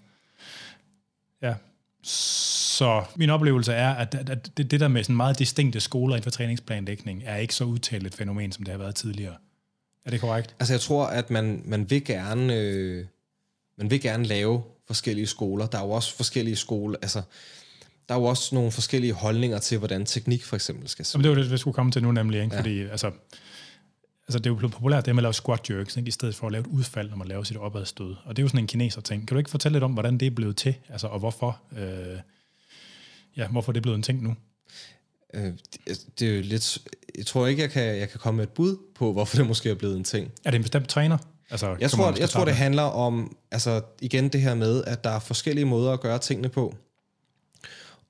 Ja. 1.42 1.54
Så 2.02 3.04
min 3.16 3.30
oplevelse 3.30 3.72
er, 3.72 3.94
at, 3.94 4.14
at 4.14 4.56
det, 4.56 4.70
det 4.70 4.80
der 4.80 4.88
med 4.88 5.04
sådan 5.04 5.16
meget 5.16 5.38
distinkte 5.38 5.80
skoler 5.80 6.14
inden 6.14 6.24
for 6.24 6.30
træningsplanlægning, 6.30 7.22
er 7.24 7.36
ikke 7.36 7.54
så 7.54 7.64
udtalt 7.64 8.06
et 8.06 8.14
fænomen, 8.14 8.52
som 8.52 8.64
det 8.64 8.72
har 8.72 8.78
været 8.78 8.94
tidligere. 8.94 9.36
Er 10.04 10.10
det 10.10 10.20
korrekt? 10.20 10.56
Altså 10.60 10.74
jeg 10.74 10.80
tror, 10.80 11.06
at 11.06 11.30
man, 11.30 11.62
man 11.64 11.90
vil 11.90 12.04
gerne 12.04 12.54
øh, 12.54 13.06
man 13.76 13.90
vil 13.90 14.00
gerne 14.00 14.24
lave 14.24 14.62
forskellige 14.86 15.26
skoler. 15.26 15.66
Der 15.66 15.78
er 15.78 15.82
jo 15.82 15.90
også 15.90 16.16
forskellige 16.16 16.56
skoler, 16.56 16.98
altså 17.02 17.22
der 18.08 18.14
er 18.14 18.18
jo 18.18 18.24
også 18.24 18.54
nogle 18.54 18.70
forskellige 18.70 19.12
holdninger 19.12 19.58
til, 19.58 19.78
hvordan 19.78 20.06
teknik 20.06 20.44
for 20.44 20.56
eksempel 20.56 20.88
skal 20.88 21.04
se. 21.04 21.18
det 21.18 21.28
var 21.28 21.34
det, 21.34 21.50
vi 21.50 21.58
skulle 21.58 21.74
komme 21.74 21.92
til 21.92 22.02
nu 22.02 22.12
nemlig, 22.12 22.42
ikke? 22.42 22.54
Ja. 22.54 22.60
fordi 22.60 22.80
altså, 22.80 23.06
altså 24.26 24.38
det 24.38 24.46
er 24.46 24.50
jo 24.50 24.54
blevet 24.54 24.74
populært 24.74 25.06
det 25.06 25.14
med 25.14 25.20
at 25.20 25.22
lave 25.22 25.34
squat 25.34 25.70
jerks, 25.70 25.96
ikke? 25.96 26.08
i 26.08 26.10
stedet 26.10 26.34
for 26.34 26.46
at 26.46 26.52
lave 26.52 26.60
et 26.60 26.66
udfald, 26.66 27.10
når 27.10 27.16
man 27.16 27.28
laver 27.28 27.44
sit 27.44 27.56
opadstød. 27.56 28.14
Og 28.24 28.36
det 28.36 28.42
er 28.42 28.44
jo 28.44 28.48
sådan 28.48 28.60
en 28.60 28.66
kineser 28.66 29.00
ting. 29.00 29.28
Kan 29.28 29.34
du 29.34 29.38
ikke 29.38 29.50
fortælle 29.50 29.74
lidt 29.74 29.84
om, 29.84 29.92
hvordan 29.92 30.18
det 30.18 30.26
er 30.26 30.30
blevet 30.30 30.56
til, 30.56 30.74
altså, 30.88 31.06
og 31.06 31.18
hvorfor, 31.18 31.60
øh, 31.78 32.18
ja, 33.36 33.48
hvorfor 33.48 33.72
det 33.72 33.80
er 33.80 33.82
blevet 33.82 33.96
en 33.96 34.02
ting 34.02 34.22
nu? 34.22 34.34
Øh, 35.34 35.42
det, 35.44 36.06
det 36.18 36.28
er 36.28 36.36
jo 36.36 36.42
lidt... 36.42 36.78
Jeg 37.18 37.26
tror 37.26 37.46
ikke, 37.46 37.62
jeg 37.62 37.70
kan, 37.70 37.98
jeg 37.98 38.10
kan 38.10 38.20
komme 38.20 38.36
med 38.36 38.44
et 38.44 38.50
bud 38.50 38.76
på, 38.94 39.12
hvorfor 39.12 39.36
det 39.36 39.46
måske 39.46 39.70
er 39.70 39.74
blevet 39.74 39.96
en 39.96 40.04
ting. 40.04 40.32
Er 40.44 40.50
det 40.50 40.56
en 40.56 40.62
bestemt 40.62 40.88
træner? 40.88 41.18
Altså, 41.50 41.76
jeg 41.80 41.90
tror, 41.90 42.14
jeg 42.18 42.30
tror, 42.30 42.44
det 42.44 42.54
handler 42.54 42.82
om, 42.82 43.36
altså 43.50 43.82
igen 44.00 44.28
det 44.28 44.40
her 44.40 44.54
med, 44.54 44.84
at 44.84 45.04
der 45.04 45.10
er 45.10 45.18
forskellige 45.18 45.64
måder 45.64 45.92
at 45.92 46.00
gøre 46.00 46.18
tingene 46.18 46.48
på. 46.48 46.74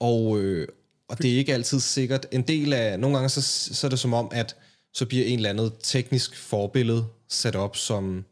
Og, 0.00 0.38
øh, 0.38 0.68
og 1.08 1.18
det 1.22 1.32
er 1.32 1.38
ikke 1.38 1.54
altid 1.54 1.80
sikkert. 1.80 2.26
En 2.32 2.42
del 2.42 2.72
af, 2.72 3.00
nogle 3.00 3.16
gange 3.16 3.28
så, 3.28 3.42
så 3.74 3.86
er 3.86 3.88
det 3.88 3.98
som 3.98 4.14
om, 4.14 4.28
at 4.32 4.56
så 4.92 5.06
bliver 5.06 5.26
en 5.26 5.38
eller 5.38 5.50
andet 5.50 5.72
teknisk 5.82 6.36
forbillede 6.36 7.06
sat 7.28 7.56
op 7.56 7.76
som, 7.76 8.24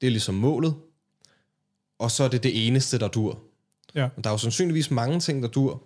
det 0.00 0.06
er 0.06 0.10
ligesom 0.10 0.34
målet, 0.34 0.74
og 1.98 2.10
så 2.10 2.24
er 2.24 2.28
det 2.28 2.42
det 2.42 2.66
eneste, 2.66 2.98
der 2.98 3.08
dur. 3.08 3.38
Ja. 3.94 4.04
Og 4.16 4.24
der 4.24 4.30
er 4.30 4.34
jo 4.34 4.38
sandsynligvis 4.38 4.90
mange 4.90 5.20
ting, 5.20 5.42
der 5.42 5.48
dur. 5.48 5.82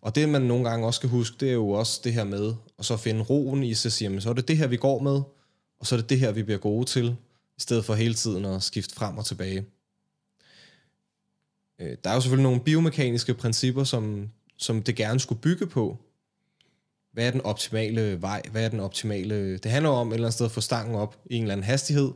Og 0.00 0.14
det, 0.14 0.28
man 0.28 0.42
nogle 0.42 0.70
gange 0.70 0.86
også 0.86 0.98
skal 0.98 1.08
huske, 1.08 1.36
det 1.40 1.48
er 1.48 1.52
jo 1.52 1.68
også 1.68 2.00
det 2.04 2.12
her 2.12 2.24
med, 2.24 2.54
at 2.78 2.84
så 2.84 2.96
finde 2.96 3.22
roen 3.22 3.62
i 3.62 3.74
sig, 3.74 3.92
sige, 3.92 4.20
så 4.20 4.28
er 4.30 4.34
det 4.34 4.48
det 4.48 4.56
her, 4.56 4.66
vi 4.66 4.76
går 4.76 4.98
med, 4.98 5.20
og 5.80 5.86
så 5.86 5.94
er 5.94 6.00
det 6.00 6.10
det 6.10 6.18
her, 6.18 6.32
vi 6.32 6.42
bliver 6.42 6.58
gode 6.58 6.84
til, 6.84 7.16
i 7.62 7.64
stedet 7.64 7.84
for 7.84 7.94
hele 7.94 8.14
tiden 8.14 8.44
at 8.44 8.62
skifte 8.62 8.94
frem 8.94 9.18
og 9.18 9.26
tilbage. 9.26 9.64
Øh, 11.80 11.96
der 12.04 12.10
er 12.10 12.14
jo 12.14 12.20
selvfølgelig 12.20 12.50
nogle 12.50 12.60
biomekaniske 12.60 13.34
principper, 13.34 13.84
som, 13.84 14.28
som 14.56 14.82
det 14.82 14.96
gerne 14.96 15.20
skulle 15.20 15.40
bygge 15.40 15.66
på. 15.66 15.98
Hvad 17.12 17.26
er 17.26 17.30
den 17.30 17.40
optimale 17.40 18.22
vej? 18.22 18.42
Hvad 18.50 18.64
er 18.64 18.68
den 18.68 18.80
optimale... 18.80 19.58
Det 19.58 19.70
handler 19.70 19.90
om 19.90 20.08
et 20.08 20.14
eller 20.14 20.26
andet 20.26 20.34
sted 20.34 20.46
at 20.46 20.52
få 20.52 20.60
stangen 20.60 20.94
op 20.94 21.16
i 21.30 21.34
en 21.34 21.42
eller 21.42 21.52
anden 21.52 21.64
hastighed, 21.64 22.12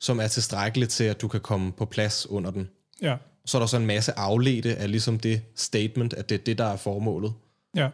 som 0.00 0.20
er 0.20 0.28
tilstrækkeligt 0.28 0.90
til, 0.90 1.04
at 1.04 1.20
du 1.20 1.28
kan 1.28 1.40
komme 1.40 1.72
på 1.72 1.84
plads 1.84 2.26
under 2.26 2.50
den. 2.50 2.68
Ja. 3.02 3.16
Så 3.44 3.58
er 3.58 3.60
der 3.60 3.66
så 3.66 3.76
en 3.76 3.86
masse 3.86 4.18
afledte 4.18 4.76
af 4.76 4.90
ligesom 4.90 5.18
det 5.18 5.42
statement, 5.54 6.12
at 6.12 6.28
det 6.28 6.34
er 6.40 6.44
det, 6.44 6.58
der 6.58 6.64
er 6.64 6.76
formålet. 6.76 7.32
Ja. 7.76 7.88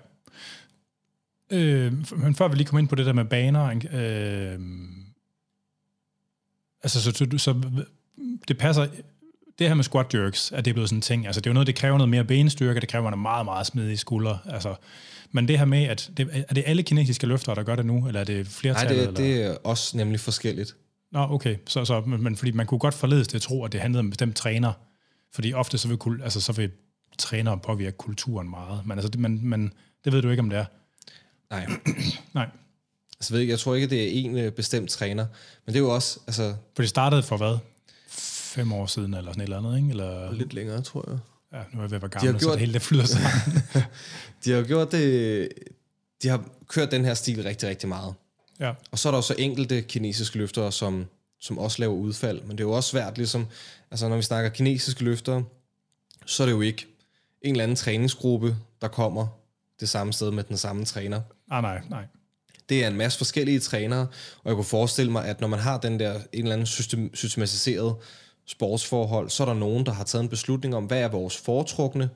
Øh, 1.51 1.93
men 2.17 2.35
før 2.35 2.49
vi 2.49 2.57
lige 2.57 2.67
kommer 2.67 2.81
ind 2.81 2.89
på 2.89 2.95
det 2.95 3.07
der 3.07 3.13
med 3.13 3.25
baner, 3.25 3.67
øh, 3.93 4.61
altså 6.83 7.03
så, 7.03 7.13
så, 7.13 7.39
så 7.39 7.63
det 8.49 8.59
passer 8.59 8.87
det 9.59 9.69
her 9.69 9.75
med 9.75 9.85
squat 9.85 10.15
jerks, 10.15 10.53
at 10.53 10.65
det 10.65 10.71
er 10.71 10.75
blevet 10.75 10.89
sådan 10.89 10.99
en 10.99 11.03
ting. 11.03 11.27
Altså, 11.27 11.41
det 11.41 11.47
er 11.47 11.51
jo 11.51 11.55
noget, 11.55 11.67
det 11.67 11.75
kræver 11.75 11.99
noget 11.99 12.09
mere 12.09 12.25
benstyrke, 12.25 12.81
det 12.81 12.89
kræver 12.89 13.13
en 13.13 13.23
meget, 13.23 13.45
meget 13.45 13.67
smidige 13.67 13.97
skuldre. 13.97 14.39
Altså, 14.47 14.75
men 15.33 15.49
det 15.49 15.59
her 15.59 15.65
med, 15.65 15.83
at 15.83 16.11
det, 16.17 16.45
er 16.49 16.55
det 16.55 16.65
alle 16.67 16.83
kinesiske 16.83 17.27
løfter, 17.27 17.55
der 17.55 17.63
gør 17.63 17.77
det 17.77 17.87
nu, 17.87 18.07
eller 18.07 18.21
er 18.21 18.25
det 18.25 18.47
flertallet? 18.47 18.97
Nej, 18.97 19.07
det, 19.07 19.17
det 19.17 19.43
er 19.43 19.57
også 19.65 19.97
nemlig 19.97 20.21
forskelligt. 20.21 20.77
Nå, 21.13 21.27
okay. 21.31 21.57
Så, 21.67 21.85
så, 21.85 22.01
men, 22.01 22.23
men 22.23 22.37
fordi 22.37 22.51
man 22.51 22.67
kunne 22.67 22.79
godt 22.79 22.95
forledes 22.95 23.29
til 23.29 23.37
at 23.37 23.43
tro, 23.43 23.65
at 23.65 23.73
det 23.73 23.81
handlede 23.81 23.99
om 24.01 24.07
en 24.07 24.11
bestemt 24.11 24.37
træner. 24.37 24.73
Fordi 25.35 25.53
ofte 25.53 25.79
så 25.79 25.89
vil, 25.89 26.23
altså, 26.23 26.41
så 26.41 26.53
vil 26.53 26.71
trænere 27.19 27.59
påvirke 27.59 27.97
kulturen 27.97 28.51
meget. 28.51 28.87
Men, 28.87 28.99
altså, 28.99 29.09
det, 29.09 29.21
men, 29.21 29.49
men 29.49 29.73
det 30.05 30.13
ved 30.13 30.23
du 30.23 30.31
ikke, 30.31 30.41
om 30.41 30.51
det 30.51 30.59
er. 30.59 30.65
Nej. 31.51 31.67
Nej. 32.35 32.49
Altså, 33.21 33.33
ved 33.33 33.41
ikke, 33.41 33.51
jeg 33.51 33.59
tror 33.59 33.75
ikke, 33.75 33.87
det 33.87 34.03
er 34.03 34.11
en 34.25 34.39
øh, 34.39 34.53
bestemt 34.53 34.91
træner. 34.91 35.27
Men 35.67 35.75
det 35.75 35.81
er 35.81 35.85
jo 35.85 35.95
også... 35.95 36.21
Altså, 36.27 36.55
For 36.75 36.83
det 36.83 36.89
startede 36.89 37.23
for 37.23 37.37
hvad? 37.37 37.59
Fem 38.55 38.73
år 38.73 38.87
siden, 38.87 39.15
eller 39.15 39.33
sådan 39.33 39.41
et 39.41 39.45
eller 39.45 39.59
andet, 39.59 39.77
ikke? 39.77 39.91
Eller... 39.91 40.33
Lidt 40.33 40.53
længere, 40.53 40.83
tror 40.83 41.11
jeg. 41.11 41.19
Ja, 41.53 41.63
nu 41.73 41.79
er 41.79 41.83
jeg 41.83 41.91
ved 41.91 41.97
at 41.97 42.03
være 42.03 42.09
gammel, 42.09 42.29
de 42.29 42.33
har 42.33 42.41
gjort... 42.41 42.43
så 42.43 42.53
det 42.53 42.61
hele 42.61 42.73
det 42.73 42.83
flyder 42.83 43.05
sammen. 43.05 43.63
de 44.45 44.51
har 44.51 44.63
gjort 44.63 44.93
det... 44.93 45.49
De 46.23 46.29
har 46.29 46.45
kørt 46.69 46.91
den 46.91 47.05
her 47.05 47.15
stil 47.15 47.43
rigtig, 47.43 47.69
rigtig 47.69 47.89
meget. 47.89 48.15
Ja. 48.61 48.73
Og 48.91 48.99
så 48.99 49.09
er 49.09 49.11
der 49.11 49.19
jo 49.19 49.23
så 49.23 49.35
enkelte 49.39 49.83
kinesiske 49.83 50.39
løftere, 50.39 50.73
som, 50.73 51.07
som 51.41 51.59
også 51.59 51.77
laver 51.83 51.95
udfald. 51.95 52.43
Men 52.43 52.51
det 52.51 52.65
er 52.65 52.69
jo 52.69 52.73
også 52.73 52.91
svært, 52.91 53.17
ligesom... 53.17 53.47
Altså, 53.91 54.09
når 54.09 54.17
vi 54.17 54.23
snakker 54.23 54.51
kinesiske 54.51 55.05
løftere, 55.05 55.45
så 56.27 56.43
er 56.43 56.47
det 56.47 56.53
jo 56.53 56.61
ikke 56.61 56.87
en 57.43 57.51
eller 57.51 57.65
anden 57.65 57.77
træningsgruppe, 57.77 58.57
der 58.81 58.89
kommer 58.89 59.27
det 59.81 59.89
samme 59.89 60.13
sted 60.13 60.31
med 60.31 60.45
den 60.45 60.57
samme 60.57 60.85
træner. 60.85 61.21
Ah, 61.51 61.63
nej, 61.63 61.81
nej. 61.91 62.05
Det 62.71 62.85
er 62.85 62.89
en 62.89 62.97
masse 62.97 63.19
forskellige 63.19 63.61
trænere, 63.61 64.07
og 64.43 64.49
jeg 64.51 64.55
kunne 64.55 64.65
forestille 64.65 65.13
mig, 65.13 65.25
at 65.25 65.41
når 65.41 65.49
man 65.49 65.59
har 65.59 65.79
den 65.79 66.01
der 66.01 66.15
en 66.15 66.43
eller 66.43 66.53
anden 66.53 66.67
system, 66.67 67.15
systematiseret 67.15 67.97
sportsforhold, 68.47 69.31
så 69.31 69.43
er 69.43 69.47
der 69.47 69.55
nogen, 69.55 69.87
der 69.87 69.93
har 69.93 70.05
taget 70.05 70.23
en 70.23 70.29
beslutning 70.29 70.75
om, 70.75 70.85
hvad 70.85 71.01
er 71.01 71.09
vores 71.09 71.37
foretrukne 71.37 72.11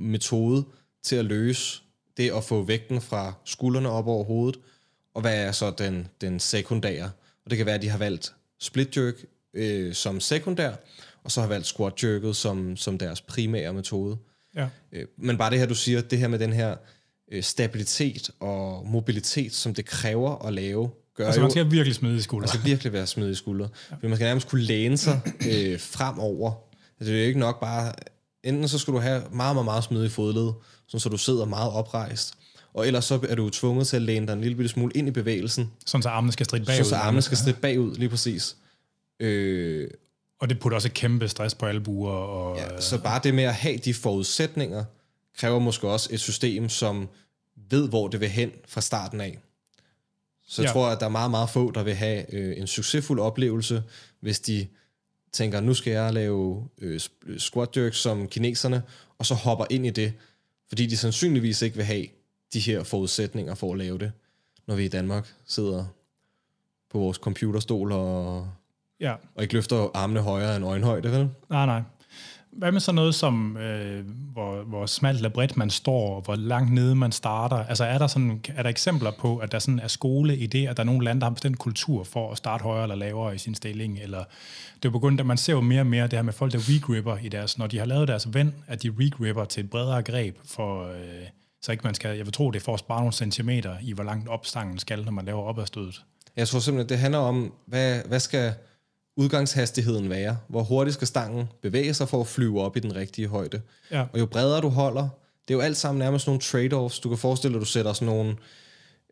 metode 0.00 0.64
til 1.02 1.16
at 1.16 1.24
løse 1.24 1.82
det 2.16 2.32
at 2.32 2.44
få 2.44 2.62
vægten 2.62 3.00
fra 3.00 3.32
skuldrene 3.44 3.90
op 3.90 4.06
over 4.06 4.24
hovedet, 4.24 4.60
og 5.14 5.20
hvad 5.20 5.46
er 5.46 5.52
så 5.52 5.70
den, 5.70 6.08
den 6.20 6.40
sekundære. 6.40 7.10
Og 7.44 7.50
det 7.50 7.56
kan 7.56 7.66
være, 7.66 7.74
at 7.74 7.82
de 7.82 7.88
har 7.88 7.98
valgt 7.98 8.34
split 8.60 8.96
jerk 8.96 9.14
øh, 9.54 9.94
som 9.94 10.20
sekundær, 10.20 10.72
og 11.24 11.30
så 11.30 11.40
har 11.40 11.48
valgt 11.48 11.66
squat 11.66 12.04
jerket 12.04 12.36
som, 12.36 12.76
som 12.76 12.98
deres 12.98 13.20
primære 13.20 13.72
metode. 13.72 14.16
Ja. 14.56 14.68
Øh, 14.92 15.06
men 15.16 15.38
bare 15.38 15.50
det 15.50 15.58
her, 15.58 15.66
du 15.66 15.74
siger, 15.74 16.00
det 16.00 16.18
her 16.18 16.28
med 16.28 16.38
den 16.38 16.52
her 16.52 16.76
øh, 17.32 17.42
stabilitet 17.42 18.30
og 18.40 18.86
mobilitet, 18.86 19.54
som 19.54 19.74
det 19.74 19.84
kræver 19.84 20.46
at 20.46 20.52
lave, 20.52 20.90
gør 21.14 21.26
altså, 21.26 21.40
man 21.40 21.50
skal 21.50 21.62
jo, 21.62 21.68
virkelig 21.70 21.94
smide 21.94 22.16
i 22.16 22.20
skuldre. 22.20 22.42
Man 22.42 22.48
skal 22.48 22.64
virkelig 22.64 22.92
være 22.92 23.06
smidig 23.06 23.32
i 23.32 23.34
skuldre. 23.34 23.68
Ja. 23.90 24.08
man 24.08 24.16
skal 24.16 24.24
nærmest 24.24 24.48
kunne 24.48 24.62
læne 24.62 24.98
sig 24.98 25.20
øh, 25.50 25.80
fremover. 25.80 26.52
Altså, 27.00 27.12
det 27.12 27.14
er 27.14 27.22
jo 27.22 27.26
ikke 27.26 27.40
nok 27.40 27.60
bare... 27.60 27.92
Enten 28.44 28.68
så 28.68 28.78
skal 28.78 28.94
du 28.94 28.98
have 28.98 29.22
meget, 29.32 29.54
meget, 29.54 29.64
meget 29.64 29.84
smidig 29.84 30.10
fodled, 30.10 30.52
så 30.88 31.08
du 31.08 31.16
sidder 31.16 31.44
meget 31.44 31.72
oprejst, 31.72 32.34
og 32.74 32.86
ellers 32.86 33.04
så 33.04 33.20
er 33.28 33.34
du 33.34 33.50
tvunget 33.50 33.86
til 33.86 33.96
at 33.96 34.02
læne 34.02 34.26
dig 34.26 34.32
en 34.32 34.40
lille 34.40 34.68
smule 34.68 34.92
ind 34.94 35.08
i 35.08 35.10
bevægelsen. 35.10 35.70
Sådan 35.86 36.02
så 36.02 36.08
armene 36.08 36.32
skal 36.32 36.46
stridt 36.46 36.66
bagud. 36.66 36.84
Så, 36.84 36.90
så 36.90 36.96
armene 36.96 37.22
skal 37.22 37.36
stridt 37.36 37.60
bagud, 37.60 37.94
lige 37.94 38.08
præcis. 38.08 38.56
Øh, 39.20 39.90
og 40.40 40.48
det 40.48 40.60
putter 40.60 40.76
også 40.76 40.88
et 40.88 40.94
kæmpe 40.94 41.28
stress 41.28 41.54
på 41.54 41.66
albuer. 41.66 42.12
Og, 42.12 42.58
ja, 42.58 42.80
så 42.80 42.98
bare 42.98 43.20
det 43.24 43.34
med 43.34 43.44
at 43.44 43.54
have 43.54 43.76
de 43.76 43.94
forudsætninger, 43.94 44.84
kræver 45.38 45.58
måske 45.58 45.88
også 45.88 46.08
et 46.12 46.20
system, 46.20 46.68
som 46.68 47.08
ved, 47.70 47.88
hvor 47.88 48.08
det 48.08 48.20
vil 48.20 48.28
hen 48.28 48.50
fra 48.68 48.80
starten 48.80 49.20
af. 49.20 49.38
Så 50.46 50.62
jeg 50.62 50.68
ja. 50.68 50.72
tror, 50.72 50.88
at 50.88 51.00
der 51.00 51.06
er 51.06 51.10
meget, 51.10 51.30
meget 51.30 51.50
få, 51.50 51.70
der 51.70 51.82
vil 51.82 51.94
have 51.94 52.34
øh, 52.34 52.58
en 52.58 52.66
succesfuld 52.66 53.20
oplevelse, 53.20 53.82
hvis 54.20 54.40
de 54.40 54.66
tænker, 55.32 55.60
nu 55.60 55.74
skal 55.74 55.92
jeg 55.92 56.12
lave 56.12 56.68
øh, 56.78 57.00
squat 57.38 57.76
jerks 57.76 57.98
som 57.98 58.28
kineserne, 58.28 58.82
og 59.18 59.26
så 59.26 59.34
hopper 59.34 59.64
ind 59.70 59.86
i 59.86 59.90
det, 59.90 60.12
fordi 60.68 60.86
de 60.86 60.96
sandsynligvis 60.96 61.62
ikke 61.62 61.76
vil 61.76 61.84
have 61.84 62.06
de 62.52 62.60
her 62.60 62.82
forudsætninger 62.82 63.54
for 63.54 63.72
at 63.72 63.78
lave 63.78 63.98
det, 63.98 64.12
når 64.66 64.74
vi 64.74 64.84
i 64.84 64.88
Danmark 64.88 65.34
sidder 65.46 65.84
på 66.90 66.98
vores 66.98 67.16
computerstol 67.16 67.92
og, 67.92 68.48
ja. 69.00 69.14
og 69.34 69.42
ikke 69.42 69.54
løfter 69.54 69.90
armene 69.94 70.20
højere 70.20 70.56
end 70.56 70.64
øjenhøjde, 70.64 71.12
vel? 71.12 71.30
Nej, 71.50 71.66
nej. 71.66 71.82
Hvad 72.52 72.72
med 72.72 72.80
sådan 72.80 72.94
noget 72.94 73.14
som, 73.14 73.56
øh, 73.56 74.04
hvor, 74.32 74.62
hvor 74.62 74.86
smalt 74.86 75.16
eller 75.16 75.28
bredt 75.28 75.56
man 75.56 75.70
står, 75.70 76.20
hvor 76.20 76.36
langt 76.36 76.72
nede 76.72 76.94
man 76.94 77.12
starter? 77.12 77.56
Altså 77.56 77.84
er 77.84 77.98
der, 77.98 78.06
sådan, 78.06 78.44
er 78.56 78.62
der 78.62 78.70
eksempler 78.70 79.10
på, 79.18 79.38
at 79.38 79.52
der 79.52 79.58
sådan 79.58 79.80
er 79.80 79.88
skole 79.88 80.36
i 80.36 80.46
det, 80.46 80.66
at 80.66 80.76
der 80.76 80.82
er 80.82 80.86
nogle 80.86 81.04
lande, 81.04 81.20
der 81.20 81.26
har 81.26 81.34
bestemt 81.34 81.58
kultur 81.58 82.04
for 82.04 82.32
at 82.32 82.36
starte 82.36 82.62
højere 82.62 82.82
eller 82.82 82.94
lavere 82.94 83.34
i 83.34 83.38
sin 83.38 83.54
stilling? 83.54 83.98
Eller 84.02 84.24
det 84.82 84.88
er 84.88 84.92
begyndt, 84.92 85.20
at 85.20 85.26
man 85.26 85.36
ser 85.36 85.52
jo 85.52 85.60
mere 85.60 85.80
og 85.80 85.86
mere 85.86 86.02
det 86.02 86.12
her 86.12 86.22
med 86.22 86.32
folk, 86.32 86.52
der 86.52 86.58
regripper 86.58 87.16
i 87.16 87.28
deres, 87.28 87.58
når 87.58 87.66
de 87.66 87.78
har 87.78 87.86
lavet 87.86 88.08
deres 88.08 88.34
vend, 88.34 88.52
at 88.66 88.82
de 88.82 88.94
regripper 88.98 89.44
til 89.44 89.64
et 89.64 89.70
bredere 89.70 90.02
greb, 90.02 90.36
for, 90.44 90.88
øh, 90.88 91.26
så 91.62 91.72
ikke 91.72 91.84
man 91.84 91.94
skal, 91.94 92.16
jeg 92.16 92.26
vil 92.26 92.32
tro, 92.32 92.50
det 92.50 92.60
er 92.60 92.64
for 92.64 92.74
at 92.74 92.80
spare 92.80 92.98
nogle 92.98 93.12
centimeter 93.12 93.76
i, 93.82 93.92
hvor 93.92 94.04
langt 94.04 94.28
opstangen 94.28 94.78
skal, 94.78 95.04
når 95.04 95.12
man 95.12 95.24
laver 95.24 95.42
opadstødet. 95.42 96.02
Jeg 96.36 96.48
tror 96.48 96.58
simpelthen, 96.58 96.88
det 96.88 96.98
handler 96.98 97.18
om, 97.18 97.52
hvad, 97.66 98.00
hvad 98.08 98.20
skal 98.20 98.54
udgangshastigheden 99.18 100.10
være? 100.10 100.36
Hvor 100.48 100.62
hurtigt 100.62 100.94
skal 100.94 101.06
stangen 101.06 101.48
bevæge 101.62 101.94
sig 101.94 102.08
for 102.08 102.20
at 102.20 102.26
flyve 102.26 102.60
op 102.62 102.76
i 102.76 102.80
den 102.80 102.96
rigtige 102.96 103.28
højde? 103.28 103.60
Ja. 103.90 104.04
Og 104.12 104.18
jo 104.18 104.26
bredere 104.26 104.60
du 104.60 104.68
holder, 104.68 105.08
det 105.48 105.54
er 105.54 105.58
jo 105.58 105.60
alt 105.60 105.76
sammen 105.76 105.98
nærmest 105.98 106.26
nogle 106.26 106.40
trade-offs. 106.40 107.00
Du 107.00 107.08
kan 107.08 107.18
forestille 107.18 107.52
dig, 107.52 107.58
at 107.58 107.60
du 107.60 107.70
sætter 107.70 107.92
sådan 107.92 108.06
nogle, 108.06 108.36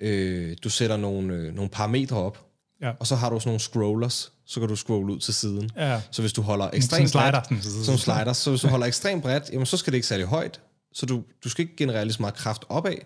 øh, 0.00 0.56
du 0.64 0.70
sætter 0.70 0.96
nogle, 0.96 1.34
øh, 1.34 1.54
nogle 1.54 1.70
parametre 1.70 2.16
op, 2.16 2.46
ja. 2.82 2.92
og 3.00 3.06
så 3.06 3.14
har 3.14 3.30
du 3.30 3.40
sådan 3.40 3.48
nogle 3.48 3.60
scrollers, 3.60 4.32
så 4.46 4.60
kan 4.60 4.68
du 4.68 4.76
scrolle 4.76 5.12
ud 5.12 5.18
til 5.18 5.34
siden. 5.34 5.70
Ja. 5.76 6.00
Så 6.10 6.22
hvis 6.22 6.32
du 6.32 6.42
holder 6.42 6.70
ekstremt 6.72 7.10
slider, 7.10 7.30
bredt, 7.48 7.64
som 7.64 7.96
slider, 7.96 8.32
så 8.32 8.50
hvis 8.50 8.60
du 8.60 8.68
holder 8.68 8.86
ekstremt 8.86 9.22
bredt, 9.22 9.50
jamen 9.52 9.66
så 9.66 9.76
skal 9.76 9.90
det 9.90 9.96
ikke 9.96 10.06
særlig 10.06 10.26
højt, 10.26 10.60
så 10.92 11.06
du, 11.06 11.22
du 11.44 11.48
skal 11.48 11.62
ikke 11.62 11.76
generere 11.76 12.04
lige 12.04 12.14
så 12.14 12.22
meget 12.22 12.34
kraft 12.34 12.64
opad. 12.68 12.96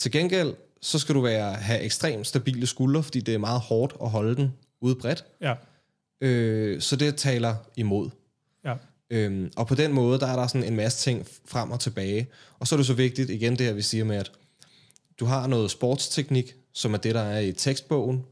Til 0.00 0.12
gengæld, 0.12 0.54
så 0.82 0.98
skal 0.98 1.14
du 1.14 1.20
være, 1.20 1.54
have 1.54 1.80
ekstremt 1.80 2.26
stabile 2.26 2.66
skuldre, 2.66 3.02
fordi 3.02 3.20
det 3.20 3.34
er 3.34 3.38
meget 3.38 3.60
hårdt 3.60 3.94
at 4.02 4.10
holde 4.10 4.36
den 4.36 4.52
ude 4.80 4.94
bredt. 4.94 5.24
Ja. 5.40 5.54
Øh, 6.20 6.80
så 6.80 6.96
det 6.96 7.16
taler 7.16 7.56
imod. 7.76 8.10
Ja. 8.64 8.74
Øhm, 9.10 9.52
og 9.56 9.66
på 9.66 9.74
den 9.74 9.92
måde, 9.92 10.20
der 10.20 10.26
er 10.26 10.36
der 10.36 10.46
sådan 10.46 10.64
en 10.64 10.76
masse 10.76 10.98
ting 10.98 11.26
frem 11.48 11.70
og 11.70 11.80
tilbage. 11.80 12.28
Og 12.58 12.66
så 12.66 12.74
er 12.74 12.76
det 12.76 12.86
så 12.86 12.94
vigtigt, 12.94 13.30
igen 13.30 13.52
det 13.52 13.66
her, 13.66 13.72
vi 13.72 13.82
siger 13.82 14.04
med, 14.04 14.16
at 14.16 14.32
du 15.20 15.24
har 15.24 15.46
noget 15.46 15.70
sportsteknik, 15.70 16.54
som 16.72 16.94
er 16.94 16.98
det, 16.98 17.14
der 17.14 17.20
er 17.20 17.40
i 17.40 17.52
tekstbogen, 17.52 18.24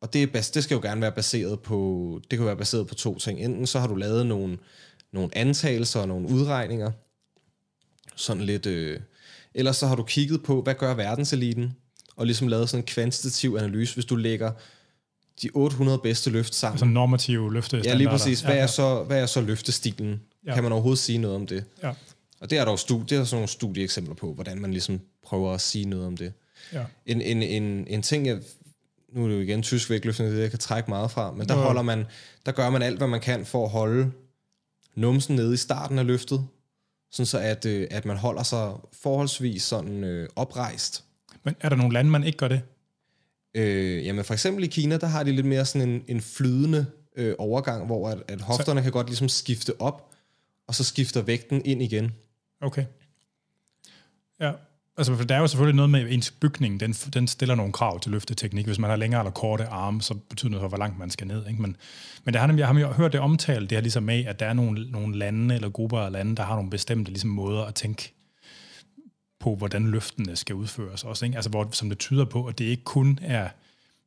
og 0.00 0.12
det, 0.12 0.22
er, 0.22 0.50
det 0.54 0.64
skal 0.64 0.74
jo 0.74 0.80
gerne 0.80 1.00
være 1.00 1.12
baseret 1.12 1.60
på, 1.60 2.20
det 2.30 2.38
kan 2.38 2.46
være 2.46 2.56
baseret 2.56 2.86
på 2.86 2.94
to 2.94 3.18
ting. 3.18 3.40
Enten 3.40 3.66
så 3.66 3.80
har 3.80 3.86
du 3.86 3.94
lavet 3.94 4.26
nogle, 4.26 4.58
nogle 5.12 5.36
antagelser 5.36 6.00
og 6.00 6.08
nogle 6.08 6.28
udregninger, 6.28 6.92
sådan 8.16 8.42
lidt, 8.42 8.66
øh, 8.66 9.00
ellers 9.54 9.76
så 9.76 9.86
har 9.86 9.94
du 9.94 10.02
kigget 10.02 10.42
på, 10.42 10.62
hvad 10.62 10.74
gør 10.74 10.94
verdenseliten, 10.94 11.76
og 12.16 12.26
ligesom 12.26 12.48
lavet 12.48 12.68
sådan 12.68 12.82
en 12.82 12.86
kvantitativ 12.86 13.56
analyse, 13.58 13.94
hvis 13.94 14.04
du 14.04 14.16
lægger 14.16 14.52
de 15.42 15.50
800 15.54 15.98
bedste 15.98 16.30
løft 16.30 16.54
sammen. 16.54 16.74
Altså 16.74 16.84
normative 16.84 17.52
løfte 17.52 17.82
Ja, 17.84 17.94
lige 17.94 18.08
præcis. 18.08 18.40
Hvad, 18.40 18.50
ja, 18.50 18.56
ja. 18.56 18.62
Er 18.62 18.66
så, 18.66 19.02
hvad 19.02 19.22
er 19.22 19.26
så 19.26 19.40
løftestilen? 19.40 20.20
Ja. 20.46 20.54
Kan 20.54 20.62
man 20.62 20.72
overhovedet 20.72 20.98
sige 20.98 21.18
noget 21.18 21.36
om 21.36 21.46
det? 21.46 21.64
Ja. 21.82 21.92
Og 22.40 22.50
det 22.50 22.58
er 22.58 22.64
der 22.64 22.70
jo 22.70 22.76
studie, 22.76 23.04
det 23.08 23.18
er 23.18 23.24
sådan 23.24 23.36
nogle 23.36 23.48
studieeksempler 23.48 24.14
på, 24.14 24.34
hvordan 24.34 24.60
man 24.60 24.70
ligesom 24.70 25.00
prøver 25.22 25.54
at 25.54 25.60
sige 25.60 25.84
noget 25.84 26.06
om 26.06 26.16
det. 26.16 26.32
Ja. 26.72 26.84
En, 27.06 27.20
en, 27.20 27.42
en, 27.42 27.86
en 27.88 28.02
ting, 28.02 28.26
jeg, 28.26 28.38
nu 29.12 29.24
er 29.24 29.28
det 29.28 29.34
jo 29.34 29.40
igen 29.40 29.62
tysk 29.62 29.90
vægtløftning, 29.90 30.32
det 30.32 30.40
jeg 30.40 30.50
kan 30.50 30.58
trække 30.58 30.90
meget 30.90 31.10
fra, 31.10 31.32
men 31.32 31.48
der, 31.48 31.54
holder 31.54 31.82
man, 31.82 32.04
der 32.46 32.52
gør 32.52 32.70
man 32.70 32.82
alt, 32.82 32.98
hvad 32.98 33.08
man 33.08 33.20
kan 33.20 33.46
for 33.46 33.64
at 33.64 33.70
holde 33.70 34.10
numsen 34.94 35.36
nede 35.36 35.54
i 35.54 35.56
starten 35.56 35.98
af 35.98 36.06
løftet, 36.06 36.46
sådan 37.10 37.26
så 37.26 37.38
at, 37.38 37.64
øh, 37.64 37.88
at 37.90 38.04
man 38.04 38.16
holder 38.16 38.42
sig 38.42 38.72
forholdsvis 39.02 39.62
sådan 39.62 40.04
øh, 40.04 40.28
oprejst. 40.36 41.04
Men 41.44 41.56
er 41.60 41.68
der 41.68 41.76
nogle 41.76 41.92
lande, 41.92 42.10
man 42.10 42.24
ikke 42.24 42.38
gør 42.38 42.48
det? 42.48 42.60
Øh, 43.56 44.06
jamen 44.06 44.24
for 44.24 44.32
eksempel 44.32 44.64
i 44.64 44.66
Kina, 44.66 44.96
der 44.96 45.06
har 45.06 45.22
de 45.22 45.32
lidt 45.32 45.46
mere 45.46 45.64
sådan 45.64 45.88
en, 45.88 46.02
en 46.08 46.20
flydende 46.20 46.86
øh, 47.16 47.34
overgang, 47.38 47.86
hvor 47.86 48.08
at, 48.08 48.22
at 48.28 48.40
hofterne 48.40 48.80
så... 48.80 48.82
kan 48.82 48.92
godt 48.92 49.06
ligesom 49.06 49.28
skifte 49.28 49.80
op, 49.80 50.12
og 50.66 50.74
så 50.74 50.84
skifter 50.84 51.22
vægten 51.22 51.62
ind 51.64 51.82
igen. 51.82 52.12
Okay. 52.60 52.84
Ja, 54.40 54.52
altså 54.96 55.16
for 55.16 55.24
der 55.24 55.34
er 55.34 55.38
jo 55.38 55.46
selvfølgelig 55.46 55.76
noget 55.76 55.90
med 55.90 56.12
ens 56.12 56.30
bygning, 56.30 56.80
den, 56.80 56.92
den 56.92 57.28
stiller 57.28 57.54
nogle 57.54 57.72
krav 57.72 58.00
til 58.00 58.10
løfteteknik. 58.10 58.66
Hvis 58.66 58.78
man 58.78 58.90
har 58.90 58.96
længere 58.96 59.20
eller 59.20 59.30
korte 59.30 59.66
arme, 59.66 60.02
så 60.02 60.14
betyder 60.14 60.50
det 60.50 60.60
for, 60.60 60.68
hvor 60.68 60.78
langt 60.78 60.98
man 60.98 61.10
skal 61.10 61.26
ned. 61.26 61.46
Ikke? 61.48 61.62
Men, 61.62 61.76
men 62.24 62.34
der 62.34 62.40
har, 62.40 62.54
jeg 62.56 62.66
har 62.66 62.92
hørt 62.94 63.12
det 63.12 63.20
omtalt, 63.20 63.70
det 63.70 63.76
her 63.76 63.82
ligesom 63.82 64.02
med, 64.02 64.24
at 64.24 64.40
der 64.40 64.46
er 64.46 64.52
nogle, 64.52 64.90
nogle 64.90 65.18
lande 65.18 65.54
eller 65.54 65.68
grupper 65.68 65.98
af 65.98 66.12
lande, 66.12 66.36
der 66.36 66.42
har 66.42 66.54
nogle 66.54 66.70
bestemte 66.70 67.10
ligesom, 67.10 67.30
måder 67.30 67.62
at 67.62 67.74
tænke 67.74 68.12
på, 69.46 69.54
hvordan 69.54 69.90
løftene 69.90 70.36
skal 70.36 70.54
udføres 70.54 71.04
også. 71.04 71.24
Ikke? 71.24 71.36
Altså 71.36 71.50
hvor, 71.50 71.68
som 71.72 71.88
det 71.88 71.98
tyder 71.98 72.24
på, 72.24 72.46
at 72.46 72.58
det 72.58 72.64
ikke 72.64 72.84
kun 72.84 73.18
er 73.22 73.48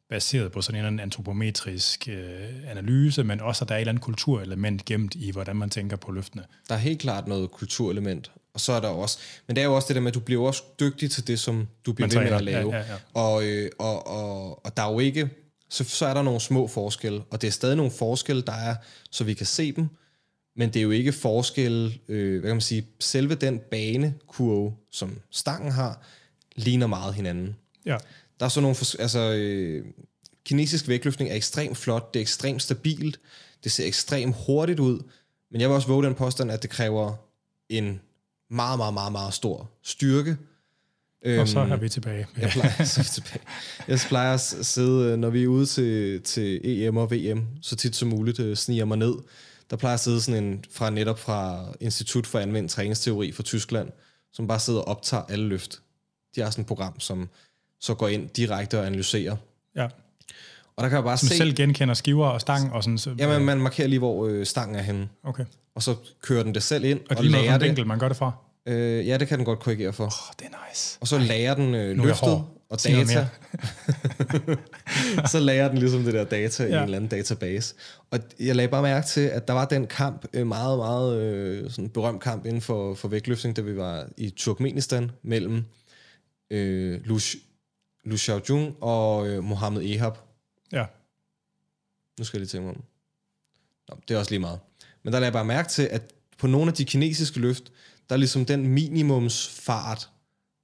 baseret 0.09 0.51
på 0.51 0.61
sådan 0.61 0.85
en 0.85 0.99
antropometrisk 0.99 2.07
øh, 2.11 2.69
analyse, 2.71 3.23
men 3.23 3.39
også, 3.39 3.65
at 3.65 3.69
der 3.69 3.75
er 3.75 3.77
et 3.77 3.81
eller 3.81 3.91
andet 3.91 4.03
kulturelement 4.03 4.85
gemt 4.85 5.15
i, 5.15 5.31
hvordan 5.31 5.55
man 5.55 5.69
tænker 5.69 5.97
på 5.97 6.11
løftene. 6.11 6.43
Der 6.69 6.75
er 6.75 6.79
helt 6.79 6.99
klart 6.99 7.27
noget 7.27 7.51
kulturelement, 7.51 8.31
og 8.53 8.59
så 8.59 8.73
er 8.73 8.79
der 8.79 8.87
også, 8.87 9.19
men 9.47 9.55
det 9.55 9.61
er 9.61 9.65
jo 9.65 9.75
også 9.75 9.87
det 9.87 9.95
der 9.95 10.01
med, 10.01 10.11
at 10.11 10.15
du 10.15 10.19
bliver 10.19 10.47
også 10.47 10.63
dygtig 10.79 11.11
til 11.11 11.27
det, 11.27 11.39
som 11.39 11.67
du 11.85 11.93
bliver 11.93 12.09
ved 12.09 12.29
med 12.29 12.31
at 12.31 12.41
lave. 12.41 12.75
Ja, 12.75 12.79
ja, 12.79 12.91
ja. 12.91 12.97
Og, 13.13 13.43
øh, 13.43 13.71
og, 13.79 14.07
og, 14.07 14.65
og 14.65 14.77
der 14.77 14.83
er 14.83 14.91
jo 14.91 14.99
ikke, 14.99 15.29
så, 15.69 15.83
så 15.83 16.05
er 16.05 16.13
der 16.13 16.21
nogle 16.21 16.39
små 16.39 16.67
forskelle, 16.67 17.21
og 17.31 17.41
det 17.41 17.47
er 17.47 17.51
stadig 17.51 17.75
nogle 17.75 17.91
forskelle, 17.91 18.41
der 18.41 18.53
er, 18.53 18.75
så 19.11 19.23
vi 19.23 19.33
kan 19.33 19.45
se 19.45 19.71
dem, 19.71 19.89
men 20.55 20.69
det 20.69 20.79
er 20.79 20.83
jo 20.83 20.91
ikke 20.91 21.11
forskel, 21.11 21.99
øh, 22.07 22.31
hvad 22.31 22.49
kan 22.49 22.55
man 22.55 22.61
sige, 22.61 22.87
selve 22.99 23.35
den 23.35 23.59
banekurve, 23.71 24.73
som 24.91 25.19
stangen 25.31 25.71
har, 25.71 26.01
ligner 26.55 26.87
meget 26.87 27.13
hinanden. 27.13 27.55
Ja. 27.85 27.97
Der 28.39 28.45
er 28.45 28.49
så 28.49 28.61
nogle, 28.61 28.75
altså, 28.99 29.33
øh, 29.33 29.85
kinesisk 30.45 30.87
vægtløftning 30.87 31.31
er 31.31 31.35
ekstremt 31.35 31.77
flot, 31.77 32.13
det 32.13 32.19
er 32.19 32.21
ekstremt 32.21 32.61
stabilt, 32.61 33.19
det 33.63 33.71
ser 33.71 33.85
ekstremt 33.85 34.35
hurtigt 34.45 34.79
ud, 34.79 34.99
men 35.51 35.61
jeg 35.61 35.69
vil 35.69 35.75
også 35.75 35.87
våge 35.87 36.05
den 36.05 36.15
påstand, 36.15 36.51
at 36.51 36.61
det 36.61 36.69
kræver 36.69 37.15
en 37.69 38.01
meget, 38.49 38.77
meget, 38.77 38.93
meget, 38.93 39.11
meget 39.11 39.33
stor 39.33 39.69
styrke. 39.83 40.37
Og 41.25 41.47
så 41.47 41.59
er 41.59 41.75
vi 41.75 41.89
tilbage. 41.89 42.27
jeg 42.37 42.49
plejer, 42.49 42.83
så 42.95 43.03
tilbage. 43.13 43.39
Jeg 43.87 43.99
plejer 44.07 44.33
at 44.33 44.39
sidde, 44.39 45.17
når 45.17 45.29
vi 45.29 45.43
er 45.43 45.47
ude 45.47 45.65
til, 45.65 46.21
til 46.21 46.59
EM 46.63 46.97
og 46.97 47.11
VM, 47.11 47.47
så 47.61 47.75
tit 47.75 47.95
som 47.95 48.07
muligt 48.07 48.39
øh, 48.39 48.55
sniger 48.55 48.85
mig 48.85 48.97
ned. 48.97 49.13
Der 49.69 49.77
plejer 49.77 49.93
at 49.93 49.99
sidde 49.99 50.21
sådan 50.21 50.43
en 50.43 50.63
fra 50.71 50.89
netop 50.89 51.19
fra 51.19 51.65
Institut 51.79 52.27
for 52.27 52.39
Anvendt 52.39 52.71
Træningsteori 52.71 53.31
for 53.31 53.43
Tyskland, 53.43 53.89
som 54.33 54.47
bare 54.47 54.59
sidder 54.59 54.79
og 54.79 54.87
optager 54.87 55.23
alle 55.29 55.47
løft. 55.47 55.81
De 56.35 56.41
har 56.41 56.49
sådan 56.49 56.61
et 56.61 56.67
program, 56.67 56.99
som 56.99 57.29
så 57.79 57.93
går 57.93 58.07
ind 58.07 58.29
direkte 58.29 58.79
og 58.79 58.85
analyserer. 58.85 59.35
Ja. 59.75 59.87
Og 60.75 60.83
der 60.83 60.89
kan 60.89 60.95
jeg 60.95 61.03
bare 61.03 61.17
Som 61.17 61.27
se... 61.27 61.37
selv 61.37 61.53
genkender 61.55 61.93
skiver 61.93 62.27
og 62.27 62.41
stang 62.41 62.73
og 62.73 62.83
sådan... 62.83 62.97
Så, 62.97 63.15
Jamen, 63.17 63.45
man 63.45 63.61
markerer 63.61 63.87
lige, 63.87 63.99
hvor 63.99 64.27
øh, 64.27 64.45
stangen 64.45 64.75
er 64.75 64.81
henne. 64.81 65.09
Okay. 65.23 65.45
Og 65.75 65.83
så 65.83 65.95
kører 66.21 66.43
den 66.43 66.53
det 66.53 66.63
selv 66.63 66.83
ind 66.83 66.99
og, 67.09 67.17
og 67.17 67.23
lærer 67.23 67.57
det. 67.57 67.67
Vinkel, 67.67 67.87
man 67.87 67.99
gør 67.99 68.07
det 68.07 68.17
fra? 68.17 68.31
Øh, 68.65 69.07
ja, 69.07 69.17
det 69.17 69.27
kan 69.27 69.37
den 69.37 69.45
godt 69.45 69.59
korrigere 69.59 69.93
for. 69.93 70.03
Åh, 70.03 70.07
oh, 70.07 70.33
det 70.39 70.45
er 70.45 70.69
nice. 70.69 70.97
Og 71.01 71.07
så 71.07 71.17
lærer 71.17 71.55
den 71.55 71.75
øh, 71.75 71.97
løftet 71.97 72.43
og 72.69 72.83
data. 72.83 73.27
så 75.31 75.39
lærer 75.39 75.69
den 75.69 75.77
ligesom 75.77 76.03
det 76.03 76.13
der 76.13 76.23
data 76.23 76.63
ja. 76.63 76.69
i 76.69 76.77
en 76.77 76.83
eller 76.83 76.97
anden 76.97 77.09
database. 77.09 77.75
Og 78.11 78.19
jeg 78.39 78.55
lagde 78.55 78.69
bare 78.69 78.81
mærke 78.81 79.07
til, 79.07 79.21
at 79.21 79.47
der 79.47 79.53
var 79.53 79.65
den 79.65 79.87
kamp, 79.87 80.25
øh, 80.33 80.47
meget, 80.47 80.77
meget 80.77 81.21
øh, 81.21 81.71
sådan 81.71 81.89
berømt 81.89 82.21
kamp 82.21 82.45
inden 82.45 82.61
for, 82.61 82.95
for 82.95 83.07
vægtløftning, 83.07 83.55
da 83.55 83.61
vi 83.61 83.77
var 83.77 84.07
i 84.17 84.29
Turkmenistan, 84.29 85.11
mellem 85.21 85.63
øh, 86.51 87.01
Lu 88.03 88.17
Xiaojun 88.17 88.75
og 88.81 89.27
øh, 89.27 89.43
Mohammed 89.43 89.81
Ehab. 89.83 90.13
Ja. 90.71 90.85
Nu 92.19 92.25
skal 92.25 92.37
jeg 92.37 92.41
lige 92.41 92.49
tænke 92.49 92.67
mig 92.67 92.75
om. 92.75 92.83
Nå, 93.89 93.97
det 94.07 94.15
er 94.15 94.19
også 94.19 94.31
lige 94.31 94.39
meget. 94.39 94.59
Men 95.03 95.13
der 95.13 95.19
lader 95.19 95.25
jeg 95.25 95.33
bare 95.33 95.45
mærke 95.45 95.69
til, 95.69 95.83
at 95.83 96.13
på 96.37 96.47
nogle 96.47 96.67
af 96.67 96.73
de 96.73 96.85
kinesiske 96.85 97.39
løft, 97.39 97.71
der 98.09 98.15
er 98.15 98.17
ligesom 98.17 98.45
den 98.45 98.67
minimumsfart, 98.67 100.09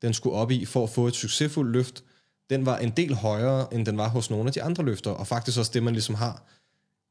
den 0.06 0.14
skulle 0.14 0.36
op 0.36 0.52
i 0.52 0.66
for 0.66 0.84
at 0.84 0.90
få 0.90 1.08
et 1.08 1.16
succesfuldt 1.16 1.72
løft, 1.72 2.04
den 2.50 2.66
var 2.66 2.78
en 2.78 2.90
del 2.90 3.16
højere, 3.16 3.74
end 3.74 3.86
den 3.86 3.98
var 3.98 4.08
hos 4.10 4.30
nogle 4.30 4.48
af 4.48 4.54
de 4.54 4.64
andre 4.64 4.84
løfter, 4.84 5.12
og 5.12 5.28
faktisk 5.28 5.60
også 5.60 5.72
det, 5.74 5.84
man 5.84 5.94
ligesom 5.94 6.16
har 6.16 6.44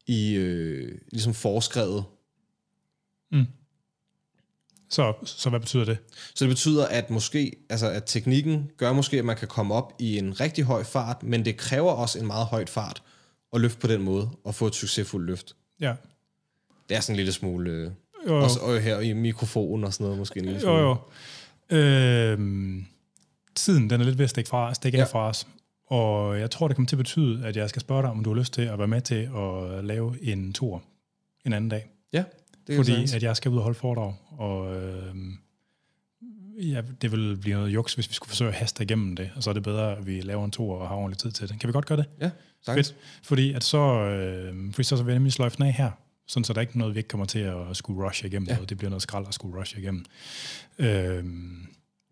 i 0.06 0.34
øh, 0.34 0.98
ligesom 1.12 1.34
foreskrevet. 1.34 2.04
Mm. 3.32 3.46
Så, 4.90 5.12
så 5.24 5.50
hvad 5.50 5.60
betyder 5.60 5.84
det? 5.84 5.98
Så 6.34 6.44
det 6.44 6.48
betyder, 6.48 6.86
at 6.86 7.10
måske, 7.10 7.52
altså 7.70 7.90
at 7.90 8.02
teknikken 8.06 8.70
gør 8.76 8.92
måske, 8.92 9.18
at 9.18 9.24
man 9.24 9.36
kan 9.36 9.48
komme 9.48 9.74
op 9.74 9.92
i 9.98 10.18
en 10.18 10.40
rigtig 10.40 10.64
høj 10.64 10.84
fart, 10.84 11.22
men 11.22 11.44
det 11.44 11.56
kræver 11.56 11.92
også 11.92 12.18
en 12.18 12.26
meget 12.26 12.46
højt 12.46 12.70
fart 12.70 13.02
at 13.52 13.60
løfte 13.60 13.78
på 13.80 13.86
den 13.86 14.02
måde, 14.02 14.30
og 14.44 14.54
få 14.54 14.66
et 14.66 14.74
succesfuldt 14.74 15.26
løft. 15.26 15.56
Ja. 15.80 15.94
Det 16.88 16.96
er 16.96 17.00
sådan 17.00 17.12
en 17.12 17.16
lille 17.16 17.32
smule... 17.32 17.70
Øh, 17.70 17.90
jo, 18.26 18.36
jo. 18.36 18.42
Også 18.42 18.60
og 18.60 18.80
her 18.80 19.00
i 19.00 19.12
mikrofonen 19.12 19.84
og 19.84 19.92
sådan 19.92 20.04
noget, 20.04 20.18
måske 20.18 20.38
en 20.38 20.44
lille 20.44 20.60
smule. 20.60 20.76
Jo, 20.76 20.88
jo. 20.88 20.96
Øhm, 21.70 22.86
tiden, 23.54 23.90
den 23.90 24.00
er 24.00 24.04
lidt 24.04 24.18
ved 24.18 24.24
at 24.24 24.30
stikke, 24.30 24.48
fra, 24.48 24.74
stikke 24.74 24.98
ja. 24.98 25.04
af 25.04 25.10
fra 25.10 25.28
os. 25.28 25.46
Og 25.86 26.40
jeg 26.40 26.50
tror, 26.50 26.68
det 26.68 26.76
kommer 26.76 26.88
til 26.88 26.96
at 26.96 26.98
betyde, 26.98 27.46
at 27.46 27.56
jeg 27.56 27.68
skal 27.68 27.80
spørge 27.80 28.02
dig, 28.02 28.10
om 28.10 28.24
du 28.24 28.32
har 28.32 28.40
lyst 28.40 28.52
til 28.52 28.62
at 28.62 28.78
være 28.78 28.88
med 28.88 29.00
til 29.00 29.30
at 29.36 29.84
lave 29.84 30.22
en 30.22 30.52
tur 30.52 30.82
en 31.44 31.52
anden 31.52 31.70
dag. 31.70 31.90
Ja, 32.12 32.24
det 32.66 32.76
Fordi 32.76 33.14
at 33.14 33.22
jeg 33.22 33.36
skal 33.36 33.50
ud 33.50 33.56
og 33.56 33.62
holde 33.62 33.78
foredrag, 33.78 34.14
og 34.30 34.76
øh, 34.76 35.14
ja, 36.58 36.82
det 37.02 37.12
vil 37.12 37.36
blive 37.36 37.56
noget 37.56 37.74
juks, 37.74 37.94
hvis 37.94 38.08
vi 38.08 38.14
skulle 38.14 38.28
forsøge 38.28 38.48
at 38.50 38.56
haste 38.56 38.84
igennem 38.84 39.16
det, 39.16 39.30
og 39.36 39.42
så 39.42 39.50
er 39.50 39.54
det 39.54 39.62
bedre, 39.62 39.96
at 39.96 40.06
vi 40.06 40.20
laver 40.20 40.44
en 40.44 40.50
tur 40.50 40.76
og 40.76 40.88
har 40.88 40.96
ordentlig 40.96 41.18
tid 41.18 41.30
til 41.30 41.48
det. 41.48 41.60
Kan 41.60 41.68
vi 41.68 41.72
godt 41.72 41.86
gøre 41.86 41.98
det? 41.98 42.06
Ja, 42.20 42.30
Fedt. 42.74 42.94
Fordi 43.22 43.52
at 43.52 43.64
så, 43.64 43.78
øh, 43.78 44.72
fordi 44.72 44.84
så, 44.84 44.96
så 44.96 45.02
vil 45.02 45.12
jeg 45.12 45.18
nemlig 45.18 45.32
sløjfe 45.32 45.64
af 45.64 45.72
her, 45.72 45.90
sådan 46.26 46.44
så 46.44 46.52
der 46.52 46.58
er 46.58 46.60
ikke 46.60 46.78
noget, 46.78 46.94
vi 46.94 46.98
ikke 46.98 47.08
kommer 47.08 47.26
til 47.26 47.38
at 47.38 47.76
skulle 47.76 48.08
rush 48.08 48.24
igennem. 48.24 48.48
Ja. 48.48 48.54
Noget. 48.54 48.68
Det 48.68 48.78
bliver 48.78 48.90
noget 48.90 49.02
skrald 49.02 49.28
at 49.28 49.34
skulle 49.34 49.60
rush 49.60 49.78
igennem. 49.78 50.04
Øh, 50.78 51.24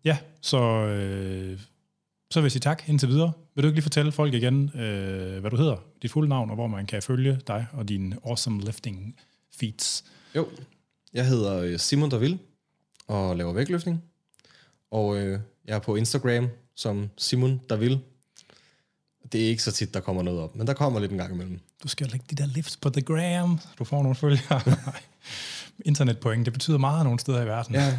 ja, 0.05 0.17
så, 0.41 0.61
øh, 0.85 1.59
så 2.31 2.39
vil 2.39 2.45
jeg 2.45 2.51
sige 2.51 2.59
tak 2.59 2.89
indtil 2.89 3.09
videre. 3.09 3.31
Vil 3.55 3.63
du 3.63 3.67
ikke 3.67 3.75
lige 3.75 3.83
fortælle 3.83 4.11
folk 4.11 4.33
igen, 4.33 4.69
øh, 4.75 5.39
hvad 5.39 5.51
du 5.51 5.57
hedder, 5.57 5.77
dit 6.01 6.11
fulde 6.11 6.29
navn, 6.29 6.49
og 6.49 6.55
hvor 6.55 6.67
man 6.67 6.85
kan 6.85 7.01
følge 7.01 7.39
dig 7.47 7.67
og 7.73 7.89
dine 7.89 8.17
awesome 8.25 8.61
lifting 8.61 9.15
feats? 9.59 10.03
Jo, 10.35 10.49
jeg 11.13 11.27
hedder 11.27 11.57
øh, 11.57 11.79
Simon 11.79 12.09
Davil 12.09 12.39
og 13.07 13.37
laver 13.37 13.53
vægtløftning. 13.53 14.03
Og 14.91 15.17
øh, 15.17 15.39
jeg 15.65 15.75
er 15.75 15.79
på 15.79 15.95
Instagram 15.95 16.49
som 16.75 17.09
Simon 17.17 17.61
Davil. 17.69 17.99
Det 19.31 19.43
er 19.43 19.49
ikke 19.49 19.63
så 19.63 19.71
tit, 19.71 19.93
der 19.93 19.99
kommer 19.99 20.23
noget 20.23 20.39
op, 20.39 20.55
men 20.55 20.67
der 20.67 20.73
kommer 20.73 20.99
lidt 20.99 21.11
en 21.11 21.17
gang 21.17 21.33
imellem. 21.33 21.59
Du 21.83 21.87
skal 21.87 22.07
lægge 22.07 22.25
de 22.29 22.35
der 22.35 22.45
lifts 22.45 22.77
på 22.77 22.89
the 22.89 23.01
gram, 23.01 23.59
du 23.79 23.83
får 23.83 24.01
nogle 24.01 24.15
følgere. 24.15 24.61
Internetpoint, 25.85 26.45
det 26.45 26.53
betyder 26.53 26.77
meget 26.77 27.03
nogle 27.03 27.19
steder 27.19 27.41
i 27.41 27.45
verden. 27.45 27.75
Ja. 27.75 27.97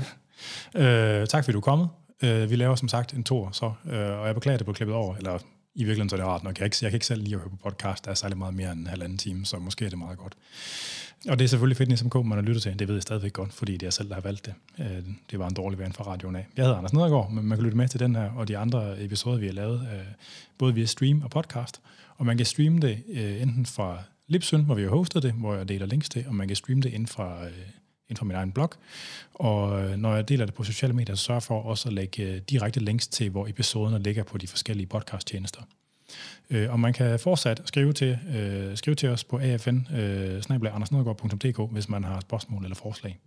øh, 1.20 1.26
tak 1.26 1.45
fordi 1.45 1.53
du 1.53 1.59
er 1.59 1.62
kommet. 1.62 1.89
Øh, 2.22 2.51
vi 2.51 2.57
laver 2.57 2.74
som 2.74 2.89
sagt 2.89 3.12
en 3.12 3.24
tor, 3.24 3.49
så, 3.53 3.72
øh, 3.87 4.18
og 4.18 4.26
jeg 4.26 4.35
beklager 4.35 4.57
det 4.57 4.66
på 4.66 4.72
klippet 4.72 4.97
over, 4.97 5.16
eller 5.16 5.39
i 5.74 5.85
virkeligheden 5.85 6.09
så 6.09 6.16
er 6.16 6.20
det 6.20 6.26
rart 6.26 6.45
nok. 6.45 6.59
Jeg, 6.59 6.64
ikke, 6.64 6.76
jeg 6.82 6.91
kan 6.91 6.97
ikke 6.97 7.07
selv 7.07 7.22
lide 7.22 7.35
at 7.35 7.41
høre 7.41 7.51
på 7.51 7.57
podcast, 7.57 8.05
der 8.05 8.11
er 8.11 8.14
særlig 8.14 8.39
meget 8.39 8.55
mere 8.55 8.72
end 8.72 8.80
en 8.80 8.87
halvanden 8.87 9.18
time, 9.18 9.47
så 9.47 9.59
måske 9.59 9.85
er 9.85 9.89
det 9.89 9.99
meget 9.99 10.18
godt. 10.18 10.35
Og 11.28 11.39
det 11.39 11.45
er 11.45 11.49
selvfølgelig 11.49 11.76
Fitness 11.76 12.05
MK, 12.05 12.14
man 12.14 12.32
har 12.32 12.43
lyttet 12.43 12.62
til. 12.62 12.78
Det 12.78 12.89
ved 12.89 12.95
jeg 12.95 13.03
stadigvæk 13.03 13.32
godt, 13.32 13.53
fordi 13.53 13.72
det 13.72 13.82
er 13.82 13.87
jeg 13.87 13.93
selv, 13.93 14.09
der 14.09 14.14
har 14.14 14.20
valgt 14.20 14.47
det. 14.47 14.55
Øh, 14.78 15.03
det 15.30 15.39
var 15.39 15.49
en 15.49 15.55
dårlig 15.55 15.78
vand 15.78 15.93
fra 15.93 16.05
radioen 16.05 16.37
af. 16.37 16.47
Jeg 16.57 16.64
hedder 16.64 16.78
Anders 16.78 16.93
Nedergaard, 16.93 17.30
men 17.30 17.45
man 17.45 17.59
kan 17.59 17.64
lytte 17.64 17.76
med 17.76 17.89
til 17.89 18.01
den 18.01 18.16
her 18.16 18.30
og 18.30 18.49
de 18.49 18.59
andre 18.59 19.05
episoder, 19.05 19.39
vi 19.39 19.47
har 19.47 19.53
lavet, 19.53 19.80
øh, 19.80 20.05
både 20.59 20.74
via 20.74 20.87
stream 20.87 21.22
og 21.22 21.30
podcast. 21.30 21.80
Og 22.17 22.27
man 22.27 22.37
kan 22.37 22.47
streame 22.47 22.81
det 22.81 23.03
øh, 23.09 23.43
enten 23.43 23.67
fra 23.67 24.03
Libsyn, 24.27 24.65
hvor 24.65 24.75
vi 24.75 24.83
har 24.83 24.89
hostet 24.89 25.23
det, 25.23 25.33
hvor 25.33 25.55
jeg 25.55 25.69
deler 25.69 25.87
links 25.87 26.09
til, 26.09 26.25
og 26.29 26.35
man 26.35 26.49
kan 26.49 26.57
streame 26.57 26.83
det 26.83 26.93
ind 26.93 27.07
fra, 27.07 27.45
øh, 27.47 27.53
ind 28.09 28.19
fra 28.19 28.25
min 28.25 28.37
egen 28.37 28.53
blog. 28.53 28.71
Og 29.35 29.83
øh, 29.83 29.97
når 29.97 30.15
jeg 30.15 30.29
deler 30.29 30.45
det 30.45 30.55
på 30.55 30.65
sociale 30.65 30.93
medier, 30.93 31.15
så 31.17 31.25
sørger 31.25 31.37
jeg 31.37 31.43
for 31.43 31.62
også 31.62 31.89
at 31.89 31.93
lægge 31.93 32.23
øh, 32.23 32.41
direkte 32.51 32.81
links 32.81 33.07
til, 33.09 33.31
hvor 33.31 33.47
episoderne 33.47 34.03
ligger 34.03 34.23
på 34.23 34.39
de 34.39 34.47
forskellige 34.47 34.87
podcast-tjenester. 34.87 35.62
Øh, 36.51 36.73
og 36.73 36.81
man 36.81 36.93
kan 36.93 37.19
fortsat 37.19 37.62
skrive 37.65 37.93
til, 37.93 38.19
øh, 38.35 38.77
skrive 38.77 38.95
til 38.95 39.09
os 39.09 39.25
på 39.25 39.39
afn, 39.39 39.89
øh, 39.95 41.71
hvis 41.73 41.89
man 41.89 42.05
har 42.05 42.21
spørgsmål 42.21 42.62
eller 42.62 42.77
forslag. 42.77 43.19